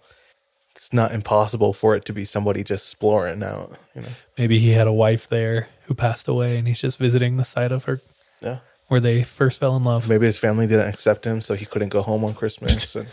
It's 0.76 0.94
not 0.94 1.14
impossible 1.14 1.74
for 1.74 1.96
it 1.96 2.06
to 2.06 2.14
be 2.14 2.24
somebody 2.26 2.64
just 2.64 2.86
exploring 2.86 3.44
out. 3.44 3.78
You 3.94 4.02
know. 4.04 4.08
Maybe 4.38 4.58
he 4.60 4.72
had 4.72 4.88
a 4.88 4.94
wife 4.94 5.28
there 5.28 5.68
who 5.84 5.94
passed 5.94 6.28
away 6.30 6.58
and 6.58 6.68
he's 6.68 6.80
just 6.80 6.98
visiting 6.98 7.36
the 7.38 7.44
site 7.44 7.74
of 7.74 7.84
her 7.84 8.02
Yeah. 8.42 8.60
where 8.88 9.02
they 9.02 9.24
first 9.24 9.60
fell 9.60 9.76
in 9.76 9.84
love. 9.84 10.08
Maybe 10.08 10.26
his 10.26 10.40
family 10.40 10.68
didn't 10.68 10.88
accept 10.88 11.26
him, 11.26 11.42
so 11.42 11.56
he 11.56 11.66
couldn't 11.66 11.90
go 11.90 12.02
home 12.02 12.24
on 12.24 12.34
Christmas. 12.34 12.96
and 12.96 13.08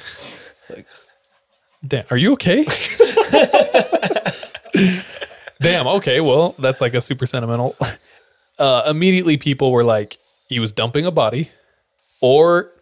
like, 0.71 0.87
Damn, 1.87 2.05
are 2.11 2.17
you 2.17 2.33
okay? 2.33 2.65
Damn, 5.61 5.87
okay. 5.87 6.21
Well, 6.21 6.55
that's 6.59 6.81
like 6.81 6.95
a 6.95 7.01
super 7.01 7.27
sentimental. 7.27 7.77
Uh, 8.59 8.83
immediately, 8.91 9.37
people 9.37 9.71
were 9.71 9.85
like, 9.85 10.19
he 10.49 10.59
was 10.59 10.73
dumping 10.73 11.07
a 11.07 11.13
body, 11.13 11.53
or 12.21 12.73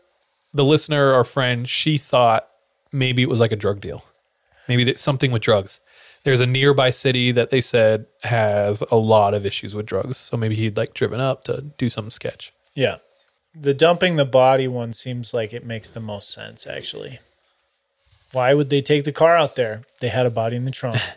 the 0.54 0.64
listener 0.64 1.12
or 1.12 1.22
friend, 1.22 1.68
she 1.68 1.98
thought 1.98 2.48
maybe 2.92 3.22
it 3.22 3.28
was 3.28 3.40
like 3.40 3.52
a 3.52 3.56
drug 3.56 3.80
deal. 3.82 4.02
Maybe 4.68 4.84
that 4.84 4.98
something 4.98 5.30
with 5.30 5.42
drugs. 5.42 5.80
There's 6.24 6.40
a 6.40 6.46
nearby 6.46 6.90
city 6.90 7.30
that 7.32 7.50
they 7.50 7.60
said 7.60 8.06
has 8.22 8.82
a 8.90 8.96
lot 8.96 9.34
of 9.34 9.46
issues 9.46 9.74
with 9.74 9.86
drugs. 9.86 10.16
So 10.16 10.36
maybe 10.36 10.56
he'd 10.56 10.76
like 10.76 10.94
driven 10.94 11.20
up 11.20 11.44
to 11.44 11.60
do 11.76 11.88
some 11.88 12.10
sketch. 12.10 12.52
Yeah. 12.74 12.96
The 13.54 13.74
dumping 13.74 14.16
the 14.16 14.24
body 14.24 14.66
one 14.66 14.92
seems 14.92 15.32
like 15.32 15.52
it 15.52 15.64
makes 15.64 15.90
the 15.90 16.00
most 16.00 16.32
sense, 16.32 16.66
actually. 16.66 17.20
Why 18.36 18.52
would 18.52 18.68
they 18.68 18.82
take 18.82 19.04
the 19.04 19.12
car 19.12 19.34
out 19.34 19.56
there? 19.56 19.80
They 20.00 20.08
had 20.08 20.26
a 20.26 20.30
body 20.30 20.56
in 20.56 20.66
the 20.66 20.70
trunk. 20.70 21.00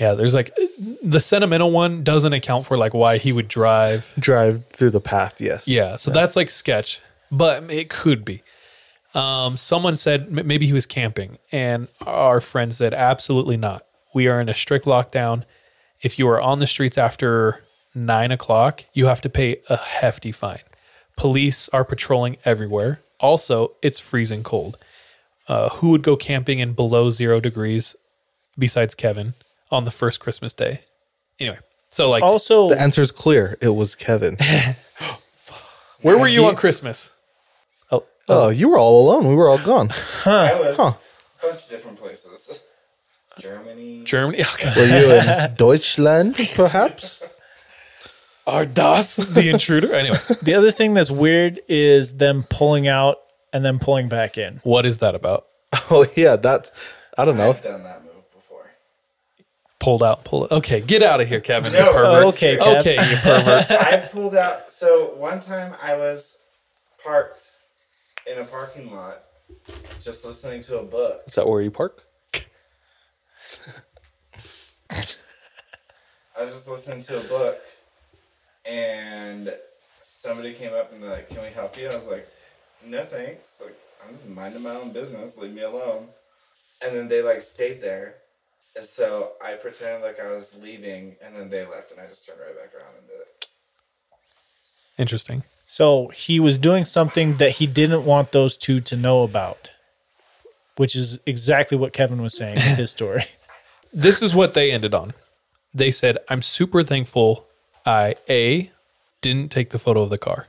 Yeah, 0.00 0.14
there's 0.14 0.32
like 0.34 0.56
the 1.02 1.20
sentimental 1.20 1.70
one 1.70 2.02
doesn't 2.02 2.32
account 2.32 2.64
for 2.64 2.78
like 2.78 2.94
why 2.94 3.18
he 3.18 3.32
would 3.32 3.48
drive 3.48 4.10
drive 4.18 4.64
through 4.72 4.92
the 4.92 5.00
path. 5.00 5.42
Yes. 5.42 5.68
Yeah, 5.68 5.96
so 5.96 6.10
that's 6.10 6.36
like 6.36 6.48
sketch, 6.48 7.02
but 7.30 7.70
it 7.70 7.90
could 7.90 8.24
be. 8.24 8.42
Um, 9.12 9.58
someone 9.58 9.96
said 9.98 10.22
m- 10.38 10.46
maybe 10.46 10.64
he 10.66 10.72
was 10.72 10.86
camping, 10.86 11.36
and 11.52 11.88
our 12.00 12.40
friend 12.40 12.74
said 12.74 12.94
absolutely 12.94 13.58
not. 13.58 13.84
We 14.14 14.26
are 14.26 14.40
in 14.40 14.48
a 14.48 14.54
strict 14.54 14.86
lockdown. 14.86 15.44
If 16.00 16.18
you 16.18 16.26
are 16.28 16.40
on 16.40 16.60
the 16.60 16.66
streets 16.66 16.96
after 16.96 17.62
nine 17.94 18.30
o'clock, 18.30 18.86
you 18.94 19.04
have 19.04 19.20
to 19.20 19.28
pay 19.28 19.60
a 19.68 19.76
hefty 19.76 20.32
fine. 20.32 20.62
Police 21.18 21.68
are 21.74 21.84
patrolling 21.84 22.38
everywhere. 22.46 23.02
Also, 23.20 23.72
it's 23.82 24.00
freezing 24.00 24.42
cold. 24.42 24.78
Uh, 25.50 25.68
who 25.70 25.88
would 25.88 26.04
go 26.04 26.14
camping 26.14 26.60
in 26.60 26.74
below 26.74 27.10
zero 27.10 27.40
degrees 27.40 27.96
besides 28.56 28.94
Kevin 28.94 29.34
on 29.68 29.84
the 29.84 29.90
first 29.90 30.20
Christmas 30.20 30.52
day? 30.52 30.82
Anyway, 31.40 31.58
so 31.88 32.08
like, 32.08 32.22
also, 32.22 32.68
The 32.68 32.80
answer 32.80 33.02
is 33.02 33.10
clear. 33.10 33.58
It 33.60 33.70
was 33.70 33.96
Kevin. 33.96 34.36
where 36.02 36.16
were 36.16 36.28
you 36.28 36.46
on 36.46 36.54
Christmas? 36.54 37.10
Oh, 37.90 38.04
oh, 38.28 38.50
you 38.50 38.68
were 38.68 38.78
all 38.78 39.02
alone. 39.10 39.26
We 39.26 39.34
were 39.34 39.48
all 39.48 39.58
gone. 39.58 39.90
I 40.24 40.54
was 40.54 40.76
Huh. 40.76 40.92
a 41.42 41.46
bunch 41.48 41.64
of 41.64 41.68
different 41.68 41.98
places. 41.98 42.60
Germany. 43.40 44.04
Germany. 44.04 44.44
Okay. 44.54 44.72
Were 44.76 44.86
you 45.00 45.10
in 45.14 45.54
Deutschland, 45.56 46.36
perhaps? 46.54 47.24
Are 48.46 48.66
das 48.66 49.16
the 49.16 49.48
intruder? 49.48 49.92
Anyway, 49.96 50.18
the 50.42 50.54
other 50.54 50.70
thing 50.70 50.94
that's 50.94 51.10
weird 51.10 51.58
is 51.68 52.18
them 52.18 52.44
pulling 52.48 52.86
out 52.86 53.18
and 53.52 53.64
then 53.64 53.78
pulling 53.78 54.08
back 54.08 54.36
in. 54.38 54.60
what 54.64 54.84
is 54.86 54.98
that 54.98 55.14
about? 55.14 55.46
Oh 55.90 56.04
yeah, 56.16 56.36
that's. 56.36 56.70
I 57.18 57.24
don't 57.24 57.36
know. 57.36 57.50
I've 57.50 57.62
done 57.62 57.82
that 57.84 58.04
move 58.04 58.14
before. 58.32 58.70
Pulled 59.78 60.02
out, 60.02 60.24
pull 60.24 60.44
it. 60.46 60.50
Okay, 60.52 60.80
get 60.80 61.02
out 61.02 61.20
of 61.20 61.28
here, 61.28 61.40
Kevin. 61.40 61.72
you 61.72 61.78
No. 61.78 61.92
pervert. 61.92 62.24
Oh, 62.24 62.28
okay, 62.28 62.56
Kev. 62.56 62.80
okay, 62.80 62.94
you 63.10 63.16
pervert. 63.16 63.70
I 63.70 63.96
pulled 63.98 64.34
out. 64.36 64.70
So 64.70 65.14
one 65.16 65.40
time 65.40 65.74
I 65.82 65.96
was 65.96 66.36
parked 67.02 67.42
in 68.26 68.38
a 68.38 68.44
parking 68.44 68.94
lot, 68.94 69.24
just 70.00 70.24
listening 70.24 70.62
to 70.64 70.78
a 70.78 70.82
book. 70.84 71.22
Is 71.26 71.34
that 71.34 71.46
where 71.48 71.60
you 71.60 71.70
park? 71.70 72.04
I 74.90 76.42
was 76.44 76.52
just 76.54 76.68
listening 76.68 77.02
to 77.04 77.20
a 77.20 77.24
book, 77.24 77.58
and 78.64 79.52
somebody 80.02 80.54
came 80.54 80.72
up 80.72 80.92
and 80.92 81.02
they're 81.02 81.10
like, 81.10 81.28
"Can 81.28 81.42
we 81.42 81.48
help 81.50 81.76
you?" 81.78 81.88
I 81.88 81.94
was 81.96 82.06
like, 82.06 82.26
"No, 82.84 83.04
thanks. 83.04 83.54
Like, 83.60 83.76
I'm 84.06 84.14
just 84.14 84.26
minding 84.26 84.62
my 84.62 84.74
own 84.74 84.92
business. 84.92 85.36
Leave 85.36 85.52
me 85.52 85.62
alone." 85.62 86.08
And 86.82 86.96
then 86.96 87.08
they 87.08 87.22
like 87.22 87.42
stayed 87.42 87.80
there, 87.82 88.16
and 88.76 88.86
so 88.86 89.32
I 89.44 89.54
pretended 89.54 90.02
like 90.02 90.18
I 90.20 90.30
was 90.30 90.54
leaving, 90.60 91.16
and 91.22 91.36
then 91.36 91.50
they 91.50 91.66
left, 91.66 91.92
and 91.92 92.00
I 92.00 92.06
just 92.06 92.26
turned 92.26 92.40
right 92.40 92.56
back 92.56 92.74
around 92.74 92.94
and 92.98 93.06
did 93.06 93.20
it. 93.20 93.48
Interesting. 94.98 95.44
So 95.66 96.08
he 96.08 96.40
was 96.40 96.58
doing 96.58 96.84
something 96.84 97.36
that 97.36 97.52
he 97.52 97.66
didn't 97.66 98.04
want 98.04 98.32
those 98.32 98.56
two 98.56 98.80
to 98.80 98.96
know 98.96 99.22
about, 99.22 99.70
which 100.76 100.96
is 100.96 101.18
exactly 101.26 101.76
what 101.76 101.92
Kevin 101.92 102.22
was 102.22 102.36
saying 102.36 102.56
in 102.56 102.76
his 102.76 102.90
story. 102.90 103.24
This 103.92 104.22
is 104.22 104.36
what 104.36 104.54
they 104.54 104.70
ended 104.70 104.94
on. 104.94 105.14
They 105.74 105.90
said, 105.90 106.18
"I'm 106.28 106.42
super 106.42 106.84
thankful. 106.84 107.46
I 107.84 108.14
a 108.28 108.70
didn't 109.20 109.50
take 109.50 109.70
the 109.70 109.80
photo 109.80 110.02
of 110.02 110.10
the 110.10 110.18
car, 110.18 110.46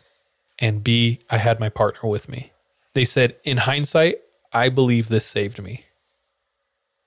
and 0.62 0.84
b 0.84 1.20
I 1.30 1.38
had 1.38 1.60
my 1.60 1.68
partner 1.68 2.08
with 2.08 2.30
me." 2.30 2.54
They 2.94 3.06
said, 3.06 3.36
"In 3.44 3.58
hindsight, 3.58 4.20
I 4.54 4.70
believe 4.70 5.10
this 5.10 5.26
saved 5.26 5.62
me." 5.62 5.86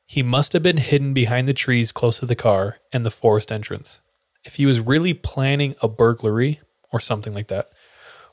He 0.06 0.22
must 0.22 0.52
have 0.52 0.62
been 0.62 0.76
hidden 0.76 1.14
behind 1.14 1.48
the 1.48 1.54
trees 1.54 1.90
close 1.90 2.18
to 2.18 2.26
the 2.26 2.34
car 2.34 2.78
and 2.92 3.04
the 3.06 3.10
forest 3.10 3.50
entrance. 3.50 4.00
If 4.44 4.56
he 4.56 4.66
was 4.66 4.80
really 4.80 5.14
planning 5.14 5.74
a 5.80 5.88
burglary 5.88 6.60
or 6.92 7.00
something 7.00 7.32
like 7.32 7.48
that, 7.48 7.70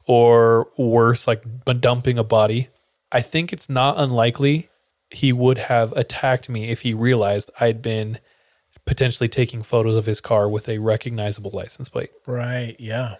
or 0.06 0.70
worse, 0.78 1.28
like 1.28 1.44
dumping 1.80 2.18
a 2.18 2.24
body, 2.24 2.68
I 3.12 3.22
think 3.22 3.54
it's 3.54 3.70
not 3.70 3.98
unlikely 3.98 4.70
he 5.10 5.32
would 5.34 5.58
have 5.58 5.92
attacked 5.94 6.50
me 6.50 6.70
if 6.70 6.82
he 6.82 6.94
realized 6.94 7.50
I'd 7.60 7.82
been 7.82 8.20
potentially 8.86 9.30
taking 9.30 9.62
photos 9.62 9.96
of 9.96 10.06
his 10.06 10.22
car 10.22 10.50
with 10.50 10.68
a 10.68 10.80
recognizable 10.80 11.52
license 11.52 11.90
plate, 11.90 12.12
right. 12.26 12.76
Yeah. 12.80 13.16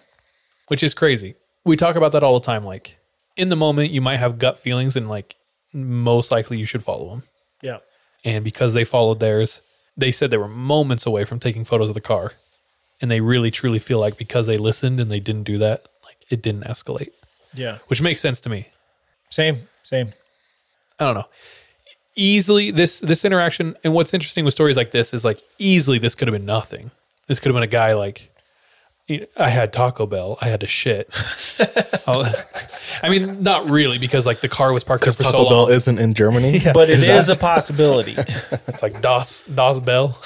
which 0.68 0.82
is 0.82 0.94
crazy. 0.94 1.34
We 1.64 1.76
talk 1.76 1.96
about 1.96 2.12
that 2.12 2.22
all 2.22 2.38
the 2.40 2.44
time. 2.46 2.64
Like 2.64 2.96
in 3.36 3.48
the 3.48 3.56
moment, 3.56 3.90
you 3.92 4.00
might 4.00 4.16
have 4.16 4.38
gut 4.38 4.58
feelings, 4.58 4.96
and 4.96 5.08
like 5.08 5.36
most 5.72 6.30
likely 6.30 6.58
you 6.58 6.66
should 6.66 6.82
follow 6.84 7.10
them. 7.10 7.22
Yeah. 7.62 7.78
And 8.24 8.44
because 8.44 8.74
they 8.74 8.84
followed 8.84 9.20
theirs, 9.20 9.60
they 9.96 10.12
said 10.12 10.30
they 10.30 10.36
were 10.36 10.48
moments 10.48 11.06
away 11.06 11.24
from 11.24 11.38
taking 11.40 11.64
photos 11.64 11.88
of 11.88 11.94
the 11.94 12.00
car, 12.00 12.32
and 13.00 13.10
they 13.10 13.20
really 13.20 13.50
truly 13.50 13.78
feel 13.78 13.98
like 13.98 14.16
because 14.16 14.46
they 14.46 14.58
listened 14.58 15.00
and 15.00 15.10
they 15.10 15.20
didn't 15.20 15.44
do 15.44 15.58
that, 15.58 15.86
like 16.04 16.16
it 16.30 16.42
didn't 16.42 16.64
escalate, 16.64 17.10
Yeah. 17.54 17.78
which 17.88 18.00
makes 18.02 18.20
sense 18.20 18.40
to 18.42 18.48
me. 18.48 18.68
Same. 19.30 19.68
Same. 19.82 20.12
I 20.98 21.04
don't 21.06 21.14
know. 21.14 21.26
Easily 22.14 22.70
this 22.70 23.00
this 23.00 23.24
interaction 23.24 23.74
and 23.82 23.94
what's 23.94 24.12
interesting 24.12 24.44
with 24.44 24.52
stories 24.52 24.76
like 24.76 24.90
this 24.90 25.14
is 25.14 25.24
like 25.24 25.40
easily 25.58 25.98
this 25.98 26.14
could 26.14 26.28
have 26.28 26.32
been 26.34 26.44
nothing. 26.44 26.90
This 27.26 27.38
could 27.38 27.48
have 27.48 27.54
been 27.54 27.62
a 27.62 27.66
guy 27.66 27.94
like 27.94 28.30
I 29.36 29.48
had 29.48 29.72
Taco 29.72 30.06
Bell. 30.06 30.38
I 30.40 30.48
had 30.48 30.60
to 30.60 30.66
shit. 30.66 31.08
I'll- 32.06 32.32
mean, 33.08 33.42
not 33.42 33.68
really, 33.68 33.98
because 33.98 34.26
like 34.26 34.40
the 34.40 34.48
car 34.48 34.72
was 34.72 34.84
parked 34.84 35.04
there 35.04 35.12
Because 35.12 35.16
for 35.26 35.32
Taco 35.32 35.44
so 35.44 35.48
Bell 35.48 35.68
isn't 35.68 35.98
in 35.98 36.14
Germany. 36.14 36.60
But 36.74 36.90
it 36.90 37.02
is 37.02 37.28
a 37.28 37.36
possibility. 37.36 38.16
It's 38.68 38.82
like 38.82 39.00
Das 39.02 39.44
Das 39.54 39.80
Bell. 39.80 40.18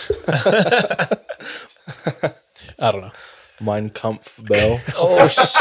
I 2.79 2.91
don't 2.93 3.01
know. 3.01 3.13
Mein 3.61 3.91
Kampf 3.91 4.39
Bell. 4.43 4.79
oh 4.99 5.27
shit. 5.27 5.55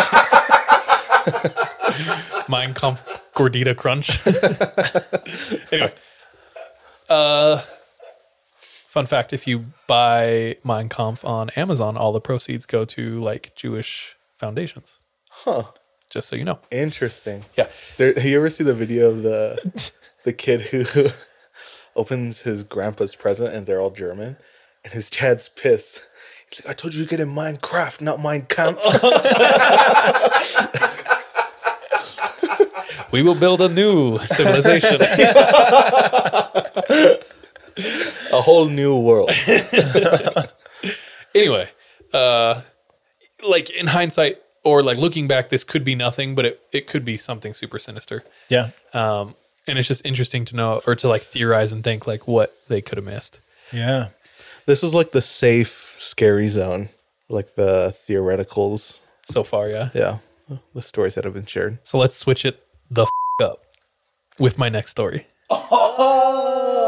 Mein 2.49 2.73
Kampf 2.73 3.03
Gordita 3.33 3.73
Crunch. 3.75 4.19
anyway, 5.71 5.93
uh, 7.09 7.61
fun 8.95 9.05
fact: 9.05 9.33
if 9.33 9.45
you 9.45 9.65
buy 9.87 10.55
Mein 10.63 10.87
Kampf 10.87 11.25
on 11.25 11.49
Amazon, 11.51 11.97
all 11.97 12.13
the 12.13 12.21
proceeds 12.21 12.65
go 12.65 12.85
to 12.85 13.21
like 13.21 13.53
Jewish 13.53 14.15
foundations. 14.37 14.99
Huh. 15.29 15.65
Just 16.09 16.29
so 16.29 16.37
you 16.37 16.45
know. 16.45 16.59
Interesting. 16.71 17.43
Yeah. 17.57 17.67
There, 17.97 18.17
you 18.17 18.37
ever 18.37 18.49
seen 18.49 18.67
the 18.67 18.73
video 18.73 19.11
of 19.11 19.21
the 19.21 19.91
the 20.23 20.31
kid 20.31 20.61
who 20.61 21.09
opens 21.97 22.41
his 22.41 22.63
grandpa's 22.63 23.15
present 23.15 23.53
and 23.53 23.67
they're 23.67 23.81
all 23.81 23.91
German, 23.91 24.37
and 24.85 24.93
his 24.93 25.09
dad's 25.09 25.49
pissed. 25.49 26.01
He's 26.49 26.63
like, 26.63 26.71
"I 26.71 26.73
told 26.73 26.93
you 26.93 27.03
to 27.03 27.09
get 27.09 27.19
in 27.19 27.35
Minecraft, 27.35 27.99
not 27.99 28.23
Mein 28.23 28.45
Kampf." 28.47 28.81
We 33.11 33.21
will 33.21 33.35
build 33.35 33.61
a 33.61 33.69
new 33.69 34.19
civilization. 34.19 34.99
A 37.77 38.41
whole 38.41 38.67
new 38.67 38.97
world. 38.99 39.31
anyway, 41.35 41.69
uh, 42.13 42.61
like 43.43 43.69
in 43.69 43.87
hindsight 43.87 44.41
or 44.63 44.83
like 44.83 44.97
looking 44.97 45.27
back, 45.27 45.49
this 45.49 45.63
could 45.63 45.83
be 45.83 45.95
nothing, 45.95 46.35
but 46.35 46.45
it, 46.45 46.61
it 46.71 46.87
could 46.87 47.05
be 47.05 47.17
something 47.17 47.53
super 47.53 47.79
sinister. 47.79 48.23
Yeah. 48.49 48.71
Um, 48.93 49.35
and 49.67 49.77
it's 49.79 49.87
just 49.87 50.05
interesting 50.05 50.45
to 50.45 50.55
know 50.55 50.81
or 50.85 50.95
to 50.95 51.07
like 51.07 51.23
theorize 51.23 51.71
and 51.71 51.83
think 51.83 52.07
like 52.07 52.27
what 52.27 52.55
they 52.67 52.81
could 52.81 52.97
have 52.97 53.05
missed. 53.05 53.39
Yeah. 53.71 54.09
This 54.65 54.83
is 54.83 54.93
like 54.93 55.11
the 55.11 55.21
safe, 55.21 55.93
scary 55.97 56.47
zone, 56.47 56.89
like 57.29 57.55
the 57.55 57.95
theoreticals. 58.07 59.01
So 59.29 59.43
far, 59.43 59.69
yeah. 59.69 59.89
Yeah, 59.93 60.17
the 60.73 60.81
stories 60.81 61.15
that 61.15 61.23
have 61.23 61.33
been 61.33 61.45
shared. 61.45 61.79
So 61.83 61.97
let's 61.97 62.15
switch 62.15 62.45
it 62.45 62.63
the 62.89 63.03
f- 63.03 63.09
up 63.43 63.63
with 64.39 64.57
my 64.57 64.69
next 64.69 64.91
story. 64.91 65.27
Oh, 65.49 66.81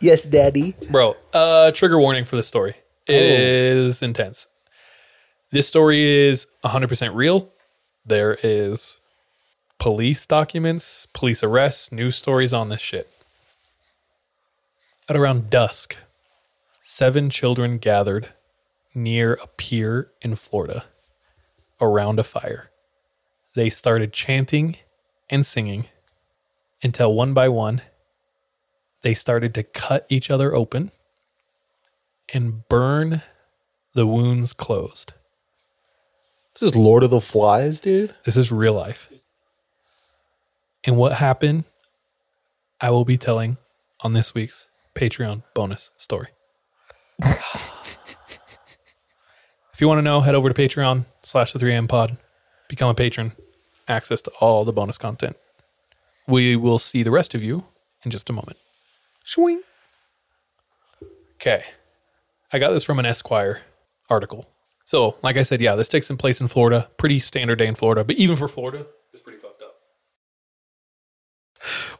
yes, 0.00 0.24
Daddy. 0.24 0.76
Bro, 0.90 1.16
uh 1.32 1.70
trigger 1.72 1.98
warning 1.98 2.24
for 2.24 2.36
this 2.36 2.48
story. 2.48 2.74
is 3.06 4.02
intense. 4.02 4.48
This 5.50 5.68
story 5.68 6.02
is 6.02 6.46
100% 6.64 7.14
real. 7.14 7.52
There 8.04 8.38
is 8.42 8.98
police 9.78 10.26
documents, 10.26 11.06
police 11.12 11.42
arrests, 11.44 11.92
news 11.92 12.16
stories 12.16 12.52
on 12.52 12.70
this 12.70 12.80
shit. 12.80 13.08
At 15.08 15.16
around 15.16 15.50
dusk, 15.50 15.96
seven 16.82 17.30
children 17.30 17.78
gathered 17.78 18.30
near 18.94 19.34
a 19.34 19.46
pier 19.46 20.10
in 20.22 20.34
Florida 20.34 20.86
around 21.80 22.18
a 22.18 22.24
fire. 22.24 22.70
They 23.54 23.70
started 23.70 24.12
chanting 24.12 24.76
and 25.30 25.44
singing 25.44 25.86
until 26.82 27.14
one 27.14 27.34
by 27.34 27.48
one 27.48 27.82
they 29.04 29.14
started 29.14 29.54
to 29.54 29.62
cut 29.62 30.06
each 30.08 30.30
other 30.30 30.54
open 30.54 30.90
and 32.32 32.66
burn 32.70 33.20
the 33.92 34.06
wounds 34.06 34.54
closed. 34.54 35.12
This 36.58 36.70
is 36.70 36.76
Lord 36.76 37.02
of 37.02 37.10
the 37.10 37.20
Flies, 37.20 37.80
dude. 37.80 38.14
This 38.24 38.38
is 38.38 38.50
real 38.50 38.72
life. 38.72 39.10
And 40.84 40.96
what 40.96 41.12
happened, 41.12 41.64
I 42.80 42.88
will 42.90 43.04
be 43.04 43.18
telling 43.18 43.58
on 44.00 44.14
this 44.14 44.34
week's 44.34 44.68
Patreon 44.94 45.42
bonus 45.52 45.90
story. 45.98 46.28
if 47.22 47.90
you 49.80 49.86
want 49.86 49.98
to 49.98 50.02
know, 50.02 50.22
head 50.22 50.34
over 50.34 50.50
to 50.50 50.54
Patreon 50.54 51.04
slash 51.22 51.52
the 51.52 51.58
3am 51.58 51.90
pod, 51.90 52.16
become 52.68 52.88
a 52.88 52.94
patron, 52.94 53.32
access 53.86 54.22
to 54.22 54.30
all 54.40 54.64
the 54.64 54.72
bonus 54.72 54.96
content. 54.96 55.36
We 56.26 56.56
will 56.56 56.78
see 56.78 57.02
the 57.02 57.10
rest 57.10 57.34
of 57.34 57.44
you 57.44 57.64
in 58.02 58.10
just 58.10 58.30
a 58.30 58.32
moment. 58.32 58.56
Swing. 59.24 59.62
Okay. 61.36 61.64
I 62.52 62.58
got 62.58 62.70
this 62.70 62.84
from 62.84 62.98
an 62.98 63.06
Esquire 63.06 63.62
article. 64.08 64.46
So, 64.84 65.16
like 65.22 65.36
I 65.36 65.42
said, 65.42 65.60
yeah, 65.60 65.74
this 65.74 65.88
takes 65.88 66.10
in 66.10 66.16
place 66.16 66.40
in 66.40 66.48
Florida. 66.48 66.88
Pretty 66.98 67.18
standard 67.18 67.56
day 67.56 67.66
in 67.66 67.74
Florida, 67.74 68.04
but 68.04 68.16
even 68.16 68.36
for 68.36 68.48
Florida, 68.48 68.86
it's 69.12 69.22
pretty 69.22 69.38
fucked 69.38 69.62
up. 69.62 69.76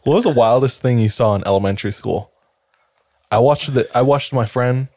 What 0.02 0.14
was 0.14 0.24
the 0.24 0.30
wildest 0.30 0.82
thing 0.82 0.98
you 0.98 1.08
saw 1.08 1.34
in 1.34 1.44
elementary 1.46 1.90
school? 1.90 2.30
I 3.30 3.38
watched 3.38 3.72
the. 3.72 3.88
I 3.96 4.02
watched 4.02 4.32
my 4.32 4.44
friend. 4.44 4.88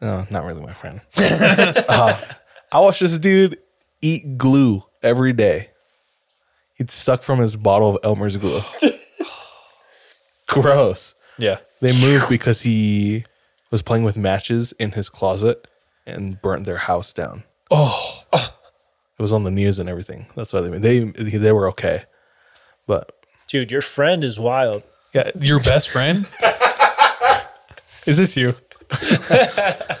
No, 0.00 0.26
not 0.30 0.44
really 0.44 0.62
my 0.62 0.74
friend. 0.74 1.00
uh, 1.16 2.20
I 2.70 2.80
watched 2.80 3.00
this 3.00 3.18
dude 3.18 3.58
eat 4.00 4.38
glue 4.38 4.84
every 5.02 5.32
day. 5.32 5.70
He'd 6.74 6.92
suck 6.92 7.24
from 7.24 7.40
his 7.40 7.56
bottle 7.56 7.90
of 7.90 7.98
Elmer's 8.04 8.36
glue. 8.36 8.62
Gross. 10.46 11.16
Yeah. 11.38 11.58
They 11.80 11.98
moved 12.00 12.28
because 12.28 12.60
he 12.60 13.24
was 13.70 13.82
playing 13.82 14.04
with 14.04 14.16
matches 14.16 14.72
in 14.78 14.92
his 14.92 15.08
closet 15.08 15.66
and 16.06 16.40
burnt 16.42 16.64
their 16.64 16.76
house 16.78 17.12
down. 17.12 17.44
Oh, 17.70 18.22
It 18.32 19.22
was 19.22 19.32
on 19.32 19.44
the 19.44 19.50
news 19.50 19.78
and 19.78 19.88
everything. 19.88 20.26
That's 20.36 20.52
why 20.52 20.60
they 20.60 20.78
they 20.78 21.00
they 21.38 21.52
were 21.52 21.68
okay. 21.68 22.04
But 22.86 23.12
Dude, 23.48 23.70
your 23.70 23.82
friend 23.82 24.24
is 24.24 24.38
wild. 24.38 24.82
yeah. 25.14 25.30
Your 25.40 25.60
best 25.60 25.88
friend? 25.90 26.26
Is 28.06 28.16
this 28.16 28.36
you? 28.36 28.54
and 29.30 29.98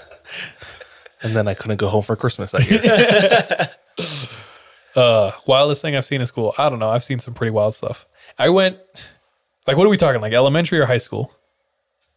then 1.34 1.46
I 1.48 1.54
couldn't 1.54 1.76
go 1.76 1.88
home 1.88 2.02
for 2.02 2.16
Christmas 2.16 2.52
that 2.52 3.68
year. 3.98 4.06
Uh, 4.96 5.30
wildest 5.46 5.80
thing 5.82 5.94
I've 5.94 6.06
seen 6.06 6.20
in 6.20 6.26
school. 6.26 6.54
I 6.58 6.68
don't 6.68 6.80
know. 6.80 6.90
I've 6.90 7.04
seen 7.04 7.20
some 7.20 7.32
pretty 7.32 7.52
wild 7.52 7.72
stuff. 7.74 8.04
I 8.36 8.48
went, 8.48 8.78
like, 9.68 9.76
what 9.76 9.86
are 9.86 9.90
we 9.90 9.96
talking? 9.96 10.20
Like 10.20 10.32
elementary 10.32 10.80
or 10.80 10.86
high 10.86 10.98
school? 10.98 11.30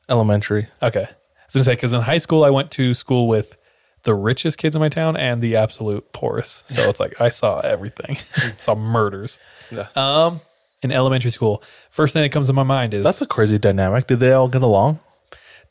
Elementary. 0.09 0.67
Okay. 0.81 1.03
I 1.03 1.45
was 1.45 1.53
gonna 1.53 1.63
say 1.65 1.73
because 1.73 1.93
in 1.93 2.01
high 2.01 2.17
school 2.17 2.43
I 2.43 2.49
went 2.49 2.71
to 2.71 2.93
school 2.93 3.27
with 3.27 3.57
the 4.03 4.15
richest 4.15 4.57
kids 4.57 4.75
in 4.75 4.79
my 4.79 4.89
town 4.89 5.15
and 5.15 5.41
the 5.41 5.55
absolute 5.55 6.11
poorest. 6.13 6.69
So 6.69 6.89
it's 6.89 6.99
like 6.99 7.19
I 7.21 7.29
saw 7.29 7.59
everything. 7.59 8.17
saw 8.59 8.73
murders. 8.73 9.37
Yeah. 9.69 9.87
Um, 9.95 10.41
in 10.81 10.91
elementary 10.91 11.29
school, 11.29 11.61
first 11.91 12.13
thing 12.13 12.23
that 12.23 12.31
comes 12.31 12.47
to 12.47 12.53
my 12.53 12.63
mind 12.63 12.93
is 12.95 13.03
That's 13.03 13.21
a 13.21 13.27
crazy 13.27 13.59
dynamic. 13.59 14.07
Did 14.07 14.19
they 14.19 14.31
all 14.31 14.47
get 14.47 14.63
along? 14.63 14.99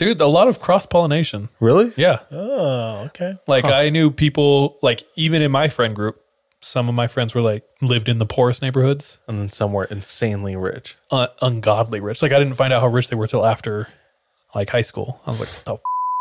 dude, 0.01 0.20
a 0.20 0.27
lot 0.27 0.48
of 0.48 0.61
cross 0.61 0.86
pollination. 0.86 1.51
Really? 1.61 1.93
Yeah. 1.97 2.20
Oh, 2.31 3.05
okay. 3.07 3.36
Like 3.47 3.66
I 3.66 3.90
knew 3.90 4.11
people 4.11 4.78
like 4.82 5.05
even 5.15 5.43
in 5.43 5.51
my 5.51 5.69
friend 5.69 5.94
group, 5.94 6.20
some 6.62 6.89
of 6.89 6.95
my 6.95 7.07
friends 7.09 7.35
were 7.35 7.41
like 7.41 7.65
lived 7.81 8.09
in 8.09 8.19
the 8.19 8.27
poorest 8.27 8.61
neighborhoods, 8.62 9.19
And 9.27 9.39
then 9.41 9.51
some 9.51 9.73
were 9.73 9.85
insanely 9.85 10.57
rich. 10.57 10.97
uh, 11.11 11.28
ungodly 11.43 12.01
rich. 12.01 12.20
Like 12.23 12.32
I 12.32 12.39
didn't 12.39 12.55
find 12.55 12.73
out 12.73 12.81
how 12.82 12.89
rich 12.89 13.09
they 13.09 13.16
were 13.16 13.27
till 13.27 13.45
after 13.47 13.89
like 14.55 14.69
high 14.70 14.82
school. 14.82 15.20
I 15.27 15.31
was 15.31 15.41
like, 15.41 15.49
oh, 15.66 15.74
f- 15.74 15.81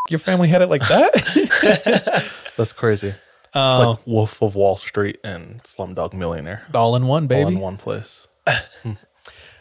your 0.10 0.20
family 0.20 0.48
had 0.48 0.62
it 0.62 0.70
like 0.70 0.88
that. 0.88 2.26
That's 2.58 2.74
crazy. 2.74 3.08
It's 3.10 3.56
Um, 3.56 3.88
like 3.88 4.08
Wolf 4.08 4.42
of 4.44 4.56
Wall 4.56 4.78
Street 4.78 5.18
and 5.24 5.62
Slumdog 5.64 6.14
Millionaire. 6.14 6.64
all 6.76 6.96
in 6.96 7.08
one, 7.08 7.28
baby. 7.28 7.44
All 7.44 7.50
in 7.50 7.60
one 7.60 7.78
place. 7.78 8.28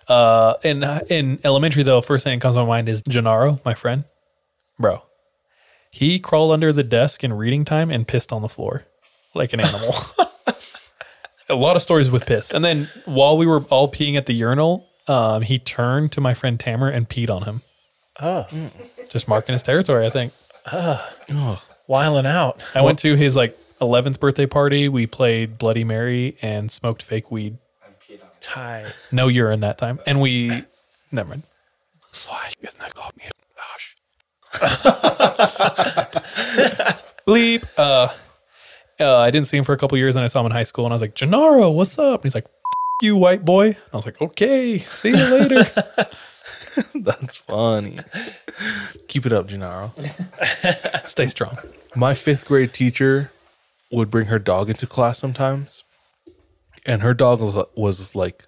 Uh, 0.07 0.55
in 0.65 0.83
in 1.11 1.39
elementary 1.45 1.83
though, 1.83 2.01
first 2.01 2.25
thing 2.25 2.39
that 2.39 2.43
comes 2.43 2.55
to 2.55 2.61
my 2.63 2.67
mind 2.67 2.89
is 2.89 3.03
Gennaro, 3.03 3.61
my 3.65 3.75
friend, 3.75 4.05
bro. 4.79 5.03
He 5.91 6.19
crawled 6.19 6.53
under 6.53 6.73
the 6.73 6.83
desk 6.83 7.23
in 7.25 7.33
reading 7.35 7.67
time 7.67 7.91
and 7.91 8.09
pissed 8.09 8.33
on 8.33 8.41
the 8.41 8.49
floor 8.49 8.87
like 9.35 9.53
an 9.53 9.61
animal. 9.67 9.95
A 11.49 11.55
lot 11.55 11.77
of 11.77 11.83
stories 11.83 12.11
with 12.11 12.27
piss. 12.27 12.51
And 12.51 12.65
then 12.65 12.89
while 13.05 13.37
we 13.39 13.47
were 13.47 13.63
all 13.65 13.91
peeing 13.91 14.17
at 14.17 14.27
the 14.27 14.35
urinal, 14.35 14.87
um, 15.07 15.43
he 15.43 15.59
turned 15.59 16.13
to 16.13 16.21
my 16.21 16.35
friend 16.35 16.59
Tamer 16.61 16.89
and 16.89 17.09
peed 17.09 17.31
on 17.31 17.45
him. 17.45 17.63
Oh, 18.21 18.47
Just 19.09 19.29
marking 19.29 19.53
his 19.55 19.63
territory, 19.63 20.07
I 20.07 20.11
think. 20.11 20.33
wiling 21.87 22.27
out. 22.27 22.61
I 22.75 22.83
went 22.83 22.99
to 23.01 23.15
his 23.17 23.37
like 23.37 23.59
11th 23.81 24.19
birthday 24.21 24.47
party. 24.47 24.89
We 24.89 25.07
played 25.07 25.57
Bloody 25.57 25.85
Mary 25.85 26.37
and 26.43 26.71
smoked 26.71 27.03
fake 27.03 27.31
weed. 27.31 27.59
Tight. 28.41 28.87
No 29.11 29.29
urine 29.29 29.61
that 29.61 29.79
time. 29.79 29.99
And 30.07 30.21
we, 30.21 30.65
never 31.11 31.29
mind. 31.31 31.43
Slide, 32.13 32.55
you 32.61 32.69
not 32.79 32.95
call 32.95 33.11
me. 33.17 33.25
Gosh. 33.57 33.97
Bleep. 37.27 37.65
Uh, 37.77 38.09
uh, 39.01 39.17
I 39.19 39.31
didn't 39.31 39.47
see 39.47 39.57
him 39.57 39.65
for 39.65 39.73
a 39.73 39.77
couple 39.79 39.97
years, 39.99 40.17
and 40.17 40.25
I 40.25 40.29
saw 40.29 40.41
him 40.41 40.47
in 40.47 40.53
high 40.53 40.65
school, 40.65 40.85
and 40.85 40.93
I 40.93 40.97
was 40.97 41.03
like, 41.03 41.15
Gennaro, 41.15 41.71
what's 41.71 41.99
up? 41.99 42.21
And 42.21 42.25
he's 42.25 42.35
like, 42.35 42.45
"F- 42.47 42.51
you 43.03 43.17
white 43.17 43.45
boy. 43.45 43.77
I 43.93 43.97
was 43.97 44.07
like, 44.07 44.21
okay, 44.21 44.79
see 44.79 45.11
you 45.11 45.17
later. 45.17 45.71
That's 46.95 47.37
funny. 47.37 47.99
Keep 49.09 49.27
it 49.27 49.33
up, 49.33 49.49
Gennaro. 49.49 49.93
Stay 51.07 51.27
strong. 51.27 51.59
My 51.97 52.15
fifth 52.15 52.45
grade 52.47 52.73
teacher 52.73 53.33
would 53.91 54.11
bring 54.11 54.27
her 54.27 54.39
dog 54.39 54.71
into 54.71 54.87
class 54.87 55.19
sometimes, 55.19 55.83
and 56.87 57.03
her 57.03 57.15
dog 57.15 57.41
was, 57.41 57.67
was 57.77 58.15
like 58.15 58.47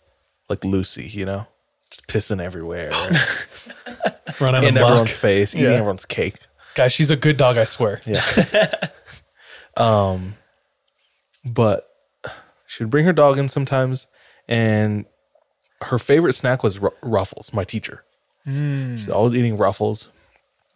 like 0.48 0.64
Lucy, 0.64 1.06
you 1.09 1.24
know, 1.24 1.47
just 1.90 2.06
pissing 2.09 2.40
everywhere 2.43 2.90
Running 4.40 4.64
in 4.64 4.77
amok. 4.77 4.89
everyone's 4.90 5.10
face, 5.12 5.55
eating 5.55 5.66
Yeah. 5.70 5.77
everyone's 5.77 6.05
cake. 6.06 6.36
Guys, 6.74 6.93
she's 6.93 7.10
a 7.10 7.16
good 7.16 7.36
dog, 7.36 7.56
I 7.56 7.64
swear. 7.64 8.01
Yeah. 8.06 8.22
um, 9.77 10.35
but 11.45 11.89
she 12.67 12.83
would 12.83 12.91
bring 12.91 13.05
her 13.05 13.12
dog 13.12 13.39
in 13.39 13.49
sometimes, 13.49 14.07
and 14.49 15.05
her 15.83 15.99
favorite 15.99 16.35
snack 16.35 16.62
was 16.62 16.79
Ru- 16.79 16.91
Ruffles. 17.03 17.53
My 17.53 17.65
teacher, 17.65 18.05
mm. 18.47 18.97
she's 18.97 19.09
always 19.09 19.35
eating 19.35 19.57
Ruffles, 19.57 20.11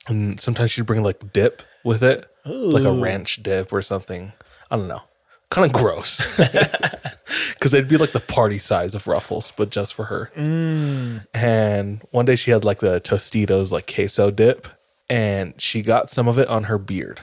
and 0.09 0.41
sometimes 0.41 0.71
she'd 0.71 0.87
bring 0.87 1.03
like 1.03 1.33
dip 1.33 1.63
with 1.85 2.03
it, 2.03 2.27
like 2.45 2.85
a 2.85 2.93
ranch 2.93 3.43
dip 3.43 3.73
or 3.73 3.83
something. 3.83 4.33
I 4.71 4.77
don't 4.77 4.89
know, 4.89 5.03
kind 5.51 5.67
of 5.67 5.73
gross, 5.73 6.21
because 6.37 7.71
they'd 7.71 7.89
be 7.89 7.97
like 7.97 8.13
the 8.13 8.21
party 8.21 8.59
size 8.59 8.95
of 8.95 9.07
Ruffles, 9.07 9.53
but 9.57 9.71
just 9.71 9.95
for 9.95 10.07
her. 10.07 10.33
Mm. 10.37 11.27
And 11.33 12.03
one 12.11 12.25
day 12.25 12.37
she 12.37 12.51
had 12.51 12.65
like 12.65 12.81
the 12.81 13.01
Tostitos 13.01 13.71
like 13.71 13.93
queso 13.93 14.31
dip, 14.31 14.67
and 15.09 15.55
she 15.61 15.83
got 15.83 16.11
some 16.11 16.29
of 16.29 16.39
it 16.39 16.49
on 16.49 16.65
her 16.65 16.79
beard. 16.79 17.21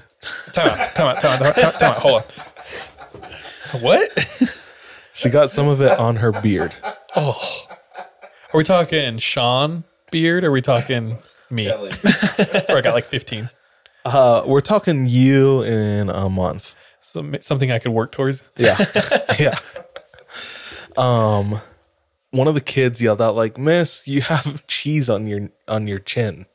Time 0.53 0.67
out, 0.67 0.95
time 0.95 1.07
out, 1.07 1.21
time 1.21 1.43
out, 1.43 1.55
time 1.55 1.65
out, 1.65 1.79
time 1.79 1.91
out. 1.91 1.99
Hold 1.99 2.15
on. 2.15 2.23
What? 3.79 4.27
She 5.13 5.29
got 5.29 5.51
some 5.51 5.67
of 5.67 5.81
it 5.81 5.91
on 5.91 6.15
her 6.17 6.31
beard. 6.31 6.73
Oh. 7.15 7.67
Are 8.53 8.57
we 8.57 8.63
talking 8.63 9.17
Sean 9.17 9.83
Beard? 10.11 10.43
Or 10.43 10.47
are 10.47 10.51
we 10.51 10.61
talking 10.61 11.17
me? 11.49 11.65
Kelly. 11.65 11.91
Where 12.67 12.77
I 12.77 12.81
got 12.81 12.93
like 12.93 13.05
15. 13.05 13.49
Uh, 14.05 14.43
we're 14.45 14.61
talking 14.61 15.05
you 15.05 15.63
in 15.63 16.09
a 16.09 16.29
month. 16.29 16.75
So, 17.01 17.29
something 17.41 17.71
I 17.71 17.79
could 17.79 17.91
work 17.91 18.11
towards. 18.11 18.49
Yeah, 18.57 18.77
yeah. 19.39 19.59
Um, 20.97 21.59
one 22.31 22.47
of 22.47 22.53
the 22.53 22.61
kids 22.61 23.01
yelled 23.01 23.21
out 23.21 23.35
like, 23.35 23.57
"Miss, 23.57 24.07
you 24.07 24.21
have 24.21 24.65
cheese 24.67 25.09
on 25.09 25.27
your 25.27 25.49
on 25.67 25.87
your 25.87 25.99
chin, 25.99 26.45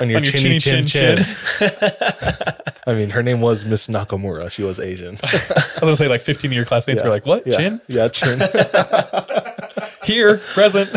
on 0.00 0.08
your 0.08 0.18
On 0.18 0.24
your 0.24 0.32
chinny 0.32 0.58
chinny 0.58 0.86
chin 0.86 0.86
chin 0.86 1.24
chin." 1.24 1.74
I 2.86 2.94
mean, 2.94 3.10
her 3.10 3.22
name 3.22 3.40
was 3.40 3.64
Miss 3.64 3.86
Nakamura. 3.88 4.50
She 4.50 4.62
was 4.62 4.80
Asian. 4.80 5.18
I 5.22 5.26
was 5.32 5.80
going 5.80 5.92
to 5.92 5.96
say 5.96 6.08
like 6.08 6.22
15 6.22 6.50
of 6.50 6.54
your 6.56 6.64
classmates 6.64 7.00
Yeah. 7.00 7.04
were 7.08 7.10
like, 7.12 7.26
what? 7.26 7.46
Yeah. 7.46 7.56
Chin? 7.56 7.80
Yeah, 7.88 8.08
chin. 8.08 8.40
Here, 10.04 10.38
present. 10.54 10.90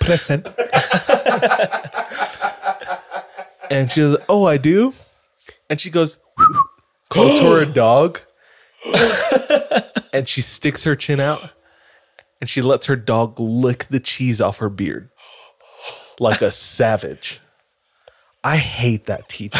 present. 0.00 0.48
and 3.70 3.90
she 3.90 4.02
was, 4.02 4.16
"Oh, 4.28 4.44
I 4.46 4.56
do," 4.56 4.92
and 5.70 5.80
she 5.80 5.90
goes, 5.90 6.16
calls 7.10 7.38
to 7.38 7.56
a 7.58 7.66
dog, 7.66 8.20
and 10.12 10.28
she 10.28 10.40
sticks 10.42 10.84
her 10.84 10.96
chin 10.96 11.20
out, 11.20 11.50
and 12.40 12.50
she 12.50 12.60
lets 12.62 12.86
her 12.86 12.96
dog 12.96 13.38
lick 13.38 13.86
the 13.88 14.00
cheese 14.00 14.40
off 14.40 14.58
her 14.58 14.68
beard 14.68 15.10
like 16.20 16.42
a 16.42 16.52
savage. 16.52 17.40
I 18.44 18.56
hate 18.56 19.06
that 19.06 19.28
teacher. 19.28 19.58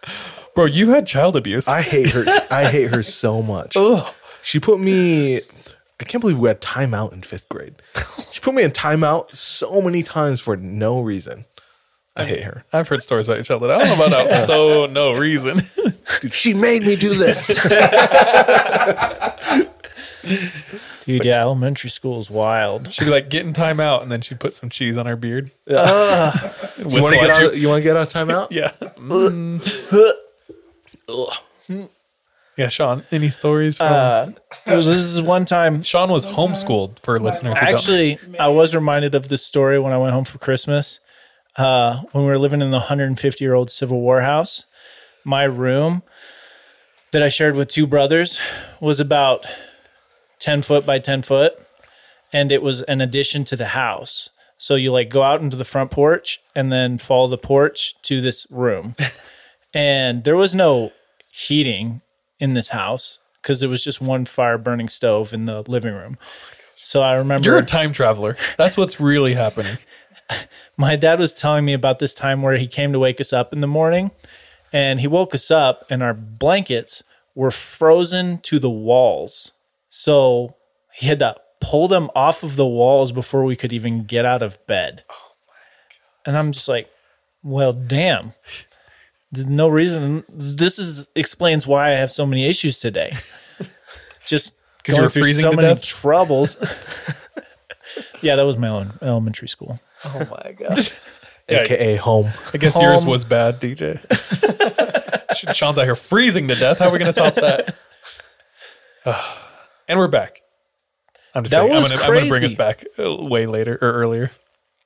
Bro, 0.54 0.66
you 0.66 0.90
had 0.90 1.06
child 1.06 1.36
abuse. 1.36 1.68
I 1.68 1.82
hate 1.82 2.10
her. 2.12 2.24
I 2.50 2.64
hate 2.70 2.90
her 2.90 3.02
so 3.02 3.42
much. 3.42 3.76
Oh, 3.76 4.12
she 4.42 4.58
put 4.60 4.80
me. 4.80 5.36
I 6.00 6.04
can't 6.04 6.20
believe 6.20 6.38
we 6.38 6.48
had 6.48 6.60
timeout 6.60 7.12
in 7.12 7.22
fifth 7.22 7.48
grade. 7.48 7.74
She 8.32 8.40
put 8.40 8.54
me 8.54 8.62
in 8.62 8.70
timeout 8.70 9.34
so 9.34 9.80
many 9.80 10.02
times 10.02 10.40
for 10.40 10.56
no 10.56 11.00
reason. 11.00 11.44
I 12.14 12.24
hate 12.24 12.42
her. 12.44 12.64
I've 12.72 12.88
heard 12.88 13.02
stories 13.02 13.28
about 13.28 13.36
your 13.36 13.44
childhood. 13.44 13.70
I 13.70 13.78
don't 13.78 13.98
know 13.98 14.06
about 14.06 14.28
that. 14.28 14.46
So, 14.46 14.86
no 14.86 15.12
reason. 15.12 15.60
Dude, 16.20 16.32
she 16.32 16.54
made 16.54 16.82
me 16.82 16.96
do 16.96 17.14
this. 17.14 17.48
Dude, 21.06 21.24
yeah, 21.24 21.40
elementary 21.40 21.88
school 21.90 22.20
is 22.20 22.28
wild. 22.28 22.92
She'd 22.92 23.04
be 23.04 23.10
like, 23.10 23.30
getting 23.30 23.52
time 23.52 23.80
out. 23.80 24.02
And 24.02 24.10
then 24.12 24.20
she'd 24.20 24.40
put 24.40 24.52
some 24.54 24.68
cheese 24.68 24.98
on 24.98 25.06
her 25.06 25.16
beard. 25.16 25.50
And 25.66 25.76
you 26.92 27.00
want 27.00 27.14
to 27.14 27.20
get 27.20 27.30
out? 27.30 27.56
You 27.56 27.68
want 27.68 27.78
to 27.78 27.84
get 27.84 27.96
out 27.96 28.10
timeout? 28.10 28.50
Yeah. 28.50 28.72
Yeah, 32.56 32.68
Sean, 32.68 33.04
any 33.12 33.28
stories? 33.28 33.76
From- 33.76 33.86
Uh, 33.92 34.30
this 34.64 34.86
is 34.86 35.20
one 35.20 35.44
time. 35.44 35.82
Sean 35.82 36.10
was 36.10 36.24
homeschooled 36.24 36.98
for 37.00 37.18
listeners. 37.20 37.58
Actually, 37.60 38.18
I 38.38 38.48
was 38.48 38.74
reminded 38.74 39.14
of 39.14 39.28
this 39.28 39.44
story 39.44 39.78
when 39.78 39.92
I 39.92 39.98
went 39.98 40.14
home 40.14 40.24
for 40.24 40.38
Christmas. 40.38 40.98
Uh, 41.56 42.00
when 42.12 42.24
we 42.24 42.30
were 42.30 42.38
living 42.38 42.62
in 42.62 42.70
the 42.70 42.78
150 42.78 43.44
year 43.44 43.52
old 43.52 43.70
Civil 43.70 44.00
War 44.00 44.22
house, 44.22 44.64
my 45.22 45.44
room 45.44 46.02
that 47.12 47.22
I 47.22 47.28
shared 47.28 47.56
with 47.56 47.68
two 47.68 47.86
brothers 47.86 48.40
was 48.80 49.00
about 49.00 49.44
10 50.38 50.62
foot 50.62 50.86
by 50.86 50.98
10 50.98 51.22
foot. 51.22 51.58
And 52.32 52.50
it 52.50 52.62
was 52.62 52.82
an 52.82 53.00
addition 53.00 53.44
to 53.46 53.56
the 53.56 53.68
house. 53.68 54.30
So 54.58 54.74
you 54.74 54.92
like 54.92 55.10
go 55.10 55.22
out 55.22 55.40
into 55.40 55.56
the 55.56 55.64
front 55.64 55.90
porch 55.90 56.40
and 56.54 56.72
then 56.72 56.98
follow 56.98 57.28
the 57.28 57.38
porch 57.38 57.94
to 58.02 58.20
this 58.20 58.46
room. 58.50 58.96
and 59.74 60.24
there 60.24 60.36
was 60.36 60.54
no 60.54 60.92
heating 61.30 62.00
in 62.38 62.54
this 62.54 62.70
house 62.70 63.18
because 63.40 63.62
it 63.62 63.68
was 63.68 63.84
just 63.84 64.00
one 64.00 64.24
fire 64.24 64.58
burning 64.58 64.88
stove 64.88 65.32
in 65.32 65.46
the 65.46 65.62
living 65.68 65.94
room. 65.94 66.18
Oh 66.20 66.26
so 66.78 67.02
I 67.02 67.14
remember 67.14 67.46
You're 67.46 67.58
a 67.58 67.64
time 67.64 67.92
traveler. 67.92 68.36
That's 68.56 68.76
what's 68.76 69.00
really 69.00 69.34
happening. 69.34 69.78
my 70.76 70.96
dad 70.96 71.18
was 71.18 71.32
telling 71.32 71.64
me 71.64 71.72
about 71.72 71.98
this 71.98 72.14
time 72.14 72.42
where 72.42 72.56
he 72.56 72.66
came 72.66 72.92
to 72.92 72.98
wake 72.98 73.20
us 73.20 73.32
up 73.32 73.52
in 73.52 73.60
the 73.60 73.66
morning 73.66 74.10
and 74.72 75.00
he 75.00 75.06
woke 75.06 75.34
us 75.34 75.50
up 75.50 75.84
and 75.88 76.02
our 76.02 76.14
blankets 76.14 77.02
were 77.34 77.50
frozen 77.50 78.38
to 78.38 78.58
the 78.58 78.70
walls. 78.70 79.52
So 79.98 80.54
he 80.92 81.06
had 81.06 81.20
to 81.20 81.36
pull 81.62 81.88
them 81.88 82.10
off 82.14 82.42
of 82.42 82.56
the 82.56 82.66
walls 82.66 83.12
before 83.12 83.44
we 83.44 83.56
could 83.56 83.72
even 83.72 84.04
get 84.04 84.26
out 84.26 84.42
of 84.42 84.58
bed. 84.66 85.04
Oh 85.10 85.32
my 85.48 85.54
God. 85.54 86.26
And 86.26 86.36
I'm 86.36 86.52
just 86.52 86.68
like, 86.68 86.90
well, 87.42 87.72
damn. 87.72 88.34
No 89.32 89.68
reason. 89.68 90.22
This 90.28 90.78
is 90.78 91.08
explains 91.14 91.66
why 91.66 91.86
I 91.92 91.94
have 91.94 92.12
so 92.12 92.26
many 92.26 92.44
issues 92.44 92.78
today. 92.78 93.16
Just 94.26 94.52
'Cause 94.84 94.88
you 94.88 94.94
going 94.96 95.04
were 95.06 95.10
through 95.10 95.22
freezing 95.22 95.42
so 95.44 95.52
many 95.52 95.68
death? 95.68 95.82
troubles. 95.82 96.56
yeah, 98.20 98.36
that 98.36 98.42
was 98.42 98.56
my 98.58 98.68
ele- 98.68 98.92
elementary 99.00 99.48
school. 99.48 99.80
Oh 100.04 100.18
my 100.30 100.52
god. 100.58 100.78
AKA 101.48 101.96
home. 101.96 102.28
I 102.52 102.58
guess 102.58 102.76
yours 102.76 103.04
was 103.06 103.24
bad, 103.24 103.60
DJ. 103.62 103.98
Sean's 105.54 105.78
out 105.78 105.84
here 105.84 105.96
freezing 105.96 106.48
to 106.48 106.54
death. 106.54 106.78
How 106.80 106.88
are 106.88 106.92
we 106.92 106.98
going 106.98 107.12
to 107.14 107.18
top 107.18 107.34
that? 107.36 107.74
And 109.88 109.98
we're 109.98 110.08
back. 110.08 110.42
I'm 111.34 111.44
just 111.44 111.50
That 111.50 111.60
kidding. 111.62 111.76
I'm 111.76 111.82
was 111.82 111.90
gonna, 111.90 112.02
I'm 112.02 112.08
gonna 112.14 112.28
bring 112.28 112.44
us 112.44 112.54
crazy. 112.54 112.56
back 112.56 112.84
uh, 112.98 113.14
way 113.14 113.46
later 113.46 113.78
or 113.80 113.92
earlier. 113.92 114.30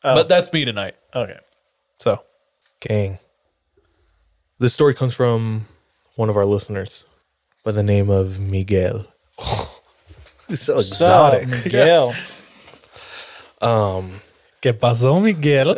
Oh. 0.03 0.15
But 0.15 0.29
that's 0.29 0.53
me 0.53 0.65
tonight. 0.65 0.97
Okay. 1.15 1.39
So 1.99 2.23
Gang. 2.81 3.19
This 4.59 4.75
story 4.75 4.95
comes 4.95 5.15
from 5.15 5.67
one 6.17 6.29
of 6.29 6.37
our 6.37 6.45
listeners 6.45 7.05
by 7.65 7.73
the 7.73 7.83
name 7.83 8.11
of 8.11 8.41
Miguel. 8.41 9.07
it's 10.49 10.63
so 10.63 10.79
exotic. 10.79 11.49
So, 11.49 11.55
Miguel. 11.65 12.15
Um, 13.63 14.21
¿Qué 14.61 14.73
pasó, 14.75 15.21
Miguel? 15.23 15.69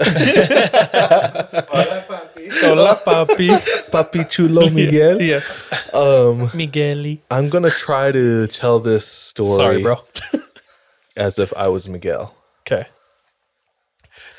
Hola, 1.71 2.05
papi. 2.09 2.49
Hola, 2.65 3.01
papi. 3.05 3.49
Papi 3.93 4.25
Chulo 4.31 4.69
Miguel. 4.71 5.21
Yeah. 5.21 5.41
Um, 5.93 6.49
Migueli. 6.57 7.21
I'm 7.31 7.49
gonna 7.51 7.71
try 7.71 8.11
to 8.11 8.47
tell 8.49 8.81
this 8.81 9.07
story 9.07 9.57
Sorry, 9.57 9.83
bro. 9.83 9.97
as 11.17 11.39
if 11.39 11.53
I 11.57 11.69
was 11.69 11.89
Miguel. 11.89 12.35
Okay. 12.67 12.87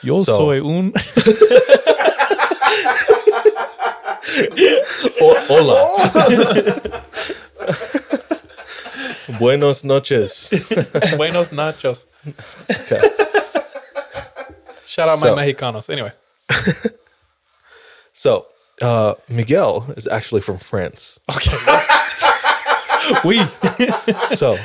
Yo 0.01 0.23
So- 0.23 0.38
soy 0.38 0.59
un. 0.61 0.91
O- 5.21 5.35
hola. 5.47 5.77
Buenos 9.39 9.84
noches. 9.84 10.49
Buenos 11.17 11.49
nachos. 11.49 12.05
Okay. 12.69 13.01
Shout 14.85 15.09
out 15.09 15.19
So- 15.19 15.35
my 15.35 15.45
Mexicanos. 15.45 15.89
Anyway. 15.89 16.11
So, 18.13 18.45
uh, 18.81 19.13
Miguel 19.29 19.93
is 19.95 20.07
actually 20.07 20.41
from 20.41 20.57
France. 20.57 21.19
Okay. 21.29 21.57
we. 23.25 23.41
So, 24.35 24.57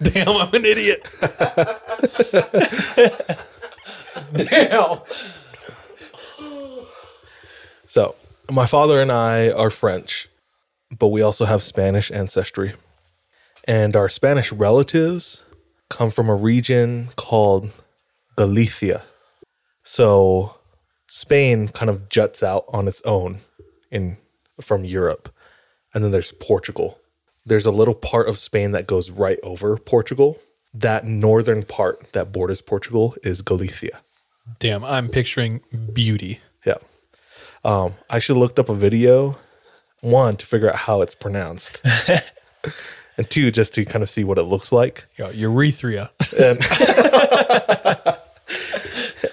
Damn, 0.00 0.28
I'm 0.28 0.54
an 0.54 0.64
idiot. 0.64 1.06
Damn. 4.32 5.00
So, 7.86 8.14
my 8.50 8.66
father 8.66 9.02
and 9.02 9.10
I 9.10 9.50
are 9.50 9.70
French, 9.70 10.28
but 10.96 11.08
we 11.08 11.20
also 11.20 11.46
have 11.46 11.64
Spanish 11.64 12.12
ancestry. 12.12 12.74
And 13.64 13.96
our 13.96 14.08
Spanish 14.08 14.52
relatives 14.52 15.42
come 15.90 16.10
from 16.10 16.28
a 16.28 16.34
region 16.34 17.08
called 17.16 17.70
Galicia. 18.36 19.02
So, 19.82 20.57
Spain 21.08 21.68
kind 21.68 21.90
of 21.90 22.08
juts 22.08 22.42
out 22.42 22.64
on 22.68 22.86
its 22.86 23.02
own 23.04 23.40
in 23.90 24.16
from 24.60 24.84
Europe. 24.84 25.34
And 25.92 26.04
then 26.04 26.10
there's 26.12 26.32
Portugal. 26.32 26.98
There's 27.46 27.66
a 27.66 27.70
little 27.70 27.94
part 27.94 28.28
of 28.28 28.38
Spain 28.38 28.72
that 28.72 28.86
goes 28.86 29.10
right 29.10 29.38
over 29.42 29.76
Portugal. 29.78 30.38
That 30.74 31.06
northern 31.06 31.64
part 31.64 32.12
that 32.12 32.30
borders 32.30 32.60
Portugal 32.60 33.16
is 33.22 33.40
Galicia. 33.40 34.00
Damn, 34.58 34.84
I'm 34.84 35.08
picturing 35.08 35.62
beauty. 35.92 36.40
Yeah. 36.64 36.76
Um, 37.64 37.94
I 38.10 38.18
should 38.18 38.36
have 38.36 38.40
looked 38.40 38.58
up 38.58 38.68
a 38.68 38.74
video, 38.74 39.38
one, 40.00 40.36
to 40.36 40.44
figure 40.46 40.68
out 40.68 40.76
how 40.76 41.00
it's 41.02 41.14
pronounced, 41.14 41.80
and 43.16 43.28
two, 43.30 43.50
just 43.50 43.74
to 43.74 43.84
kind 43.84 44.02
of 44.02 44.10
see 44.10 44.24
what 44.24 44.38
it 44.38 44.44
looks 44.44 44.70
like. 44.70 45.06
Yeah, 45.18 45.30
urethra. 45.30 46.10
And, 46.38 46.58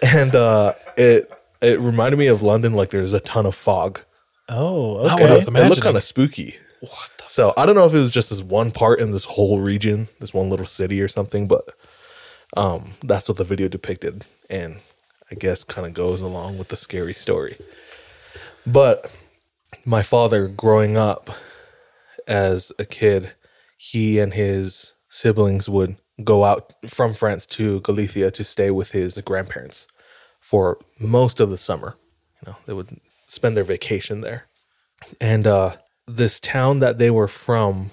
and 0.04 0.36
uh, 0.36 0.74
it 0.98 1.32
it 1.62 1.80
reminded 1.80 2.18
me 2.18 2.28
of 2.28 2.42
London, 2.42 2.74
like 2.74 2.90
there's 2.90 3.14
a 3.14 3.20
ton 3.20 3.46
of 3.46 3.56
fog. 3.56 4.02
Oh, 4.50 4.98
okay. 5.10 5.26
I 5.26 5.36
was 5.36 5.46
It 5.46 5.50
imagining. 5.50 5.70
looked 5.70 5.82
kind 5.82 5.98
of 5.98 6.04
spooky. 6.04 6.56
So 7.28 7.54
I 7.58 7.66
don't 7.66 7.76
know 7.76 7.86
if 7.86 7.94
it 7.94 8.00
was 8.00 8.12
just 8.12 8.30
this 8.30 8.44
one 8.44 8.72
part 8.72 9.00
in 9.00 9.12
this 9.12 9.26
whole 9.26 9.60
region, 9.60 10.08
this 10.20 10.34
one 10.34 10.50
little 10.50 10.66
city 10.68 11.02
or 11.02 11.08
something, 11.08 11.48
but 11.48 11.68
um, 12.56 12.92
that's 13.04 13.28
what 13.28 13.38
the 13.38 13.44
video 13.44 13.68
depicted, 13.68 14.24
and 14.50 14.78
I 15.32 15.36
guess 15.36 15.64
kind 15.64 15.88
of 15.88 15.94
goes 15.94 16.22
along 16.22 16.58
with 16.60 16.68
the 16.68 16.78
scary 16.78 17.14
story. 17.14 17.58
But 18.68 19.10
my 19.84 20.04
father, 20.04 20.48
growing 20.48 20.96
up 20.98 21.32
as 22.28 22.72
a 22.78 22.86
kid, 22.86 23.32
he 23.78 24.20
and 24.20 24.34
his 24.34 24.94
siblings 25.10 25.68
would 25.68 25.98
go 26.24 26.46
out 26.46 26.74
from 26.88 27.14
France 27.14 27.46
to 27.48 27.82
Galicia 27.82 28.32
to 28.32 28.44
stay 28.44 28.72
with 28.72 28.92
his 28.92 29.16
grandparents 29.26 29.88
for 30.46 30.78
most 31.00 31.40
of 31.40 31.50
the 31.50 31.58
summer. 31.58 31.96
You 32.40 32.52
know, 32.52 32.58
they 32.68 32.74
would 32.74 33.02
spend 33.28 33.58
their 33.58 33.64
vacation 33.64 34.22
there. 34.22 34.46
And 35.20 35.48
uh, 35.48 35.78
this 36.08 36.40
town 36.40 36.78
that 36.82 37.00
they 37.00 37.10
were 37.10 37.28
from, 37.28 37.90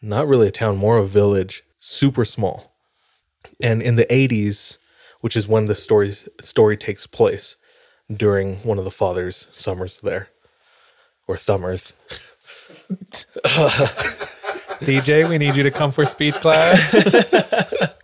not 0.00 0.26
really 0.26 0.48
a 0.48 0.50
town, 0.50 0.78
more 0.78 0.96
a 0.96 1.06
village, 1.06 1.62
super 1.78 2.24
small. 2.24 2.72
And 3.62 3.82
in 3.82 3.96
the 3.96 4.06
80s, 4.06 4.78
which 5.20 5.36
is 5.36 5.46
when 5.46 5.66
the 5.66 5.74
story 5.74 6.14
story 6.40 6.78
takes 6.78 7.06
place, 7.06 7.56
during 8.10 8.56
one 8.62 8.78
of 8.78 8.84
the 8.84 8.90
father's 8.90 9.46
summers 9.52 10.00
there, 10.02 10.28
or 11.28 11.36
thummers. 11.36 11.92
DJ, 14.80 15.28
we 15.28 15.36
need 15.36 15.54
you 15.54 15.62
to 15.64 15.70
come 15.70 15.92
for 15.92 16.06
speech 16.06 16.36
class. 16.36 16.94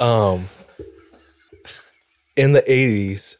Um, 0.00 0.48
in 2.36 2.52
the 2.52 2.62
80s, 2.62 3.36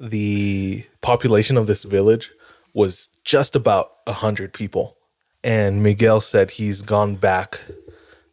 the 0.00 0.84
population 1.00 1.56
of 1.56 1.66
this 1.66 1.82
village 1.84 2.30
was 2.72 3.08
just 3.24 3.54
about 3.56 3.92
100 4.06 4.52
people. 4.52 4.96
And 5.42 5.82
Miguel 5.82 6.20
said 6.20 6.50
he's 6.52 6.82
gone 6.82 7.16
back 7.16 7.60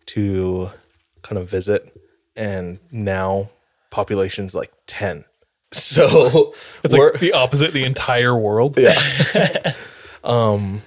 to 0.08 0.72
kind 1.22 1.38
of 1.38 1.48
visit, 1.50 1.96
and 2.36 2.80
now 2.92 3.50
population's 3.90 4.56
like 4.56 4.72
10. 4.88 5.26
So 5.74 6.54
It's 6.84 6.94
like 6.94 7.22
the 7.22 7.32
opposite 7.32 7.72
the 7.72 7.86
entire 7.86 8.36
world. 8.38 8.78
yeah. 8.78 9.74
um, 10.24 10.82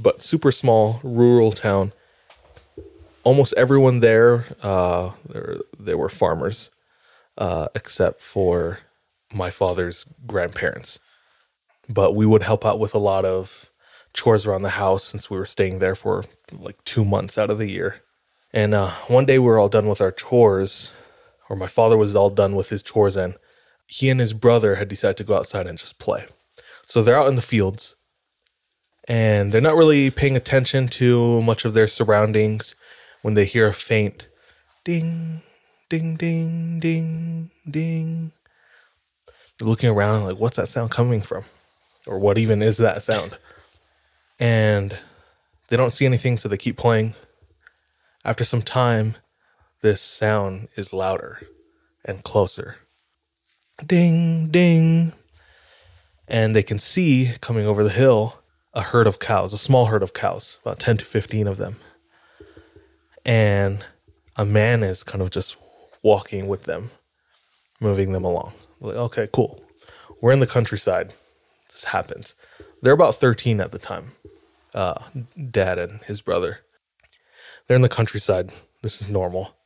but 0.00 0.22
super 0.22 0.52
small 0.52 1.00
rural 1.02 1.50
town. 1.50 1.92
Almost 3.24 3.54
everyone 3.56 3.98
there, 3.98 4.44
uh, 4.62 5.10
there 5.28 5.56
they 5.80 5.96
were 5.96 6.08
farmers, 6.08 6.70
uh, 7.38 7.68
except 7.74 8.20
for 8.20 8.80
my 9.32 9.50
father's 9.50 10.06
grandparents. 10.26 10.98
But 11.88 12.14
we 12.14 12.26
would 12.26 12.42
help 12.42 12.64
out 12.64 12.78
with 12.78 12.94
a 12.94 12.98
lot 12.98 13.24
of 13.24 13.70
chores 14.12 14.46
around 14.46 14.62
the 14.62 14.70
house 14.70 15.04
since 15.04 15.30
we 15.30 15.38
were 15.38 15.46
staying 15.46 15.78
there 15.78 15.94
for 15.94 16.24
like 16.52 16.82
two 16.84 17.04
months 17.04 17.38
out 17.38 17.50
of 17.50 17.58
the 17.58 17.70
year. 17.70 18.02
And 18.52 18.74
uh, 18.74 18.90
one 19.08 19.26
day 19.26 19.38
we 19.38 19.46
were 19.46 19.58
all 19.58 19.68
done 19.68 19.86
with 19.86 20.00
our 20.00 20.12
chores, 20.12 20.94
or 21.50 21.56
my 21.56 21.66
father 21.66 21.96
was 21.96 22.16
all 22.16 22.30
done 22.30 22.56
with 22.56 22.70
his 22.70 22.82
chores, 22.82 23.16
and 23.16 23.36
he 23.86 24.08
and 24.08 24.18
his 24.18 24.32
brother 24.32 24.76
had 24.76 24.88
decided 24.88 25.16
to 25.18 25.24
go 25.24 25.36
outside 25.36 25.66
and 25.66 25.78
just 25.78 25.98
play. 25.98 26.26
So 26.86 27.02
they're 27.02 27.18
out 27.18 27.28
in 27.28 27.34
the 27.34 27.42
fields 27.42 27.96
and 29.08 29.52
they're 29.52 29.60
not 29.60 29.76
really 29.76 30.10
paying 30.10 30.36
attention 30.36 30.88
to 30.88 31.40
much 31.42 31.64
of 31.64 31.74
their 31.74 31.86
surroundings 31.86 32.74
when 33.22 33.34
they 33.34 33.44
hear 33.44 33.68
a 33.68 33.72
faint 33.72 34.28
ding, 34.84 35.42
ding, 35.88 36.16
ding, 36.16 36.80
ding, 36.80 37.50
ding. 37.68 38.32
They're 39.58 39.68
looking 39.68 39.90
around 39.90 40.24
like, 40.24 40.38
what's 40.38 40.56
that 40.56 40.68
sound 40.68 40.90
coming 40.90 41.22
from? 41.22 41.44
Or 42.06 42.18
what 42.18 42.38
even 42.38 42.62
is 42.62 42.76
that 42.78 43.02
sound? 43.02 43.36
And 44.38 44.96
they 45.68 45.76
don't 45.76 45.92
see 45.92 46.06
anything, 46.06 46.38
so 46.38 46.48
they 46.48 46.56
keep 46.56 46.76
playing. 46.76 47.14
After 48.24 48.44
some 48.44 48.62
time, 48.62 49.16
this 49.82 50.02
sound 50.02 50.68
is 50.76 50.92
louder 50.92 51.46
and 52.04 52.22
closer. 52.22 52.76
Ding, 53.84 54.48
ding. 54.48 55.12
And 56.28 56.54
they 56.54 56.62
can 56.62 56.78
see 56.78 57.32
coming 57.40 57.66
over 57.66 57.84
the 57.84 57.90
hill 57.90 58.42
a 58.74 58.82
herd 58.82 59.06
of 59.06 59.18
cows, 59.18 59.54
a 59.54 59.58
small 59.58 59.86
herd 59.86 60.02
of 60.02 60.12
cows, 60.12 60.58
about 60.60 60.78
10 60.78 60.98
to 60.98 61.04
15 61.04 61.46
of 61.46 61.56
them. 61.56 61.76
And 63.24 63.84
a 64.36 64.44
man 64.44 64.82
is 64.82 65.02
kind 65.02 65.22
of 65.22 65.30
just 65.30 65.56
walking 66.06 66.46
with 66.46 66.62
them, 66.62 66.88
moving 67.80 68.12
them 68.12 68.24
along. 68.24 68.52
Like, 68.80 68.94
okay, 68.94 69.28
cool. 69.32 69.60
We're 70.20 70.30
in 70.30 70.38
the 70.38 70.46
countryside. 70.46 71.12
This 71.72 71.82
happens. 71.82 72.36
They're 72.80 72.92
about 72.92 73.16
13 73.16 73.60
at 73.60 73.72
the 73.72 73.80
time, 73.80 74.12
uh, 74.72 75.00
dad 75.50 75.80
and 75.80 76.00
his 76.02 76.22
brother. 76.22 76.60
They're 77.66 77.74
in 77.74 77.82
the 77.82 77.88
countryside. 77.88 78.52
This 78.82 79.00
is 79.00 79.08
normal. 79.08 79.56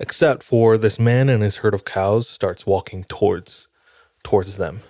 Except 0.00 0.42
for 0.42 0.76
this 0.76 0.98
man 0.98 1.28
and 1.28 1.44
his 1.44 1.58
herd 1.58 1.74
of 1.74 1.84
cows 1.84 2.28
starts 2.28 2.66
walking 2.66 3.04
towards 3.04 3.68
towards 4.24 4.56
them 4.56 4.80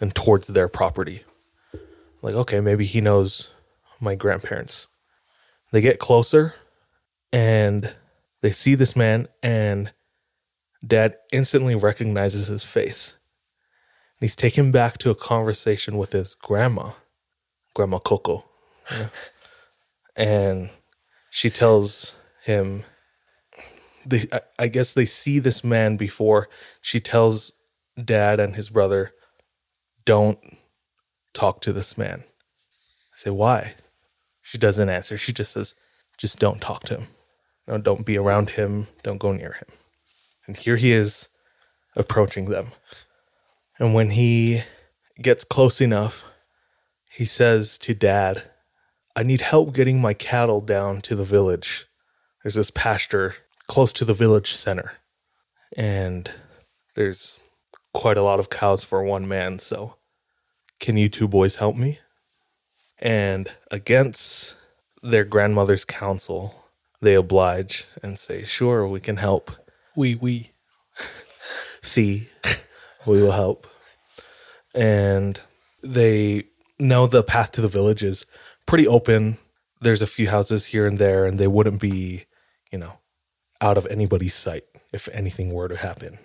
and 0.00 0.14
towards 0.14 0.46
their 0.46 0.68
property. 0.68 1.24
Like, 2.22 2.36
okay, 2.36 2.60
maybe 2.60 2.84
he 2.86 3.00
knows 3.00 3.50
my 3.98 4.14
grandparents. 4.14 4.86
They 5.72 5.80
get 5.80 5.98
closer 5.98 6.54
and 7.32 7.96
they 8.42 8.52
see 8.52 8.74
this 8.74 8.94
man, 8.94 9.28
and 9.42 9.92
dad 10.86 11.16
instantly 11.32 11.74
recognizes 11.74 12.48
his 12.48 12.62
face. 12.62 13.14
And 14.18 14.26
he's 14.26 14.36
taken 14.36 14.70
back 14.70 14.98
to 14.98 15.10
a 15.10 15.14
conversation 15.14 15.96
with 15.96 16.12
his 16.12 16.34
grandma, 16.34 16.92
Grandma 17.74 17.98
Coco. 17.98 18.44
And 20.14 20.70
she 21.30 21.50
tells 21.50 22.14
him, 22.44 22.84
they, 24.06 24.26
I, 24.32 24.40
I 24.58 24.68
guess 24.68 24.92
they 24.92 25.06
see 25.06 25.38
this 25.38 25.64
man 25.64 25.96
before. 25.96 26.48
She 26.80 27.00
tells 27.00 27.52
dad 28.02 28.40
and 28.40 28.54
his 28.56 28.70
brother, 28.70 29.12
don't 30.04 30.38
talk 31.34 31.60
to 31.62 31.72
this 31.72 31.98
man. 31.98 32.22
I 33.12 33.16
say, 33.18 33.30
why? 33.30 33.74
She 34.40 34.56
doesn't 34.58 34.88
answer. 34.88 35.18
She 35.18 35.32
just 35.32 35.52
says, 35.52 35.74
just 36.16 36.38
don't 36.38 36.60
talk 36.60 36.84
to 36.84 36.98
him. 36.98 37.06
No, 37.66 37.78
don't 37.78 38.06
be 38.06 38.16
around 38.16 38.50
him. 38.50 38.86
Don't 39.02 39.18
go 39.18 39.32
near 39.32 39.52
him. 39.52 39.68
And 40.46 40.56
here 40.56 40.76
he 40.76 40.92
is 40.92 41.28
approaching 41.96 42.46
them. 42.46 42.72
And 43.78 43.94
when 43.94 44.10
he 44.10 44.62
gets 45.20 45.44
close 45.44 45.80
enough, 45.80 46.22
he 47.10 47.24
says 47.24 47.78
to 47.78 47.94
dad, 47.94 48.44
I 49.16 49.22
need 49.22 49.40
help 49.40 49.74
getting 49.74 50.00
my 50.00 50.14
cattle 50.14 50.60
down 50.60 51.00
to 51.02 51.16
the 51.16 51.24
village. 51.24 51.86
There's 52.42 52.54
this 52.54 52.70
pasture 52.70 53.34
close 53.66 53.92
to 53.94 54.04
the 54.04 54.14
village 54.14 54.54
center. 54.54 54.92
And 55.76 56.30
there's 56.94 57.40
quite 57.92 58.16
a 58.16 58.22
lot 58.22 58.38
of 58.38 58.50
cows 58.50 58.84
for 58.84 59.02
one 59.02 59.26
man. 59.26 59.58
So, 59.58 59.96
can 60.78 60.96
you 60.96 61.08
two 61.08 61.26
boys 61.26 61.56
help 61.56 61.76
me? 61.76 61.98
And 62.98 63.50
against 63.70 64.54
their 65.02 65.24
grandmother's 65.24 65.84
counsel, 65.84 66.65
they 67.00 67.14
oblige 67.14 67.86
and 68.02 68.18
say, 68.18 68.44
Sure, 68.44 68.86
we 68.86 69.00
can 69.00 69.16
help. 69.16 69.50
We 69.94 70.14
we 70.14 70.52
See, 71.82 72.28
we 73.06 73.22
will 73.22 73.32
help. 73.32 73.66
And 74.74 75.40
they 75.82 76.44
know 76.78 77.06
the 77.06 77.22
path 77.22 77.52
to 77.52 77.60
the 77.60 77.68
village 77.68 78.02
is 78.02 78.26
pretty 78.66 78.86
open. 78.86 79.38
There's 79.80 80.02
a 80.02 80.06
few 80.06 80.28
houses 80.28 80.66
here 80.66 80.86
and 80.86 80.98
there, 80.98 81.26
and 81.26 81.38
they 81.38 81.46
wouldn't 81.46 81.80
be, 81.80 82.26
you 82.70 82.78
know, 82.78 82.98
out 83.60 83.78
of 83.78 83.86
anybody's 83.86 84.34
sight 84.34 84.64
if 84.92 85.08
anything 85.08 85.52
were 85.52 85.68
to 85.68 85.76
happen. 85.76 86.18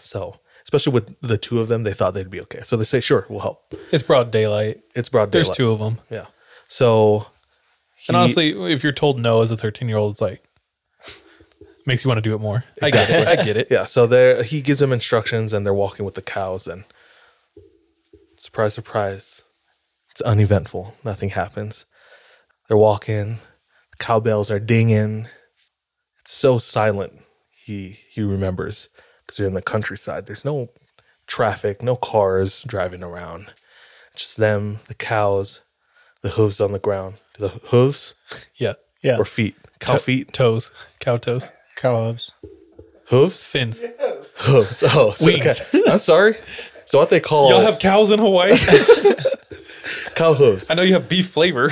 So 0.00 0.36
especially 0.64 0.92
with 0.92 1.16
the 1.22 1.38
two 1.38 1.60
of 1.60 1.68
them, 1.68 1.82
they 1.82 1.94
thought 1.94 2.14
they'd 2.14 2.30
be 2.30 2.40
okay. 2.42 2.62
So 2.64 2.76
they 2.76 2.84
say, 2.84 3.00
"Sure, 3.00 3.26
we'll 3.28 3.40
help." 3.40 3.74
It's 3.90 4.02
broad 4.02 4.30
daylight. 4.30 4.80
It's 4.94 5.08
broad 5.08 5.30
daylight. 5.30 5.46
There's 5.46 5.56
two 5.56 5.70
of 5.70 5.78
them. 5.78 6.00
Yeah. 6.10 6.26
So 6.68 7.26
And 8.06 8.16
honestly, 8.16 8.50
if 8.72 8.82
you're 8.82 8.92
told 8.92 9.18
no 9.18 9.42
as 9.42 9.50
a 9.50 9.56
13 9.56 9.88
year 9.88 9.98
old, 9.98 10.12
it's 10.12 10.20
like 10.20 10.44
makes 11.86 12.04
you 12.04 12.08
want 12.08 12.18
to 12.18 12.28
do 12.28 12.34
it 12.34 12.40
more. 12.40 12.64
I 12.82 12.90
get 12.90 13.10
it. 13.10 13.26
I 13.26 13.42
get 13.42 13.56
it. 13.56 13.68
Yeah, 13.70 13.86
so 13.86 14.06
there 14.06 14.42
he 14.42 14.60
gives 14.60 14.80
them 14.80 14.92
instructions 14.92 15.52
and 15.52 15.66
they're 15.66 15.74
walking 15.74 16.04
with 16.04 16.14
the 16.14 16.22
cows 16.22 16.68
and 16.68 16.84
surprise 18.36 18.74
surprise. 18.74 19.42
It's 20.10 20.20
uneventful. 20.20 20.94
Nothing 21.02 21.30
happens. 21.30 21.86
They're 22.68 22.76
walking, 22.76 23.38
the 23.90 23.96
cowbells 23.98 24.50
are 24.50 24.60
dinging. 24.60 25.28
It's 26.20 26.32
so 26.32 26.58
silent. 26.58 27.14
He 27.64 27.98
he 28.10 28.22
remembers 28.22 28.88
because 29.26 29.38
they're 29.38 29.46
in 29.46 29.54
the 29.54 29.62
countryside. 29.62 30.26
There's 30.26 30.44
no 30.44 30.68
traffic, 31.26 31.82
no 31.82 31.96
cars 31.96 32.62
driving 32.64 33.02
around. 33.02 33.50
Just 34.14 34.36
them, 34.36 34.80
the 34.88 34.94
cows, 34.94 35.60
the 36.22 36.30
hooves 36.30 36.60
on 36.60 36.72
the 36.72 36.78
ground. 36.78 37.16
The 37.38 37.48
hooves 37.48 38.14
Yeah. 38.56 38.74
Yeah. 39.02 39.16
or 39.18 39.24
feet? 39.24 39.54
Cow 39.80 39.94
To- 39.94 39.98
feet? 39.98 40.32
Toes. 40.32 40.70
Cow 40.98 41.16
toes. 41.18 41.50
Cow 41.76 42.04
Hooves? 42.06 42.32
Hooves? 43.06 43.44
Fins. 43.44 43.80
Hooves. 44.38 44.82
Oh, 44.84 45.12
so, 45.12 45.24
Wings. 45.24 45.60
okay. 45.60 45.82
I'm 45.90 45.98
sorry. 45.98 46.36
So 46.86 46.98
what 46.98 47.10
they 47.10 47.20
call 47.20 47.50
Y'all 47.50 47.60
have 47.60 47.78
cows 47.78 48.10
in 48.10 48.18
Hawaii? 48.18 48.56
cow 50.14 50.34
hooves. 50.34 50.68
I 50.70 50.74
know 50.74 50.82
you 50.82 50.94
have 50.94 51.08
beef 51.08 51.30
flavor. 51.30 51.66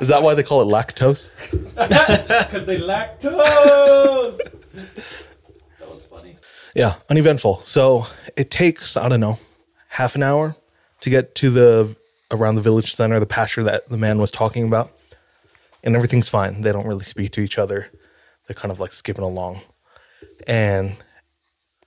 Is 0.00 0.08
that 0.08 0.22
why 0.22 0.34
they 0.34 0.42
call 0.42 0.60
it 0.62 0.66
lactose? 0.66 1.30
Because 1.74 2.66
they 2.66 2.78
lactose. 2.78 4.38
That 4.74 5.88
was 5.90 6.02
funny. 6.04 6.36
Yeah, 6.74 6.96
uneventful. 7.08 7.60
So 7.62 8.06
it 8.36 8.50
takes 8.50 8.96
I 8.96 9.08
don't 9.08 9.20
know 9.20 9.38
half 9.88 10.14
an 10.14 10.22
hour 10.22 10.54
to 11.00 11.10
get 11.10 11.34
to 11.36 11.48
the 11.50 11.96
around 12.30 12.56
the 12.56 12.62
village 12.62 12.94
center, 12.94 13.20
the 13.20 13.26
pasture 13.26 13.62
that 13.64 13.88
the 13.88 13.98
man 13.98 14.18
was 14.18 14.30
talking 14.30 14.64
about, 14.64 14.92
and 15.82 15.94
everything's 15.94 16.28
fine. 16.28 16.62
They 16.62 16.72
don't 16.72 16.86
really 16.86 17.04
speak 17.04 17.32
to 17.32 17.40
each 17.40 17.58
other. 17.58 17.88
They're 18.46 18.54
kind 18.54 18.72
of 18.72 18.80
like 18.80 18.92
skipping 18.92 19.24
along, 19.24 19.60
and 20.46 20.96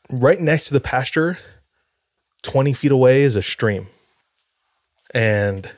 right 0.10 0.40
next 0.40 0.68
to 0.68 0.74
the 0.74 0.82
pasture, 0.82 1.38
twenty 2.41 2.74
feet 2.74 2.91
away, 2.91 3.22
is 3.22 3.36
a 3.36 3.41
stream, 3.41 3.88
and 5.14 5.70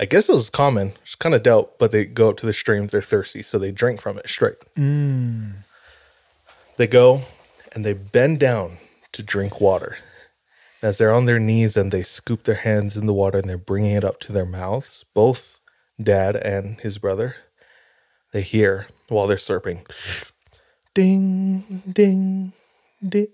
I 0.00 0.04
guess 0.04 0.28
this 0.28 0.36
is 0.36 0.50
common. 0.50 0.92
It's 1.02 1.16
kind 1.16 1.34
of 1.34 1.42
dope, 1.42 1.78
but 1.78 1.90
they 1.90 2.04
go 2.04 2.30
up 2.30 2.36
to 2.38 2.46
the 2.46 2.52
stream. 2.52 2.86
They're 2.86 3.02
thirsty, 3.02 3.42
so 3.42 3.58
they 3.58 3.72
drink 3.72 4.00
from 4.00 4.18
it 4.18 4.28
straight. 4.28 4.56
Mm. 4.76 5.64
They 6.76 6.86
go 6.86 7.22
and 7.72 7.84
they 7.84 7.92
bend 7.92 8.38
down 8.38 8.78
to 9.12 9.22
drink 9.22 9.60
water. 9.60 9.98
As 10.80 10.98
they're 10.98 11.12
on 11.12 11.26
their 11.26 11.40
knees 11.40 11.76
and 11.76 11.90
they 11.90 12.02
scoop 12.02 12.44
their 12.44 12.54
hands 12.54 12.96
in 12.96 13.06
the 13.06 13.14
water 13.14 13.38
and 13.38 13.48
they're 13.48 13.58
bringing 13.58 13.96
it 13.96 14.04
up 14.04 14.20
to 14.20 14.32
their 14.32 14.46
mouths, 14.46 15.04
both 15.12 15.58
dad 16.00 16.36
and 16.36 16.80
his 16.80 16.98
brother, 16.98 17.36
they 18.32 18.42
hear 18.42 18.86
while 19.08 19.26
they're 19.26 19.36
slurping 19.36 19.86
ding, 20.94 21.82
ding, 21.92 22.52
ding. 23.06 23.28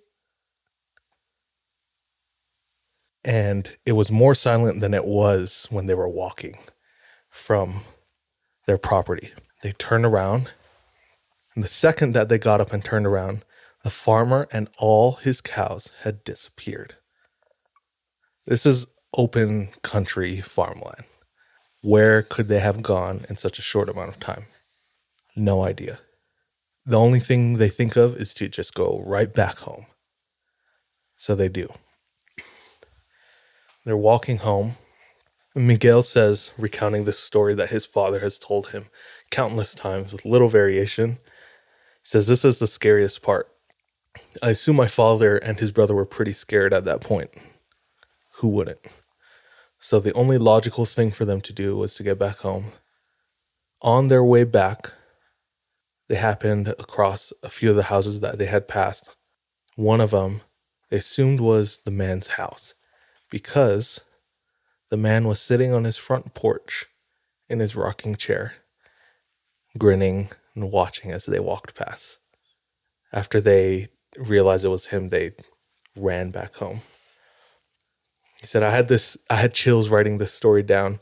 And 3.24 3.70
it 3.86 3.92
was 3.92 4.10
more 4.10 4.34
silent 4.34 4.80
than 4.80 4.92
it 4.92 5.04
was 5.06 5.66
when 5.70 5.86
they 5.86 5.94
were 5.94 6.08
walking 6.08 6.58
from 7.30 7.82
their 8.66 8.78
property. 8.78 9.32
They 9.62 9.72
turn 9.72 10.04
around 10.04 10.50
and 11.54 11.62
the 11.62 11.68
second 11.68 12.14
that 12.14 12.28
they 12.28 12.38
got 12.38 12.60
up 12.60 12.72
and 12.72 12.84
turned 12.84 13.06
around, 13.06 13.44
the 13.82 13.90
farmer 13.90 14.48
and 14.50 14.68
all 14.78 15.12
his 15.14 15.40
cows 15.40 15.92
had 16.02 16.24
disappeared. 16.24 16.96
This 18.46 18.66
is 18.66 18.86
open 19.16 19.68
country 19.82 20.42
farmland. 20.42 21.04
Where 21.82 22.22
could 22.22 22.48
they 22.48 22.60
have 22.60 22.82
gone 22.82 23.24
in 23.30 23.38
such 23.38 23.58
a 23.58 23.62
short 23.62 23.88
amount 23.88 24.10
of 24.10 24.20
time? 24.20 24.46
No 25.34 25.64
idea. 25.64 26.00
The 26.84 26.98
only 26.98 27.20
thing 27.20 27.56
they 27.56 27.70
think 27.70 27.96
of 27.96 28.16
is 28.16 28.34
to 28.34 28.48
just 28.48 28.74
go 28.74 29.02
right 29.06 29.32
back 29.32 29.60
home. 29.60 29.86
So 31.16 31.34
they 31.34 31.48
do. 31.48 31.72
They're 33.86 33.96
walking 33.96 34.38
home. 34.38 34.76
Miguel 35.54 36.02
says, 36.02 36.52
recounting 36.58 37.04
this 37.04 37.18
story 37.18 37.54
that 37.54 37.70
his 37.70 37.86
father 37.86 38.20
has 38.20 38.38
told 38.38 38.68
him 38.68 38.86
countless 39.30 39.74
times 39.74 40.12
with 40.12 40.26
little 40.26 40.48
variation, 40.48 41.12
he 41.12 41.18
says, 42.02 42.26
This 42.26 42.44
is 42.44 42.58
the 42.58 42.66
scariest 42.66 43.22
part. 43.22 43.48
I 44.42 44.50
assume 44.50 44.76
my 44.76 44.88
father 44.88 45.38
and 45.38 45.60
his 45.60 45.72
brother 45.72 45.94
were 45.94 46.04
pretty 46.04 46.32
scared 46.34 46.74
at 46.74 46.84
that 46.84 47.00
point. 47.00 47.30
Who 48.36 48.48
wouldn't? 48.48 48.86
So 49.78 50.00
the 50.00 50.12
only 50.14 50.38
logical 50.38 50.86
thing 50.86 51.10
for 51.10 51.24
them 51.24 51.40
to 51.42 51.52
do 51.52 51.76
was 51.76 51.94
to 51.94 52.02
get 52.02 52.18
back 52.18 52.38
home. 52.38 52.72
On 53.82 54.08
their 54.08 54.24
way 54.24 54.44
back, 54.44 54.92
they 56.08 56.16
happened 56.16 56.68
across 56.68 57.32
a 57.42 57.50
few 57.50 57.70
of 57.70 57.76
the 57.76 57.84
houses 57.84 58.20
that 58.20 58.38
they 58.38 58.46
had 58.46 58.66
passed. 58.66 59.08
One 59.76 60.00
of 60.00 60.10
them 60.10 60.40
they 60.90 60.98
assumed 60.98 61.40
was 61.40 61.80
the 61.84 61.90
man's 61.90 62.28
house 62.28 62.74
because 63.30 64.00
the 64.90 64.96
man 64.96 65.26
was 65.26 65.40
sitting 65.40 65.72
on 65.72 65.84
his 65.84 65.96
front 65.96 66.34
porch 66.34 66.86
in 67.48 67.58
his 67.60 67.76
rocking 67.76 68.16
chair, 68.16 68.54
grinning 69.76 70.30
and 70.54 70.70
watching 70.70 71.10
as 71.10 71.26
they 71.26 71.40
walked 71.40 71.74
past. 71.74 72.18
After 73.12 73.40
they 73.40 73.88
realized 74.16 74.64
it 74.64 74.68
was 74.68 74.86
him, 74.86 75.08
they 75.08 75.32
ran 75.96 76.30
back 76.30 76.56
home. 76.56 76.82
He 78.44 78.48
said, 78.48 78.62
I 78.62 78.72
had 78.72 78.88
this, 78.88 79.16
I 79.30 79.36
had 79.36 79.54
chills 79.54 79.88
writing 79.88 80.18
this 80.18 80.30
story 80.30 80.62
down. 80.62 81.00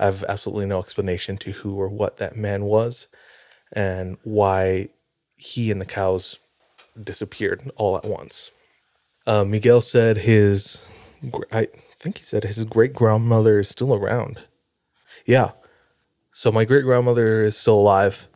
I 0.00 0.06
have 0.06 0.24
absolutely 0.24 0.66
no 0.66 0.80
explanation 0.80 1.36
to 1.36 1.52
who 1.52 1.76
or 1.76 1.88
what 1.88 2.16
that 2.16 2.36
man 2.36 2.64
was 2.64 3.06
and 3.70 4.16
why 4.24 4.88
he 5.36 5.70
and 5.70 5.80
the 5.80 5.86
cows 5.86 6.40
disappeared 7.00 7.70
all 7.76 7.96
at 7.96 8.04
once. 8.04 8.50
Uh, 9.24 9.44
Miguel 9.44 9.80
said 9.80 10.18
his, 10.18 10.82
I 11.52 11.68
think 12.00 12.18
he 12.18 12.24
said 12.24 12.42
his 12.42 12.64
great 12.64 12.92
grandmother 12.92 13.60
is 13.60 13.68
still 13.68 13.94
around. 13.94 14.40
Yeah. 15.24 15.52
So 16.32 16.50
my 16.50 16.64
great 16.64 16.82
grandmother 16.82 17.44
is 17.44 17.56
still 17.56 17.78
alive, 17.78 18.26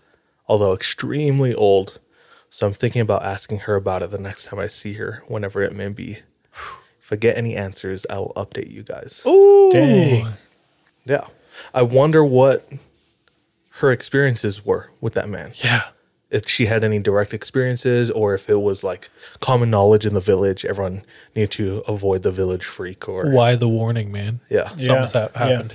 although 0.47 0.74
extremely 0.74 1.56
old. 1.56 1.98
So 2.51 2.68
I'm 2.68 2.72
thinking 2.72 3.02
about 3.02 3.24
asking 3.24 3.60
her 3.60 3.74
about 3.74 4.05
it 4.05 4.10
the 4.10 4.18
next 4.18 4.44
time 4.44 4.60
I 4.60 4.68
see 4.68 4.93
her, 4.93 5.24
whenever 5.26 5.60
it 5.60 5.74
may 5.74 5.89
be. 5.89 6.20
If 7.05 7.12
I 7.12 7.16
get 7.16 7.36
any 7.36 7.55
answers, 7.55 8.06
I 8.09 8.16
will 8.16 8.32
update 8.35 8.70
you 8.70 8.82
guys. 8.82 9.20
Dang. 9.24 10.26
Yeah. 11.05 11.26
I 11.74 11.82
wonder 11.82 12.24
what 12.24 12.66
her 13.72 13.93
experiences 13.93 14.64
were 14.64 14.90
with 15.02 15.12
that 15.14 15.28
man. 15.28 15.52
Yeah. 15.62 15.82
If 16.31 16.48
she 16.48 16.64
had 16.64 16.82
any 16.82 16.98
direct 16.98 17.35
experiences 17.35 18.10
or 18.10 18.32
if 18.35 18.48
it 18.48 18.56
was 18.56 18.82
like 18.82 19.10
common 19.40 19.68
knowledge 19.68 20.06
in 20.06 20.14
the 20.14 20.20
village, 20.20 20.64
everyone 20.64 21.02
needed 21.36 21.51
to 21.52 21.82
avoid 21.86 22.22
the 22.22 22.31
village 22.32 22.64
freak 22.64 23.06
or 23.09 23.31
Why 23.31 23.55
the 23.55 23.68
warning, 23.68 24.10
man? 24.10 24.40
Yeah. 24.48 24.68
Something's 24.70 25.14
Yeah, 25.14 25.28
ha- 25.35 25.39
happened. 25.47 25.74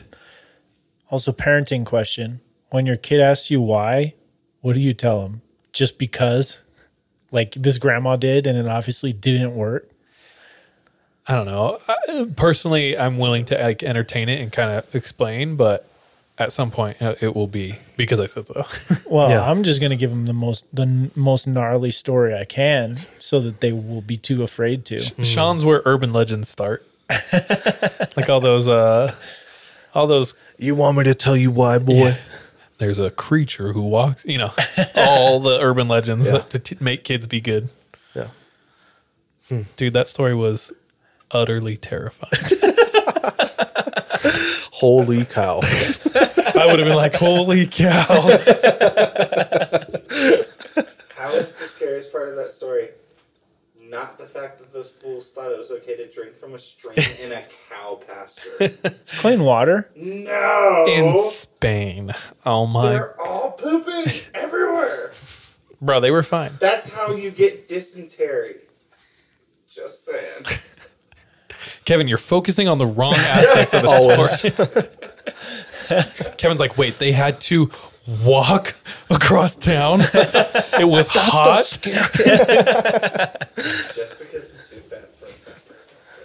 Also, 1.12 1.32
parenting 1.32 1.86
question: 1.86 2.42
When 2.72 2.86
your 2.86 2.98
kid 2.98 3.20
asks 3.20 3.50
you 3.50 3.62
why, 3.62 4.16
what 4.62 4.74
do 4.74 4.80
you 4.80 4.94
tell 4.94 5.22
them? 5.24 5.42
Just 5.74 5.98
because, 5.98 6.58
like 7.32 7.54
this 7.54 7.78
grandma 7.78 8.16
did, 8.16 8.46
and 8.46 8.58
it 8.58 8.68
obviously 8.68 9.14
didn't 9.14 9.56
work. 9.56 9.90
I 11.30 11.36
don't 11.36 11.46
know. 11.46 11.80
I, 11.88 12.28
personally, 12.36 12.98
I'm 12.98 13.18
willing 13.20 13.46
to 13.46 13.58
like 13.58 13.84
entertain 13.84 14.28
it 14.30 14.42
and 14.42 14.52
kind 14.52 14.72
of 14.72 14.96
explain, 14.96 15.56
but 15.56 15.86
at 16.40 16.52
some 16.52 16.72
point 16.72 17.02
uh, 17.02 17.16
it 17.22 17.36
will 17.36 17.48
be 17.48 17.78
because 17.98 18.20
I 18.20 18.26
said 18.26 18.48
so. 18.48 18.66
Well, 19.10 19.30
Yeah. 19.30 19.50
I'm 19.50 19.62
just 19.64 19.80
gonna 19.80 19.96
give 19.96 20.10
them 20.10 20.26
the 20.26 20.34
most 20.34 20.66
the 20.74 20.82
n- 20.84 21.12
most 21.16 21.46
gnarly 21.48 21.92
story 21.92 22.34
I 22.36 22.46
can, 22.46 22.98
so 23.20 23.40
that 23.42 23.62
they 23.62 23.72
will 23.72 24.02
be 24.02 24.18
too 24.18 24.42
afraid 24.44 24.86
to. 24.86 25.00
Sean's 25.24 25.64
where 25.64 25.82
urban 25.86 26.12
legends 26.14 26.50
start. 26.50 26.84
like 28.18 28.30
all 28.30 28.40
those, 28.42 28.68
uh, 28.68 29.14
all 29.94 30.08
those. 30.08 30.34
You 30.58 30.76
want 30.76 30.98
me 30.98 31.04
to 31.06 31.16
tell 31.16 31.38
you 31.38 31.52
why, 31.52 31.78
boy? 31.80 32.18
There's 32.80 33.00
a 33.00 33.10
creature 33.12 33.74
who 33.74 33.82
walks. 33.84 34.26
You 34.26 34.38
know, 34.40 34.52
all 34.96 35.40
the 35.40 35.60
urban 35.62 35.88
legends 35.88 36.28
Yeah. 36.32 36.40
to 36.40 36.60
t- 36.60 36.78
make 36.80 37.04
kids 37.04 37.28
be 37.28 37.40
good. 37.42 37.70
Yeah. 38.16 38.28
Dude, 39.78 39.94
that 39.94 40.08
story 40.10 40.36
was 40.36 40.72
utterly 41.32 41.78
terrified. 41.78 42.30
Holy 44.72 45.26
cow. 45.26 45.60
I 45.64 46.64
would 46.66 46.80
have 46.80 46.88
been 46.88 46.96
like, 46.96 47.14
"Holy 47.16 47.68
cow!" 47.68 48.06
How 51.16 51.32
is 51.34 51.52
the 51.54 51.68
scariest 51.68 52.12
part 52.12 52.30
of 52.30 52.36
that 52.38 52.52
story? 52.52 52.90
Not 53.82 54.18
the 54.18 54.26
fact 54.28 54.60
that 54.60 54.72
those 54.72 54.90
fools 54.92 55.28
thought 55.28 55.52
it 55.52 55.58
was 55.58 55.72
okay 55.72 55.96
to 55.98 56.08
drink 56.12 56.38
from 56.38 56.54
a 56.54 56.60
stream 56.60 56.98
in 57.22 57.32
a 57.32 57.44
cow 57.70 58.00
pasture. 58.08 58.78
It's 58.84 59.12
clean 59.12 59.44
water. 59.44 59.90
No! 59.96 60.86
In 60.88 61.20
Spain, 61.24 62.14
oh 62.46 62.68
my, 62.68 62.90
They're 62.92 63.20
all 63.20 63.52
pooping 63.52 64.06
everywhere. 64.34 65.12
bro, 65.82 66.00
they 66.00 66.12
were 66.12 66.24
fine. 66.24 66.54
That's 66.60 66.86
how 66.86 67.16
you 67.16 67.32
get 67.32 67.68
dysentery. 67.68 68.58
Just 69.70 70.06
saying. 70.06 70.46
Kevin, 71.90 72.08
you're 72.08 72.20
focusing 72.20 72.68
on 72.68 72.78
the 72.78 72.86
wrong 72.86 73.16
aspects 73.18 73.74
of 73.74 73.82
the 73.82 73.90
Always. 73.90 74.38
story. 74.38 76.34
Kevin's 76.38 76.60
like, 76.60 76.78
wait, 76.78 77.00
they 77.00 77.12
had 77.12 77.42
to 77.42 77.72
walk 78.24 78.76
across 79.10 79.56
town. 79.56 80.02
it 80.04 80.88
was 80.88 81.08
hot. 81.08 81.58
Just 81.58 81.82
because 84.20 84.52
I'm 84.52 84.60
too 84.70 84.82
fat 84.88 85.10
for 85.20 85.26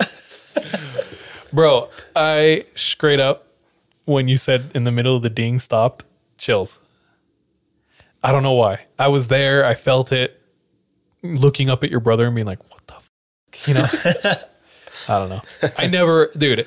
a 0.01 0.05
fat. 0.05 1.07
Bro, 1.51 1.89
I 2.15 2.67
straight 2.75 3.21
up, 3.21 3.47
when 4.05 4.29
you 4.29 4.37
said 4.37 4.71
in 4.75 4.85
the 4.85 4.91
middle 4.91 5.17
of 5.17 5.23
the 5.23 5.31
ding 5.31 5.59
stopped, 5.61 6.05
chills. 6.37 6.79
I 8.23 8.33
don't 8.33 8.43
know 8.43 8.53
why. 8.53 8.81
I 8.99 9.09
was 9.09 9.29
there. 9.29 9.65
I 9.65 9.77
felt 9.77 10.13
it 10.13 10.39
looking 11.23 11.71
up 11.71 11.83
at 11.83 11.91
your 11.91 12.01
brother 12.01 12.27
and 12.27 12.35
being 12.35 12.47
like, 12.47 12.63
what 12.71 12.87
the 12.87 12.97
f-? 12.97 13.11
You 13.67 13.73
know? 13.73 13.89
I 15.09 15.19
don't 15.19 15.29
know. 15.29 15.43
I 15.79 15.87
never, 15.87 16.31
dude, 16.37 16.67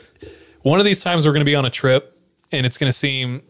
one 0.62 0.80
of 0.80 0.86
these 0.86 1.02
times 1.04 1.26
we're 1.26 1.34
going 1.34 1.42
to 1.42 1.46
be 1.46 1.56
on 1.56 1.66
a 1.66 1.70
trip 1.70 2.20
and 2.52 2.66
it's 2.66 2.78
going 2.78 2.90
to 2.92 2.98
seem 2.98 3.42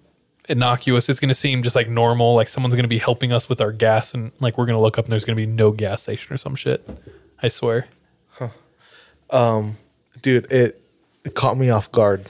innocuous. 0.50 1.10
It's 1.10 1.20
going 1.20 1.30
to 1.30 1.36
seem 1.36 1.64
just 1.64 1.76
like 1.76 1.90
normal. 1.90 2.36
Like 2.36 2.48
someone's 2.48 2.76
going 2.76 2.84
to 2.84 2.90
be 2.90 2.98
helping 2.98 3.32
us 3.32 3.50
with 3.50 3.62
our 3.62 3.72
gas 3.72 4.14
and 4.14 4.32
like 4.40 4.58
we're 4.58 4.66
going 4.66 4.78
to 4.78 4.82
look 4.82 4.98
up 4.98 5.06
and 5.06 5.12
there's 5.12 5.26
going 5.26 5.36
to 5.36 5.42
be 5.42 5.46
no 5.46 5.72
gas 5.72 6.04
station 6.04 6.34
or 6.34 6.38
some 6.38 6.56
shit. 6.56 6.88
I 7.42 7.50
swear. 7.50 7.88
Um, 9.30 9.78
dude, 10.22 10.50
it, 10.52 10.82
it 11.26 11.36
caught 11.36 11.58
me 11.58 11.70
off 11.70 11.92
guard. 11.92 12.30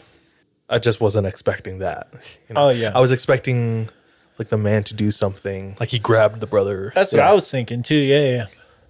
I 0.70 0.80
just 0.80 1.00
wasn't 1.00 1.28
expecting 1.28 1.80
that. 1.80 2.10
you 2.50 2.56
know? 2.56 2.68
Oh, 2.68 2.70
yeah. 2.70 2.92
I 2.94 3.00
was 3.00 3.12
expecting 3.12 3.90
like 4.38 4.50
the 4.50 4.58
man 4.58 4.84
to 4.86 4.94
do 4.94 5.12
something. 5.12 5.76
Like 5.80 5.90
he 5.90 6.00
grabbed 6.00 6.40
the 6.40 6.48
brother. 6.48 6.92
That's 6.96 7.14
what 7.14 7.22
I 7.22 7.34
was 7.34 7.50
thinking 7.50 7.84
too. 7.84 7.96
Yeah, 7.96 8.20
yeah. 8.20 8.46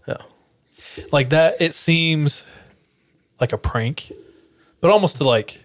Yeah. 0.07 1.03
like 1.11 1.29
that 1.29 1.61
it 1.61 1.75
seems 1.75 2.43
like 3.39 3.53
a 3.53 3.57
prank 3.57 4.11
but 4.81 4.89
almost 4.91 5.17
to 5.17 5.23
like 5.23 5.59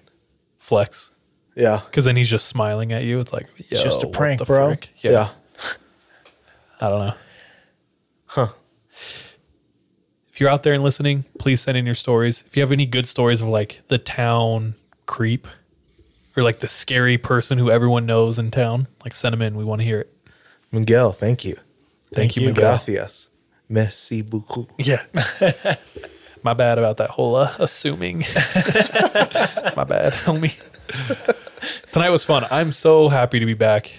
flex 0.59 1.11
Yeah. 1.55 1.81
because 1.86 2.05
then 2.05 2.16
he's 2.16 2.28
just 2.28 2.47
smiling 2.47 2.93
at 2.93 3.05
you 3.05 3.20
it's 3.20 3.32
like 3.32 3.47
It's 3.70 3.82
just 3.82 4.03
a 4.03 4.07
prank, 4.09 4.44
bro." 4.47 4.77
Yeah. 4.99 5.11
yeah, 5.11 5.28
i 6.81 6.89
don't 6.89 7.07
know 7.07 7.15
Huh. 8.27 8.49
if 10.32 10.40
you're 10.40 10.49
out 10.51 10.62
there 10.62 10.73
and 10.73 10.82
listening 10.82 11.24
please 11.39 11.61
send 11.61 11.77
in 11.77 11.85
your 11.86 11.94
stories 11.94 12.43
if 12.47 12.57
you 12.57 12.62
have 12.62 12.73
any 12.73 12.86
good 12.86 13.07
stories 13.07 13.43
of 13.43 13.49
like 13.49 13.82
the 13.89 13.99
town 13.99 14.74
creep 15.07 15.47
or 16.36 16.43
like 16.43 16.61
the 16.61 16.69
scary 16.69 17.19
person 17.19 17.59
who 17.59 17.70
everyone 17.70 18.07
knows 18.07 18.39
in 18.39 18.51
town 18.51 18.89
like 19.05 19.15
send 19.15 19.32
them 19.35 19.43
in 19.43 19.55
we 19.57 19.65
want 19.65 19.81
to 19.81 19.85
hear 19.85 20.01
it 20.01 20.09
Miguel, 20.70 21.12
thank 21.12 21.44
you. 21.44 21.57
thank, 22.15 22.35
you 22.35 22.43
you. 22.43 22.49
miguel 22.49 22.70
Gracias. 22.78 23.28
Merci 23.69 24.23
beaucoup. 24.23 24.69
yeah 24.78 25.03
my 26.43 26.55
bad 26.55 26.78
about 26.78 26.97
that 26.98 27.10
whole 27.10 27.36
uh, 27.36 27.55
assuming. 27.59 28.20
My 29.77 29.85
bad 29.85 30.12
homie. 30.12 30.60
Tonight 31.93 32.10
was 32.10 32.24
fun. 32.24 32.47
I'm 32.51 32.73
so 32.73 33.09
happy 33.09 33.39
to 33.40 33.47
be 33.47 33.55
back. 33.55 33.90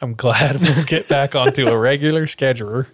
I'm 0.00 0.14
glad 0.14 0.60
we'll 0.60 0.84
get 0.84 1.08
back 1.08 1.34
onto 1.34 1.66
a 1.66 1.76
regular 1.76 2.26
schedule 2.26 2.86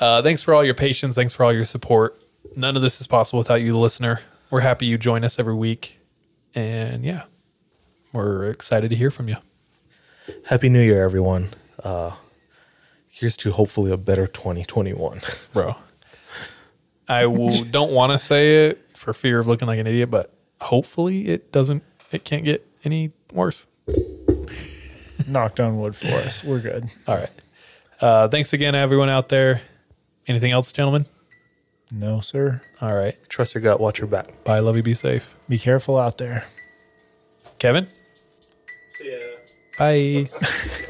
uh, 0.00 0.22
thanks 0.22 0.42
for 0.42 0.54
all 0.54 0.64
your 0.64 0.74
patience. 0.74 1.14
Thanks 1.14 1.34
for 1.34 1.44
all 1.44 1.52
your 1.52 1.66
support. 1.66 2.20
None 2.56 2.74
of 2.74 2.82
this 2.82 3.00
is 3.00 3.06
possible 3.06 3.38
without 3.38 3.60
you 3.60 3.72
the 3.72 3.78
listener. 3.78 4.20
We're 4.50 4.60
happy 4.60 4.86
you 4.86 4.98
join 4.98 5.24
us 5.24 5.38
every 5.38 5.54
week. 5.54 5.98
And 6.54 7.04
yeah 7.04 7.24
we're 8.12 8.50
excited 8.50 8.90
to 8.90 8.96
hear 8.96 9.10
from 9.10 9.28
you. 9.28 9.36
Happy 10.46 10.68
New 10.68 10.80
Year, 10.80 11.04
everyone. 11.04 11.54
Uh, 11.84 12.12
here's 13.08 13.36
to 13.38 13.52
hopefully 13.52 13.92
a 13.92 13.96
better 13.96 14.26
2021. 14.26 15.20
bro. 15.52 15.76
I 17.10 17.26
will, 17.26 17.64
don't 17.64 17.92
want 17.92 18.12
to 18.12 18.18
say 18.18 18.68
it 18.68 18.86
for 18.96 19.12
fear 19.12 19.40
of 19.40 19.46
looking 19.46 19.66
like 19.66 19.78
an 19.78 19.86
idiot, 19.86 20.10
but 20.10 20.32
hopefully 20.60 21.28
it 21.28 21.52
doesn't. 21.52 21.82
It 22.12 22.24
can't 22.24 22.44
get 22.44 22.66
any 22.84 23.12
worse. 23.32 23.66
Knocked 25.26 25.60
on 25.60 25.78
wood 25.78 25.96
for 25.96 26.06
us. 26.06 26.42
We're 26.42 26.60
good. 26.60 26.88
All 27.06 27.16
right. 27.16 27.30
Uh, 28.00 28.28
thanks 28.28 28.52
again, 28.52 28.74
everyone 28.74 29.08
out 29.10 29.28
there. 29.28 29.60
Anything 30.26 30.52
else, 30.52 30.72
gentlemen? 30.72 31.06
No, 31.90 32.20
sir. 32.20 32.62
All 32.80 32.94
right. 32.94 33.16
Trust 33.28 33.54
your 33.54 33.62
gut, 33.62 33.80
watch 33.80 33.98
your 33.98 34.06
back. 34.06 34.44
Bye. 34.44 34.60
Love 34.60 34.76
you. 34.76 34.82
Be 34.82 34.94
safe. 34.94 35.36
Be 35.48 35.58
careful 35.58 35.98
out 35.98 36.18
there. 36.18 36.44
Kevin. 37.58 37.88
Bye. 39.76 40.26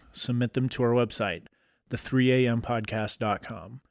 submit 0.13 0.53
them 0.53 0.69
to 0.69 0.83
our 0.83 0.91
website, 0.91 1.43
the3ampodcast.com. 1.89 3.81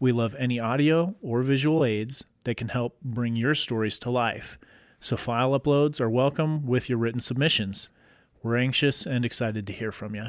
We 0.00 0.12
love 0.12 0.36
any 0.38 0.60
audio 0.60 1.16
or 1.20 1.42
visual 1.42 1.84
aids 1.84 2.24
that 2.44 2.56
can 2.56 2.68
help 2.68 3.00
bring 3.02 3.36
your 3.36 3.54
stories 3.54 3.98
to 4.00 4.10
life. 4.10 4.58
So 5.00 5.16
file 5.16 5.58
uploads 5.58 6.00
are 6.00 6.10
welcome 6.10 6.66
with 6.66 6.88
your 6.88 6.98
written 6.98 7.20
submissions. 7.20 7.88
We're 8.42 8.56
anxious 8.56 9.06
and 9.06 9.24
excited 9.24 9.66
to 9.66 9.72
hear 9.72 9.92
from 9.92 10.14
you. 10.14 10.26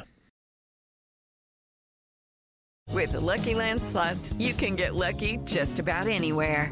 With 2.92 3.12
the 3.12 3.20
Lucky 3.20 3.54
Land 3.54 3.82
slots, 3.84 4.34
you 4.40 4.54
can 4.54 4.76
get 4.76 4.96
lucky 4.96 5.38
just 5.46 5.78
about 5.78 6.08
anywhere. 6.08 6.72